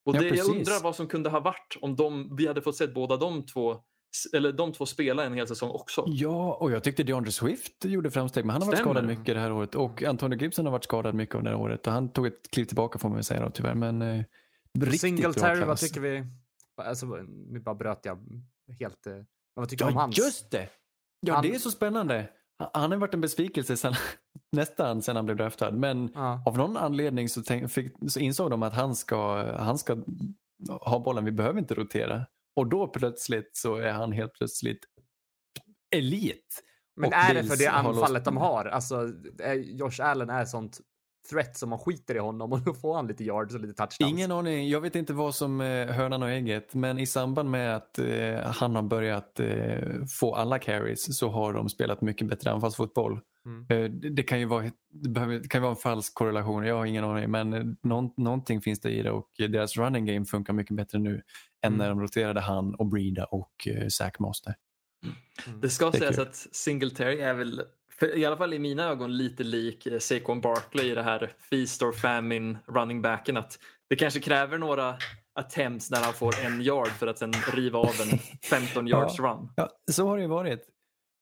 Och 0.05 0.17
Ja, 0.17 0.21
det, 0.21 0.29
jag 0.29 0.49
undrar 0.49 0.83
vad 0.83 0.97
som 0.97 1.07
kunde 1.07 1.31
ha 1.31 1.41
varit 1.41 1.77
om 1.81 1.97
de, 1.97 2.37
vi 2.37 2.47
hade 2.47 2.63
fått 2.63 2.77
se 2.77 2.87
båda 2.87 3.17
de 3.17 3.47
två 3.47 3.77
eller 4.33 4.53
de 4.53 4.73
två 4.73 4.87
spela 4.87 5.25
en 5.25 5.35
hel 5.35 5.49
säsong 5.49 5.71
också. 5.71 6.05
ja, 6.07 6.55
och 6.55 6.71
jag 6.73 6.85
tyckte 6.85 7.03
DeAndre 7.03 7.33
Swift 7.33 7.85
gjorde 7.85 8.11
framsteg, 8.11 8.45
men 8.45 8.51
han 8.53 8.63
har 8.63 8.67
varit 8.67 8.79
Stämmer. 8.79 8.95
skadad 8.95 9.19
mycket 9.19 9.35
det 9.35 9.41
här 9.41 9.53
året. 9.53 9.75
Och 9.75 10.03
Antonio 10.03 10.39
Gibson 10.39 10.65
har 10.65 10.73
varit 10.73 10.85
skadad 10.85 11.15
mycket 11.15 11.35
av 11.35 11.43
det 11.43 11.51
här 11.51 11.57
året. 11.57 11.87
Och 11.87 11.93
han 11.93 12.13
tog 12.13 12.27
ett 12.27 12.51
kliv 12.51 12.65
tillbaka 12.65 12.99
får 12.99 13.09
man 13.09 13.17
väl 13.17 13.25
säga 13.25 13.41
då, 13.45 13.51
tyvärr. 13.51 13.75
Men 13.75 14.03
eh, 14.03 14.25
riktigt 14.81 15.01
Singletary, 15.01 15.57
bra 15.59 15.67
vad 15.67 15.79
tycker 15.79 16.01
vi? 16.01 16.25
Alltså, 16.77 17.07
nu 17.51 17.61
bara 17.61 17.75
bröt 17.75 18.01
jag 18.05 18.19
helt. 18.81 19.07
eh, 19.07 19.13
Men 19.13 19.25
vad 19.55 19.69
tycker 19.69 19.85
du 19.85 19.89
om 19.91 19.95
Ja, 19.95 20.01
hans? 20.01 20.19
just 20.19 20.51
det! 20.51 20.69
Ja, 21.21 21.35
Han- 21.35 21.43
det 21.43 21.55
är 21.55 21.59
så 21.59 21.71
spännande. 21.71 22.29
Han- 22.73 22.91
har 22.93 22.99
varit 22.99 23.15
en 23.15 23.21
besvikelse 23.21 23.77
sen, 23.77 23.95
nästan 24.53 25.03
sen 25.03 25.17
han 25.17 25.25
blev 25.25 25.37
draftad. 25.37 25.71
Men 25.73 26.11
Ja. 26.15 26.43
av 26.47 26.57
någon 26.57 26.77
anledning 26.77 27.29
så, 27.29 27.43
tänk, 27.43 27.71
fick, 27.71 27.93
så 28.09 28.21
insåg 28.21 28.51
de 28.51 28.63
att 28.63 28.75
han 28.75 28.97
ska, 28.97 29.53
han 29.59 29.79
ska 29.79 29.97
ha 30.69 30.99
bollen, 30.99 31.25
vi 31.25 31.33
behöver 31.33 31.59
inte 31.59 31.75
rotera. 31.75 32.27
Och 32.57 32.67
då 32.67 32.89
plötsligt 32.89 33.51
så 33.57 33.77
är 33.77 33.93
han 33.93 34.13
helt 34.13 34.33
plötsligt 34.33 34.79
elit. 35.97 36.63
Men 36.97 37.13
är 37.13 37.35
det 37.35 37.45
för 37.45 37.57
det 37.57 37.67
anfallet 37.71 38.25
de 38.25 38.37
har? 38.37 38.65
Alltså, 38.65 39.09
Josh 39.65 40.01
Allen 40.03 40.31
är 40.31 40.45
sånt 40.45 40.81
threat 41.31 41.57
som 41.57 41.71
man 41.71 41.79
skiter 41.79 42.15
i 42.15 42.19
honom 42.19 42.53
och 42.53 42.61
då 42.61 42.75
får 42.75 42.95
han 42.97 43.07
lite 43.07 43.25
yards 43.25 43.55
och 43.55 43.61
lite 43.61 43.75
touchdowns. 43.75 44.13
Ingen 44.13 44.33
aning, 44.33 44.69
jag 44.69 44.81
vet 44.81 44.97
inte 44.97 45.13
vad 45.13 45.35
som 45.35 45.61
är 45.61 45.87
hönan 45.87 46.23
och 46.23 46.31
ägget. 46.31 46.75
Men 46.75 46.99
i 46.99 47.07
samband 47.07 47.51
med 47.51 47.77
att 47.77 47.99
eh, 47.99 48.39
han 48.45 48.75
har 48.77 48.83
börjat 48.83 49.41
eh, 49.41 50.05
få 50.21 50.35
alla 50.35 50.59
carries 50.59 51.19
så 51.19 51.29
har 51.29 51.53
de 51.53 51.69
spelat 51.69 52.01
mycket 52.01 52.29
bättre 52.29 52.51
anfallsfotboll. 52.51 53.21
Mm. 53.47 53.67
Eh, 53.69 53.91
det, 53.91 54.11
det 54.11 54.23
kan 54.23 54.41
ju 54.41 54.45
vara, 54.47 54.63
det, 54.93 55.49
kan 55.49 55.59
ju 55.59 55.63
vara 55.63 55.71
en 55.71 55.77
falsk 55.77 56.15
korrelation, 56.15 56.65
jag 56.67 56.77
har 56.77 56.87
ingen 56.87 57.05
aning. 57.05 57.31
Men 57.31 57.53
eh, 57.53 57.65
någon, 57.83 58.11
någonting 58.17 58.61
finns 58.61 58.81
det 58.81 58.91
i 58.91 59.03
det 59.03 59.11
och 59.11 59.29
deras 59.39 59.77
running 59.77 60.07
game 60.07 60.25
funkar 60.25 60.53
mycket 60.53 60.77
bättre 60.77 60.99
nu 60.99 61.23
än 61.63 61.75
Mm. 61.75 61.79
när 61.79 61.89
de 61.89 62.01
roterade 62.01 62.41
han 62.41 62.75
och 62.75 62.87
Brida 62.87 63.25
och 63.25 63.69
eh, 63.69 63.89
Zach 63.89 64.19
Master. 64.19 64.55
Det 65.63 65.71
ska 65.71 65.91
Det 65.91 65.99
sägas 65.99 66.17
kul. 66.17 66.27
att 66.27 66.35
Singletary 66.53 67.21
är 67.21 67.35
väl, 67.35 67.63
för, 67.99 68.17
i 68.17 68.25
alla 68.25 68.37
fall 68.37 68.55
i 68.55 68.59
mina 68.59 68.85
ögon, 68.85 69.17
lite 69.17 69.45
lik 69.45 69.87
eh, 69.87 69.99
Saquon 69.99 70.41
Barkley 70.41 70.91
i 70.91 70.95
det 70.95 71.03
här 71.03 71.33
Feast 71.51 71.83
or 71.83 71.93
Famine 71.93 72.59
running 72.67 73.03
backen. 73.03 73.37
Att 73.37 73.59
det 73.89 73.97
kanske 73.97 74.21
kräver 74.21 74.59
några 74.59 74.97
attempts 75.35 75.91
när 75.91 76.01
han 76.01 76.13
får 76.13 76.35
en 76.45 76.61
yard 76.61 76.89
för 76.89 77.07
att 77.07 77.19
sen 77.19 77.33
riva 77.33 77.79
av 77.79 77.95
en 78.13 78.19
15 78.51 78.89
yards 78.89 79.21
run. 79.21 79.49
Ja, 79.57 79.71
så 79.91 80.07
har 80.07 80.17
det 80.17 80.23
ju 80.23 80.29
varit. 80.29 80.69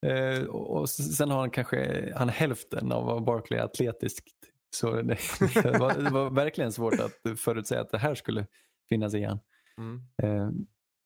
Eh, 0.06 0.44
och, 0.44 0.90
sen 0.90 1.30
har 1.30 1.40
han 1.40 1.50
kanske 1.50 2.12
han 2.16 2.28
hälften 2.28 2.92
av 2.92 3.04
vad 3.04 3.24
Barkley 3.24 3.60
är 3.60 3.64
atletiskt. 3.64 4.34
Så 4.76 4.90
det, 5.02 5.18
det, 5.62 5.78
var, 5.78 5.94
det 5.94 6.10
var 6.10 6.30
verkligen 6.30 6.72
svårt 6.72 6.94
att 7.00 7.40
förutsäga 7.40 7.80
att 7.80 7.90
det 7.90 7.98
här 7.98 8.14
skulle 8.14 8.46
finnas 8.88 9.14
igen. 9.14 9.38
Mm. 9.78 10.02
Eh, 10.22 10.50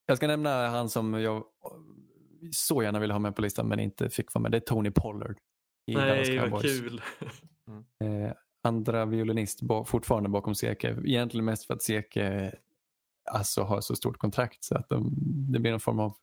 jag 0.06 0.16
ska 0.16 0.26
nämna 0.26 0.68
han 0.68 0.88
som 0.88 1.14
jag 1.14 1.44
så 2.52 2.82
gärna 2.82 2.98
ville 2.98 3.14
ha 3.14 3.18
med 3.18 3.36
på 3.36 3.42
listan 3.42 3.68
men 3.68 3.80
inte 3.80 4.10
fick 4.10 4.34
vara 4.34 4.42
med. 4.42 4.50
Det 4.50 4.58
är 4.58 4.60
Tony 4.60 4.90
Pollard 4.90 5.38
i 5.86 5.94
Dallas 5.94 6.28
Nej, 6.28 6.38
vad 6.38 6.48
Cowboys. 6.50 6.80
kul. 6.80 7.02
Eh, 8.00 8.32
andra 8.62 9.04
violinist 9.04 9.62
ba, 9.62 9.84
fortfarande 9.84 10.28
bakom 10.28 10.54
Seke. 10.54 10.96
Egentligen 11.04 11.44
mest 11.44 11.64
för 11.66 11.74
att 11.74 11.82
Seke 11.82 12.54
alltså, 13.30 13.62
har 13.62 13.80
så 13.80 13.96
stort 13.96 14.18
kontrakt 14.18 14.64
så 14.64 14.74
att 14.78 14.88
de, 14.88 15.14
det 15.52 15.58
blir 15.58 15.70
någon 15.70 15.80
form 15.80 16.00
av 16.00 16.14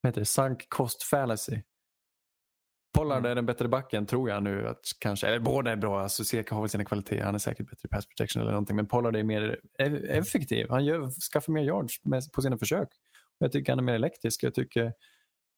vad 0.00 0.08
heter 0.10 0.20
det, 0.20 0.24
sunk 0.24 0.68
cost 0.68 1.02
fallacy. 1.02 1.62
Pollard 2.94 3.18
Mm. 3.18 3.30
är 3.30 3.34
den 3.34 3.46
bättre 3.46 3.68
backen 3.68 4.06
tror 4.06 4.30
jag 4.30 4.42
nu. 4.42 4.68
Att 4.68 4.80
kanske, 4.98 5.26
eller 5.26 5.38
båda 5.38 5.72
är 5.72 5.76
bra. 5.76 6.00
Alltså, 6.02 6.24
Seke 6.24 6.54
har 6.54 6.62
väl 6.62 6.70
sina 6.70 6.84
kvaliteter. 6.84 7.24
Han 7.24 7.34
är 7.34 7.38
säkert 7.38 7.66
bättre 7.70 7.86
i 7.86 7.88
pass 7.88 8.06
protection 8.06 8.42
eller 8.42 8.52
någonting. 8.52 8.76
Men 8.76 8.86
Pollard 8.86 9.16
är 9.16 9.22
mer 9.24 9.60
effektiv. 10.08 10.66
Han 10.70 10.84
gör, 10.84 11.10
skaffar 11.32 11.52
mer 11.52 11.62
yards 11.64 12.04
med, 12.04 12.22
på 12.32 12.42
sina 12.42 12.58
försök. 12.58 12.88
Jag 13.38 13.52
tycker 13.52 13.72
han 13.72 13.78
är 13.78 13.82
mer 13.82 13.94
elektrisk. 13.94 14.42
Jag 14.42 14.54
tycker 14.54 14.92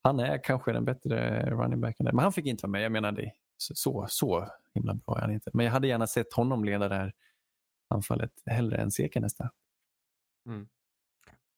han 0.02 0.20
är 0.20 0.44
kanske 0.44 0.72
den 0.72 0.84
bättre 0.84 1.46
running 1.50 1.80
backen. 1.80 2.06
där. 2.06 2.12
Men 2.12 2.22
han 2.22 2.32
fick 2.32 2.46
inte 2.46 2.62
vara 2.62 2.70
med. 2.70 2.82
Jag 2.82 2.92
menar 2.92 3.12
det. 3.12 3.32
Så, 3.56 4.06
så, 4.08 4.48
himla 4.74 4.94
bra 4.94 5.16
är 5.16 5.20
han 5.20 5.32
inte. 5.32 5.50
Men 5.54 5.66
jag 5.66 5.72
hade 5.72 5.88
gärna 5.88 6.06
sett 6.06 6.32
honom 6.32 6.64
leda 6.64 6.88
det 6.88 6.94
här 6.94 7.12
anfallet 7.94 8.32
hellre 8.46 8.76
än 8.76 8.90
Seke 8.90 9.20
nästan. 9.20 9.48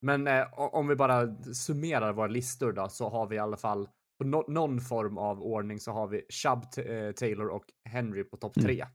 Men 0.00 0.26
eh, 0.26 0.46
om 0.58 0.88
vi 0.88 0.96
bara 0.96 1.36
summerar 1.54 2.12
våra 2.12 2.26
listor 2.26 2.72
då 2.72 2.88
så 2.88 3.08
har 3.08 3.26
vi 3.26 3.36
i 3.36 3.38
alla 3.38 3.56
fall 3.56 3.88
på 4.18 4.24
no 4.24 4.44
någon 4.48 4.80
form 4.80 5.18
av 5.18 5.42
ordning 5.42 5.80
så 5.80 5.92
har 5.92 6.06
vi 6.06 6.26
Chubb, 6.28 6.86
eh, 6.86 7.12
Taylor 7.12 7.48
och 7.48 7.64
Henry 7.84 8.24
på 8.24 8.36
topp 8.36 8.56
Mm. 8.56 8.66
tre. 8.66 8.86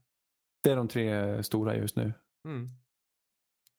Det 0.62 0.70
är 0.70 0.76
de 0.76 0.88
tre 0.88 1.42
stora 1.42 1.76
just 1.76 1.96
nu. 1.96 2.12
Mm. 2.44 2.66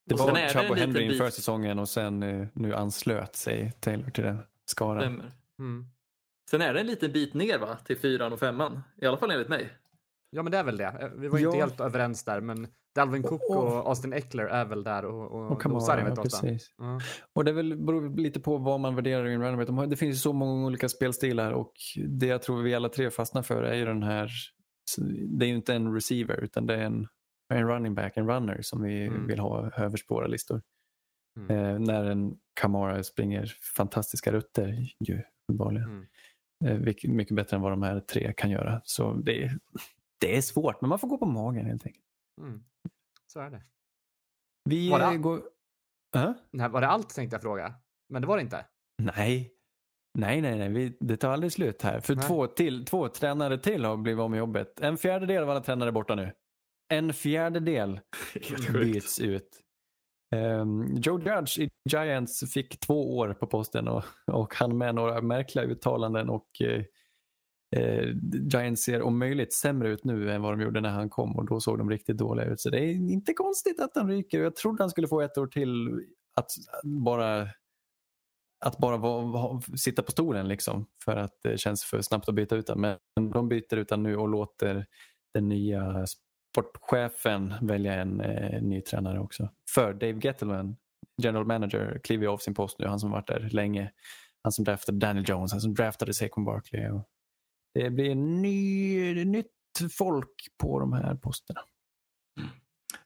Det 0.06 0.14
Och 0.14 0.20
var 0.20 0.48
Chubb 0.50 0.72
och 0.72 0.78
Henry 0.78 1.04
inför 1.04 1.26
bit- 1.26 1.34
säsongen 1.34 1.80
och 1.80 1.90
sen 1.90 2.24
eh, 2.24 2.48
nu 2.54 2.76
anslöt 2.76 3.36
sig 3.36 3.72
Taylor 3.80 4.10
till 4.10 4.24
den 4.24 4.38
skaran. 4.66 5.32
Mm. 5.60 5.86
Sen 6.50 6.62
är 6.62 6.74
det 6.74 6.80
en 6.80 6.88
liten 6.88 7.12
bit 7.12 7.34
ner 7.34 7.58
va, 7.60 7.78
till 7.86 7.98
fyran 7.98 8.34
och 8.34 8.40
femman. 8.40 8.82
I 9.02 9.06
alla 9.06 9.18
fall 9.18 9.32
enligt 9.32 9.50
mig. 9.50 9.70
Ja, 10.30 10.44
men 10.44 10.52
det 10.52 10.58
är 10.58 10.64
väl 10.64 10.78
det. 10.78 10.84
Eh, 11.02 11.10
Vi 11.16 11.28
var 11.28 11.40
ju 11.40 11.46
inte 11.46 11.58
Ja. 11.58 11.66
helt 11.66 11.80
överens 11.80 12.24
där, 12.24 12.42
men 12.42 12.68
Dalvin 12.96 13.24
Cook 13.24 13.42
Och- 13.50 13.64
och 13.64 13.88
Austin 13.90 14.14
Eckler 14.14 14.44
är 14.46 14.66
väl 14.66 14.84
där 14.84 15.06
och, 15.06 15.32
och, 15.32 15.52
Och 15.52 15.66
nosar 15.66 15.94
Kamara, 15.98 16.02
enligt 16.02 16.34
ja, 16.34 16.56
oss. 16.56 16.72
Ja. 16.78 17.00
Och 17.34 17.46
det 17.46 17.52
är 17.52 17.56
väl, 17.56 17.78
beror 17.78 18.18
lite 18.18 18.40
på 18.40 18.58
vad 18.58 18.80
man 18.80 18.96
värderar 18.96 19.28
i 19.28 19.34
en 19.34 19.42
running 19.42 19.90
Det 19.90 19.96
finns 19.96 20.16
ju 20.16 20.20
så 20.20 20.34
många 20.34 20.66
olika 20.66 20.90
spelstilar 20.90 21.52
och 21.52 21.74
det 22.08 22.26
jag 22.26 22.42
tror 22.42 22.62
vi 22.62 22.76
alla 22.76 22.90
tre 22.90 23.10
fastnar 23.12 23.42
för 23.42 23.64
är 23.64 23.76
ju 23.76 23.86
den 23.86 24.04
här, 24.04 24.30
det 25.28 25.46
är 25.46 25.50
ju 25.50 25.56
inte 25.56 25.74
en 25.76 25.94
receiver 25.94 26.44
utan 26.44 26.66
det 26.68 26.76
är 26.76 26.82
en, 26.84 27.08
en 27.54 27.68
running 27.68 27.96
back, 27.96 28.18
en 28.18 28.28
runner 28.28 28.60
som 28.62 28.82
vi 28.82 29.06
Mm. 29.08 29.28
vill 29.28 29.40
ha 29.40 29.72
överst 29.78 30.08
på 30.08 30.14
våra 30.16 30.28
listor. 30.28 30.62
Mm. 31.38 31.58
Eh, 31.58 31.80
när 31.80 32.04
en 32.06 32.36
Kamara 32.54 33.04
springer 33.04 33.54
fantastiska 33.78 34.32
rutter 34.32 34.68
ju 35.00 35.22
uppenbarligen. 35.44 35.90
Mm. 35.90 36.06
Eh, 36.66 36.80
mycket 37.10 37.36
bättre 37.36 37.56
än 37.58 37.62
vad 37.62 37.72
de 37.72 37.84
här 37.84 38.00
tre 38.00 38.34
kan 38.38 38.50
göra. 38.52 38.82
Så 38.84 39.14
det, 39.14 39.44
är- 39.44 39.60
det 40.20 40.38
är 40.38 40.42
svårt 40.42 40.82
men 40.82 40.90
man 40.90 41.00
får 41.00 41.08
gå 41.08 41.18
på 41.18 41.26
magen 41.26 41.66
helt 41.66 41.86
enkelt. 41.86 42.06
Mm. 42.42 42.64
Så 43.34 43.40
är 43.40 43.50
det. 43.50 43.64
Vi 44.70 44.90
Var 44.90 45.00
det- 45.00 45.06
eh, 45.06 45.14
går... 45.18 45.42
Äh? 46.16 46.32
Nej, 46.52 46.70
var 46.70 46.82
det 46.82 46.88
allt 46.88 47.10
tänkte 47.10 47.36
jag 47.36 47.42
fråga? 47.42 47.74
Men 48.10 48.22
det 48.22 48.28
var 48.28 48.38
det 48.38 48.42
inte. 48.44 48.66
Nej. 48.98 49.52
Nej, 50.18 50.42
nej, 50.42 50.58
nej. 50.58 50.70
Vi, 50.70 50.98
det 51.00 51.18
tar 51.18 51.30
aldrig 51.32 51.52
slut 51.52 51.82
här. 51.82 52.00
För 52.00 52.16
Nej. 52.16 52.28
två, 52.28 52.48
till, 52.48 52.86
två 52.86 53.10
tränare 53.10 53.58
till 53.58 53.86
har 53.86 53.98
blivit 53.98 54.20
av 54.22 54.30
med 54.32 54.38
jobbet. 54.38 54.80
En 54.80 54.98
fjärdedel 54.98 55.44
av 55.44 55.50
alla 55.50 55.62
tränare 55.62 55.90
är 55.90 55.92
borta 55.92 56.16
nu. 56.16 56.32
En 56.94 57.14
fjärdedel 57.14 58.00
byts 58.74 59.20
ut. 59.20 59.62
Um, 60.32 60.96
Joe 60.96 61.20
Judge 61.20 61.60
i 61.60 61.70
Giants 61.90 62.54
fick 62.54 62.80
två 62.80 63.18
år 63.18 63.34
på 63.34 63.48
posten 63.48 63.88
och, 63.88 64.04
och 64.32 64.56
han 64.56 64.78
med 64.78 64.96
några 64.96 65.22
märkliga 65.22 65.66
uttalanden 65.66 66.30
och 66.30 66.62
eh, 66.62 66.84
eh, 67.76 68.10
Giants 68.54 68.84
ser 68.84 69.02
om 69.02 69.20
möjligt 69.20 69.54
sämre 69.54 69.90
ut 69.90 70.04
nu 70.04 70.32
än 70.32 70.42
vad 70.42 70.54
de 70.54 70.62
gjorde 70.62 70.82
när 70.82 70.90
han 70.90 71.10
kom 71.10 71.36
och 71.36 71.46
då 71.46 71.60
såg 71.60 71.78
de 71.78 71.90
riktigt 71.90 72.18
dåliga 72.18 72.46
ut. 72.46 72.60
Så 72.60 72.70
det 72.70 72.80
är 72.80 72.92
inte 72.92 73.34
konstigt 73.34 73.80
att 73.80 73.92
han 73.96 74.10
ryker. 74.10 74.44
Jag 74.44 74.56
trodde 74.56 74.84
han 74.84 74.90
skulle 74.90 75.08
få 75.08 75.22
ett 75.22 75.38
år 75.38 75.48
till 75.48 76.02
att 76.36 76.52
bara 76.84 77.48
att 78.66 78.78
bara 78.78 78.98
vara, 78.98 79.62
sitta 79.62 80.04
på 80.04 80.12
stolen 80.12 80.48
liksom 80.48 80.86
för 81.06 81.16
att 81.16 81.40
det 81.44 81.58
känns 81.58 81.84
för 81.84 82.02
snabbt 82.02 82.30
att 82.30 82.36
byta 82.36 82.56
ut 82.56 82.68
den. 82.68 82.82
Men 82.82 82.98
de 83.34 83.50
byter 83.50 83.76
ut 83.76 83.90
den 83.90 84.04
nu 84.04 84.18
och 84.18 84.30
låter 84.30 84.86
den 85.34 85.50
nya 85.50 86.06
sportchefen 86.56 87.54
välja 87.62 87.94
en 87.94 88.22
eh, 88.22 88.62
ny 88.62 88.82
tränare 88.82 89.20
också. 89.20 89.50
För 89.70 89.94
Dave 89.94 90.20
Gettleman, 90.22 90.76
general 91.22 91.46
manager, 91.46 92.00
kliver 92.04 92.24
ju 92.24 92.30
av 92.30 92.38
sin 92.38 92.54
post 92.54 92.80
nu. 92.80 92.88
Han 92.88 93.00
som 93.00 93.12
varit 93.12 93.28
där 93.28 93.50
länge. 93.52 93.92
Han 94.44 94.52
som 94.52 94.66
draftade 94.66 94.98
Daniel 94.98 95.26
Jones, 95.30 95.52
han 95.52 95.62
som 95.62 95.74
draftade 95.74 96.14
Saquon 96.14 96.46
Barkley. 96.46 96.90
Och 96.90 97.04
det 97.74 97.90
blir 97.90 98.16
ny, 98.16 99.26
nytt 99.26 99.48
folk 99.98 100.48
på 100.58 100.80
de 100.80 100.94
här 100.94 101.16
posterna. 101.16 101.62
Mm. 102.40 102.50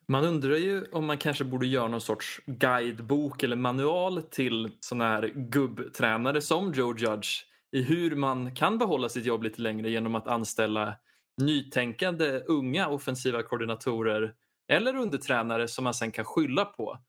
Man 0.08 0.26
undrar 0.26 0.56
ju 0.56 0.86
om 0.91 1.06
man 1.06 1.18
kanske 1.18 1.43
borde 1.43 1.68
göra 1.68 1.88
någon 1.88 2.02
sorts 2.02 2.41
guidebok 2.45 3.43
eller 3.43 3.56
manual 3.56 4.22
till 4.22 4.72
sådana 4.80 5.06
här 5.06 5.28
gubbtränare 5.36 6.41
som 6.41 6.74
Joe 6.74 6.97
Judge 6.97 7.30
i 7.72 7.82
hur 7.82 8.16
man 8.16 8.56
kan 8.56 8.78
behålla 8.78 9.10
sitt 9.10 9.26
jobb 9.26 9.43
lite 9.43 9.62
längre 9.62 9.89
genom 9.89 10.16
att 10.16 10.28
anställa 10.28 10.95
nytänkande 11.40 12.40
unga 12.40 12.88
offensiva 12.88 13.44
koordinatorer 13.44 14.36
eller 14.68 14.96
undertränare 14.96 15.68
som 15.68 15.84
man 15.84 15.94
sen 15.94 16.12
kan 16.12 16.26
skylla 16.26 16.66
på 16.66 17.00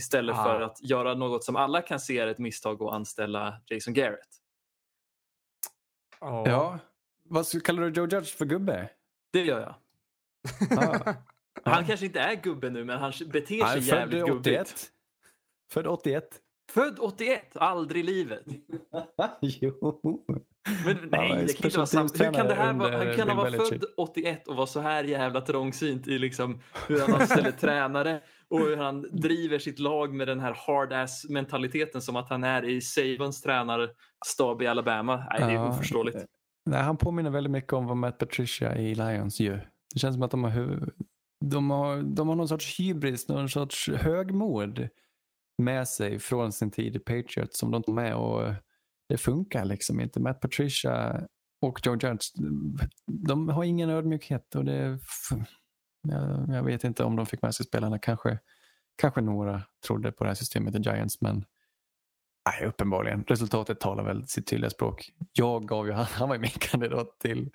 istället 0.00 0.36
Ah. 0.36 0.44
för 0.44 0.60
att 0.60 0.82
göra 0.82 1.14
något 1.14 1.44
som 1.44 1.56
alla 1.56 1.82
kan 1.82 2.00
se 2.00 2.18
är 2.18 2.26
ett 2.26 2.38
misstag 2.38 2.82
och 2.82 2.94
anställa 2.94 3.60
Jason 3.66 3.94
Garrett. 3.94 4.28
Ja. 6.20 6.78
Vad 7.22 7.64
kallar 7.64 7.82
du 7.82 7.88
Joe 8.00 8.08
Judge 8.08 8.36
för 8.36 8.44
gubbe? 8.44 8.90
Det 9.32 9.40
gör 9.44 9.60
jag. 9.60 9.74
Ah. 10.78 11.14
Han 11.70 11.86
kanske 11.86 12.06
inte 12.06 12.20
är 12.20 12.34
gubbe 12.34 12.70
nu 12.70 12.84
men 12.84 12.98
han 12.98 13.12
beter 13.26 13.62
Han 13.62 13.72
sig 13.72 13.82
född 13.82 13.98
jävligt 13.98 14.22
81. 14.24 14.44
gubbigt. 14.44 14.90
Född 15.70 15.86
81. 15.86 16.40
Född 16.70 16.98
81, 16.98 17.56
aldrig 17.56 18.00
i 18.04 18.06
livet. 18.06 18.44
jo. 19.40 20.24
Men 20.84 20.96
nej, 21.10 21.30
är 21.32 21.46
det 21.46 21.52
kan 21.52 21.66
inte 21.66 21.76
vara 21.78 21.86
sant. 21.86 22.20
Hur 22.20 22.32
kan 22.32 22.46
det 22.46 22.54
här 22.54 22.72
vara? 22.72 22.96
Han 23.04 23.16
kan 23.16 23.36
vara 23.36 23.50
Belichick. 23.50 23.68
född 23.68 23.84
81 23.96 24.48
och 24.48 24.56
vara 24.56 24.66
så 24.66 24.80
här 24.80 25.04
jävla 25.04 25.40
trångsynt 25.40 26.06
i 26.08 26.18
liksom 26.18 26.60
hur 26.88 27.00
han 27.00 27.14
anställer 27.20 27.50
tränare 27.60 28.20
och 28.48 28.60
hur 28.60 28.76
han 28.76 29.02
driver 29.12 29.58
sitt 29.58 29.78
lag 29.78 30.14
med 30.14 30.28
den 30.28 30.40
här 30.40 30.56
hard 30.66 30.92
ass 30.92 31.26
mentaliteten 31.28 32.02
som 32.02 32.16
att 32.16 32.28
han 32.30 32.44
är 32.44 32.64
i 32.68 32.80
Sabans 32.80 33.42
tränarstab 33.42 34.62
i 34.62 34.66
Alabama. 34.66 35.16
Nej, 35.16 35.38
det 35.38 35.44
är 35.44 35.52
Ja. 35.54 35.68
oförståeligt. 35.68 36.18
Nej, 36.70 36.82
han 36.82 36.96
påminner 36.96 37.30
väldigt 37.30 37.50
mycket 37.50 37.72
om 37.72 37.86
vad 37.86 37.96
Matt 37.96 38.18
Patricia 38.18 38.76
i 38.78 38.94
Lions 38.94 39.40
gör. 39.40 39.68
Det 39.94 40.00
känns 40.00 40.14
som 40.14 40.22
att 40.22 40.30
de 40.30 40.44
har, 40.44 40.88
de 41.44 41.70
har, 41.70 42.02
de 42.02 42.28
har 42.28 42.34
någon 42.34 42.48
sorts 42.48 42.80
hybris, 42.80 43.28
någon 43.28 43.48
sorts 43.48 43.88
högmod 43.90 44.88
med 45.62 45.88
sig 45.88 46.18
från 46.18 46.52
sin 46.52 46.70
tid 46.70 46.96
i 46.96 46.98
Patriots 46.98 47.58
som 47.58 47.70
de 47.70 47.82
tar 47.82 47.92
med 47.92 48.14
och 48.16 48.42
det 49.08 49.16
funkar 49.16 49.64
liksom 49.64 50.00
inte. 50.00 50.20
Matt 50.20 50.40
Patricia 50.40 51.26
och 51.60 51.80
Joe 51.86 51.94
Judge, 51.94 52.26
de 53.06 53.48
har 53.48 53.64
ingen 53.64 53.90
ödmjukhet 53.90 54.54
och 54.54 54.64
det 54.64 54.98
jag, 56.08 56.48
jag 56.48 56.62
vet 56.62 56.84
inte 56.84 57.04
om 57.04 57.16
de 57.16 57.26
fick 57.26 57.42
med 57.42 57.54
sig 57.54 57.66
spelarna. 57.66 57.98
Kanske, 57.98 58.38
kanske 58.96 59.20
några 59.20 59.62
trodde 59.86 60.12
på 60.12 60.24
det 60.24 60.30
här 60.30 60.34
systemet 60.34 60.74
i 60.74 60.78
Giants 60.78 61.20
men 61.20 61.44
Nej, 62.48 62.68
uppenbarligen. 62.68 63.24
Resultatet 63.24 63.80
talar 63.80 64.04
väl 64.04 64.26
sitt 64.26 64.46
tydliga 64.46 64.70
språk. 64.70 65.10
Jag 65.32 65.68
gav 65.68 65.86
ju, 65.86 65.92
han, 65.92 66.04
han 66.04 66.28
var 66.28 66.38
min 66.38 66.50
kandidat 66.58 67.20
till 67.20 67.50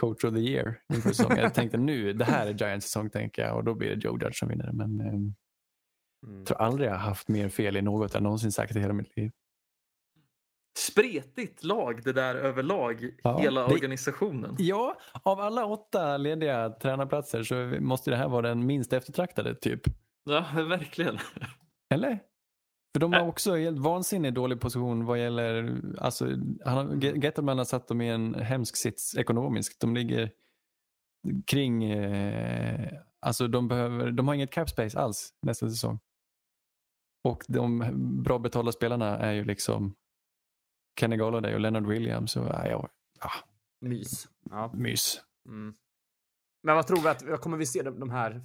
coach 0.00 0.24
of 0.24 0.34
the 0.34 0.40
year 0.40 0.78
inför 0.94 1.08
säsongen. 1.08 1.38
Jag 1.38 1.54
tänkte 1.54 1.78
nu, 1.78 2.12
det 2.12 2.24
här 2.24 2.46
är 2.46 2.54
Giants 2.54 2.86
säsong 2.86 3.10
tänker 3.10 3.42
jag 3.42 3.56
och 3.56 3.64
då 3.64 3.74
blir 3.74 3.96
det 3.96 4.04
Joe 4.04 4.18
Judge 4.22 4.38
som 4.38 4.48
vinner. 4.48 4.72
Men 4.72 5.00
eh, 5.00 5.32
Mm. 6.26 6.38
jag 6.38 6.46
tror 6.46 6.60
aldrig 6.60 6.88
jag 6.88 6.94
har 6.94 7.00
haft 7.00 7.28
mer 7.28 7.48
fel 7.48 7.76
i 7.76 7.82
något 7.82 8.14
jag 8.14 8.22
någonsin 8.22 8.52
sagt 8.52 8.76
i 8.76 8.80
hela 8.80 8.92
mitt 8.92 9.16
liv. 9.16 9.32
Spretigt 10.76 11.64
lag 11.64 12.00
det 12.04 12.12
där 12.12 12.34
överlag, 12.34 13.10
Ja, 13.22 13.38
hela 13.38 13.60
det- 13.68 13.74
organisationen. 13.74 14.56
Ja, 14.58 14.98
av 15.22 15.40
alla 15.40 15.66
åtta 15.66 16.16
lediga 16.16 16.70
tränarplatser 16.70 17.42
så 17.42 17.54
måste 17.80 18.10
det 18.10 18.16
här 18.16 18.28
vara 18.28 18.48
den 18.48 18.66
minst 18.66 18.92
eftertraktade 18.92 19.54
typ. 19.54 19.80
Ja, 20.24 20.46
verkligen. 20.68 21.18
Eller? 21.94 22.18
För 22.94 23.00
de 23.00 23.12
har 23.12 23.28
också 23.28 23.54
helt 23.56 23.78
vansinnigt 23.78 24.34
dålig 24.34 24.60
position 24.60 25.04
vad 25.04 25.18
gäller, 25.18 25.80
alltså, 25.98 26.26
han 26.64 26.76
har, 26.76 26.94
Ge- 26.94 27.24
Gettelman 27.24 27.58
har 27.58 27.64
satt 27.64 27.88
dem 27.88 28.00
i 28.00 28.08
en 28.08 28.34
hemsk 28.34 28.76
sits 28.76 29.16
ekonomiskt. 29.16 29.80
De 29.80 29.94
ligger 29.94 30.30
kring, 31.46 31.84
eh, 31.84 32.92
alltså 33.20 33.48
de 33.48 33.68
behöver, 33.68 34.10
de 34.10 34.28
har 34.28 34.34
inget 34.34 34.50
cap 34.50 34.70
space 34.70 34.98
alls 34.98 35.34
nästa 35.42 35.68
säsong. 35.70 35.98
Och 37.24 37.44
de 37.48 37.90
bra 38.22 38.38
betalda 38.38 38.72
spelarna 38.72 39.18
är 39.18 39.32
ju 39.32 39.44
liksom 39.44 39.94
Kenny 41.00 41.16
Galladay 41.16 41.54
och 41.54 41.60
Leonard 41.60 41.86
Williams 41.86 42.36
och 42.36 42.46
ja, 42.46 42.66
ja, 42.66 42.88
ja, 43.20 43.30
Mys. 43.80 44.28
Ja. 44.50 44.70
mys. 44.74 45.20
Mm. 45.48 45.74
Men 46.62 46.74
vad 46.76 46.86
tror 46.86 47.00
vi 47.00 47.08
att, 47.08 47.40
kommer 47.40 47.56
vi 47.56 47.66
se 47.66 47.82
de, 47.82 48.00
de 48.00 48.10
här 48.10 48.42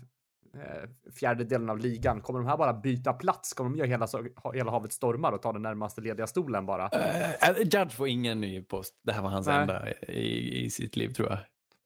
eh, 0.54 1.12
fjärdedelen 1.12 1.70
av 1.70 1.80
ligan? 1.80 2.22
Kommer 2.22 2.40
de 2.40 2.48
här 2.48 2.58
bara 2.58 2.74
byta 2.74 3.14
plats? 3.14 3.54
Kommer 3.54 3.70
de 3.70 3.78
göra 3.78 3.88
hela, 3.88 4.08
hela 4.54 4.72
havet 4.72 4.94
stormar 4.94 5.32
och 5.32 5.42
ta 5.42 5.54
den 5.54 5.62
närmaste 5.62 6.02
lediga 6.02 6.28
stolen 6.28 6.66
bara? 6.66 6.86
Uh, 6.86 7.60
Judge 7.60 7.92
får 7.92 8.08
ingen 8.08 8.42
ny 8.42 8.62
post. 8.62 8.96
Det 9.04 9.12
här 9.12 9.22
var 9.22 9.30
hans 9.30 9.48
Nej. 9.48 9.62
enda 9.62 9.90
i, 10.08 10.66
i 10.66 10.70
sitt 10.70 10.96
liv 10.96 11.10
tror 11.10 11.30
jag. 11.30 11.40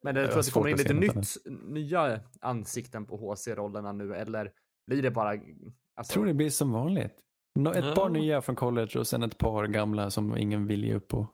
Men 0.04 0.16
jag 0.16 0.30
tror 0.30 0.40
att 0.40 0.46
det 0.46 0.52
kommer 0.52 0.70
in 0.70 0.78
lite 0.78 0.94
nytt, 0.94 1.36
nya 1.64 2.20
ansikten 2.42 3.06
på 3.06 3.18
HC-rollerna 3.18 3.92
nu, 3.92 4.16
eller 4.16 4.52
blir 4.88 5.02
det 5.02 5.12
bara... 5.12 5.30
Alltså, 5.30 5.54
Jag 5.96 6.08
tror 6.08 6.26
det 6.26 6.34
blir 6.34 6.50
som 6.50 6.72
vanligt. 6.72 7.14
Nå- 7.56 7.74
Ett 7.74 7.86
Ja. 7.86 7.96
par 7.96 8.10
nya 8.10 8.42
från 8.42 8.56
college 8.56 9.00
och 9.00 9.08
sen 9.08 9.24
ett 9.24 9.38
par 9.38 9.68
gamla 9.68 10.10
som 10.12 10.38
ingen 10.38 10.68
vill 10.68 10.84
ge 10.86 10.94
upp 10.94 11.08
på. 11.08 11.28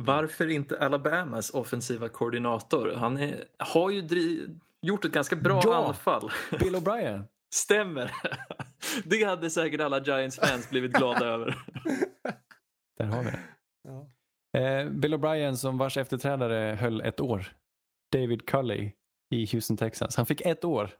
Varför 0.00 0.50
inte 0.50 0.78
Alabamas 0.80 1.50
offensiva 1.50 2.08
koordinator? 2.08 2.92
Han 2.96 3.16
är, 3.18 3.44
har 3.58 3.90
ju 3.90 4.00
dri- 4.02 4.58
gjort 4.82 5.04
ett 5.04 5.12
ganska 5.12 5.36
bra 5.36 5.60
Ja. 5.64 5.86
anfall. 5.88 6.30
Bill 6.60 6.76
O'Brien. 6.76 7.24
Stämmer. 7.54 8.10
Det 9.04 9.24
hade 9.24 9.50
säkert 9.50 9.80
alla 9.80 10.00
Giants-fans 10.04 10.70
blivit 10.70 10.92
glada 10.92 11.26
över. 11.26 11.58
Där 12.98 13.04
har 13.06 13.22
vi 13.24 13.30
det. 13.30 13.38
Ja. 13.88 14.08
Eh, 14.60 14.88
Bill 14.90 15.14
O'Brien 15.14 15.54
som 15.54 15.78
vars 15.78 15.96
efterträdare 15.96 16.74
höll 16.76 17.00
ett 17.00 17.20
år. 17.20 17.52
David 18.12 18.46
Culley 18.48 18.92
i 19.34 19.46
Houston 19.52 19.76
Texans. 19.76 20.16
Han 20.16 20.26
fick 20.26 20.40
ett 20.40 20.64
år. 20.64 20.90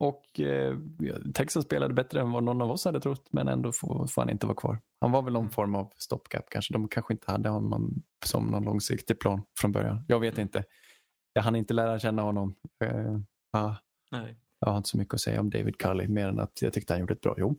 Och 0.00 0.40
eh, 0.40 0.78
Texans 1.34 1.66
spelade 1.66 1.94
bättre 1.94 2.20
än 2.20 2.32
vad 2.32 2.42
någon 2.42 2.62
av 2.62 2.70
oss 2.70 2.84
hade 2.84 3.00
trott, 3.00 3.28
men 3.30 3.48
ändå 3.48 3.72
får, 3.72 4.06
får 4.06 4.22
han 4.22 4.30
inte 4.30 4.46
vara 4.46 4.56
kvar. 4.56 4.80
Han 5.00 5.12
var 5.12 5.22
väl 5.22 5.32
någon 5.32 5.50
form 5.50 5.74
av 5.74 5.92
stopgap 5.96 6.44
kanske. 6.50 6.72
De 6.74 6.88
kanske 6.88 7.14
inte 7.14 7.32
hade 7.32 7.48
honom 7.48 8.02
som 8.26 8.46
någon 8.46 8.64
långsiktig 8.64 9.20
plan 9.20 9.42
från 9.60 9.72
början. 9.72 10.04
Jag 10.08 10.20
vet 10.20 10.38
inte. 10.38 10.64
Jag 11.32 11.42
hann 11.42 11.56
inte 11.56 11.74
lära 11.74 11.98
känna 11.98 12.22
honom. 12.22 12.54
Eh, 12.84 13.16
ah, 13.52 13.74
Nej. 14.10 14.36
jag 14.60 14.68
har 14.70 14.76
inte 14.76 14.88
så 14.88 14.98
mycket 14.98 15.14
att 15.14 15.20
säga 15.20 15.40
om 15.40 15.50
David 15.50 15.78
Culley, 15.78 16.08
mer 16.08 16.28
än 16.28 16.40
att 16.40 16.62
jag 16.62 16.72
tyckte 16.72 16.92
han 16.92 17.00
gjorde 17.00 17.14
ett 17.14 17.20
bra 17.20 17.34
jobb. 17.38 17.58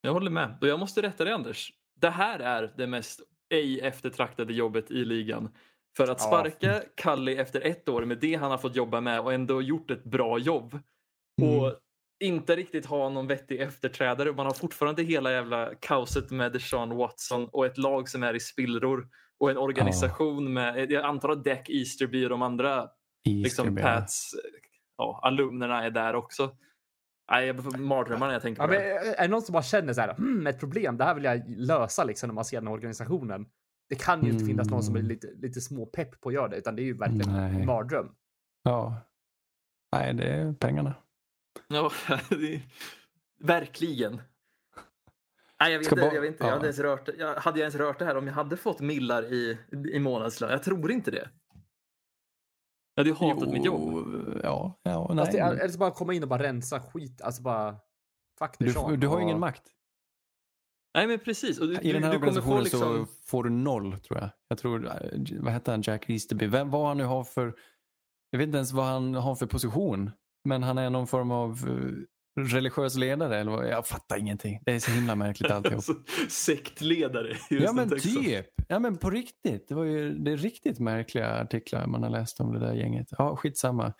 Jag 0.00 0.12
håller 0.12 0.30
med. 0.30 0.58
Och 0.60 0.68
jag 0.68 0.78
måste 0.80 1.02
rätta 1.02 1.24
dig 1.24 1.32
Anders. 1.32 1.72
Det 2.00 2.10
här 2.10 2.38
är 2.38 2.74
det 2.76 2.86
mest 2.86 3.20
ej 3.50 3.80
eftertraktade 3.80 4.52
jobbet 4.54 4.90
i 4.90 5.04
ligan. 5.04 5.48
För 5.96 6.04
att 6.04 6.20
Ja. 6.20 6.26
sparka 6.26 6.82
Kalle 6.94 7.32
efter 7.32 7.60
ett 7.60 7.88
år 7.88 8.04
med 8.04 8.18
det 8.18 8.34
han 8.34 8.50
har 8.50 8.58
fått 8.58 8.76
jobba 8.76 9.00
med 9.00 9.20
och 9.20 9.32
ändå 9.32 9.62
gjort 9.62 9.90
ett 9.90 10.04
bra 10.04 10.38
jobb. 10.38 10.78
Och 11.42 11.72
inte 12.24 12.56
riktigt 12.56 12.86
ha 12.86 13.08
någon 13.08 13.26
vettig 13.26 13.60
efterträdare. 13.60 14.32
Man 14.32 14.46
har 14.46 14.52
fortfarande 14.52 15.02
hela 15.02 15.32
jävla 15.32 15.74
kaoset 15.80 16.30
med 16.30 16.52
Deshaun 16.52 16.96
Watson 16.96 17.48
och 17.52 17.66
ett 17.66 17.78
lag 17.78 18.08
som 18.08 18.22
är 18.22 18.34
i 18.34 18.40
spillror. 18.40 19.08
Och 19.38 19.50
en 19.50 19.56
organisation 19.56 20.52
med, 20.52 20.90
jag 20.90 21.04
antar 21.04 21.28
att 21.28 21.44
Deck 21.44 21.68
Easterby 21.70 22.24
och 22.24 22.30
de 22.30 22.42
andra 22.42 22.88
liksom 23.24 23.64
Easterby, 23.66 23.80
ja. 23.80 23.86
Pats 23.86 24.30
ja, 24.98 25.20
alumnerna 25.22 25.84
är 25.84 25.90
där 25.90 26.14
också. 26.14 26.56
Nej, 27.30 27.46
jag 27.46 27.64
får 27.64 27.78
mardrömmar 27.78 28.26
när 28.26 28.32
jag 28.32 28.42
tänker 28.42 28.62
Ja, 28.62 28.66
på 28.66 28.72
men 28.72 28.82
det. 28.82 28.88
är 29.18 29.22
det 29.22 29.28
någon 29.28 29.42
som 29.42 29.52
bara 29.52 29.62
känner 29.62 29.92
så 29.92 30.00
här, 30.00 30.14
hmm, 30.14 30.46
ett 30.46 30.60
problem, 30.60 30.96
det 30.96 31.04
här 31.04 31.14
vill 31.14 31.24
jag 31.24 31.42
lösa 31.48 32.04
liksom 32.04 32.28
när 32.28 32.34
man 32.34 32.44
ser 32.44 32.56
den 32.56 32.66
här 32.66 32.74
organisationen. 32.74 33.46
Det 33.88 33.94
kan 33.94 34.24
ju 34.24 34.30
inte 34.32 34.44
finnas 34.44 34.70
någon 34.70 34.82
som 34.82 34.94
är 34.94 34.98
Mm. 35.00 35.08
lite, 35.08 35.26
lite 35.36 35.60
små 35.60 35.86
pepp 35.86 36.20
på 36.20 36.28
att 36.28 36.34
göra 36.34 36.48
det, 36.48 36.56
utan 36.56 36.76
det 36.76 36.82
är 36.82 36.84
ju 36.84 36.96
verkligen 36.96 37.30
en 37.30 37.66
mardröm. 37.66 38.08
Ja. 38.62 38.96
Nej, 39.96 40.14
det 40.14 40.24
är 40.24 40.52
pengarna. 40.52 40.94
Ja, 41.68 41.92
det, 42.28 42.62
verkligen. 43.38 44.22
Nej, 45.60 45.72
jag 45.72 45.78
vet, 45.78 45.92
inte, 45.92 46.00
bara- 46.02 46.14
jag 46.14 46.20
vet 46.20 46.30
inte. 46.30 46.44
Jag 46.44 46.50
ja. 46.50 46.54
hade, 46.54 46.66
ens 46.66 46.78
rört, 46.78 47.08
jag, 47.18 47.34
hade 47.34 47.58
jag 47.58 47.64
ens 47.64 47.74
rört 47.74 47.98
det 47.98 48.04
här 48.04 48.16
om 48.16 48.26
jag 48.26 48.34
hade 48.34 48.56
fått 48.56 48.80
millar 48.80 49.32
i, 49.32 49.58
i 49.92 49.98
månadslön? 49.98 50.50
Jag 50.50 50.62
tror 50.62 50.90
inte 50.90 51.10
det. 51.10 51.30
Jag 52.94 53.00
hade 53.00 53.10
ju 53.10 53.16
hatat 53.16 53.48
mitt 53.48 53.64
jobb. 53.64 53.92
Jo, 53.92 54.40
Ja, 54.42 54.80
ja 54.82 55.10
nej. 55.14 55.26
Men 55.32 55.58
eller 55.58 55.68
så 55.68 55.78
bara 55.78 55.90
komma 55.90 56.14
in 56.14 56.22
och 56.22 56.28
bara 56.28 56.42
rensa 56.42 56.80
skit, 56.80 57.22
alltså 57.22 57.42
bara 57.42 57.76
fuck 58.38 58.58
du, 58.58 58.96
du 58.96 59.06
har 59.06 59.18
ju 59.18 59.22
ingen 59.22 59.40
makt. 59.40 59.62
Nej, 60.94 61.06
men 61.06 61.18
precis. 61.18 61.60
Och 61.60 61.68
du, 61.68 61.80
I 61.80 61.92
den 61.92 62.02
här 62.02 62.14
organisationen 62.14 62.62
liksom... 62.62 62.80
så 62.80 63.06
får 63.26 63.44
du 63.44 63.50
noll 63.50 64.00
tror 64.00 64.20
jag. 64.20 64.30
Jag 64.48 64.58
tror, 64.58 64.86
eh, 64.86 64.92
vad 65.40 65.52
heter 65.52 65.72
han, 65.72 65.82
Jack 65.82 66.10
Easterby. 66.10 66.46
Vem, 66.46 66.70
vad 66.70 66.88
han 66.88 66.96
nu 66.96 67.04
har 67.04 67.24
för, 67.24 67.58
jag 68.30 68.38
vet 68.38 68.46
inte 68.46 68.56
ens 68.56 68.72
vad 68.72 68.84
han 68.84 69.14
har 69.14 69.34
för 69.34 69.46
position. 69.46 70.10
Men 70.46 70.62
han 70.62 70.78
är 70.78 70.90
någon 70.90 71.06
form 71.06 71.30
av 71.30 71.50
eh, 71.52 72.42
religiös 72.44 72.96
ledare. 72.96 73.38
Eller 73.38 73.50
vad, 73.50 73.68
jag 73.68 73.86
fattar 73.86 74.16
ingenting. 74.16 74.60
Det 74.64 74.72
är 74.72 74.78
så 74.78 74.90
himla 74.90 75.14
märkligt 75.14 75.50
alltihop. 75.52 75.84
Sektledare. 76.28 77.36
ja 77.50 77.72
men 77.72 78.00
typ. 78.00 78.46
Ja 78.68 78.78
men 78.78 78.96
på 78.96 79.10
riktigt. 79.10 79.68
Det, 79.68 79.74
var 79.74 79.84
ju, 79.84 80.14
det 80.14 80.32
är 80.32 80.36
riktigt 80.36 80.78
märkliga 80.78 81.28
artiklar 81.28 81.86
man 81.86 82.02
har 82.02 82.10
läst 82.10 82.40
om 82.40 82.52
det 82.52 82.60
där 82.60 82.74
gänget. 82.74 83.08
Ja, 83.10 83.36
skitsamma. 83.36 83.92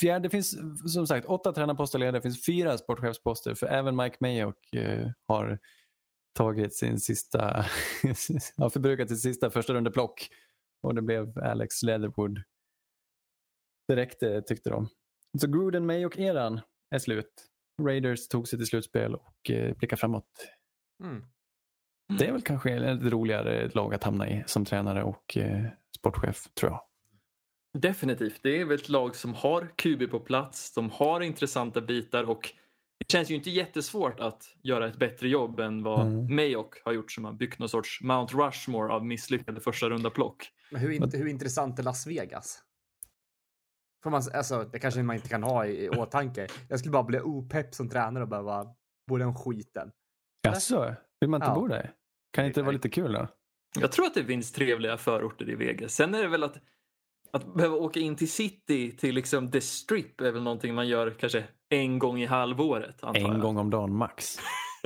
Fjärde, 0.00 0.22
det 0.22 0.30
finns 0.30 0.56
som 0.94 1.06
sagt 1.06 1.26
åtta 1.26 1.52
tränarposter 1.52 1.98
lediga. 1.98 2.12
Det 2.12 2.22
finns 2.22 2.46
fyra 2.46 2.78
sportchefsposter. 2.78 3.54
För 3.54 3.66
även 3.66 3.96
Mike 3.96 4.16
Mayock 4.20 4.74
eh, 4.74 5.08
har 5.26 5.58
tagit 6.34 6.74
sin 6.74 7.00
sista, 7.00 7.40
har 8.56 8.70
förbrukat 8.70 9.08
sitt 9.08 9.20
sista 9.20 9.50
första 9.50 9.74
rundeplock. 9.74 10.28
Och 10.82 10.94
det 10.94 11.02
blev 11.02 11.38
Alex 11.38 11.82
Leatherwood. 11.82 12.42
Det 13.88 13.96
räckte 13.96 14.42
tyckte 14.42 14.70
de. 14.70 14.88
Så 15.38 15.46
Gruden 15.46 15.86
Mayock-eran 15.86 16.60
är 16.90 16.98
slut. 16.98 17.50
Raiders 17.82 18.28
tog 18.28 18.48
sig 18.48 18.58
till 18.58 18.66
slutspel 18.66 19.14
och 19.14 19.50
eh, 19.50 19.76
blickar 19.76 19.96
framåt. 19.96 20.48
Mm. 21.04 21.24
Det 22.18 22.26
är 22.26 22.32
väl 22.32 22.42
kanske 22.42 22.70
ett 22.70 23.02
roligare 23.02 23.68
lag 23.68 23.94
att 23.94 24.04
hamna 24.04 24.28
i 24.28 24.44
som 24.46 24.64
tränare 24.64 25.02
och 25.02 25.36
eh, 25.36 25.66
sportchef 25.96 26.48
tror 26.54 26.72
jag. 26.72 26.80
Definitivt. 27.78 28.40
Det 28.42 28.60
är 28.60 28.64
väl 28.64 28.78
ett 28.78 28.88
lag 28.88 29.16
som 29.16 29.34
har 29.34 29.72
QB 29.76 30.10
på 30.10 30.20
plats. 30.20 30.74
De 30.74 30.90
har 30.90 31.20
intressanta 31.20 31.80
bitar 31.80 32.24
och 32.24 32.52
det 32.98 33.12
känns 33.12 33.30
ju 33.30 33.34
inte 33.34 33.50
jättesvårt 33.50 34.20
att 34.20 34.56
göra 34.62 34.88
ett 34.88 34.96
bättre 34.96 35.28
jobb 35.28 35.60
än 35.60 35.82
vad 35.82 36.06
Mm. 36.06 36.64
Har 36.84 36.92
gjort 36.92 37.12
som 37.12 37.24
har 37.24 37.32
byggt 37.32 37.58
någon 37.58 37.68
sorts 37.68 38.00
Mount 38.02 38.36
Rushmore 38.36 38.92
av 38.92 39.06
misslyckade 39.06 39.60
första 39.60 39.90
runda 39.90 40.10
plock. 40.10 40.50
Men 40.70 40.80
hur, 40.80 40.90
in, 40.90 41.10
hur 41.12 41.26
intressant 41.26 41.78
är 41.78 41.82
Las 41.82 42.06
Vegas? 42.06 42.63
Får 44.04 44.10
man, 44.10 44.22
alltså, 44.34 44.64
det 44.72 44.78
kanske 44.78 45.02
man 45.02 45.16
inte 45.16 45.28
kan 45.28 45.42
ha 45.42 45.66
i, 45.66 45.84
i 45.84 45.88
åtanke. 45.88 46.46
Jag 46.68 46.78
skulle 46.78 46.92
bara 46.92 47.02
bli 47.02 47.20
opepp 47.20 47.74
som 47.74 47.88
tränare 47.88 48.22
och 48.24 48.28
behöva 48.28 48.66
bo 49.08 49.16
den 49.18 49.34
skiten. 49.34 49.90
Jaså, 50.42 50.94
vill 51.20 51.30
man 51.30 51.40
inte 51.42 51.50
Ja. 51.50 51.54
bo 51.54 51.68
där? 51.68 51.92
Kan 52.32 52.46
inte 52.46 52.60
det 52.60 52.64
vara 52.64 52.72
lite 52.72 52.88
kul 52.88 53.12
då? 53.12 53.28
Jag 53.80 53.92
tror 53.92 54.06
att 54.06 54.14
det 54.14 54.24
finns 54.24 54.52
trevliga 54.52 54.96
förorter 54.96 55.50
i 55.50 55.54
Vegas. 55.54 55.94
Sen 55.94 56.14
är 56.14 56.22
det 56.22 56.28
väl 56.28 56.42
att, 56.44 56.56
att 57.32 57.54
behöva 57.54 57.76
åka 57.76 58.00
in 58.00 58.16
till 58.16 58.30
city, 58.30 58.96
till 58.96 59.14
liksom 59.14 59.50
The 59.50 59.60
Strip, 59.60 60.20
är 60.20 60.32
väl 60.32 60.42
någonting 60.42 60.74
man 60.74 60.88
gör 60.88 61.10
kanske 61.10 61.44
en 61.68 61.98
gång 61.98 62.20
i 62.22 62.26
halvåret. 62.26 63.04
Antar 63.04 63.20
En 63.20 63.26
jag. 63.32 63.40
gång 63.40 63.56
om 63.56 63.70
dagen 63.70 63.96
max. 63.96 64.36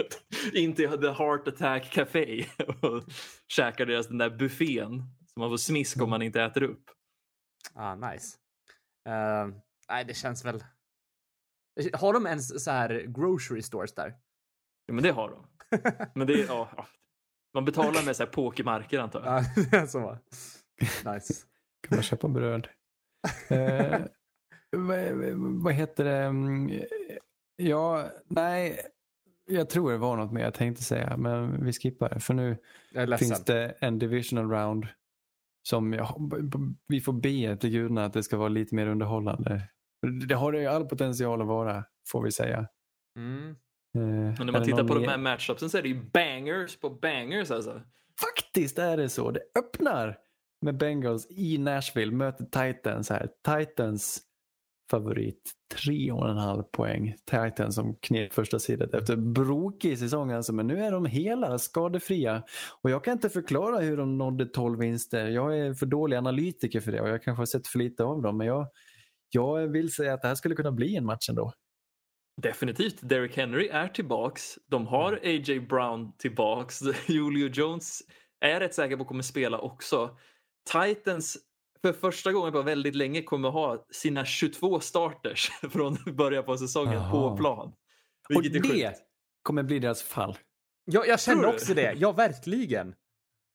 in 0.53 0.75
till 0.75 0.91
The 0.91 1.11
Heart 1.11 1.49
Attack 1.49 1.91
Café 1.93 2.45
och 2.83 3.03
käkar 3.49 3.87
deras 3.87 4.09
den 4.09 4.19
där 4.19 4.31
buffén 4.31 5.03
som 5.27 5.41
man 5.41 5.51
får 5.51 5.57
smisk 5.57 6.03
om 6.03 6.11
man 6.11 6.23
inte 6.23 6.43
äter 6.43 6.63
upp. 6.63 6.85
Ah, 7.75 7.95
nice. 7.95 8.37
Eh, 9.09 9.49
nej, 9.89 10.05
det 10.05 10.15
känns 10.15 10.45
väl... 10.45 10.65
Har 11.93 12.13
de 12.13 12.27
ens 12.27 12.65
så 12.65 12.71
här 12.71 13.05
grocery 13.09 13.63
stores 13.63 13.95
där? 13.95 14.15
Ja, 14.87 14.95
men 14.95 15.03
det 15.05 15.11
har 15.11 15.31
de. 15.31 15.47
Men 16.15 16.27
det 16.27 16.33
är, 16.43 16.47
ja, 16.47 16.69
ja. 16.77 16.87
Man 17.55 17.65
betalar 17.65 18.05
med 18.07 18.17
så 18.17 18.23
här 18.25 18.31
pokermarker 18.31 18.99
antar 18.99 19.25
jag. 19.25 19.43
Ja, 19.57 19.65
det 19.71 19.77
är 19.77 19.87
så. 19.87 20.19
Nice. 21.13 21.35
Kan 21.89 21.97
man 21.97 22.03
köpa 22.03 22.29
bröd? 22.29 22.69
eh, 23.49 24.01
vad, 24.71 24.99
vad 25.63 25.75
heter 25.75 26.05
det? 26.05 26.17
Mm, 26.25 26.83
Ja, 27.57 28.11
nej. 28.27 28.81
Jag 29.47 29.71
tror 29.71 29.91
det 29.93 29.99
var 29.99 30.17
något 30.17 30.33
mer 30.33 30.41
jag 30.41 30.55
tänkte 30.55 30.83
säga, 30.85 31.17
men 31.17 31.65
vi 31.65 31.73
skippar 31.73 32.09
det. 32.09 32.21
För 32.21 32.35
nu 32.35 32.57
finns 33.19 33.45
det 33.45 33.75
en 33.81 33.99
divisional 33.99 34.51
round 34.51 34.87
som 35.63 35.93
jag, 35.93 36.31
vi 36.89 37.01
får 37.01 37.13
be 37.13 37.57
till 37.57 37.71
gudarna 37.71 38.05
att 38.05 38.13
det 38.13 38.23
ska 38.23 38.37
vara 38.37 38.49
lite 38.49 38.75
mer 38.75 38.87
underhållande. 38.87 39.63
Det 40.29 40.35
har 40.35 40.53
det 40.53 40.61
ju 40.61 40.67
all 40.67 40.85
potential 40.85 41.41
att 41.41 41.47
vara, 41.47 41.85
får 42.13 42.23
vi 42.23 42.33
säga. 42.33 42.69
Mm. 43.17 43.49
Eh, 43.49 43.55
Men 43.95 44.35
när 44.35 44.49
är 44.49 44.53
man 44.53 44.65
tittar 44.65 44.85
på 44.85 44.95
de 44.95 45.01
mer- 45.01 45.09
här 45.09 45.19
matchupsen 45.19 45.71
så 45.71 45.79
är 45.79 45.83
det 45.83 45.89
ju 45.89 46.11
bangers 46.11 46.77
på 46.81 46.91
bangers 46.91 47.51
alltså. 47.51 47.83
Faktiskt 48.21 48.79
är 48.79 48.97
det 48.97 49.09
så. 49.09 49.31
Det 49.31 49.41
öppnar 49.59 50.19
med 50.63 50.77
Bengals 50.79 51.27
i 51.31 51.59
Nashville, 51.59 52.13
möter 52.13 52.45
Titans 52.45 53.11
här. 53.11 53.29
Titans 53.59 54.21
favorit, 54.91 55.53
tre 55.83 56.13
och 56.13 56.29
en 56.29 56.37
halv 56.37 56.63
poäng. 56.63 57.15
Titans 57.25 57.75
som 57.75 57.97
knep 57.97 58.33
första 58.33 58.59
sidan 58.59 58.91
efter 58.93 59.17
brokig 59.17 59.99
säsong 59.99 60.33
alltså, 60.33 60.53
men 60.53 60.67
nu 60.67 60.85
är 60.85 60.93
de 60.93 61.07
hela 61.07 61.59
skadefria. 61.59 62.43
Och 62.83 62.91
jag 62.91 63.05
kan 63.05 63.13
inte 63.13 63.31
förklara 63.31 63.79
hur 63.79 63.97
de 63.97 64.19
nådde 64.19 64.47
12 64.47 64.79
vinster. 64.79 65.29
Jag 65.29 65.59
är 65.59 65.75
för 65.75 65.87
dålig 65.87 66.17
analytiker 66.17 66.81
för 66.81 66.93
det 66.93 67.01
och 67.01 67.09
jag 67.09 67.23
kanske 67.23 67.41
har 67.41 67.47
sett 67.47 67.69
för 67.69 67.79
lite 67.79 68.05
av 68.05 68.23
dem, 68.23 68.37
men 68.37 68.47
jag, 68.47 68.67
jag 69.31 69.69
vill 69.69 69.93
säga 69.93 70.15
att 70.15 70.23
det 70.23 70.29
här 70.29 70.35
skulle 70.35 70.55
kunna 70.55 70.73
bli 70.73 70.97
en 70.97 71.05
match 71.05 71.29
ändå. 71.29 71.53
Definitivt. 72.43 72.97
Derrick 73.01 73.37
Henry 73.37 73.69
är 73.69 73.89
tillbaks. 73.89 74.59
De 74.67 74.87
har 74.87 75.13
A.J. 75.13 75.61
Brown 75.61 76.13
tillbaks. 76.19 76.81
Julio 77.07 77.49
Jones 77.49 78.03
är 78.41 78.61
rätt 78.61 78.75
säker 78.75 78.97
på 78.97 79.05
kommer 79.05 79.23
spela 79.23 79.59
också. 79.59 80.17
Titans 80.73 81.39
för 81.83 81.93
första 81.93 82.33
gången 82.33 82.53
på 82.53 82.63
väldigt 82.63 82.95
länge 82.95 83.23
kommer 83.23 83.51
ha 83.51 83.87
sina 83.91 84.25
22 84.25 84.81
starters 84.81 85.51
från 85.71 85.97
början 86.17 86.45
på 86.45 86.57
säsongen 86.57 86.93
Jaha. 86.93 87.11
på 87.11 87.37
plan. 87.37 87.69
Och 87.69 88.45
Vilket 88.45 88.65
är 88.65 88.69
det 88.69 88.87
sjukt. 88.89 89.03
kommer 89.43 89.63
bli 89.63 89.79
deras 89.79 90.03
fall. 90.03 90.39
Jag, 90.85 91.09
jag 91.09 91.21
känner 91.21 91.47
också 91.47 91.75
det. 91.75 91.95
Ja, 91.97 92.13
verkligen. 92.13 92.95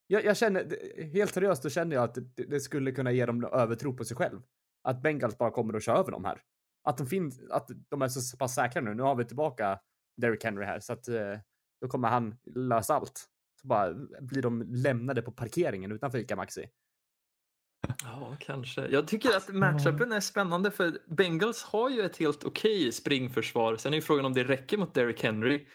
Jag, 0.07 0.25
jag 0.25 0.37
känner, 0.37 0.77
helt 1.13 1.33
seriöst, 1.33 1.63
då 1.63 1.69
känner 1.69 1.95
jag 1.95 2.03
att 2.03 2.15
det, 2.15 2.43
det 2.45 2.59
skulle 2.59 2.91
kunna 2.91 3.11
ge 3.11 3.25
dem 3.25 3.43
övertro 3.45 3.93
på 3.97 4.05
sig 4.05 4.17
själv. 4.17 4.41
Att 4.83 5.01
Bengals 5.01 5.37
bara 5.37 5.51
kommer 5.51 5.73
att 5.73 5.83
köra 5.83 5.97
över 5.97 6.11
dem 6.11 6.25
här. 6.25 6.41
Att 6.83 6.97
de, 6.97 7.07
finns, 7.07 7.41
att 7.49 7.69
de 7.89 8.01
är 8.01 8.07
så 8.07 8.37
pass 8.37 8.55
säkra 8.55 8.81
nu. 8.81 8.93
Nu 8.93 9.03
har 9.03 9.15
vi 9.15 9.25
tillbaka 9.25 9.79
Derrick 10.17 10.43
Henry 10.43 10.65
här, 10.65 10.79
så 10.79 10.93
att 10.93 11.07
eh, 11.07 11.37
då 11.81 11.87
kommer 11.87 12.07
han 12.09 12.35
lösa 12.55 12.93
allt. 12.95 13.25
Så 13.61 13.67
bara 13.67 13.93
blir 14.21 14.41
de 14.41 14.61
lämnade 14.61 15.21
på 15.21 15.31
parkeringen 15.31 15.91
utanför 15.91 16.17
ICA 16.17 16.35
Maxi. 16.35 16.65
Ja, 18.03 18.35
kanske. 18.39 18.87
Jag 18.87 19.07
tycker 19.07 19.37
att 19.37 19.49
matchupen 19.53 20.11
är 20.11 20.19
spännande 20.19 20.71
för 20.71 20.97
Bengals 21.17 21.63
har 21.63 21.89
ju 21.89 22.01
ett 22.01 22.17
helt 22.17 22.43
okej 22.43 22.91
springförsvar. 22.91 23.75
Sen 23.77 23.93
är 23.93 23.97
ju 23.97 24.01
frågan 24.01 24.25
om 24.25 24.33
det 24.33 24.43
räcker 24.43 24.77
mot 24.77 24.93
Derrick 24.93 25.23
Henry. 25.23 25.65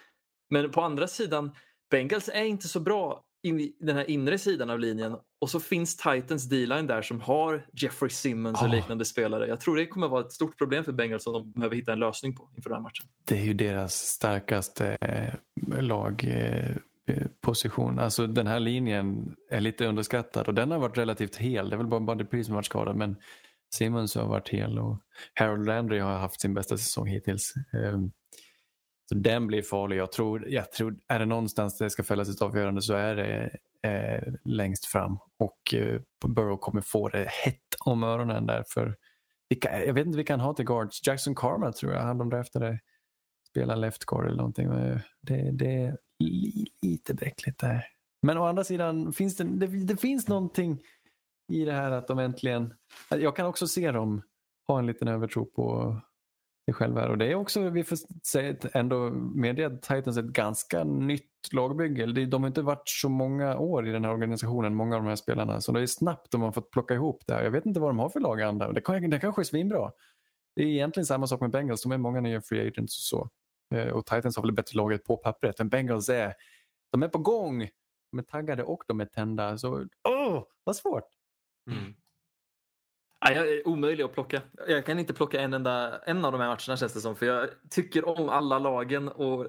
Men 0.50 0.70
på 0.70 0.80
andra 0.82 1.06
sidan, 1.06 1.50
Bengals 1.90 2.28
är 2.32 2.44
inte 2.44 2.68
så 2.68 2.80
bra 2.80 3.24
i 3.42 3.72
den 3.80 3.96
här 3.96 4.10
inre 4.10 4.38
sidan 4.38 4.70
av 4.70 4.78
linjen 4.78 5.16
och 5.40 5.50
så 5.50 5.60
finns 5.60 5.96
Titans 5.96 6.48
D-line 6.48 6.86
där 6.86 7.02
som 7.02 7.20
har 7.20 7.66
Jeffrey 7.72 8.10
Simmons 8.10 8.60
och 8.62 8.68
Ah. 8.68 8.72
liknande 8.72 9.04
spelare. 9.04 9.46
Jag 9.48 9.60
tror 9.60 9.76
det 9.76 9.86
kommer 9.86 10.08
vara 10.08 10.20
ett 10.20 10.32
stort 10.32 10.58
problem 10.58 10.84
för 10.84 10.92
Bengals 10.92 11.24
som 11.24 11.32
de 11.32 11.52
behöver 11.52 11.76
hitta 11.76 11.92
en 11.92 11.98
lösning 11.98 12.36
på 12.36 12.50
inför 12.56 12.70
den 12.70 12.76
här 12.76 12.82
matchen. 12.82 13.06
Det 13.24 13.38
är 13.38 13.44
ju 13.44 13.54
deras 13.54 13.94
starkaste 13.94 14.96
eh, 15.00 15.34
lagposition. 15.82 16.30
Eh, 16.32 16.76
Eh, 17.08 17.26
position. 17.40 17.98
alltså 17.98 18.26
den 18.26 18.46
här 18.46 18.60
linjen 18.60 19.36
är 19.50 19.60
lite 19.60 19.86
underskattad 19.86 20.48
och 20.48 20.54
den 20.54 20.70
har 20.70 20.78
varit 20.78 20.98
relativt 20.98 21.36
hel. 21.36 21.70
Det 21.70 21.76
är 21.76 21.78
väl 21.78 21.86
bara 21.86 22.00
Buddy 22.00 22.24
Priest 22.24 22.46
som 22.46 22.52
har 22.52 22.58
varit 22.58 22.66
skadad 22.66 22.96
men 22.96 23.16
Simmons 23.74 24.14
har 24.14 24.26
varit 24.26 24.48
hel 24.48 24.78
och 24.78 24.98
Harold 25.34 25.66
Landry 25.66 25.98
har 25.98 26.18
haft 26.18 26.40
sin 26.40 26.54
bästa 26.54 26.78
säsong 26.78 27.06
hittills. 27.06 27.54
Ehm, 27.72 28.10
så 29.08 29.14
den 29.14 29.46
blir 29.46 29.62
farlig. 29.62 29.96
Jag 29.96 30.12
tror, 30.12 30.48
jag 30.48 30.72
tror, 30.72 30.96
är 31.08 31.18
det 31.18 31.26
någonstans 31.26 31.78
det 31.78 31.90
ska 31.90 32.02
fällas 32.02 32.28
ett 32.28 32.42
avgörande 32.42 32.82
så 32.82 32.94
är 32.94 33.16
det 33.16 33.50
eh, 33.82 34.32
längst 34.44 34.86
fram 34.86 35.18
och 35.38 35.74
eh, 35.74 36.00
Burrow 36.26 36.56
kommer 36.56 36.80
få 36.80 37.08
det 37.08 37.28
hett 37.28 37.74
om 37.84 38.02
öronen 38.02 38.46
där 38.46 38.64
för 38.68 38.96
vilka, 39.48 39.84
jag 39.84 39.94
vet 39.94 40.06
inte 40.06 40.16
vilka 40.16 40.32
han 40.32 40.40
har 40.40 40.54
till 40.54 40.64
guards. 40.64 41.06
Jackson 41.06 41.34
Carman 41.34 41.72
tror 41.72 41.92
jag, 41.92 42.02
han 42.02 42.18
de 42.18 42.30
draftade 42.30 42.78
Spelar 43.50 43.76
left 43.76 44.04
guard 44.04 44.26
eller 44.26 44.36
någonting. 44.36 44.66
Eh, 44.66 44.98
det, 45.22 45.50
det 45.52 45.96
lite 46.82 47.14
bräckligt 47.14 47.58
där. 47.58 47.84
Men 48.22 48.38
å 48.38 48.44
andra 48.44 48.64
sidan 48.64 49.12
finns 49.12 49.36
det, 49.36 49.44
det, 49.44 49.66
det 49.66 49.96
finns 49.96 50.28
någonting 50.28 50.82
i 51.52 51.64
det 51.64 51.72
här 51.72 51.90
att 51.90 52.08
de 52.08 52.18
äntligen, 52.18 52.74
jag 53.10 53.36
kan 53.36 53.46
också 53.46 53.66
se 53.66 53.92
dem 53.92 54.22
ha 54.66 54.78
en 54.78 54.86
liten 54.86 55.08
övertro 55.08 55.44
på 55.44 55.96
sig 56.68 56.74
själva. 56.74 57.00
här. 57.00 57.10
Och 57.10 57.18
det 57.18 57.26
är 57.30 57.34
också, 57.34 57.68
vi 57.70 57.84
får 57.84 57.98
säga, 58.26 58.56
ändå 58.72 59.10
medge 59.34 59.66
att 59.66 59.82
Titans 59.82 60.16
är 60.16 60.22
ett 60.22 60.32
ganska 60.32 60.84
nytt 60.84 61.52
lagbygge. 61.52 62.26
De 62.26 62.42
har 62.42 62.48
inte 62.48 62.62
varit 62.62 62.88
så 62.88 63.08
många 63.08 63.58
år 63.58 63.88
i 63.88 63.92
den 63.92 64.04
här 64.04 64.12
organisationen, 64.12 64.74
många 64.74 64.96
av 64.96 65.02
de 65.02 65.08
här 65.08 65.16
spelarna. 65.16 65.60
Så 65.60 65.72
det 65.72 65.80
är 65.80 65.86
snabbt 65.86 66.30
de 66.30 66.42
har 66.42 66.52
fått 66.52 66.70
plocka 66.70 66.94
ihop 66.94 67.22
det 67.26 67.34
här. 67.34 67.44
Jag 67.44 67.50
vet 67.50 67.66
inte 67.66 67.80
vad 67.80 67.90
de 67.90 67.98
har 67.98 68.08
för 68.08 68.20
laganda. 68.20 68.72
Det, 68.72 68.80
kan, 68.80 69.10
det 69.10 69.18
kanske 69.18 69.42
är 69.42 69.44
svinbra. 69.44 69.92
Det 70.56 70.62
är 70.62 70.66
egentligen 70.66 71.06
samma 71.06 71.26
sak 71.26 71.40
med 71.40 71.50
Bengals. 71.50 71.82
De 71.82 71.92
är 71.92 71.98
många 71.98 72.20
nya 72.20 72.40
free 72.40 72.68
agents 72.68 72.98
och 72.98 73.18
så. 73.18 73.30
Eh, 73.74 73.88
Och 73.88 74.06
Titans 74.06 74.36
har 74.36 74.42
väl 74.42 74.52
bättre 74.52 74.76
laget 74.76 75.04
på 75.04 75.16
pappret. 75.16 75.58
Men 75.58 75.68
Bengals 75.68 76.08
är, 76.08 76.34
de 76.92 77.02
är 77.02 77.08
på 77.08 77.18
gång. 77.18 77.68
De 78.10 78.18
är 78.18 78.22
taggade 78.22 78.62
och 78.62 78.82
de 78.86 79.00
är 79.00 79.04
tända. 79.04 79.58
Så, 79.58 79.86
åh, 80.08 80.44
vad 80.64 80.76
svårt. 80.76 81.08
Nej, 83.24 83.36
jag 83.36 83.48
är 83.48 83.68
omöjlig 83.68 84.04
att 84.04 84.12
plocka. 84.12 84.42
Jag 84.68 84.86
kan 84.86 84.98
inte 84.98 85.14
plocka 85.14 85.40
en 85.40 85.54
enda 85.54 85.98
en 85.98 86.24
av 86.24 86.32
de 86.32 86.40
här 86.40 86.48
matcherna 86.48 86.76
känns 86.76 86.94
det 86.94 87.00
som. 87.00 87.16
För 87.16 87.26
jag 87.26 87.48
tycker 87.70 88.08
om 88.08 88.28
alla 88.28 88.58
lagen 88.58 89.08
och 89.08 89.46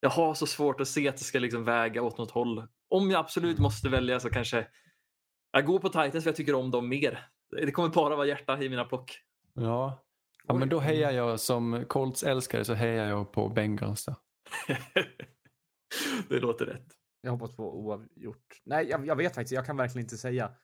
jag 0.00 0.10
har 0.10 0.34
så 0.34 0.46
svårt 0.46 0.80
att 0.80 0.88
se 0.88 1.08
att 1.08 1.16
det 1.16 1.24
ska 1.24 1.38
liksom 1.38 1.64
väga 1.64 2.02
åt 2.02 2.18
något 2.18 2.30
håll. 2.30 2.66
Om 2.88 3.10
jag 3.10 3.20
absolut 3.20 3.58
måste 3.58 3.88
välja 3.88 4.20
så 4.20 4.30
kanske 4.30 4.66
jag 5.52 5.66
går 5.66 5.78
på 5.78 5.88
Titans 5.88 6.24
för 6.24 6.28
jag 6.30 6.36
tycker 6.36 6.54
om 6.54 6.70
dem 6.70 6.88
mer. 6.88 7.26
Det 7.50 7.72
kommer 7.72 7.88
bara 7.88 8.16
vara 8.16 8.26
hjärta 8.26 8.62
i 8.62 8.68
mina 8.68 8.84
plock. 8.84 9.20
Ja. 9.54 10.04
Ja, 10.46 10.54
men 10.54 10.68
då 10.68 10.78
hejar 10.78 11.10
jag 11.10 11.40
som 11.40 11.84
Colts 11.88 12.22
älskare 12.22 12.64
så 12.64 12.74
hejar 12.74 13.08
jag 13.08 13.32
på 13.32 13.48
Bengals. 13.48 14.04
Då. 14.04 14.14
det 16.28 16.40
låter 16.40 16.66
rätt. 16.66 16.96
Jag 17.20 17.30
hoppas 17.30 17.56
på 17.56 17.80
oavgjort. 17.80 18.60
Nej, 18.64 18.88
jag, 18.88 19.06
jag 19.06 19.16
vet 19.16 19.34
faktiskt. 19.34 19.52
Jag 19.52 19.66
kan 19.66 19.76
verkligen 19.76 20.04
inte 20.04 20.18
säga. 20.18 20.54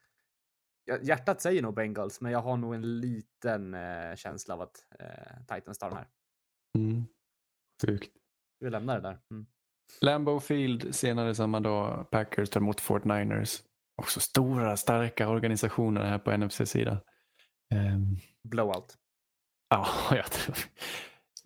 Hjärtat 1.03 1.41
säger 1.41 1.63
nog 1.63 1.75
Bengals, 1.75 2.21
men 2.21 2.33
jag 2.33 2.43
har 2.43 2.57
nog 2.57 2.75
en 2.75 3.01
liten 3.01 3.75
eh, 3.75 4.17
känsla 4.17 4.55
av 4.55 4.61
att 4.61 4.87
eh, 5.01 5.57
Titans 5.57 5.79
tar 5.79 5.89
den 5.89 5.99
här. 5.99 6.09
Mm. 6.79 7.05
Sjukt. 7.87 8.13
Vi 8.61 8.71
lämnar 8.71 8.95
det 8.95 9.09
där. 9.09 9.19
Mm. 9.31 9.47
Lambeau 10.01 10.41
Field 10.41 10.95
senare 10.95 11.35
samma 11.35 11.61
dag. 11.61 12.11
Packers 12.11 12.51
tar 12.51 12.61
emot 12.61 12.81
Fort 12.81 13.05
Niners. 13.05 13.63
Också 14.03 14.21
stora, 14.21 14.77
starka 14.77 15.29
organisationer 15.29 16.05
här 16.05 16.19
på 16.19 16.37
NFC-sidan. 16.37 16.99
Ehm, 17.75 18.17
Blowout. 18.43 18.99
Ja, 19.69 19.87
jag 20.17 20.31
tror. 20.31 20.57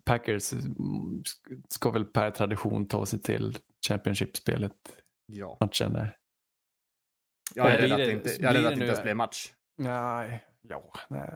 Packers 0.05 0.53
sk- 0.53 1.63
ska 1.69 1.91
väl 1.91 2.05
per 2.05 2.31
tradition 2.31 2.87
ta 2.87 3.05
sig 3.05 3.21
till 3.21 3.57
Championship-spelet, 3.87 4.73
Ja. 5.25 5.57
matchen 5.59 5.93
där. 5.93 6.17
Jag 7.55 7.71
är 7.71 7.77
rädd 7.81 7.91
att 7.91 7.97
det- 7.97 8.11
inte, 8.11 8.29
jag 8.39 8.55
är 8.55 8.67
att 8.71 8.79
det 8.79 8.85
ens 8.85 9.03
blir 9.03 9.13
match. 9.13 9.53
Nej, 9.77 10.45
ja, 10.61 10.93
nej. 11.09 11.35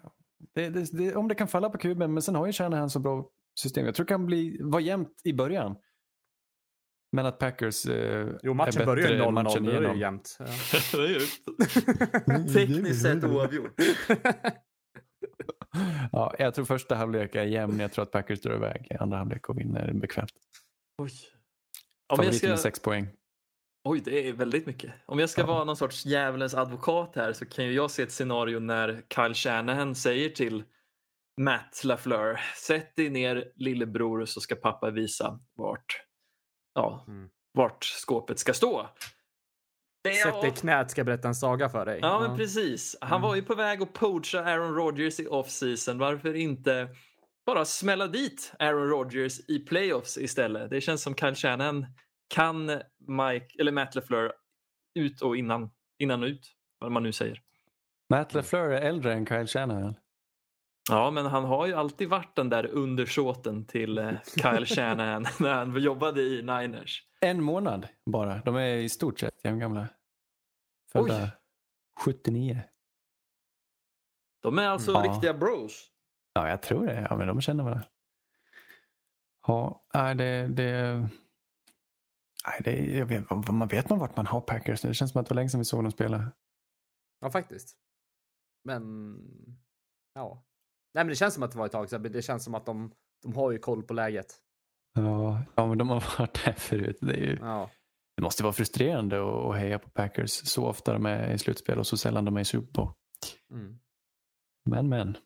Det, 0.56 0.70
det, 0.70 0.92
det, 0.98 1.16
om 1.16 1.28
det 1.28 1.36
kan 1.36 1.48
falla 1.48 1.70
på 1.70 1.78
kuben, 1.78 2.14
men 2.14 2.24
sen 2.24 2.36
har 2.36 2.46
ju 2.46 2.54
Shanahan 2.54 2.90
så 2.90 3.00
bra 3.00 3.30
system. 3.60 3.86
Jag 3.86 3.96
tror 3.96 4.06
det 4.06 4.10
kan 4.10 4.26
bli, 4.26 4.58
vara 4.62 4.82
jämnt 4.82 5.22
i 5.24 5.34
början. 5.34 5.76
Men 7.12 7.26
att 7.26 7.40
Packers 7.40 7.86
eh, 7.86 8.28
Jo, 8.44 8.52
är 8.52 8.56
matchen 8.56 8.86
börjar 8.86 9.08
ju 9.10 9.18
bättre 9.18 9.30
0-0. 9.30 9.32
matchen 9.44 9.64
Då 9.64 9.72
är 9.72 9.74
det 9.74 9.80
igenom. 9.80 9.96
ju 9.96 10.02
jämnt. 10.02 10.36
Ja. 10.40 10.46
det 10.92 10.98
är 10.98 12.40
ju 12.40 12.54
tekniskt 12.54 13.02
sett 13.02 13.24
oavgjort. 13.24 13.74
Ja, 16.12 16.36
jag 16.40 16.54
tror 16.56 16.66
första 16.66 16.96
halvlek 16.96 17.36
är 17.36 17.44
jämn. 17.44 17.80
Jag 17.80 17.92
tror 17.92 18.04
att 18.04 18.12
Packers 18.12 18.42
drar 18.42 18.56
iväg 18.56 18.88
i 18.92 18.94
andra 18.94 19.18
halvlek 19.18 19.50
och 19.50 19.60
vinner 19.60 19.94
bekvämt. 19.94 20.32
Oj. 21.02 21.12
Om 21.12 21.12
jag 22.08 22.18
Favoriten 22.18 22.50
med 22.50 22.60
ska... 22.60 22.70
sex 22.70 22.80
poäng. 22.80 23.08
Oj, 23.88 24.02
det 24.06 24.30
är 24.30 24.34
väldigt 24.34 24.66
mycket. 24.66 24.94
Om 25.06 25.20
jag 25.20 25.30
ska 25.30 25.42
Ja. 25.42 25.48
vara 25.48 25.64
någon 25.64 25.78
sorts 25.78 26.06
djävulens 26.06 26.54
advokat 26.54 27.16
här 27.16 27.34
så 27.34 27.46
kan 27.46 27.66
ju 27.66 27.72
jag 27.74 27.92
se 27.92 28.04
ett 28.04 28.12
scenario 28.12 28.60
när 28.60 29.04
Kyle 29.16 29.34
Shanahan 29.34 29.96
säger 29.96 30.30
till 30.30 30.64
Matt 31.42 31.82
LaFleur, 31.84 32.40
sätt 32.68 32.96
dig 32.96 33.10
ner 33.10 33.52
lillebror 33.56 34.26
så 34.26 34.42
ska 34.42 34.56
pappa 34.56 34.90
visa 34.92 35.40
vart, 35.56 36.02
ja, 36.76 37.06
Mm. 37.08 37.30
vart 37.54 37.84
skåpet 37.84 38.40
ska 38.40 38.54
stå. 38.54 38.90
Sätt 40.14 40.42
dig 40.42 40.50
i 40.50 40.54
knät 40.54 40.92
ska 40.92 41.04
berätta 41.04 41.28
en 41.28 41.36
saga 41.36 41.70
för 41.70 41.86
dig. 41.86 42.00
Ja, 42.02 42.20
men 42.28 42.38
precis. 42.38 42.96
Han 43.02 43.10
Mm. 43.12 43.22
var 43.22 43.36
ju 43.36 43.42
på 43.44 43.56
väg 43.56 43.82
att 43.82 43.94
poacha 43.94 44.40
Aaron 44.44 44.76
Rodgers 44.76 45.20
i 45.20 45.28
off-season. 45.28 45.98
Varför 45.98 46.34
inte 46.36 46.88
bara 47.46 47.66
smälla 47.66 48.08
dit 48.08 48.54
Aaron 48.60 48.90
Rodgers 48.90 49.40
i 49.48 49.60
playoffs 49.60 50.18
istället? 50.18 50.70
Det 50.70 50.82
känns 50.82 51.02
som 51.04 51.16
Kyle 51.16 51.36
Shanahan 51.36 51.86
kan 52.28 52.66
Mike, 53.08 53.48
eller 53.60 53.72
Matt 53.72 53.96
LaFleur 53.96 54.32
ut 55.00 55.22
och 55.22 55.38
innan, 55.38 55.70
innan 56.00 56.24
och 56.24 56.28
ut. 56.28 56.52
Vad 56.80 56.92
man 56.92 57.04
nu 57.04 57.12
säger. 57.12 57.42
Matt 58.10 58.34
LaFleur 58.34 58.70
är 58.72 58.82
äldre 58.82 59.14
än 59.14 59.26
Kyle 59.26 59.48
Shanahan. 59.48 59.96
Ja, 60.90 61.12
men 61.12 61.26
han 61.26 61.44
har 61.44 61.66
ju 61.66 61.74
alltid 61.74 62.10
varit 62.10 62.36
den 62.36 62.50
där 62.50 62.66
undersåten 62.66 63.66
till 63.66 63.98
eh, 63.98 64.12
Kyle 64.24 64.66
Shanahan 64.66 65.26
när 65.40 65.54
han 65.54 65.82
jobbade 65.82 66.22
i 66.22 66.42
Niners. 66.42 67.04
En 67.22 67.44
månad 67.44 67.88
bara. 68.06 68.38
De 68.38 68.56
är 68.56 68.76
i 68.76 68.90
stort 68.90 69.20
sett 69.20 69.44
jämngamla. 69.46 69.88
Födda 70.92 71.24
Oj. 71.24 71.30
79. 72.00 72.62
De 74.42 74.60
är 74.60 74.68
alltså 74.68 74.92
Ja. 74.92 75.14
riktiga 75.14 75.34
bros. 75.34 75.92
Ja, 76.34 76.50
jag 76.50 76.62
tror 76.62 76.86
det. 76.88 77.08
Ja, 77.10 77.18
men 77.18 77.28
de 77.28 77.42
känner 77.42 77.64
varandra. 77.64 77.86
Ja, 79.48 79.86
nej, 79.94 80.16
det... 80.16 80.48
det... 80.48 81.10
Nej, 82.48 82.62
det 82.64 82.98
jag 82.98 83.06
vet, 83.06 83.30
man 83.50 83.68
vet 83.68 83.90
man 83.90 84.00
vart 84.00 84.16
man 84.18 84.28
har 84.28 84.42
Packers 84.42 84.84
nu. 84.84 84.90
Det 84.90 84.94
känns 84.94 85.12
som 85.12 85.22
att 85.22 85.28
det 85.28 85.34
var 85.34 85.36
länge 85.36 85.50
sedan 85.50 85.60
vi 85.60 85.66
såg 85.66 85.84
dem 85.84 85.92
spela. 85.92 86.32
Ja, 87.22 87.30
faktiskt. 87.30 87.78
Men, 88.64 89.16
ja. 90.14 90.44
Nej, 90.96 91.04
men 91.04 91.08
det 91.08 91.16
känns 91.16 91.34
som 91.34 91.44
att 91.44 91.52
det 91.52 91.58
var 91.58 91.66
ett 91.66 91.72
tag 91.72 91.90
sedan. 91.90 92.02
men 92.02 92.12
Det 92.12 92.22
känns 92.22 92.44
som 92.44 92.56
att 92.56 92.66
de, 92.66 92.92
de 93.24 93.34
har 93.36 93.52
ju 93.52 93.58
koll 93.58 93.84
på 93.84 93.94
läget. 93.94 94.36
Ja, 94.94 95.44
ja, 95.56 95.68
men 95.68 95.78
de 95.78 95.90
har 95.90 96.04
varit 96.20 96.46
där 96.46 96.54
förut. 96.54 96.98
Det, 97.02 97.14
är 97.14 97.18
ju, 97.18 97.38
Ja. 97.42 97.70
det 98.18 98.24
måste 98.24 98.44
vara 98.44 98.54
frustrerande 98.54 99.18
att, 99.22 99.46
att 99.46 99.56
heja 99.56 99.80
på 99.80 99.90
Packers 99.90 100.30
så 100.32 100.66
ofta 100.66 100.94
de 100.94 101.06
är 101.06 101.32
i 101.34 101.38
slutspel 101.38 101.80
och 101.80 101.88
så 101.88 101.98
sällan 101.98 102.26
de 102.26 102.38
är 102.38 102.42
i 102.42 102.46
Super 102.46 102.74
Bowl. 102.74 102.92
Mm. 103.52 103.80
Men, 104.70 104.90
men. 104.90 105.18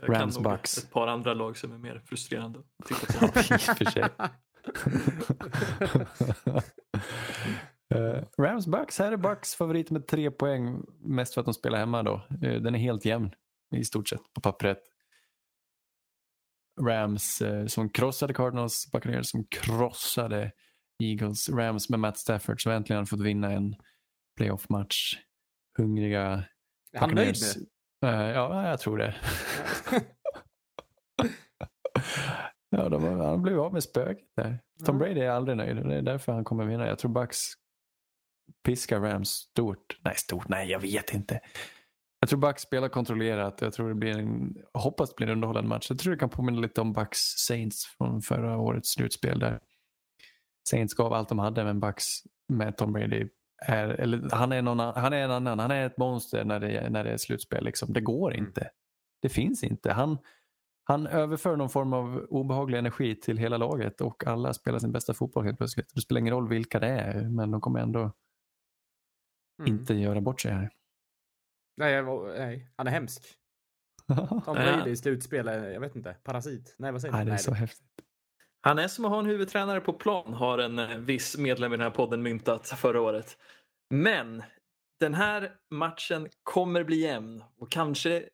Jag 0.00 0.10
Rams, 0.16 0.34
kan 0.34 0.42
Bucks. 0.44 0.78
ett 0.78 0.90
par 0.90 1.06
andra 1.06 1.34
lag 1.34 1.56
som 1.56 1.72
är 1.72 1.78
mer 1.78 2.02
frustrerande. 2.06 2.58
Eh, 7.94 8.24
Rams 8.38 8.66
Bucks, 8.66 8.98
här 8.98 9.12
är 9.12 9.16
Bucks 9.16 9.54
favorit 9.54 9.90
med 9.90 10.06
tre 10.06 10.30
poäng. 10.30 10.84
Mest 11.00 11.34
för 11.34 11.40
att 11.40 11.44
de 11.44 11.54
spelar 11.54 11.78
hemma 11.78 12.02
då. 12.02 12.14
Eh, 12.42 12.62
den 12.62 12.74
är 12.74 12.78
helt 12.78 13.04
jämn 13.04 13.30
i 13.76 13.84
stort 13.84 14.08
sett 14.08 14.32
på 14.34 14.40
pappret. 14.40 14.78
Rams 16.80 17.42
eh, 17.42 17.66
som 17.66 17.90
krossade 17.90 18.34
Cardinals, 18.34 18.90
Buccaneers 18.92 19.30
som 19.30 19.44
krossade 19.44 20.52
Eagles. 21.02 21.48
Rams 21.48 21.88
med 21.88 22.00
Matt 22.00 22.18
Stafford 22.18 22.62
som 22.62 22.72
äntligen 22.72 23.06
fått 23.06 23.20
vinna 23.20 23.52
en 23.52 23.76
playoff-match. 24.36 25.18
Hungriga 25.78 26.44
Är 26.92 27.00
han 27.00 27.14
nöjd 27.14 27.36
nu? 27.56 28.08
Eh, 28.08 28.30
ja, 28.30 28.68
jag 28.68 28.80
tror 28.80 28.98
det. 28.98 29.14
ja, 32.70 32.88
de, 32.88 33.04
han 33.04 33.42
blev 33.42 33.60
av 33.60 33.72
med 33.72 33.82
spöket 33.82 34.28
där. 34.36 34.58
Tom. 34.84 34.98
Brady 34.98 35.20
är 35.20 35.30
aldrig 35.30 35.56
nöjd 35.56 35.78
och 35.78 35.88
det 35.88 35.94
är 35.94 36.02
därför 36.02 36.32
han 36.32 36.44
kommer 36.44 36.64
vinna. 36.64 36.86
Jag 36.86 36.98
tror 36.98 37.10
Bucks 37.10 37.38
piskar 38.64 39.00
Rams 39.00 39.28
stort. 39.28 39.98
Nej, 40.04 40.14
stort. 40.16 40.48
Nej, 40.48 40.70
jag 40.70 40.80
vet 40.80 41.14
inte. 41.14 41.40
Jag 42.20 42.28
tror 42.28 42.38
Bucks 42.40 42.62
spelar 42.62 42.88
kontrollerat. 42.88 43.60
Jag 43.60 43.72
tror 43.72 43.88
det 43.88 43.94
blir 43.94 44.18
en, 44.18 44.56
hoppas 44.74 45.08
det 45.10 45.14
blir 45.16 45.26
en 45.26 45.32
underhållande 45.32 45.68
match. 45.68 45.86
Jag 45.90 45.98
tror 45.98 46.12
det 46.12 46.18
kan 46.18 46.28
påminna 46.30 46.60
lite 46.60 46.80
om 46.80 46.92
Bucks 46.92 47.18
Saints 47.18 47.86
från 47.86 48.22
förra 48.22 48.58
årets 48.58 48.92
slutspel 48.92 49.38
där 49.38 49.60
Saints 50.70 50.94
gav 50.94 51.12
allt 51.12 51.28
de 51.28 51.38
hade 51.38 51.64
men 51.64 51.80
Bucks 51.80 52.04
med 52.48 52.76
Tom 52.76 52.92
Brady 52.92 53.28
är, 53.66 53.88
eller 53.88 54.28
han 54.32 54.52
är, 54.52 54.62
någon, 54.62 54.80
an- 54.80 54.92
han 54.96 55.12
är 55.12 55.24
en 55.24 55.30
annan, 55.30 55.58
han 55.58 55.70
är 55.70 55.86
ett 55.86 55.98
monster 55.98 56.44
när 56.44 56.60
det, 56.60 56.70
är- 56.76 56.90
när 56.90 57.04
det 57.04 57.10
är 57.10 57.16
slutspel. 57.16 57.64
Liksom. 57.64 57.92
Det 57.92 58.00
går 58.00 58.34
Mm. 58.34 58.46
inte. 58.46 58.70
Det 59.22 59.28
finns 59.28 59.64
inte. 59.64 59.92
Han, 59.92 60.18
han 60.84 61.06
överför 61.06 61.56
någon 61.56 61.70
form 61.70 61.92
av 61.92 62.26
obehaglig 62.30 62.78
energi 62.78 63.14
till 63.20 63.36
hela 63.38 63.56
laget 63.56 64.00
och 64.00 64.26
alla 64.26 64.52
spelar 64.54 64.78
sin 64.78 64.92
bästa 64.92 65.14
fotboll 65.14 65.44
helt 65.44 65.58
plötsligt. 65.58 65.90
Det 65.94 66.00
spelar 66.00 66.18
ingen 66.20 66.34
roll 66.34 66.48
vilka 66.48 66.78
det 66.80 66.88
är, 66.88 67.28
men 67.28 67.50
de 67.50 67.60
kommer 67.60 67.80
ändå 67.80 68.00
Mm. 69.60 69.72
inte 69.72 69.94
göra 69.94 70.20
bort 70.20 70.40
sig 70.40 70.52
här. 70.52 70.70
Nej, 71.80 71.92
jag 71.92 72.02
var- 72.02 72.38
nej, 72.38 72.68
han 72.76 72.86
är 72.86 72.90
hemsk. 72.90 73.22
Tom. 74.44 74.54
Brady 74.54 74.90
i 74.90 74.96
slutspel, 74.96 75.48
är- 75.48 75.70
jag 75.70 75.80
vet 75.80 75.96
inte, 75.96 76.16
parasit. 76.24 76.74
Nej, 76.78 76.92
vad 76.92 77.00
säger 77.00 77.12
Nej, 77.14 77.24
du? 77.24 77.30
det 77.30 77.34
är 77.34 77.38
så 77.38 77.52
häftigt. 77.54 77.86
Han 78.60 78.78
är 78.78 78.88
som 78.88 79.04
att 79.04 79.10
ha 79.10 79.18
en 79.18 79.26
huvudtränare 79.26 79.80
på 79.80 79.92
plan, 79.92 80.34
har 80.34 80.58
en 80.58 80.78
eh, 80.78 80.98
viss 80.98 81.38
medlem 81.38 81.72
i 81.72 81.76
den 81.76 81.84
här 81.84 81.90
podden 81.90 82.22
myntat 82.22 82.68
förra 82.68 83.00
året. 83.00 83.36
Men 83.94 84.42
den 85.00 85.14
här 85.14 85.52
matchen 85.70 86.28
kommer 86.42 86.84
bli 86.84 86.96
jämn 86.96 87.44
och 87.58 87.70
kanske 87.70 88.28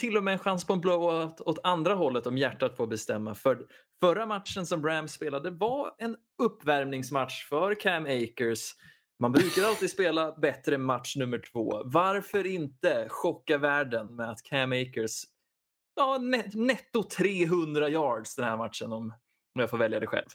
till 0.00 0.16
och 0.16 0.24
med 0.24 0.32
en 0.32 0.38
chans 0.38 0.66
på 0.66 0.72
en 0.72 0.80
blowout 0.80 1.40
åt 1.40 1.58
andra 1.62 1.94
hållet 1.94 2.26
om 2.26 2.38
hjärtat 2.38 2.76
får 2.76 2.86
bestämma. 2.86 3.34
För 3.34 3.66
förra 4.00 4.26
matchen 4.26 4.66
som 4.66 4.86
Rams 4.86 5.12
spelade 5.12 5.50
var 5.50 5.94
en 5.98 6.16
uppvärmningsmatch 6.42 7.48
för 7.48 7.74
Cam 7.74 8.04
Akers. 8.06 8.74
Man 9.20 9.32
brukar 9.32 9.62
alltid 9.62 9.90
spela 9.90 10.32
bättre 10.32 10.78
match 10.78 11.16
nummer 11.16 11.38
två. 11.52 11.82
Varför 11.84 12.46
inte 12.46 13.06
chocka 13.08 13.58
världen 13.58 14.16
med 14.16 14.30
att 14.30 14.42
Cam 14.42 14.72
Akers 14.72 15.24
ja, 15.94 16.18
net- 16.18 16.54
netto 16.54 17.02
300 17.02 17.88
yards 17.88 18.36
den 18.36 18.44
här 18.44 18.56
matchen 18.56 18.92
om, 18.92 19.04
om 19.54 19.60
jag 19.60 19.70
får 19.70 19.78
välja 19.78 20.00
det 20.00 20.06
själv. 20.06 20.28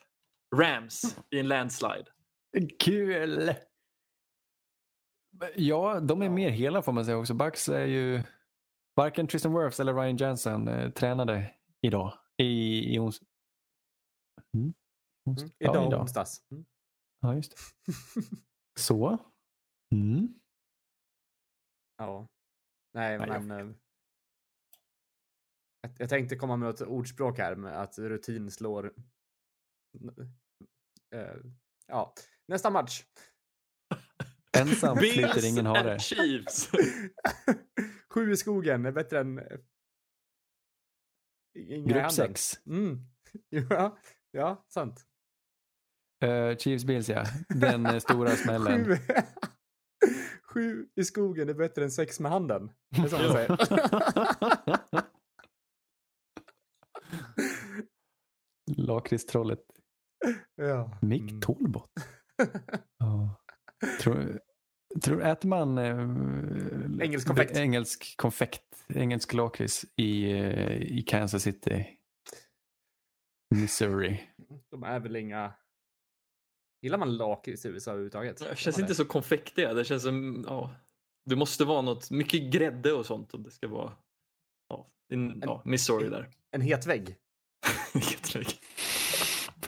Rams 0.56 1.18
i 1.30 1.40
en 1.40 1.48
landslide. 1.48 2.06
Kul! 2.80 3.54
Ja, 5.56 6.00
de 6.00 6.22
är 6.22 6.30
mer 6.30 6.50
hela 6.50 6.82
får 6.82 6.92
man 6.92 7.06
säga 7.06 7.18
också. 7.18 7.34
Bucks 7.34 7.70
är 7.70 7.86
ju 7.86 8.24
varken 8.96 9.28
Tristan 9.28 9.54
Wirfs 9.54 9.80
eller 9.80 9.94
Ryan 9.94 10.18
Jensen 10.18 10.68
eh, 10.68 10.90
tränade 10.90 11.52
idag. 11.82 12.14
I, 12.38 12.96
i 12.96 13.00
ons... 13.00 13.22
mm? 14.54 14.74
ons... 15.26 15.42
Mm. 15.42 15.54
Ja, 15.58 15.72
Idag 15.72 15.88
idag. 15.88 16.02
onsdags. 16.02 16.42
Mm. 16.52 16.66
Ja, 17.22 17.36
just 17.36 17.52
det. 17.52 17.58
Så. 18.80 19.18
Mm. 19.92 20.40
Ja. 21.98 22.28
Nej, 22.94 23.18
Nej, 23.20 23.40
men... 23.42 23.52
eh, 23.70 23.76
Jag, 25.82 25.92
jag 25.98 26.10
tänkte 26.10 26.36
komma 26.36 26.58
med 26.58 26.70
ett 26.70 26.82
ordspråk 26.82 27.38
här 27.38 27.56
med 27.56 27.82
att 27.82 27.98
rutin 27.98 28.52
slår... 28.52 28.94
Eh, 31.16 31.36
ja, 31.88 32.14
nästa 32.48 32.70
match. 32.70 33.04
Ensam 34.58 34.98
sliter 34.98 35.46
ingen 35.50 35.66
hare. 35.66 36.00
Chiefs. 36.00 36.70
Sju 38.10 38.32
i 38.32 38.38
skogen 38.38 38.86
är 38.86 38.92
bättre 38.92 39.20
än... 39.20 39.40
eh, 39.40 39.60
Inga 41.58 41.88
Grupp 41.88 41.98
handen. 42.02 42.12
6. 42.12 42.66
Mm. 42.66 43.00
Ja, 43.50 43.98
ja, 44.32 44.66
sant. 44.68 45.08
Uh, 46.26 46.58
Chiefs 46.58 46.86
Bills 46.86 47.10
ja. 47.10 47.24
Den 47.50 47.86
eh, 47.86 48.00
stora 48.00 48.30
smällen. 48.36 48.86
Sju, 48.86 48.98
sju 50.54 50.88
i 50.96 51.04
skogen 51.04 51.50
är 51.50 51.54
bättre 51.54 51.84
än 51.84 51.92
sex 51.92 52.20
med 52.20 52.32
handen. 52.32 52.72
Det 52.90 53.02
är 53.02 53.08
så 53.08 53.18
man 53.18 53.32
säger. 53.32 53.58
Lakritstrollet 58.78 59.60
ja. 60.56 60.98
Mick 61.02 61.22
Mm. 61.22 61.42
Tolbot. 61.42 61.92
Ja. 62.98 63.42
Tror, 64.02 64.40
tror, 65.04 65.24
äter 65.24 65.50
man 65.50 65.78
eh, 65.78 67.06
Engelsk 67.06 67.28
konfekt. 67.28 67.58
engelsk 67.58 68.18
konfekt, 68.18 68.86
engelsk 68.88 69.34
lakrits 69.34 69.86
i, 69.96 70.32
eh, 70.32 70.78
i 70.82 71.02
Kansas 71.08 71.44
City? 71.44 71.86
Missouri. 73.56 74.30
De 74.72 74.84
är 74.84 75.00
väl 75.00 75.16
inga... 75.16 75.54
Gillar 76.82 76.98
man 76.98 77.18
lakrits 77.18 77.66
i 77.66 77.70
USA 77.70 77.92
överhuvudtaget? 77.92 78.38
Det 78.38 78.58
känns 78.58 78.80
inte 78.80 78.96
så 78.96 79.06
konfektiga. 79.06 79.74
Det 79.74 79.86
känns 79.86 80.04
som... 80.04 80.46
Ja, 80.48 80.72
det 81.26 81.36
måste 81.36 81.66
vara 81.66 81.82
något, 81.82 82.12
mycket 82.12 82.52
grädde 82.52 82.94
och 82.94 83.06
sånt 83.06 83.34
om 83.34 83.44
det 83.44 83.52
ska 83.52 83.68
vara... 83.68 83.92
Ja, 84.70 84.88
in, 85.14 85.42
ja 85.46 85.62
Missouri 85.66 86.10
där. 86.10 86.30
En 86.52 86.62
het 86.62 86.86
vägg. 86.86 87.16
Jättemycket. 87.94 88.60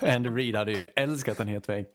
Andy 0.01 0.29
Reid 0.29 0.55
hade 0.55 0.71
ju 0.71 0.85
älskat 0.95 1.39
en 1.39 1.47
het 1.47 1.69
vägg. 1.69 1.85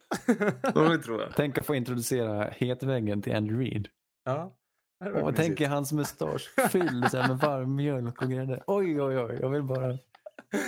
Ja, 0.74 0.80
det 0.80 0.98
tror 0.98 1.20
jag. 1.20 1.32
Tänk 1.36 1.58
att 1.58 1.66
få 1.66 1.74
introducera 1.74 2.44
hetväggen 2.50 3.22
till 3.22 3.34
Andy 3.36 3.54
Reid. 3.54 3.88
ja. 4.24 4.56
Och 5.22 5.36
tänk 5.36 5.60
er 5.60 5.68
hans 5.68 5.92
mustasch 5.92 6.70
fylld 6.70 7.10
så 7.10 7.18
här 7.18 7.28
med 7.28 7.38
varm 7.38 7.76
mjölk 7.76 8.22
och 8.22 8.30
grädde. 8.30 8.62
Oj, 8.66 9.02
oj, 9.02 9.18
oj. 9.18 9.38
Jag 9.40 9.50
vill 9.50 9.62
bara... 9.62 9.98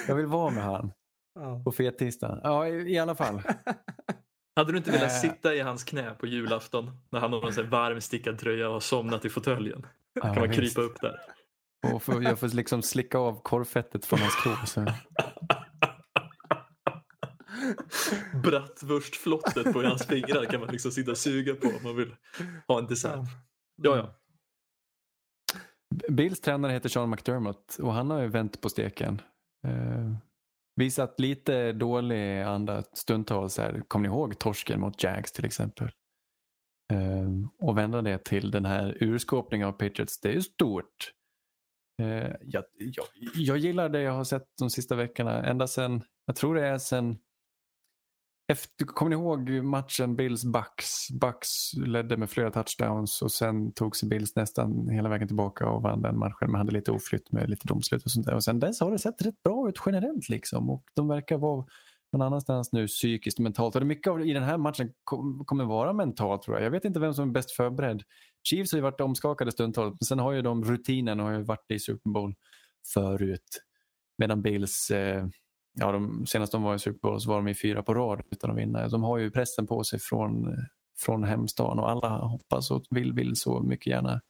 Jag 0.09 0.15
vill 0.15 0.27
vara 0.27 0.51
med 0.51 0.65
han 0.65 0.93
Ja. 1.35 1.63
på 1.65 1.73
fettisdagen. 1.73 2.41
Ja, 2.43 2.69
i, 2.69 2.93
i 2.93 2.99
alla 2.99 3.15
fall. 3.15 3.43
Hade 4.57 4.73
du 4.73 4.79
inte 4.79 4.91
velat 4.91 5.13
Äh. 5.13 5.19
sitta 5.21 5.55
i 5.55 5.61
hans 5.61 5.85
knä 5.85 6.11
på 6.15 6.27
julafton 6.27 6.91
när 7.11 7.21
han 7.21 7.33
har 7.33 7.59
en 7.61 7.71
varm 7.71 8.01
stickad 8.01 8.39
tröja 8.39 8.67
och 8.67 8.73
har 8.73 8.81
somnat 8.81 9.25
i 9.25 9.29
fåtöljen? 9.31 9.87
Ja, 10.13 10.21
kan 10.23 10.35
man 10.35 10.49
visst. 10.49 10.61
krypa 10.61 10.81
upp 10.81 11.01
där. 11.01 11.17
Och 11.93 12.03
får, 12.03 12.23
jag 12.23 12.39
får 12.39 12.49
liksom 12.49 12.83
slicka 12.83 13.19
av 13.19 13.43
korvfettet 13.43 14.07
från 14.07 14.19
hans 14.19 14.43
krog. 14.43 14.69
Så. 14.69 14.87
Bratwurstflottet 18.43 19.73
på 19.73 19.83
hans 19.83 20.07
fingrar 20.07 20.45
kan 20.45 20.61
man 20.61 20.69
liksom 20.73 20.91
sitta 20.91 21.11
och 21.11 21.19
suga 21.19 21.55
på 21.55 21.67
om 21.69 21.83
man 21.83 21.97
vill 21.97 22.15
ha 22.69 22.79
en 22.79 22.87
dessert. 22.87 23.21
Ja, 23.83 23.97
ja. 23.97 24.15
Bills 26.09 26.41
tränare 26.41 26.73
heter 26.73 26.89
Sean 26.89 27.11
McDermott 27.11 27.77
och 27.83 27.93
han 27.93 28.11
har 28.11 28.21
ju 28.23 28.29
vänt 28.29 28.61
på 28.61 28.69
steken. 28.69 29.21
Eh, 30.77 30.85
visat 30.85 31.21
lite 31.21 31.73
dålig 31.73 32.43
anda 32.43 32.83
stundtals. 32.93 33.59
Här. 33.59 33.83
Kommer 33.89 34.09
ni 34.09 34.15
ihåg 34.15 34.39
torsken 34.39 34.81
mot 34.81 35.03
Jags 35.03 35.33
till 35.33 35.45
exempel? 35.45 35.91
Ehm, 36.93 37.49
och 37.59 37.79
vända 37.79 38.03
det 38.03 38.25
till 38.25 38.51
den 38.51 38.65
här 38.65 38.97
urskåpningen 39.01 39.69
av 39.69 39.73
Patriots, 39.73 40.21
det 40.21 40.29
är 40.29 40.33
ju 40.33 40.43
stort. 40.43 41.13
Ehm, 42.03 42.33
jag, 42.43 42.65
jag, 42.79 43.07
jag 43.35 43.59
gillar 43.59 43.89
det 43.89 44.01
jag 44.01 44.13
har 44.13 44.25
sett 44.25 44.49
de 44.59 44.71
sista 44.71 44.97
veckorna. 44.97 45.45
Ända 45.45 45.67
sen, 45.67 46.03
jag 46.27 46.37
tror 46.37 46.55
det 46.55 46.67
är 46.67 46.79
sen 46.79 47.19
efter, 48.49 48.85
kommer 48.85 49.11
ni 49.11 49.17
ihåg 49.17 49.51
matchen 49.65 50.17
Bills-Bucks? 50.17 51.13
Bucks 51.21 51.75
ledde 51.87 52.17
med 52.17 52.31
flera 52.31 52.51
touchdowns 52.51 53.23
och 53.23 53.33
sen 53.33 53.73
tog 53.73 53.97
sig 53.97 54.09
Bills 54.09 54.37
nästan 54.37 54.89
hela 54.89 55.09
vägen 55.09 55.29
tillbaka 55.29 55.69
och 55.69 55.83
vann 55.83 56.03
den 56.03 56.19
matchen. 56.19 56.51
Man 56.51 56.55
hade 56.55 56.73
lite 56.73 56.93
oflytt 56.93 57.33
med 57.33 57.51
lite 57.51 57.69
domslut 57.69 58.05
och 58.05 58.11
sånt 58.11 58.27
där. 58.27 58.35
Och 58.35 58.45
sen 58.45 58.61
dess 58.61 58.81
har 58.81 58.91
det 58.91 58.99
sett 58.99 59.23
rätt 59.23 59.43
bra 59.43 59.69
ut 59.69 59.79
generellt 59.87 60.29
liksom. 60.29 60.71
Och 60.71 60.85
de 60.95 61.09
verkar 61.09 61.39
vara 61.39 61.67
någon 62.13 62.23
annanstans 62.23 62.73
nu 62.73 62.87
psykiskt 62.87 63.39
och 63.39 63.43
mentalt. 63.43 63.75
Och 63.75 63.81
det 63.81 63.87
mycket 63.87 64.11
av 64.11 64.19
det 64.19 64.25
i 64.25 64.33
den 64.33 64.43
här 64.43 64.59
matchen 64.59 64.93
kom, 65.05 65.45
kommer 65.45 65.65
vara 65.65 65.93
mentalt 65.93 66.43
tror 66.43 66.57
jag. 66.57 66.67
Jag 66.67 66.71
vet 66.71 66.85
inte 66.85 67.01
vem 67.01 67.15
som 67.15 67.29
är 67.29 67.33
bäst 67.33 67.51
förberedd. 67.51 68.03
Chiefs 68.49 68.73
har 68.73 68.79
ju 68.79 68.83
varit 68.83 69.01
omskakade 69.01 69.53
stundtals 69.53 69.97
men 70.01 70.07
sen 70.07 70.19
har 70.19 70.33
ju 70.33 70.43
de 70.43 70.65
rutinen 70.65 71.21
och 71.21 71.27
har 71.27 71.33
ju 71.33 71.43
varit 71.43 71.71
i 71.71 71.79
Super 71.79 72.11
Bowl 72.11 72.35
förut. 72.95 73.63
Medan 74.19 74.43
Bills 74.43 74.91
eh, 74.91 75.27
ja, 75.75 75.93
de, 75.93 76.27
senast 76.27 76.53
de 76.53 76.63
var 76.63 76.75
i 76.75 76.79
Super 76.79 76.99
Bowl 77.01 77.21
så 77.21 77.29
var 77.29 77.37
de 77.37 77.49
i 77.49 77.55
fyra 77.55 77.83
på 77.83 77.95
rad 77.95 78.23
utan 78.31 78.51
att 78.51 78.57
vinna. 78.57 78.89
De 78.89 79.03
har 79.03 79.19
ju 79.19 79.31
pressen 79.31 79.67
på 79.67 79.85
sig 79.85 79.99
från, 79.99 80.57
från 80.99 81.25
hemstaden 81.25 81.79
och 81.79 81.91
alla 81.91 82.09
hoppas 82.09 82.71
och 82.71 82.85
vill, 82.91 83.13
vill 83.13 83.37
så 83.37 83.61
mycket 83.61 83.87
gärna 83.87 84.21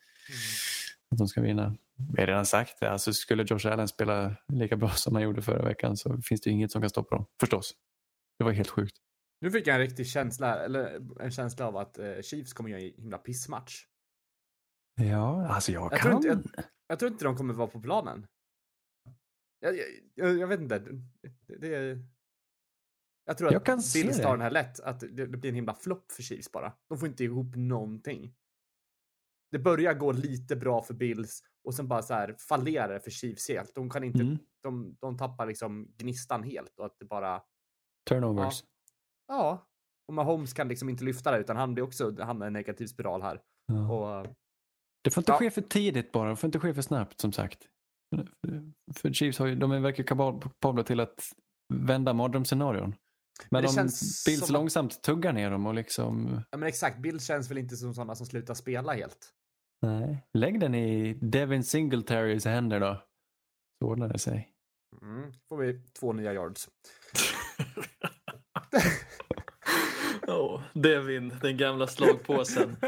att 1.11 1.19
de 1.19 1.29
ska 1.29 1.41
vinna. 1.41 1.77
Vi 2.15 2.23
har 2.23 2.27
redan 2.27 2.47
sagt 2.47 2.81
det, 2.81 2.91
alltså 2.91 3.13
skulle 3.13 3.45
Josh 3.49 3.67
Allen 3.73 3.89
spela 3.89 4.37
lika 4.53 4.77
bra 4.77 4.91
som 4.91 5.15
han 5.15 5.23
gjorde 5.23 5.43
förra 5.43 5.65
veckan 5.65 5.97
så 5.97 6.19
finns 6.23 6.41
det 6.41 6.51
inget 6.51 6.73
som 6.73 6.81
kan 6.81 6.91
stoppa 6.91 7.17
dem. 7.17 7.27
Förstås. 7.41 7.73
Det 8.39 8.45
var 8.45 8.53
helt 8.53 8.71
sjukt. 8.71 8.97
Nu 9.41 9.51
fick 9.51 9.67
jag 9.67 9.75
en 9.75 9.81
riktig 9.81 10.07
känsla, 10.07 10.65
eller 10.65 11.01
en 11.21 11.31
känsla 11.31 11.67
av 11.67 11.77
att 11.77 11.99
eh, 11.99 12.21
Chiefs 12.23 12.53
kommer 12.53 12.71
göra 12.71 12.81
en 12.81 12.93
himla 12.97 13.19
pissmatch. 13.19 13.85
Ja, 15.01 15.47
alltså 15.47 15.73
jag, 15.73 15.93
Jag 15.93 16.01
kan. 16.01 16.23
tror, 16.23 16.33
inte, 16.33 16.49
jag, 16.57 16.65
jag 16.87 16.99
tror 16.99 17.11
inte 17.13 17.25
de 17.25 17.37
kommer 17.37 17.55
vara 17.55 17.69
på 17.69 17.81
planen. 17.81 18.27
Jag, 19.65 19.77
jag, 20.15 20.39
jag, 20.39 20.47
vet 20.47 20.61
inte. 20.61 20.79
Det, 20.79 21.57
det. 21.59 21.99
Jag 23.25 23.39
tror 23.39 23.53
Jag 23.53 23.71
att 23.71 23.93
Bills 23.95 24.21
tar 24.21 24.31
den 24.31 24.41
här 24.41 24.51
lätt. 24.51 24.81
Att 24.81 25.01
det, 25.01 25.07
det 25.27 25.27
blir 25.27 25.49
en 25.49 25.55
himla 25.55 25.75
flopp 25.75 26.13
för 26.13 26.23
Chiefs 26.23 26.53
bara. 26.53 26.73
De 26.89 26.99
får 26.99 27.09
inte 27.09 27.25
ihop 27.25 27.57
någonting. 27.57 28.35
Det 29.51 29.59
börjar 29.59 29.95
gå 29.95 30.13
lite 30.13 30.57
bra 30.57 30.83
för 30.83 30.95
Bills 30.95 31.43
och 31.65 31.75
sen 31.75 31.89
bara 31.89 32.03
så 32.03 32.15
här 32.15 32.37
fallerar 32.49 32.93
det 32.95 33.01
för 33.01 33.11
Chiefs 33.11 33.49
helt. 33.49 33.75
De 33.75 33.91
kan 33.91 34.05
inte, 34.05 34.21
Mm. 34.21 34.39
de, 34.63 34.97
de 35.01 35.19
tappar 35.19 35.47
liksom 35.47 35.93
gnistan 35.97 36.43
helt 36.43 36.79
och 36.79 36.87
att 36.87 36.99
det 36.99 37.05
bara, 37.05 37.43
Turnovers. 38.09 38.65
ja. 39.29 39.69
Och 40.09 40.15
Mahomes 40.15 40.53
kan 40.53 40.69
liksom 40.69 40.89
inte 40.89 41.05
lyfta 41.05 41.31
det 41.33 41.39
utan 41.39 41.57
han 41.57 41.75
blir 41.75 41.85
också, 41.85 42.17
han 42.23 42.43
är 42.43 42.47
en 42.47 42.53
negativ 42.53 42.87
spiral 42.87 43.23
här. 43.23 43.43
Ja. 43.67 43.93
Och 44.23 44.35
Det 45.05 45.11
får 45.11 45.21
inte 45.21 45.33
Ja. 45.33 45.39
ske 45.39 45.51
för 45.51 45.63
tidigt 45.63 46.13
bara, 46.13 46.31
det 46.31 46.37
får 46.37 46.49
inte 46.49 46.61
ske 46.61 46.75
för 46.75 46.83
snabbt 46.83 47.21
som 47.21 47.33
sagt. 47.33 47.69
För 48.97 49.13
Chiefs 49.13 49.39
har 49.39 49.47
ju, 49.47 49.55
de 49.55 49.73
är 49.73 49.81
verkar 49.81 50.05
kapabla 50.05 50.83
till 50.83 51.01
att 51.01 51.33
vända 51.75 52.13
mardrömsscenarion. 52.13 52.95
Men 53.51 53.63
det 53.63 53.69
om 53.69 53.75
känns 53.75 54.25
Bills 54.27 54.47
som 54.47 54.53
långsamt 54.53 55.03
tuggar 55.03 55.33
ner 55.33 55.51
dem 55.51 55.67
och 55.67 55.75
liksom... 55.75 56.43
Ja, 56.51 56.59
men 56.59 56.69
exakt, 56.69 56.99
Bills 56.99 57.27
känns 57.27 57.51
väl 57.51 57.59
inte 57.59 57.77
som 57.77 57.95
sådana 57.95 58.15
som 58.15 58.27
slutar 58.27 58.55
spela 58.55 58.93
helt. 58.93 59.31
Nej. 59.83 60.27
Lägg 60.35 60.61
den 60.61 60.75
i 60.75 61.15
Devin 61.15 61.65
Singletarys 61.65 62.45
händer 62.45 62.81
då. 62.81 63.03
Så 63.79 63.89
ordnar 63.89 64.09
det 64.09 64.19
sig. 64.19 64.51
Mm. 65.03 65.33
får 65.49 65.57
vi 65.57 65.81
två 66.01 66.13
nya 66.13 66.33
yards. 66.33 66.69
Ja, 70.27 70.63
Devin, 70.73 71.33
den 71.43 71.57
gamla 71.57 71.87
slagpåsen. 71.87 72.77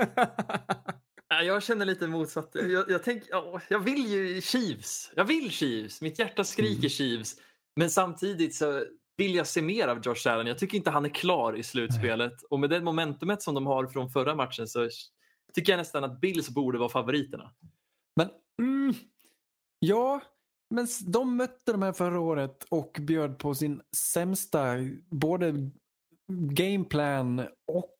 Ja, 1.36 1.42
Jag 1.42 1.62
känner 1.62 1.84
lite 1.84 2.06
motsatt. 2.06 2.50
Jag, 2.54 2.90
jag, 2.90 3.02
tänk, 3.02 3.22
ja, 3.30 3.60
jag 3.68 3.78
vill 3.78 4.06
ju 4.06 4.40
Chiefs. 4.40 5.12
Jag 5.16 5.24
vill 5.24 5.50
Chiefs. 5.50 6.00
Mitt 6.00 6.18
hjärta 6.18 6.44
skriker 6.44 6.78
Mm. 6.78 6.88
Chiefs. 6.90 7.36
Men 7.76 7.90
samtidigt 7.90 8.54
så 8.54 8.84
vill 9.16 9.34
jag 9.34 9.46
se 9.46 9.62
mer 9.62 9.88
av 9.88 10.00
Josh 10.04 10.28
Allen. 10.28 10.46
Jag 10.46 10.58
tycker 10.58 10.76
inte 10.76 10.90
han 10.90 11.04
är 11.04 11.08
klar 11.08 11.56
i 11.56 11.62
slutspelet. 11.62 12.42
Och 12.50 12.60
med 12.60 12.70
det 12.70 12.80
momentumet 12.80 13.42
som 13.42 13.54
de 13.54 13.66
har 13.66 13.86
från 13.86 14.10
förra 14.10 14.34
matchen 14.34 14.68
så 14.68 14.88
tycker 15.54 15.72
jag 15.72 15.78
nästan 15.78 16.04
att 16.04 16.20
Bills 16.20 16.48
borde 16.48 16.78
vara 16.78 16.88
favoriterna. 16.88 17.52
Men 18.16 18.28
mm, 18.62 18.94
ja, 19.78 20.20
men 20.70 20.86
de 21.06 21.36
mötte 21.36 21.72
de 21.72 21.82
här 21.82 21.92
förra 21.92 22.20
året 22.20 22.66
och 22.68 22.96
bjöd 23.00 23.38
på 23.38 23.54
sin 23.54 23.82
sämsta 23.96 24.74
både 25.10 25.70
gameplan 26.28 27.46
och 27.66 27.95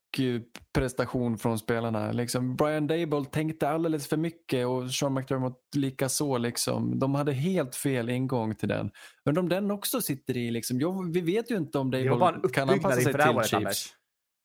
prestation 0.75 1.39
från 1.39 1.59
spelarna. 1.59 2.13
Liksom, 2.13 2.57
Brian 2.57 2.87
Dable 2.87 3.25
tänkte 3.25 3.69
alldeles 3.69 4.09
för 4.09 4.17
mycket 4.17 4.67
och 4.67 4.91
Sean 4.91 5.15
McDermott 5.15 5.61
lika 5.77 6.09
så. 6.09 6.39
Liksom. 6.39 6.99
De 6.99 7.15
hade 7.15 7.33
helt 7.33 7.75
fel 7.75 8.09
ingång 8.11 8.55
till 8.55 8.69
den. 8.69 8.91
Men 9.25 9.39
om 9.39 9.49
den 9.49 9.71
också 9.71 10.01
sitter 10.01 10.37
i, 10.37 10.51
liksom, 10.51 10.81
jo, 10.81 11.11
vi 11.13 11.21
vet 11.21 11.51
ju 11.51 11.57
inte 11.57 11.79
om 11.79 11.91
Dable 11.91 12.49
kan 12.53 12.71
anpassa 12.71 13.01
sig 13.01 13.13
till 13.13 13.21
året, 13.21 13.47
Chiefs. 13.47 13.55
Anders. 13.55 13.95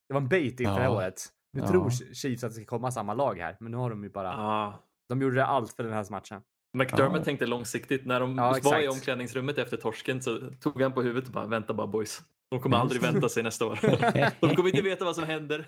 Det 0.07 0.13
var 0.13 0.21
en 0.21 0.29
bait 0.29 0.59
inför 0.59 0.63
det 0.63 0.79
här 0.79 0.83
Ja. 0.83 0.95
året. 0.97 1.25
Nu 1.53 1.61
Ja. 1.61 1.67
tror 1.67 1.89
Chiefs 2.13 2.43
att 2.43 2.49
det 2.51 2.55
ska 2.55 2.65
komma 2.65 2.91
samma 2.91 3.13
lag 3.13 3.39
här, 3.39 3.57
men 3.59 3.71
nu 3.71 3.77
har 3.77 3.89
de 3.89 4.03
ju 4.03 4.09
bara... 4.09 4.29
Ah. 4.37 4.83
De 5.09 5.21
gjorde 5.21 5.45
allt 5.45 5.73
för 5.73 5.83
den 5.83 5.93
här 5.93 6.05
matchen. 6.11 6.41
McDermott 6.77 7.17
Ja. 7.17 7.23
tänkte 7.23 7.45
långsiktigt. 7.45 8.05
När 8.05 8.19
de 8.19 8.37
Ja, 8.37 8.57
var 8.63 8.83
i 8.83 8.87
omklädningsrummet 8.87 9.57
efter 9.57 9.77
torsken 9.77 10.21
så 10.21 10.39
tog 10.59 10.81
han 10.81 10.93
på 10.93 11.01
huvudet 11.01 11.27
och 11.27 11.33
bara 11.33 11.45
vänta 11.47 11.73
bara 11.73 11.87
boys. 11.87 12.21
De 12.51 12.59
kommer 12.59 12.75
Mm. 12.75 12.81
aldrig 12.81 13.01
vänta 13.01 13.29
sig 13.29 13.43
nästa 13.43 13.65
år. 13.65 13.79
De 14.41 14.55
kommer 14.55 14.69
inte 14.69 14.81
veta 14.81 15.05
vad 15.05 15.15
som 15.15 15.23
händer. 15.23 15.65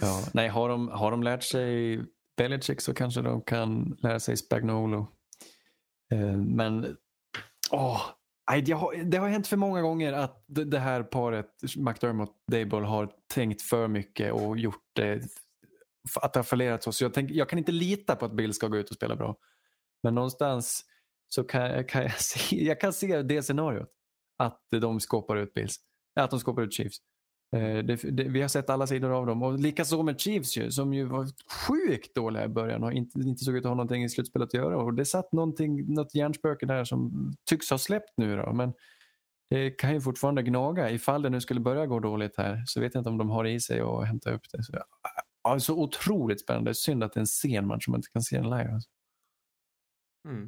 Ja, 0.00 0.28
nej, 0.34 0.48
har 0.48 0.68
de, 0.68 0.88
har 0.88 1.10
de 1.10 1.22
lärt 1.22 1.42
sig 1.42 2.00
Belichick 2.36 2.80
så 2.80 2.94
kanske 2.94 3.22
de 3.22 3.42
kan 3.42 3.96
lära 4.02 4.20
sig 4.20 4.36
Spagnolo. 4.36 5.06
Eh, 6.12 6.36
men 6.36 6.96
åh, 7.70 8.00
nej, 8.50 8.62
det, 8.62 8.72
har, 8.72 9.28
hänt 9.28 9.46
för 9.46 9.56
många 9.56 9.82
gånger 9.82 10.12
att 10.12 10.44
det, 10.46 10.78
här 10.78 11.02
paret, 11.02 11.50
McDermott 11.76 12.34
Dable, 12.52 12.86
har 12.86 13.12
tänkt 13.34 13.62
för 13.62 13.88
mycket 13.88 14.32
och 14.32 14.58
gjort 14.58 14.84
det, 14.92 15.22
att 16.20 16.32
det 16.32 16.38
har 16.38 16.44
fallerat 16.44 16.82
så. 16.82 16.92
så 16.92 17.04
jag, 17.04 17.14
tänk, 17.14 17.30
jag 17.30 17.48
kan 17.48 17.58
inte 17.58 17.72
lita 17.72 18.16
på 18.16 18.24
att 18.24 18.32
Bill 18.32 18.54
ska 18.54 18.68
gå 18.68 18.76
ut 18.76 18.90
och 18.90 18.96
spela 18.96 19.16
bra. 19.16 19.36
Men 20.02 20.14
någonstans 20.14 20.84
så 21.28 21.44
kan, 21.44 21.84
kan 21.84 22.02
jag, 22.02 22.20
se, 22.20 22.64
jag 22.64 22.80
kan 22.80 22.92
se 22.92 23.22
det 23.22 23.42
scenariot. 23.42 23.88
Att 24.36 24.60
de 24.70 25.00
skåpar 25.00 25.36
ut 25.36 25.54
Bills. 25.54 25.76
Att 26.20 26.30
de 26.30 26.40
skåpar 26.40 26.62
ut 26.62 26.74
Chiefs. 26.74 26.98
Eh, 27.56 27.84
Det, 27.84 27.96
det, 27.96 28.24
vi 28.24 28.40
har 28.40 28.48
sett 28.48 28.70
alla 28.70 28.86
sidor 28.86 29.10
av 29.10 29.26
dem 29.26 29.42
och 29.42 29.58
likaså 29.58 30.02
med 30.02 30.20
Chiefs 30.20 30.56
ju, 30.56 30.70
som 30.70 30.94
ju 30.94 31.04
var 31.04 31.26
sjukt 31.68 32.14
dåliga 32.14 32.44
i 32.44 32.48
början 32.48 32.84
och 32.84 32.92
inte, 32.92 33.18
inte 33.18 33.44
såg 33.44 33.56
ut 33.56 33.64
att 33.64 33.68
ha 33.68 33.74
någonting 33.74 34.04
i 34.04 34.08
slutspelet 34.08 34.46
att 34.46 34.54
göra. 34.54 34.76
Och 34.78 34.94
det 34.94 35.04
satt 35.04 35.32
någonting, 35.32 35.94
något 35.94 36.14
hjärnspöke 36.14 36.66
där 36.66 36.84
som 36.84 37.32
tycks 37.44 37.70
ha 37.70 37.78
släppt 37.78 38.12
nu 38.16 38.36
då. 38.36 38.52
Men 38.52 38.72
det 39.50 39.70
kan 39.70 39.94
ju 39.94 40.00
fortfarande 40.00 40.42
gnaga. 40.42 40.90
Ifall 40.90 41.22
det 41.22 41.30
nu 41.30 41.40
skulle 41.40 41.60
börja 41.60 41.86
gå 41.86 42.00
dåligt 42.00 42.36
här 42.36 42.62
så 42.66 42.80
vet 42.80 42.94
jag 42.94 43.00
inte 43.00 43.10
om 43.10 43.18
de 43.18 43.30
har 43.30 43.44
i 43.44 43.60
sig 43.60 43.80
att 43.80 44.06
hämta 44.06 44.30
upp 44.30 44.42
det. 44.52 44.62
Så, 44.64 44.72
ja, 45.42 45.60
så 45.60 45.82
otroligt 45.82 46.40
spännande. 46.40 46.74
Synd 46.74 47.04
att 47.04 47.12
det 47.12 47.18
är 47.18 47.20
en 47.20 47.26
sen 47.26 47.66
match 47.66 47.84
som 47.84 47.92
man 47.92 47.98
inte 47.98 48.10
kan 48.10 48.22
se 48.22 48.36
den 48.36 48.50
live. 48.50 48.72
Alltså. 48.72 48.90
Mm. 50.28 50.42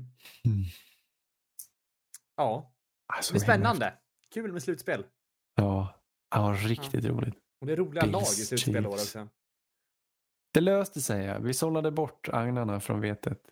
Mm. 0.44 0.64
Ja, 2.36 2.72
Alltså, 3.12 3.32
det 3.32 3.38
blir 3.38 3.44
spännande. 3.44 3.98
Kul 4.30 4.52
med 4.52 4.62
slutspel. 4.62 5.06
Ja, 5.54 6.00
ja 6.30 6.56
riktigt 6.58 7.04
roligt. 7.04 7.34
Och 7.60 7.66
det 7.66 7.72
är 7.72 7.76
roliga 7.76 8.04
lag 8.06 8.22
i 8.22 8.24
slutspel 8.24 8.86
år 8.86 8.92
också. 8.92 9.28
Det 10.54 10.60
löste 10.60 11.00
sig. 11.00 11.24
Ja. 11.24 11.38
Vi 11.38 11.54
sållade 11.54 11.90
bort 11.90 12.28
agnarna 12.28 12.80
från 12.80 13.00
vetet. 13.00 13.50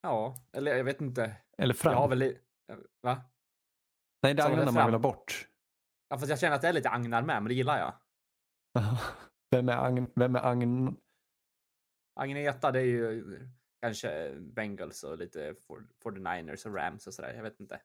Ja, 0.00 0.36
eller 0.52 0.76
jag 0.76 0.84
vet 0.84 1.00
inte. 1.00 1.36
Eller 1.58 1.74
fram. 1.74 1.92
Jag 1.92 2.00
har 2.00 2.08
väl... 2.08 2.22
i- 2.22 2.38
Va? 3.02 3.22
Nej, 4.22 4.34
det 4.34 4.42
är 4.42 4.46
agnarna 4.46 4.70
man 4.72 4.86
vill 4.86 4.94
ha 4.94 4.98
bort. 4.98 5.48
Ja, 6.08 6.18
fast 6.18 6.30
jag 6.30 6.38
känner 6.40 6.56
att 6.56 6.62
det 6.62 6.68
är 6.68 6.72
lite 6.72 6.90
agnar 6.90 7.22
med, 7.22 7.42
men 7.42 7.48
det 7.48 7.54
gillar 7.54 7.78
jag. 7.78 7.94
Vem 9.50 9.68
är, 9.68 9.76
agn, 9.86 10.06
vem 10.14 10.36
är 10.36 10.46
agn... 10.46 10.96
Agneta, 12.20 12.72
det 12.72 12.80
är 12.80 12.84
ju 12.84 13.38
kanske 13.82 14.34
Bengals 14.40 15.02
och 15.04 15.18
lite 15.18 15.52
49ers 16.04 16.66
och 16.66 16.74
Rams 16.74 17.06
och 17.06 17.14
sådär. 17.14 17.34
Jag 17.34 17.42
vet 17.42 17.60
inte. 17.60 17.80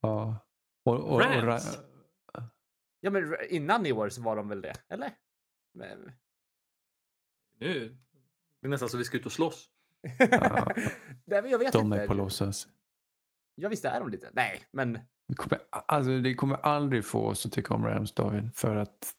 Ja. 0.00 0.46
Och, 0.84 0.94
och, 0.94 1.12
och, 1.14 1.20
Rams? 1.20 1.78
Ra- 1.78 1.86
Ja, 3.02 3.10
men 3.10 3.36
innan 3.48 3.86
i 3.86 3.92
år 3.92 4.08
så 4.08 4.22
var 4.22 4.36
de 4.36 4.48
väl 4.48 4.60
det, 4.62 4.74
eller? 4.88 5.12
Men... 5.74 6.12
Nu 7.58 7.96
det 8.60 8.66
är 8.66 8.70
nästan 8.70 8.88
så 8.88 8.96
vi 8.96 9.04
ska 9.04 9.16
ut 9.16 9.26
och 9.26 9.32
slåss. 9.32 9.68
Nej, 11.24 11.42
men 11.42 11.50
jag 11.50 11.58
vet 11.58 11.72
de 11.72 11.84
inte. 11.84 12.02
är 12.02 12.06
på 12.06 12.14
låtsas. 12.14 12.68
Ja, 13.54 13.68
visst 13.68 13.84
är 13.84 14.00
de 14.00 14.08
lite. 14.10 14.30
Nej, 14.32 14.62
men 14.70 14.98
Det 15.28 15.34
kommer, 15.34 15.58
alltså, 15.70 16.18
det 16.18 16.34
kommer 16.34 16.56
aldrig 16.56 17.04
få 17.04 17.26
oss 17.26 17.46
att 17.46 17.52
tycka 17.52 17.74
om 17.74 17.86
Rams, 17.86 18.14
David. 18.14 18.50
För 18.54 18.76
att 18.76 19.14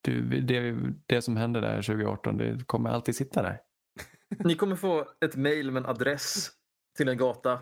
du, 0.00 0.40
det, 0.40 0.76
det 1.06 1.22
som 1.22 1.36
hände 1.36 1.60
där 1.60 1.82
2018, 1.82 2.36
det 2.36 2.66
kommer 2.66 2.90
alltid 2.90 3.16
sitta 3.16 3.42
där. 3.42 3.60
Ni 4.44 4.54
kommer 4.54 4.76
få 4.76 5.08
ett 5.20 5.36
mail 5.36 5.70
med 5.70 5.80
en 5.80 5.86
adress 5.90 6.50
till 6.96 7.08
en 7.08 7.16
gata 7.16 7.52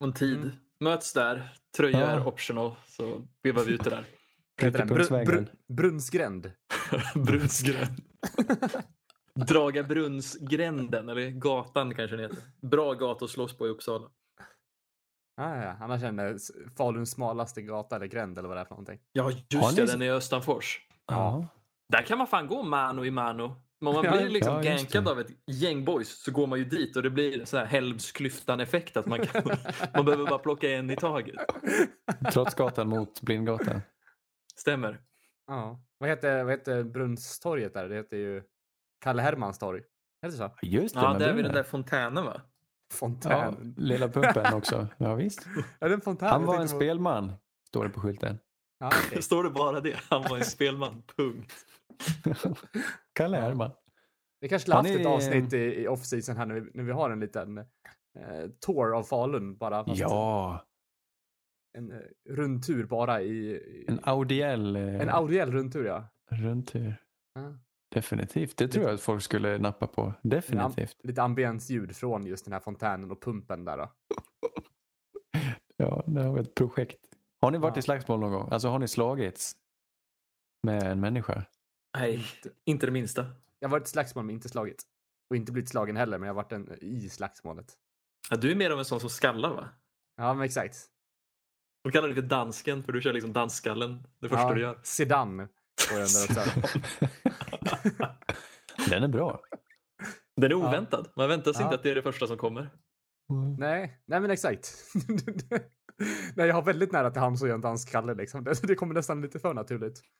och 0.00 0.06
en 0.06 0.12
tid. 0.12 0.36
Mm. 0.38 0.50
Möts 0.80 1.12
där. 1.12 1.59
Tröja 1.76 2.06
är 2.10 2.16
Ja. 2.18 2.26
optional 2.26 2.74
så 2.86 3.22
vevar 3.42 3.64
vi 3.64 3.72
ut 3.72 3.84
det 3.84 3.90
där. 3.90 4.04
Knutepunktsvägen. 4.60 5.26
brun, 5.26 5.48
Brunnsgränd. 5.68 6.52
Brunnsgränd. 7.26 8.00
Draga 9.48 9.82
Brunnsgränden, 9.82 11.08
eller 11.08 11.30
gatan 11.30 11.94
kanske 11.94 12.16
den 12.16 12.30
heter. 12.30 12.44
Bra 12.62 12.94
gata 12.94 13.24
att 13.24 13.30
slåss 13.30 13.56
på 13.58 13.66
i 13.66 13.70
Uppsala. 13.70 14.08
Ah, 15.36 15.56
ja, 15.62 15.76
annars 15.80 16.02
är 16.02 16.12
det 16.12 16.38
Faluns 16.76 17.10
smalaste 17.10 17.62
gata 17.62 17.96
eller 17.96 18.06
gränd 18.06 18.38
eller 18.38 18.48
vad 18.48 18.56
det 18.56 18.60
är 18.60 18.64
för 18.64 18.70
någonting. 18.74 18.98
Ja, 19.12 19.30
just 19.30 19.76
ni- 19.78 19.84
det, 19.86 19.92
den 19.92 20.02
är 20.02 20.06
i 20.06 20.10
Östanfors. 20.10 20.80
Ja. 21.06 21.46
Där 21.92 22.02
kan 22.02 22.18
man 22.18 22.26
fan 22.26 22.46
gå 22.46 22.62
mano 22.62 23.04
i 23.04 23.10
mano. 23.10 23.62
Om 23.80 23.94
man 23.94 24.04
Ja, 24.04 24.12
blir 24.16 24.28
liksom 24.28 24.54
ja, 24.54 24.60
gankad 24.62 25.08
av 25.08 25.20
ett 25.20 25.30
gäng 25.46 25.84
boys 25.84 26.22
så 26.22 26.32
går 26.32 26.46
man 26.46 26.58
ju 26.58 26.64
dit 26.64 26.96
och 26.96 27.02
det 27.02 27.10
blir 27.10 27.44
så 27.44 27.56
här 27.58 27.64
Helmsklyftan-effekt 27.64 28.96
att 28.96 29.06
man, 29.06 29.18
kan, 29.26 29.42
man 29.94 30.04
behöver 30.04 30.26
bara 30.26 30.38
plocka 30.38 30.70
en 30.70 30.90
i 30.90 30.96
taget. 30.96 31.34
Trotsgatan 32.32 32.88
mot 32.88 33.20
Blindgatan. 33.20 33.80
Stämmer. 34.56 35.00
Ja. 35.46 35.80
Vad 35.98 36.08
heter, 36.08 36.44
vad 36.44 36.52
heter 36.52 36.82
Brunnstorget 36.82 37.74
där? 37.74 37.88
Det 37.88 37.94
heter 37.94 38.16
ju 38.16 38.42
Kalle 39.00 39.22
Hermans 39.22 39.58
torg. 39.58 39.82
Heter 40.22 40.38
det 40.38 40.44
så? 40.44 40.50
Just 40.62 40.94
det, 40.94 41.00
Ja, 41.00 41.10
men 41.10 41.20
där 41.20 41.28
det 41.28 41.34
vid 41.34 41.44
den 41.44 41.54
där 41.54 41.62
fontänen 41.62 42.24
va? 42.24 42.32
Ja, 42.36 42.96
Fontän. 42.96 43.74
lilla 43.76 44.08
pumpen 44.08 44.54
också. 44.54 44.86
Ja, 44.98 45.14
visst. 45.14 45.46
Är 45.78 45.88
det 45.88 45.94
en 45.94 46.00
fontän? 46.00 46.28
Han 46.28 46.44
var 46.46 46.54
en 46.54 46.60
på- 46.68 46.68
spelman, 46.76 47.32
står 47.68 47.84
det 47.84 47.90
på 47.90 48.00
skylten. 48.00 48.38
Ja, 48.78 48.90
okej. 49.06 49.22
Står 49.22 49.44
det 49.44 49.50
bara 49.50 49.80
det? 49.80 49.96
Han 50.08 50.22
var 50.22 50.36
en 50.36 50.44
spelman, 50.44 51.02
punkt. 51.16 51.52
Kalle 53.20 53.36
Herman. 53.36 53.70
Vi 54.40 54.48
kanske 54.48 54.62
skulle 54.62 54.76
haft 54.76 54.90
ett 54.90 55.00
är- 55.06 55.14
avsnitt 55.14 55.52
i, 55.52 55.56
i 55.56 55.88
off-season 55.88 56.36
här 56.36 56.46
när 56.46 56.54
vi, 56.54 56.70
när 56.74 56.84
vi 56.84 56.92
har 56.92 57.10
en 57.10 57.20
liten 57.20 57.58
eh, 57.58 57.66
tour 58.66 58.96
av 58.96 59.02
Falun 59.02 59.56
bara. 59.56 59.84
Ja, 59.86 60.64
En 61.78 61.92
eh, 61.92 61.98
rundtur 62.28 62.84
bara 62.86 63.22
i... 63.22 63.50
i 63.50 63.84
en 63.88 64.00
audiell 64.02 64.76
eh, 64.76 65.00
en 65.00 65.08
audiell 65.08 65.52
rundtur 65.52 65.84
ja. 65.84 66.04
rundtur. 66.30 66.94
ja. 67.34 67.58
Definitivt. 67.94 68.56
Det 68.56 68.68
tror 68.68 68.84
jag 68.84 68.94
att 68.94 69.00
folk 69.00 69.22
skulle 69.22 69.58
nappa 69.58 69.86
på. 69.86 70.12
Definitivt. 70.22 70.96
Lite 71.02 71.22
ambiensljud 71.22 71.96
från 71.96 72.26
just 72.26 72.44
den 72.44 72.52
här 72.52 72.60
fontänen 72.60 73.10
och 73.10 73.22
pumpen 73.22 73.64
där 73.64 73.76
då. 73.78 73.88
Ja, 75.76 76.02
det 76.06 76.22
har 76.22 76.34
vi 76.34 76.40
ett 76.40 76.54
projekt. 76.54 76.98
Har 77.40 77.50
ni 77.50 77.58
varit 77.58 77.76
Ja. 77.76 77.78
i 77.78 77.82
slagsmål 77.82 78.20
någon 78.20 78.32
gång? 78.32 78.48
Alltså 78.50 78.68
har 78.68 78.78
ni 78.78 78.88
slagits 78.88 79.56
med 80.62 80.82
en 80.82 81.00
människa? 81.00 81.44
Nej, 81.98 82.26
inte 82.64 82.86
det 82.86 82.92
minsta. 82.92 83.26
Jag 83.58 83.68
har 83.68 83.70
varit 83.70 83.86
i 83.86 83.90
slagsmål 83.90 84.24
men 84.24 84.34
inte 84.34 84.48
slagit. 84.48 84.82
Och 85.30 85.36
inte 85.36 85.52
blivit 85.52 85.70
slagen 85.70 85.96
heller, 85.96 86.18
men 86.18 86.26
jag 86.26 86.34
har 86.34 86.42
varit 86.42 86.52
en, 86.52 86.78
i 86.80 87.08
slagsmålet. 87.08 87.74
Ja, 88.30 88.36
du 88.36 88.50
är 88.50 88.54
mer 88.54 88.70
av 88.70 88.78
en 88.78 88.84
sån 88.84 89.00
som 89.00 89.10
skallar 89.10 89.50
va? 89.54 89.68
Ja, 90.16 90.34
men 90.34 90.44
exakt. 90.44 90.76
De 91.84 91.92
kallar 91.92 92.08
dig 92.08 92.14
för 92.14 92.22
dansken 92.22 92.82
för 92.82 92.92
du 92.92 93.00
kör 93.00 93.12
liksom 93.12 93.32
dansskallen 93.32 94.06
det 94.20 94.28
första 94.28 94.42
ja, 94.42 94.54
du 94.54 94.60
gör. 94.60 94.80
Sedan. 94.82 95.36
Den 98.90 99.02
är 99.02 99.08
bra. 99.08 99.40
Den 100.36 100.50
är 100.50 100.54
oväntad. 100.54 101.08
Man 101.16 101.28
väntar 101.28 101.52
sig 101.52 101.60
Ja. 101.62 101.66
inte 101.66 101.74
att 101.74 101.82
det 101.82 101.90
är 101.90 101.94
det 101.94 102.02
första 102.02 102.26
som 102.26 102.36
kommer. 102.36 102.70
Nej, 103.58 104.00
nej 104.04 104.20
men 104.20 104.30
exakt. 104.30 104.76
nej, 106.36 106.46
jag 106.48 106.54
har 106.54 106.62
väldigt 106.62 106.92
nära 106.92 107.10
till 107.10 107.22
och 107.22 107.48
en 107.54 107.60
dansk 107.60 107.90
Kalle 107.90 108.14
liksom. 108.14 108.44
Det, 108.44 108.62
det 108.62 108.74
kommer 108.74 108.94
nästan 108.94 109.22
lite 109.22 109.38
för 109.38 109.54
naturligt. 109.54 110.00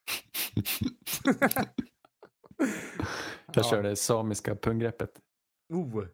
Jag 3.54 3.66
kör 3.66 3.82
det 3.82 3.96
samiska 3.96 4.56
punggreppet. 4.56 5.20
Oh, 5.72 6.04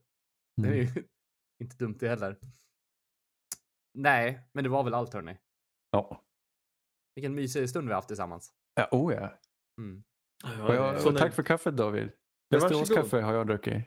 det 0.57 0.69
är 0.69 0.73
Mm. 0.73 0.79
ju 0.79 0.89
inte 1.63 1.77
dumt 1.77 1.97
det 2.01 2.09
heller. 2.09 2.39
Nej, 3.95 4.49
men 4.53 4.65
det 4.65 4.71
var 4.71 4.85
väl 4.85 4.95
allt 4.95 5.15
hörni. 5.15 5.39
Ja. 5.91 6.25
Vilken 7.15 7.35
mysig 7.35 7.71
stund 7.71 7.89
vi 7.89 7.93
har 7.93 7.99
haft 7.99 8.09
tillsammans. 8.09 8.53
Ja, 8.75 8.89
oh 8.93 9.15
ja. 9.15 9.39
Mm. 9.81 10.05
Och, 10.69 10.75
jag, 10.75 11.17
tack 11.17 11.35
för 11.35 11.43
kaffet 11.43 11.77
David. 11.77 12.11
Ja, 12.49 12.59
varsågod. 12.59 12.79
Västeråskaffe 12.81 13.21
har 13.21 13.35
jag 13.35 13.47
druckit. 13.47 13.85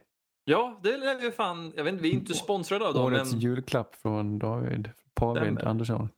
Ja, 0.50 0.80
det 0.84 0.94
är 0.94 1.22
ju 1.22 1.32
fan, 1.32 1.74
jag 1.76 1.84
vet 1.84 1.92
inte, 1.92 2.04
vi 2.04 2.10
är 2.10 2.14
inte 2.14 2.34
sponsrade 2.34 2.88
av 2.88 2.94
dem, 2.94 3.06
Årets 3.06 3.32
men 3.32 3.40
julklapp 3.40 3.96
från 3.96 4.40
David 4.40 4.90
Pavid. 5.16 5.60
Andersson. 5.60 6.10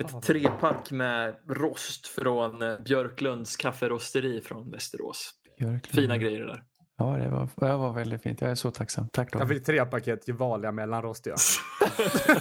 ett 0.00 0.22
trepack 0.22 0.90
med 0.90 1.34
rost 1.48 2.06
från 2.06 2.62
eh, 2.62 2.78
Björklunds 2.80 3.56
kafferosteri 3.56 4.40
från 4.40 4.70
Västerås. 4.70 5.30
Björklund. 5.58 5.86
Fina 5.86 6.18
grejer 6.18 6.40
det 6.40 6.46
där. 6.46 6.62
Ja, 6.96 7.16
det 7.16 7.28
var, 7.28 7.48
det 7.56 7.76
var 7.76 7.92
väldigt 7.92 8.22
fint. 8.22 8.40
Jag 8.40 8.50
är 8.50 8.54
så 8.54 8.70
tacksam. 8.70 9.08
Tack 9.08 9.28
Jag 9.34 9.40
David. 9.40 9.56
fick 9.56 9.66
tre 9.66 9.84
paket 9.84 10.28
Gevalia 10.28 10.72
mellanrostiga. 10.72 11.36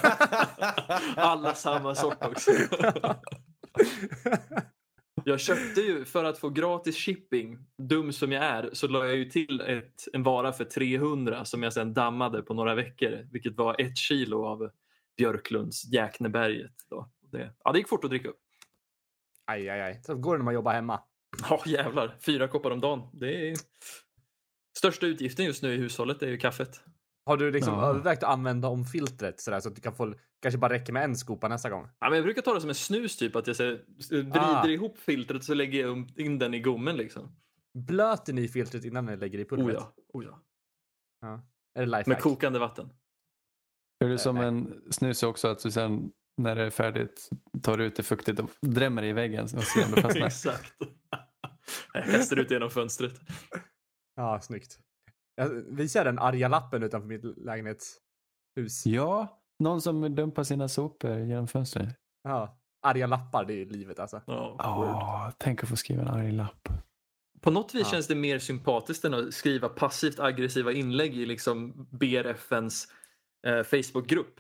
Alla 1.15 1.53
samma 1.53 1.95
sort 1.95 2.25
också. 2.25 2.51
Jag 5.31 5.39
köpte 5.39 5.81
ju 5.81 6.05
för 6.05 6.23
att 6.23 6.37
få 6.37 6.49
gratis 6.49 6.97
shipping, 6.97 7.57
dum 7.77 8.13
som 8.13 8.31
jag 8.31 8.43
är, 8.43 8.69
så 8.73 8.87
la 8.87 9.05
jag 9.05 9.15
ju 9.15 9.25
till 9.25 9.61
ett, 9.61 10.07
en 10.13 10.23
vara 10.23 10.51
för 10.51 10.65
300 10.65 11.45
som 11.45 11.63
jag 11.63 11.73
sen 11.73 11.93
dammade 11.93 12.41
på 12.41 12.53
några 12.53 12.75
veckor. 12.75 13.27
Vilket 13.31 13.57
var 13.57 13.81
ett 13.81 13.97
kilo 13.97 14.45
av 14.45 14.71
Björklunds 15.17 15.85
Jäkneberget. 15.93 16.75
Då. 16.89 17.11
Det, 17.31 17.53
ja, 17.63 17.71
det 17.71 17.77
gick 17.77 17.89
fort 17.89 18.03
att 18.03 18.09
dricka 18.09 18.29
upp. 18.29 18.39
aj, 19.45 19.69
aj, 19.69 19.81
aj. 19.81 20.01
Så 20.03 20.15
går 20.15 20.33
det 20.33 20.37
när 20.37 20.45
man 20.45 20.53
jobbar 20.53 20.73
hemma. 20.73 21.01
Ja 21.49 21.63
jävlar, 21.65 22.17
fyra 22.25 22.47
koppar 22.47 22.71
om 22.71 22.79
dagen. 22.79 23.09
Det 23.13 23.49
är 23.49 23.55
största 24.77 25.05
utgiften 25.05 25.45
just 25.45 25.63
nu 25.63 25.73
i 25.73 25.77
hushållet 25.77 26.23
är 26.23 26.27
ju 26.27 26.37
kaffet. 26.37 26.81
Har 27.25 27.37
du 27.37 27.51
liksom 27.51 27.73
Ja. 27.73 27.89
övervägt 27.89 28.23
att 28.23 28.29
använda 28.29 28.67
om 28.67 28.85
filtret 28.85 29.39
sådär 29.39 29.59
så 29.59 29.69
att 29.69 29.75
du 29.75 29.81
kan 29.81 29.95
få, 29.95 30.13
kanske 30.41 30.57
bara 30.57 30.73
räcker 30.73 30.93
med 30.93 31.03
en 31.03 31.15
skopa 31.15 31.47
nästa 31.47 31.69
gång? 31.69 31.87
Ja, 31.99 32.09
men 32.09 32.13
jag 32.15 32.23
brukar 32.23 32.41
ta 32.41 32.53
det 32.53 32.61
som 32.61 32.69
en 32.69 32.75
snus 32.75 33.17
typ, 33.17 33.35
att 33.35 33.47
jag 33.47 33.55
så, 33.55 33.77
vrider 34.09 34.39
Ah. 34.39 34.67
ihop 34.67 34.97
filtret 34.99 35.43
så 35.43 35.53
lägger 35.53 35.81
jag 35.81 36.11
in 36.19 36.39
den 36.39 36.53
i 36.53 36.59
gommen 36.59 36.97
liksom. 36.97 37.35
Blöter 37.73 38.33
ni 38.33 38.47
filtret 38.47 38.85
innan 38.85 39.05
ni 39.05 39.17
lägger 39.17 39.39
i 39.39 39.43
Oh 39.43 39.47
pulvret? 39.49 39.75
ja, 39.79 39.93
oh 40.13 40.25
ja. 40.25 40.41
Är 41.75 41.79
det 41.79 41.85
lifehack? 41.85 42.07
Med 42.07 42.19
kokande 42.19 42.59
vatten. 42.59 42.89
Är 43.99 44.09
det 44.09 44.17
som 44.17 44.35
Nej. 44.35 44.45
en 44.47 44.81
snus 44.91 45.23
också 45.23 45.47
att 45.47 45.59
du 45.59 45.71
sen 45.71 46.11
när 46.37 46.55
det 46.55 46.61
är 46.63 46.69
färdigt 46.69 47.29
tar 47.63 47.77
ut 47.77 47.95
det 47.95 48.03
fuktigt 48.03 48.39
och 48.39 48.49
drämmer 48.61 49.01
det 49.01 49.07
i 49.07 49.13
väggen 49.13 49.43
och 49.43 49.63
ser 49.63 49.85
om 49.85 49.91
det 49.91 50.01
fastnar? 50.01 50.25
Exakt. 50.27 50.73
Jag 51.93 52.05
kastar 52.05 52.37
ut 52.39 52.51
genom 52.51 52.69
fönstret. 52.69 53.19
Ja, 54.15 54.39
snyggt. 54.41 54.79
Jag 55.35 55.49
visar 55.49 56.05
den 56.05 56.19
arga 56.19 56.47
lappen 56.47 56.83
utanför 56.83 57.07
mitt 57.07 57.23
lägenhetshus. 57.37 58.85
ja, 58.85 59.41
någon 59.59 59.81
som 59.81 60.15
dumpar 60.15 60.43
sina 60.43 60.67
sopor 60.67 61.19
genom 61.19 61.47
fönstret. 61.47 61.89
Ja. 62.23 62.57
Arga 62.87 63.07
lappar, 63.07 63.45
det 63.45 63.53
är 63.61 63.65
livet 63.65 63.99
alltså. 63.99 64.21
Ja, 64.27 65.25
word. 65.27 65.33
tänk 65.37 65.63
att 65.63 65.69
få 65.69 65.75
skriva 65.75 66.01
en 66.01 66.07
arg 66.07 66.31
lapp. 66.31 66.67
På 67.41 67.51
något 67.51 67.75
vis 67.75 67.81
Ja. 67.85 67.91
känns 67.91 68.07
det 68.07 68.15
mer 68.15 68.39
sympatiskt 68.39 69.05
än 69.05 69.13
att 69.13 69.33
skriva 69.33 69.69
passivt 69.69 70.19
aggressiva 70.19 70.71
inlägg 70.71 71.17
i 71.17 71.25
liksom 71.25 71.87
BRFNs 71.91 72.87
eh, 73.47 73.63
Facebookgrupp. 73.63 74.39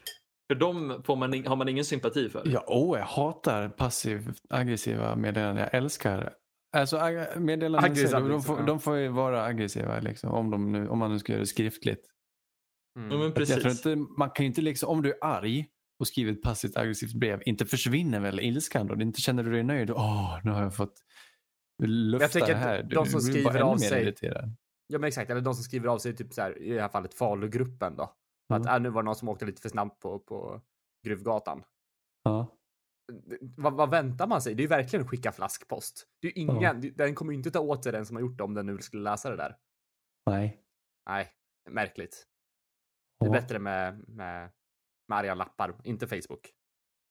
För 0.51 0.55
dem 0.55 1.01
får 1.05 1.15
man, 1.15 1.45
har 1.45 1.55
man 1.55 1.69
ingen 1.69 1.85
sympati 1.85 2.29
för. 2.29 2.41
Ja, 2.45 2.63
åh, 2.67 2.99
jag 2.99 3.05
hatar 3.05 3.69
passivt 3.69 4.41
aggressiva 4.49 5.15
meddelanden. 5.15 5.63
Jag 5.63 5.73
älskar 5.73 6.33
Alltså 6.77 6.97
meddelanden, 7.37 7.91
Aggressiva, 7.91 8.19
de, 8.19 8.29
de, 8.29 8.79
får, 8.79 8.93
de 8.95 9.01
ju 9.01 9.07
vara 9.07 9.43
aggressiva 9.43 9.99
liksom, 9.99 10.31
om, 10.31 10.49
de 10.51 10.71
nu, 10.71 10.87
om 10.89 10.99
man 10.99 11.11
nu 11.11 11.19
ska 11.19 11.31
göra 11.31 11.39
det 11.41 11.47
skriftligt. 11.47 12.05
Mm. 12.99 13.11
Ja, 13.11 13.17
men 13.17 13.27
Att 13.27 13.37
Jag 13.39 13.47
tror 13.47 13.57
precis. 13.61 13.85
inte, 13.85 14.05
man 14.17 14.29
kan 14.29 14.43
ju 14.43 14.47
inte 14.47 14.61
liksom, 14.61 14.89
om 14.89 15.01
du 15.01 15.09
är 15.11 15.17
arg 15.21 15.67
och 15.99 16.07
skriver 16.07 16.31
ett 16.31 16.41
passivt 16.41 16.77
aggressivt 16.77 17.13
brev, 17.13 17.41
inte 17.45 17.65
försvinner 17.65 18.19
väl 18.19 18.39
ilskan 18.39 18.87
då? 18.87 19.01
Inte 19.01 19.21
känner 19.21 19.43
du 19.43 19.51
dig 19.51 19.63
nöjd? 19.63 19.91
Åh, 19.91 20.39
nu 20.43 20.51
har 20.51 20.63
jag 20.63 20.75
fått 20.75 20.93
lufta 21.83 22.23
Jag 22.23 22.31
tänker 22.31 22.47
det 22.47 22.53
att 22.53 22.59
här. 22.59 22.83
de 22.83 23.05
som 23.05 23.19
du 23.21 23.31
blir 23.31 23.43
bara 23.43 23.53
skriver 23.53 23.65
av 23.71 23.77
sig- 23.77 24.01
irriterad. 24.01 24.55
Ja 24.87 24.99
men 24.99 25.07
exakt, 25.07 25.31
eller 25.31 25.41
de 25.41 25.53
som 25.53 25.63
skriver 25.63 25.87
av 25.89 25.97
sig 25.97 26.15
typ 26.15 26.33
så 26.33 26.41
här, 26.41 26.61
i 26.61 26.73
det 26.73 26.81
här 26.81 26.89
fallet 26.89 27.13
Falugruppen 27.13 27.95
då. 27.95 28.13
Mm. 28.53 28.61
Att 28.61 28.67
äh, 28.67 28.79
nu 28.79 28.89
var 28.89 29.01
det 29.01 29.05
någon 29.05 29.15
som 29.15 29.29
åkte 29.29 29.45
lite 29.45 29.61
för 29.61 29.69
snabbt 29.69 29.99
på, 30.01 30.19
på 30.19 30.61
Gruvgatan. 31.05 31.63
Ja. 32.23 32.47
Vad, 33.57 33.73
vad 33.73 33.89
väntar 33.89 34.27
man 34.27 34.41
sig? 34.41 34.53
Det 34.55 34.61
är 34.61 34.63
ju 34.63 34.67
verkligen 34.67 35.07
skicka 35.07 35.31
flaskpost. 35.31 36.07
Det 36.21 36.27
är 36.27 36.37
ingen, 36.37 36.61
Ja. 36.61 36.73
den 36.95 37.15
kommer 37.15 37.31
ju 37.31 37.37
inte 37.37 37.51
ta 37.51 37.59
åt 37.59 37.83
sig 37.83 37.91
den 37.91 38.05
som 38.05 38.15
har 38.15 38.21
gjort 38.21 38.37
det 38.37 38.43
om 38.43 38.53
den 38.53 38.65
nu 38.65 38.77
skulle 38.77 39.03
läsa 39.03 39.29
det 39.29 39.35
där. 39.35 39.57
Nej. 40.25 40.63
Nej, 41.09 41.31
märkligt. 41.69 42.27
Det 43.19 43.25
är 43.25 43.27
Ja. 43.29 43.33
bättre 43.33 43.59
med, 43.59 44.09
med, 44.09 44.51
med 45.07 45.17
arga 45.17 45.33
lappar, 45.35 45.75
inte 45.83 46.07
Facebook. 46.07 46.49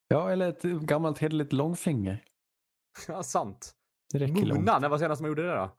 ja, 0.08 0.30
eller 0.30 0.48
ett 0.48 0.62
gammalt 0.62 1.18
hederligt 1.18 1.52
långfinger. 1.52 2.24
Ja, 3.08 3.22
sant. 3.22 3.74
Det 4.12 4.18
räcker 4.18 4.34
långt. 4.46 4.60
Mona, 4.60 4.78
när 4.78 4.88
var 4.88 4.98
senast 4.98 5.20
man 5.22 5.28
gjorde 5.28 5.42
det 5.46 5.54
då? 5.54 5.76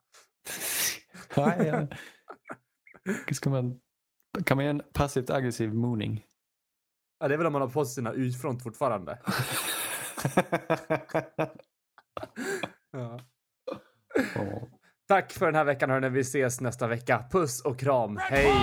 Nej, 1.37 1.67
ja. 1.67 1.87
Ska 3.33 3.49
man, 3.49 3.79
kan 4.45 4.57
man 4.57 4.65
göra 4.65 4.75
en 4.75 4.83
passivt 4.93 5.29
aggressiv 5.29 5.73
mooning? 5.73 6.25
Ja, 7.19 7.27
det 7.27 7.33
är 7.33 7.37
väl 7.37 7.47
om 7.47 7.53
man 7.53 7.61
har 7.61 7.69
på 7.69 7.85
sig 7.85 7.93
sina 7.95 8.11
utfront 8.11 8.63
fortfarande. 8.63 9.19
Ja. 12.93 13.19
Tack 15.07 15.31
för 15.31 15.45
den 15.45 15.55
här 15.55 15.63
veckan 15.63 15.89
hörni. 15.89 16.09
Vi 16.09 16.19
ses 16.19 16.61
nästa 16.61 16.87
vecka. 16.87 17.25
Puss 17.31 17.61
och 17.61 17.79
kram. 17.79 18.17
Hej! 18.17 18.45
Red 18.45 18.53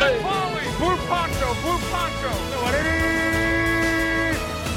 Polly! 0.00 0.64
Blue 0.78 0.96
poncho! 1.08 1.54
Blue 1.62 1.78
poncho! 1.90 2.32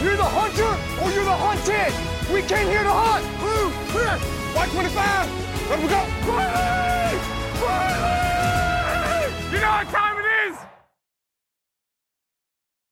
You're 0.03 0.18
the 0.18 0.23
hunter 0.23 0.73
or 1.01 1.11
you're 1.11 1.23
the 1.23 1.38
hunted! 1.45 1.93
We 2.34 2.41
came 2.41 2.68
here 2.68 2.84
to 2.84 2.89
hunt! 2.89 3.26
Blue, 3.39 3.72
clear! 3.91 4.18
White 4.55 4.72
25! 4.72 5.30
Let 5.69 5.80
we 5.80 5.88
go! 5.88 6.01
Riley! 6.27 7.19
Riley! 7.61 9.31
You 9.53 9.59
know 9.59 9.84
time 9.91 10.11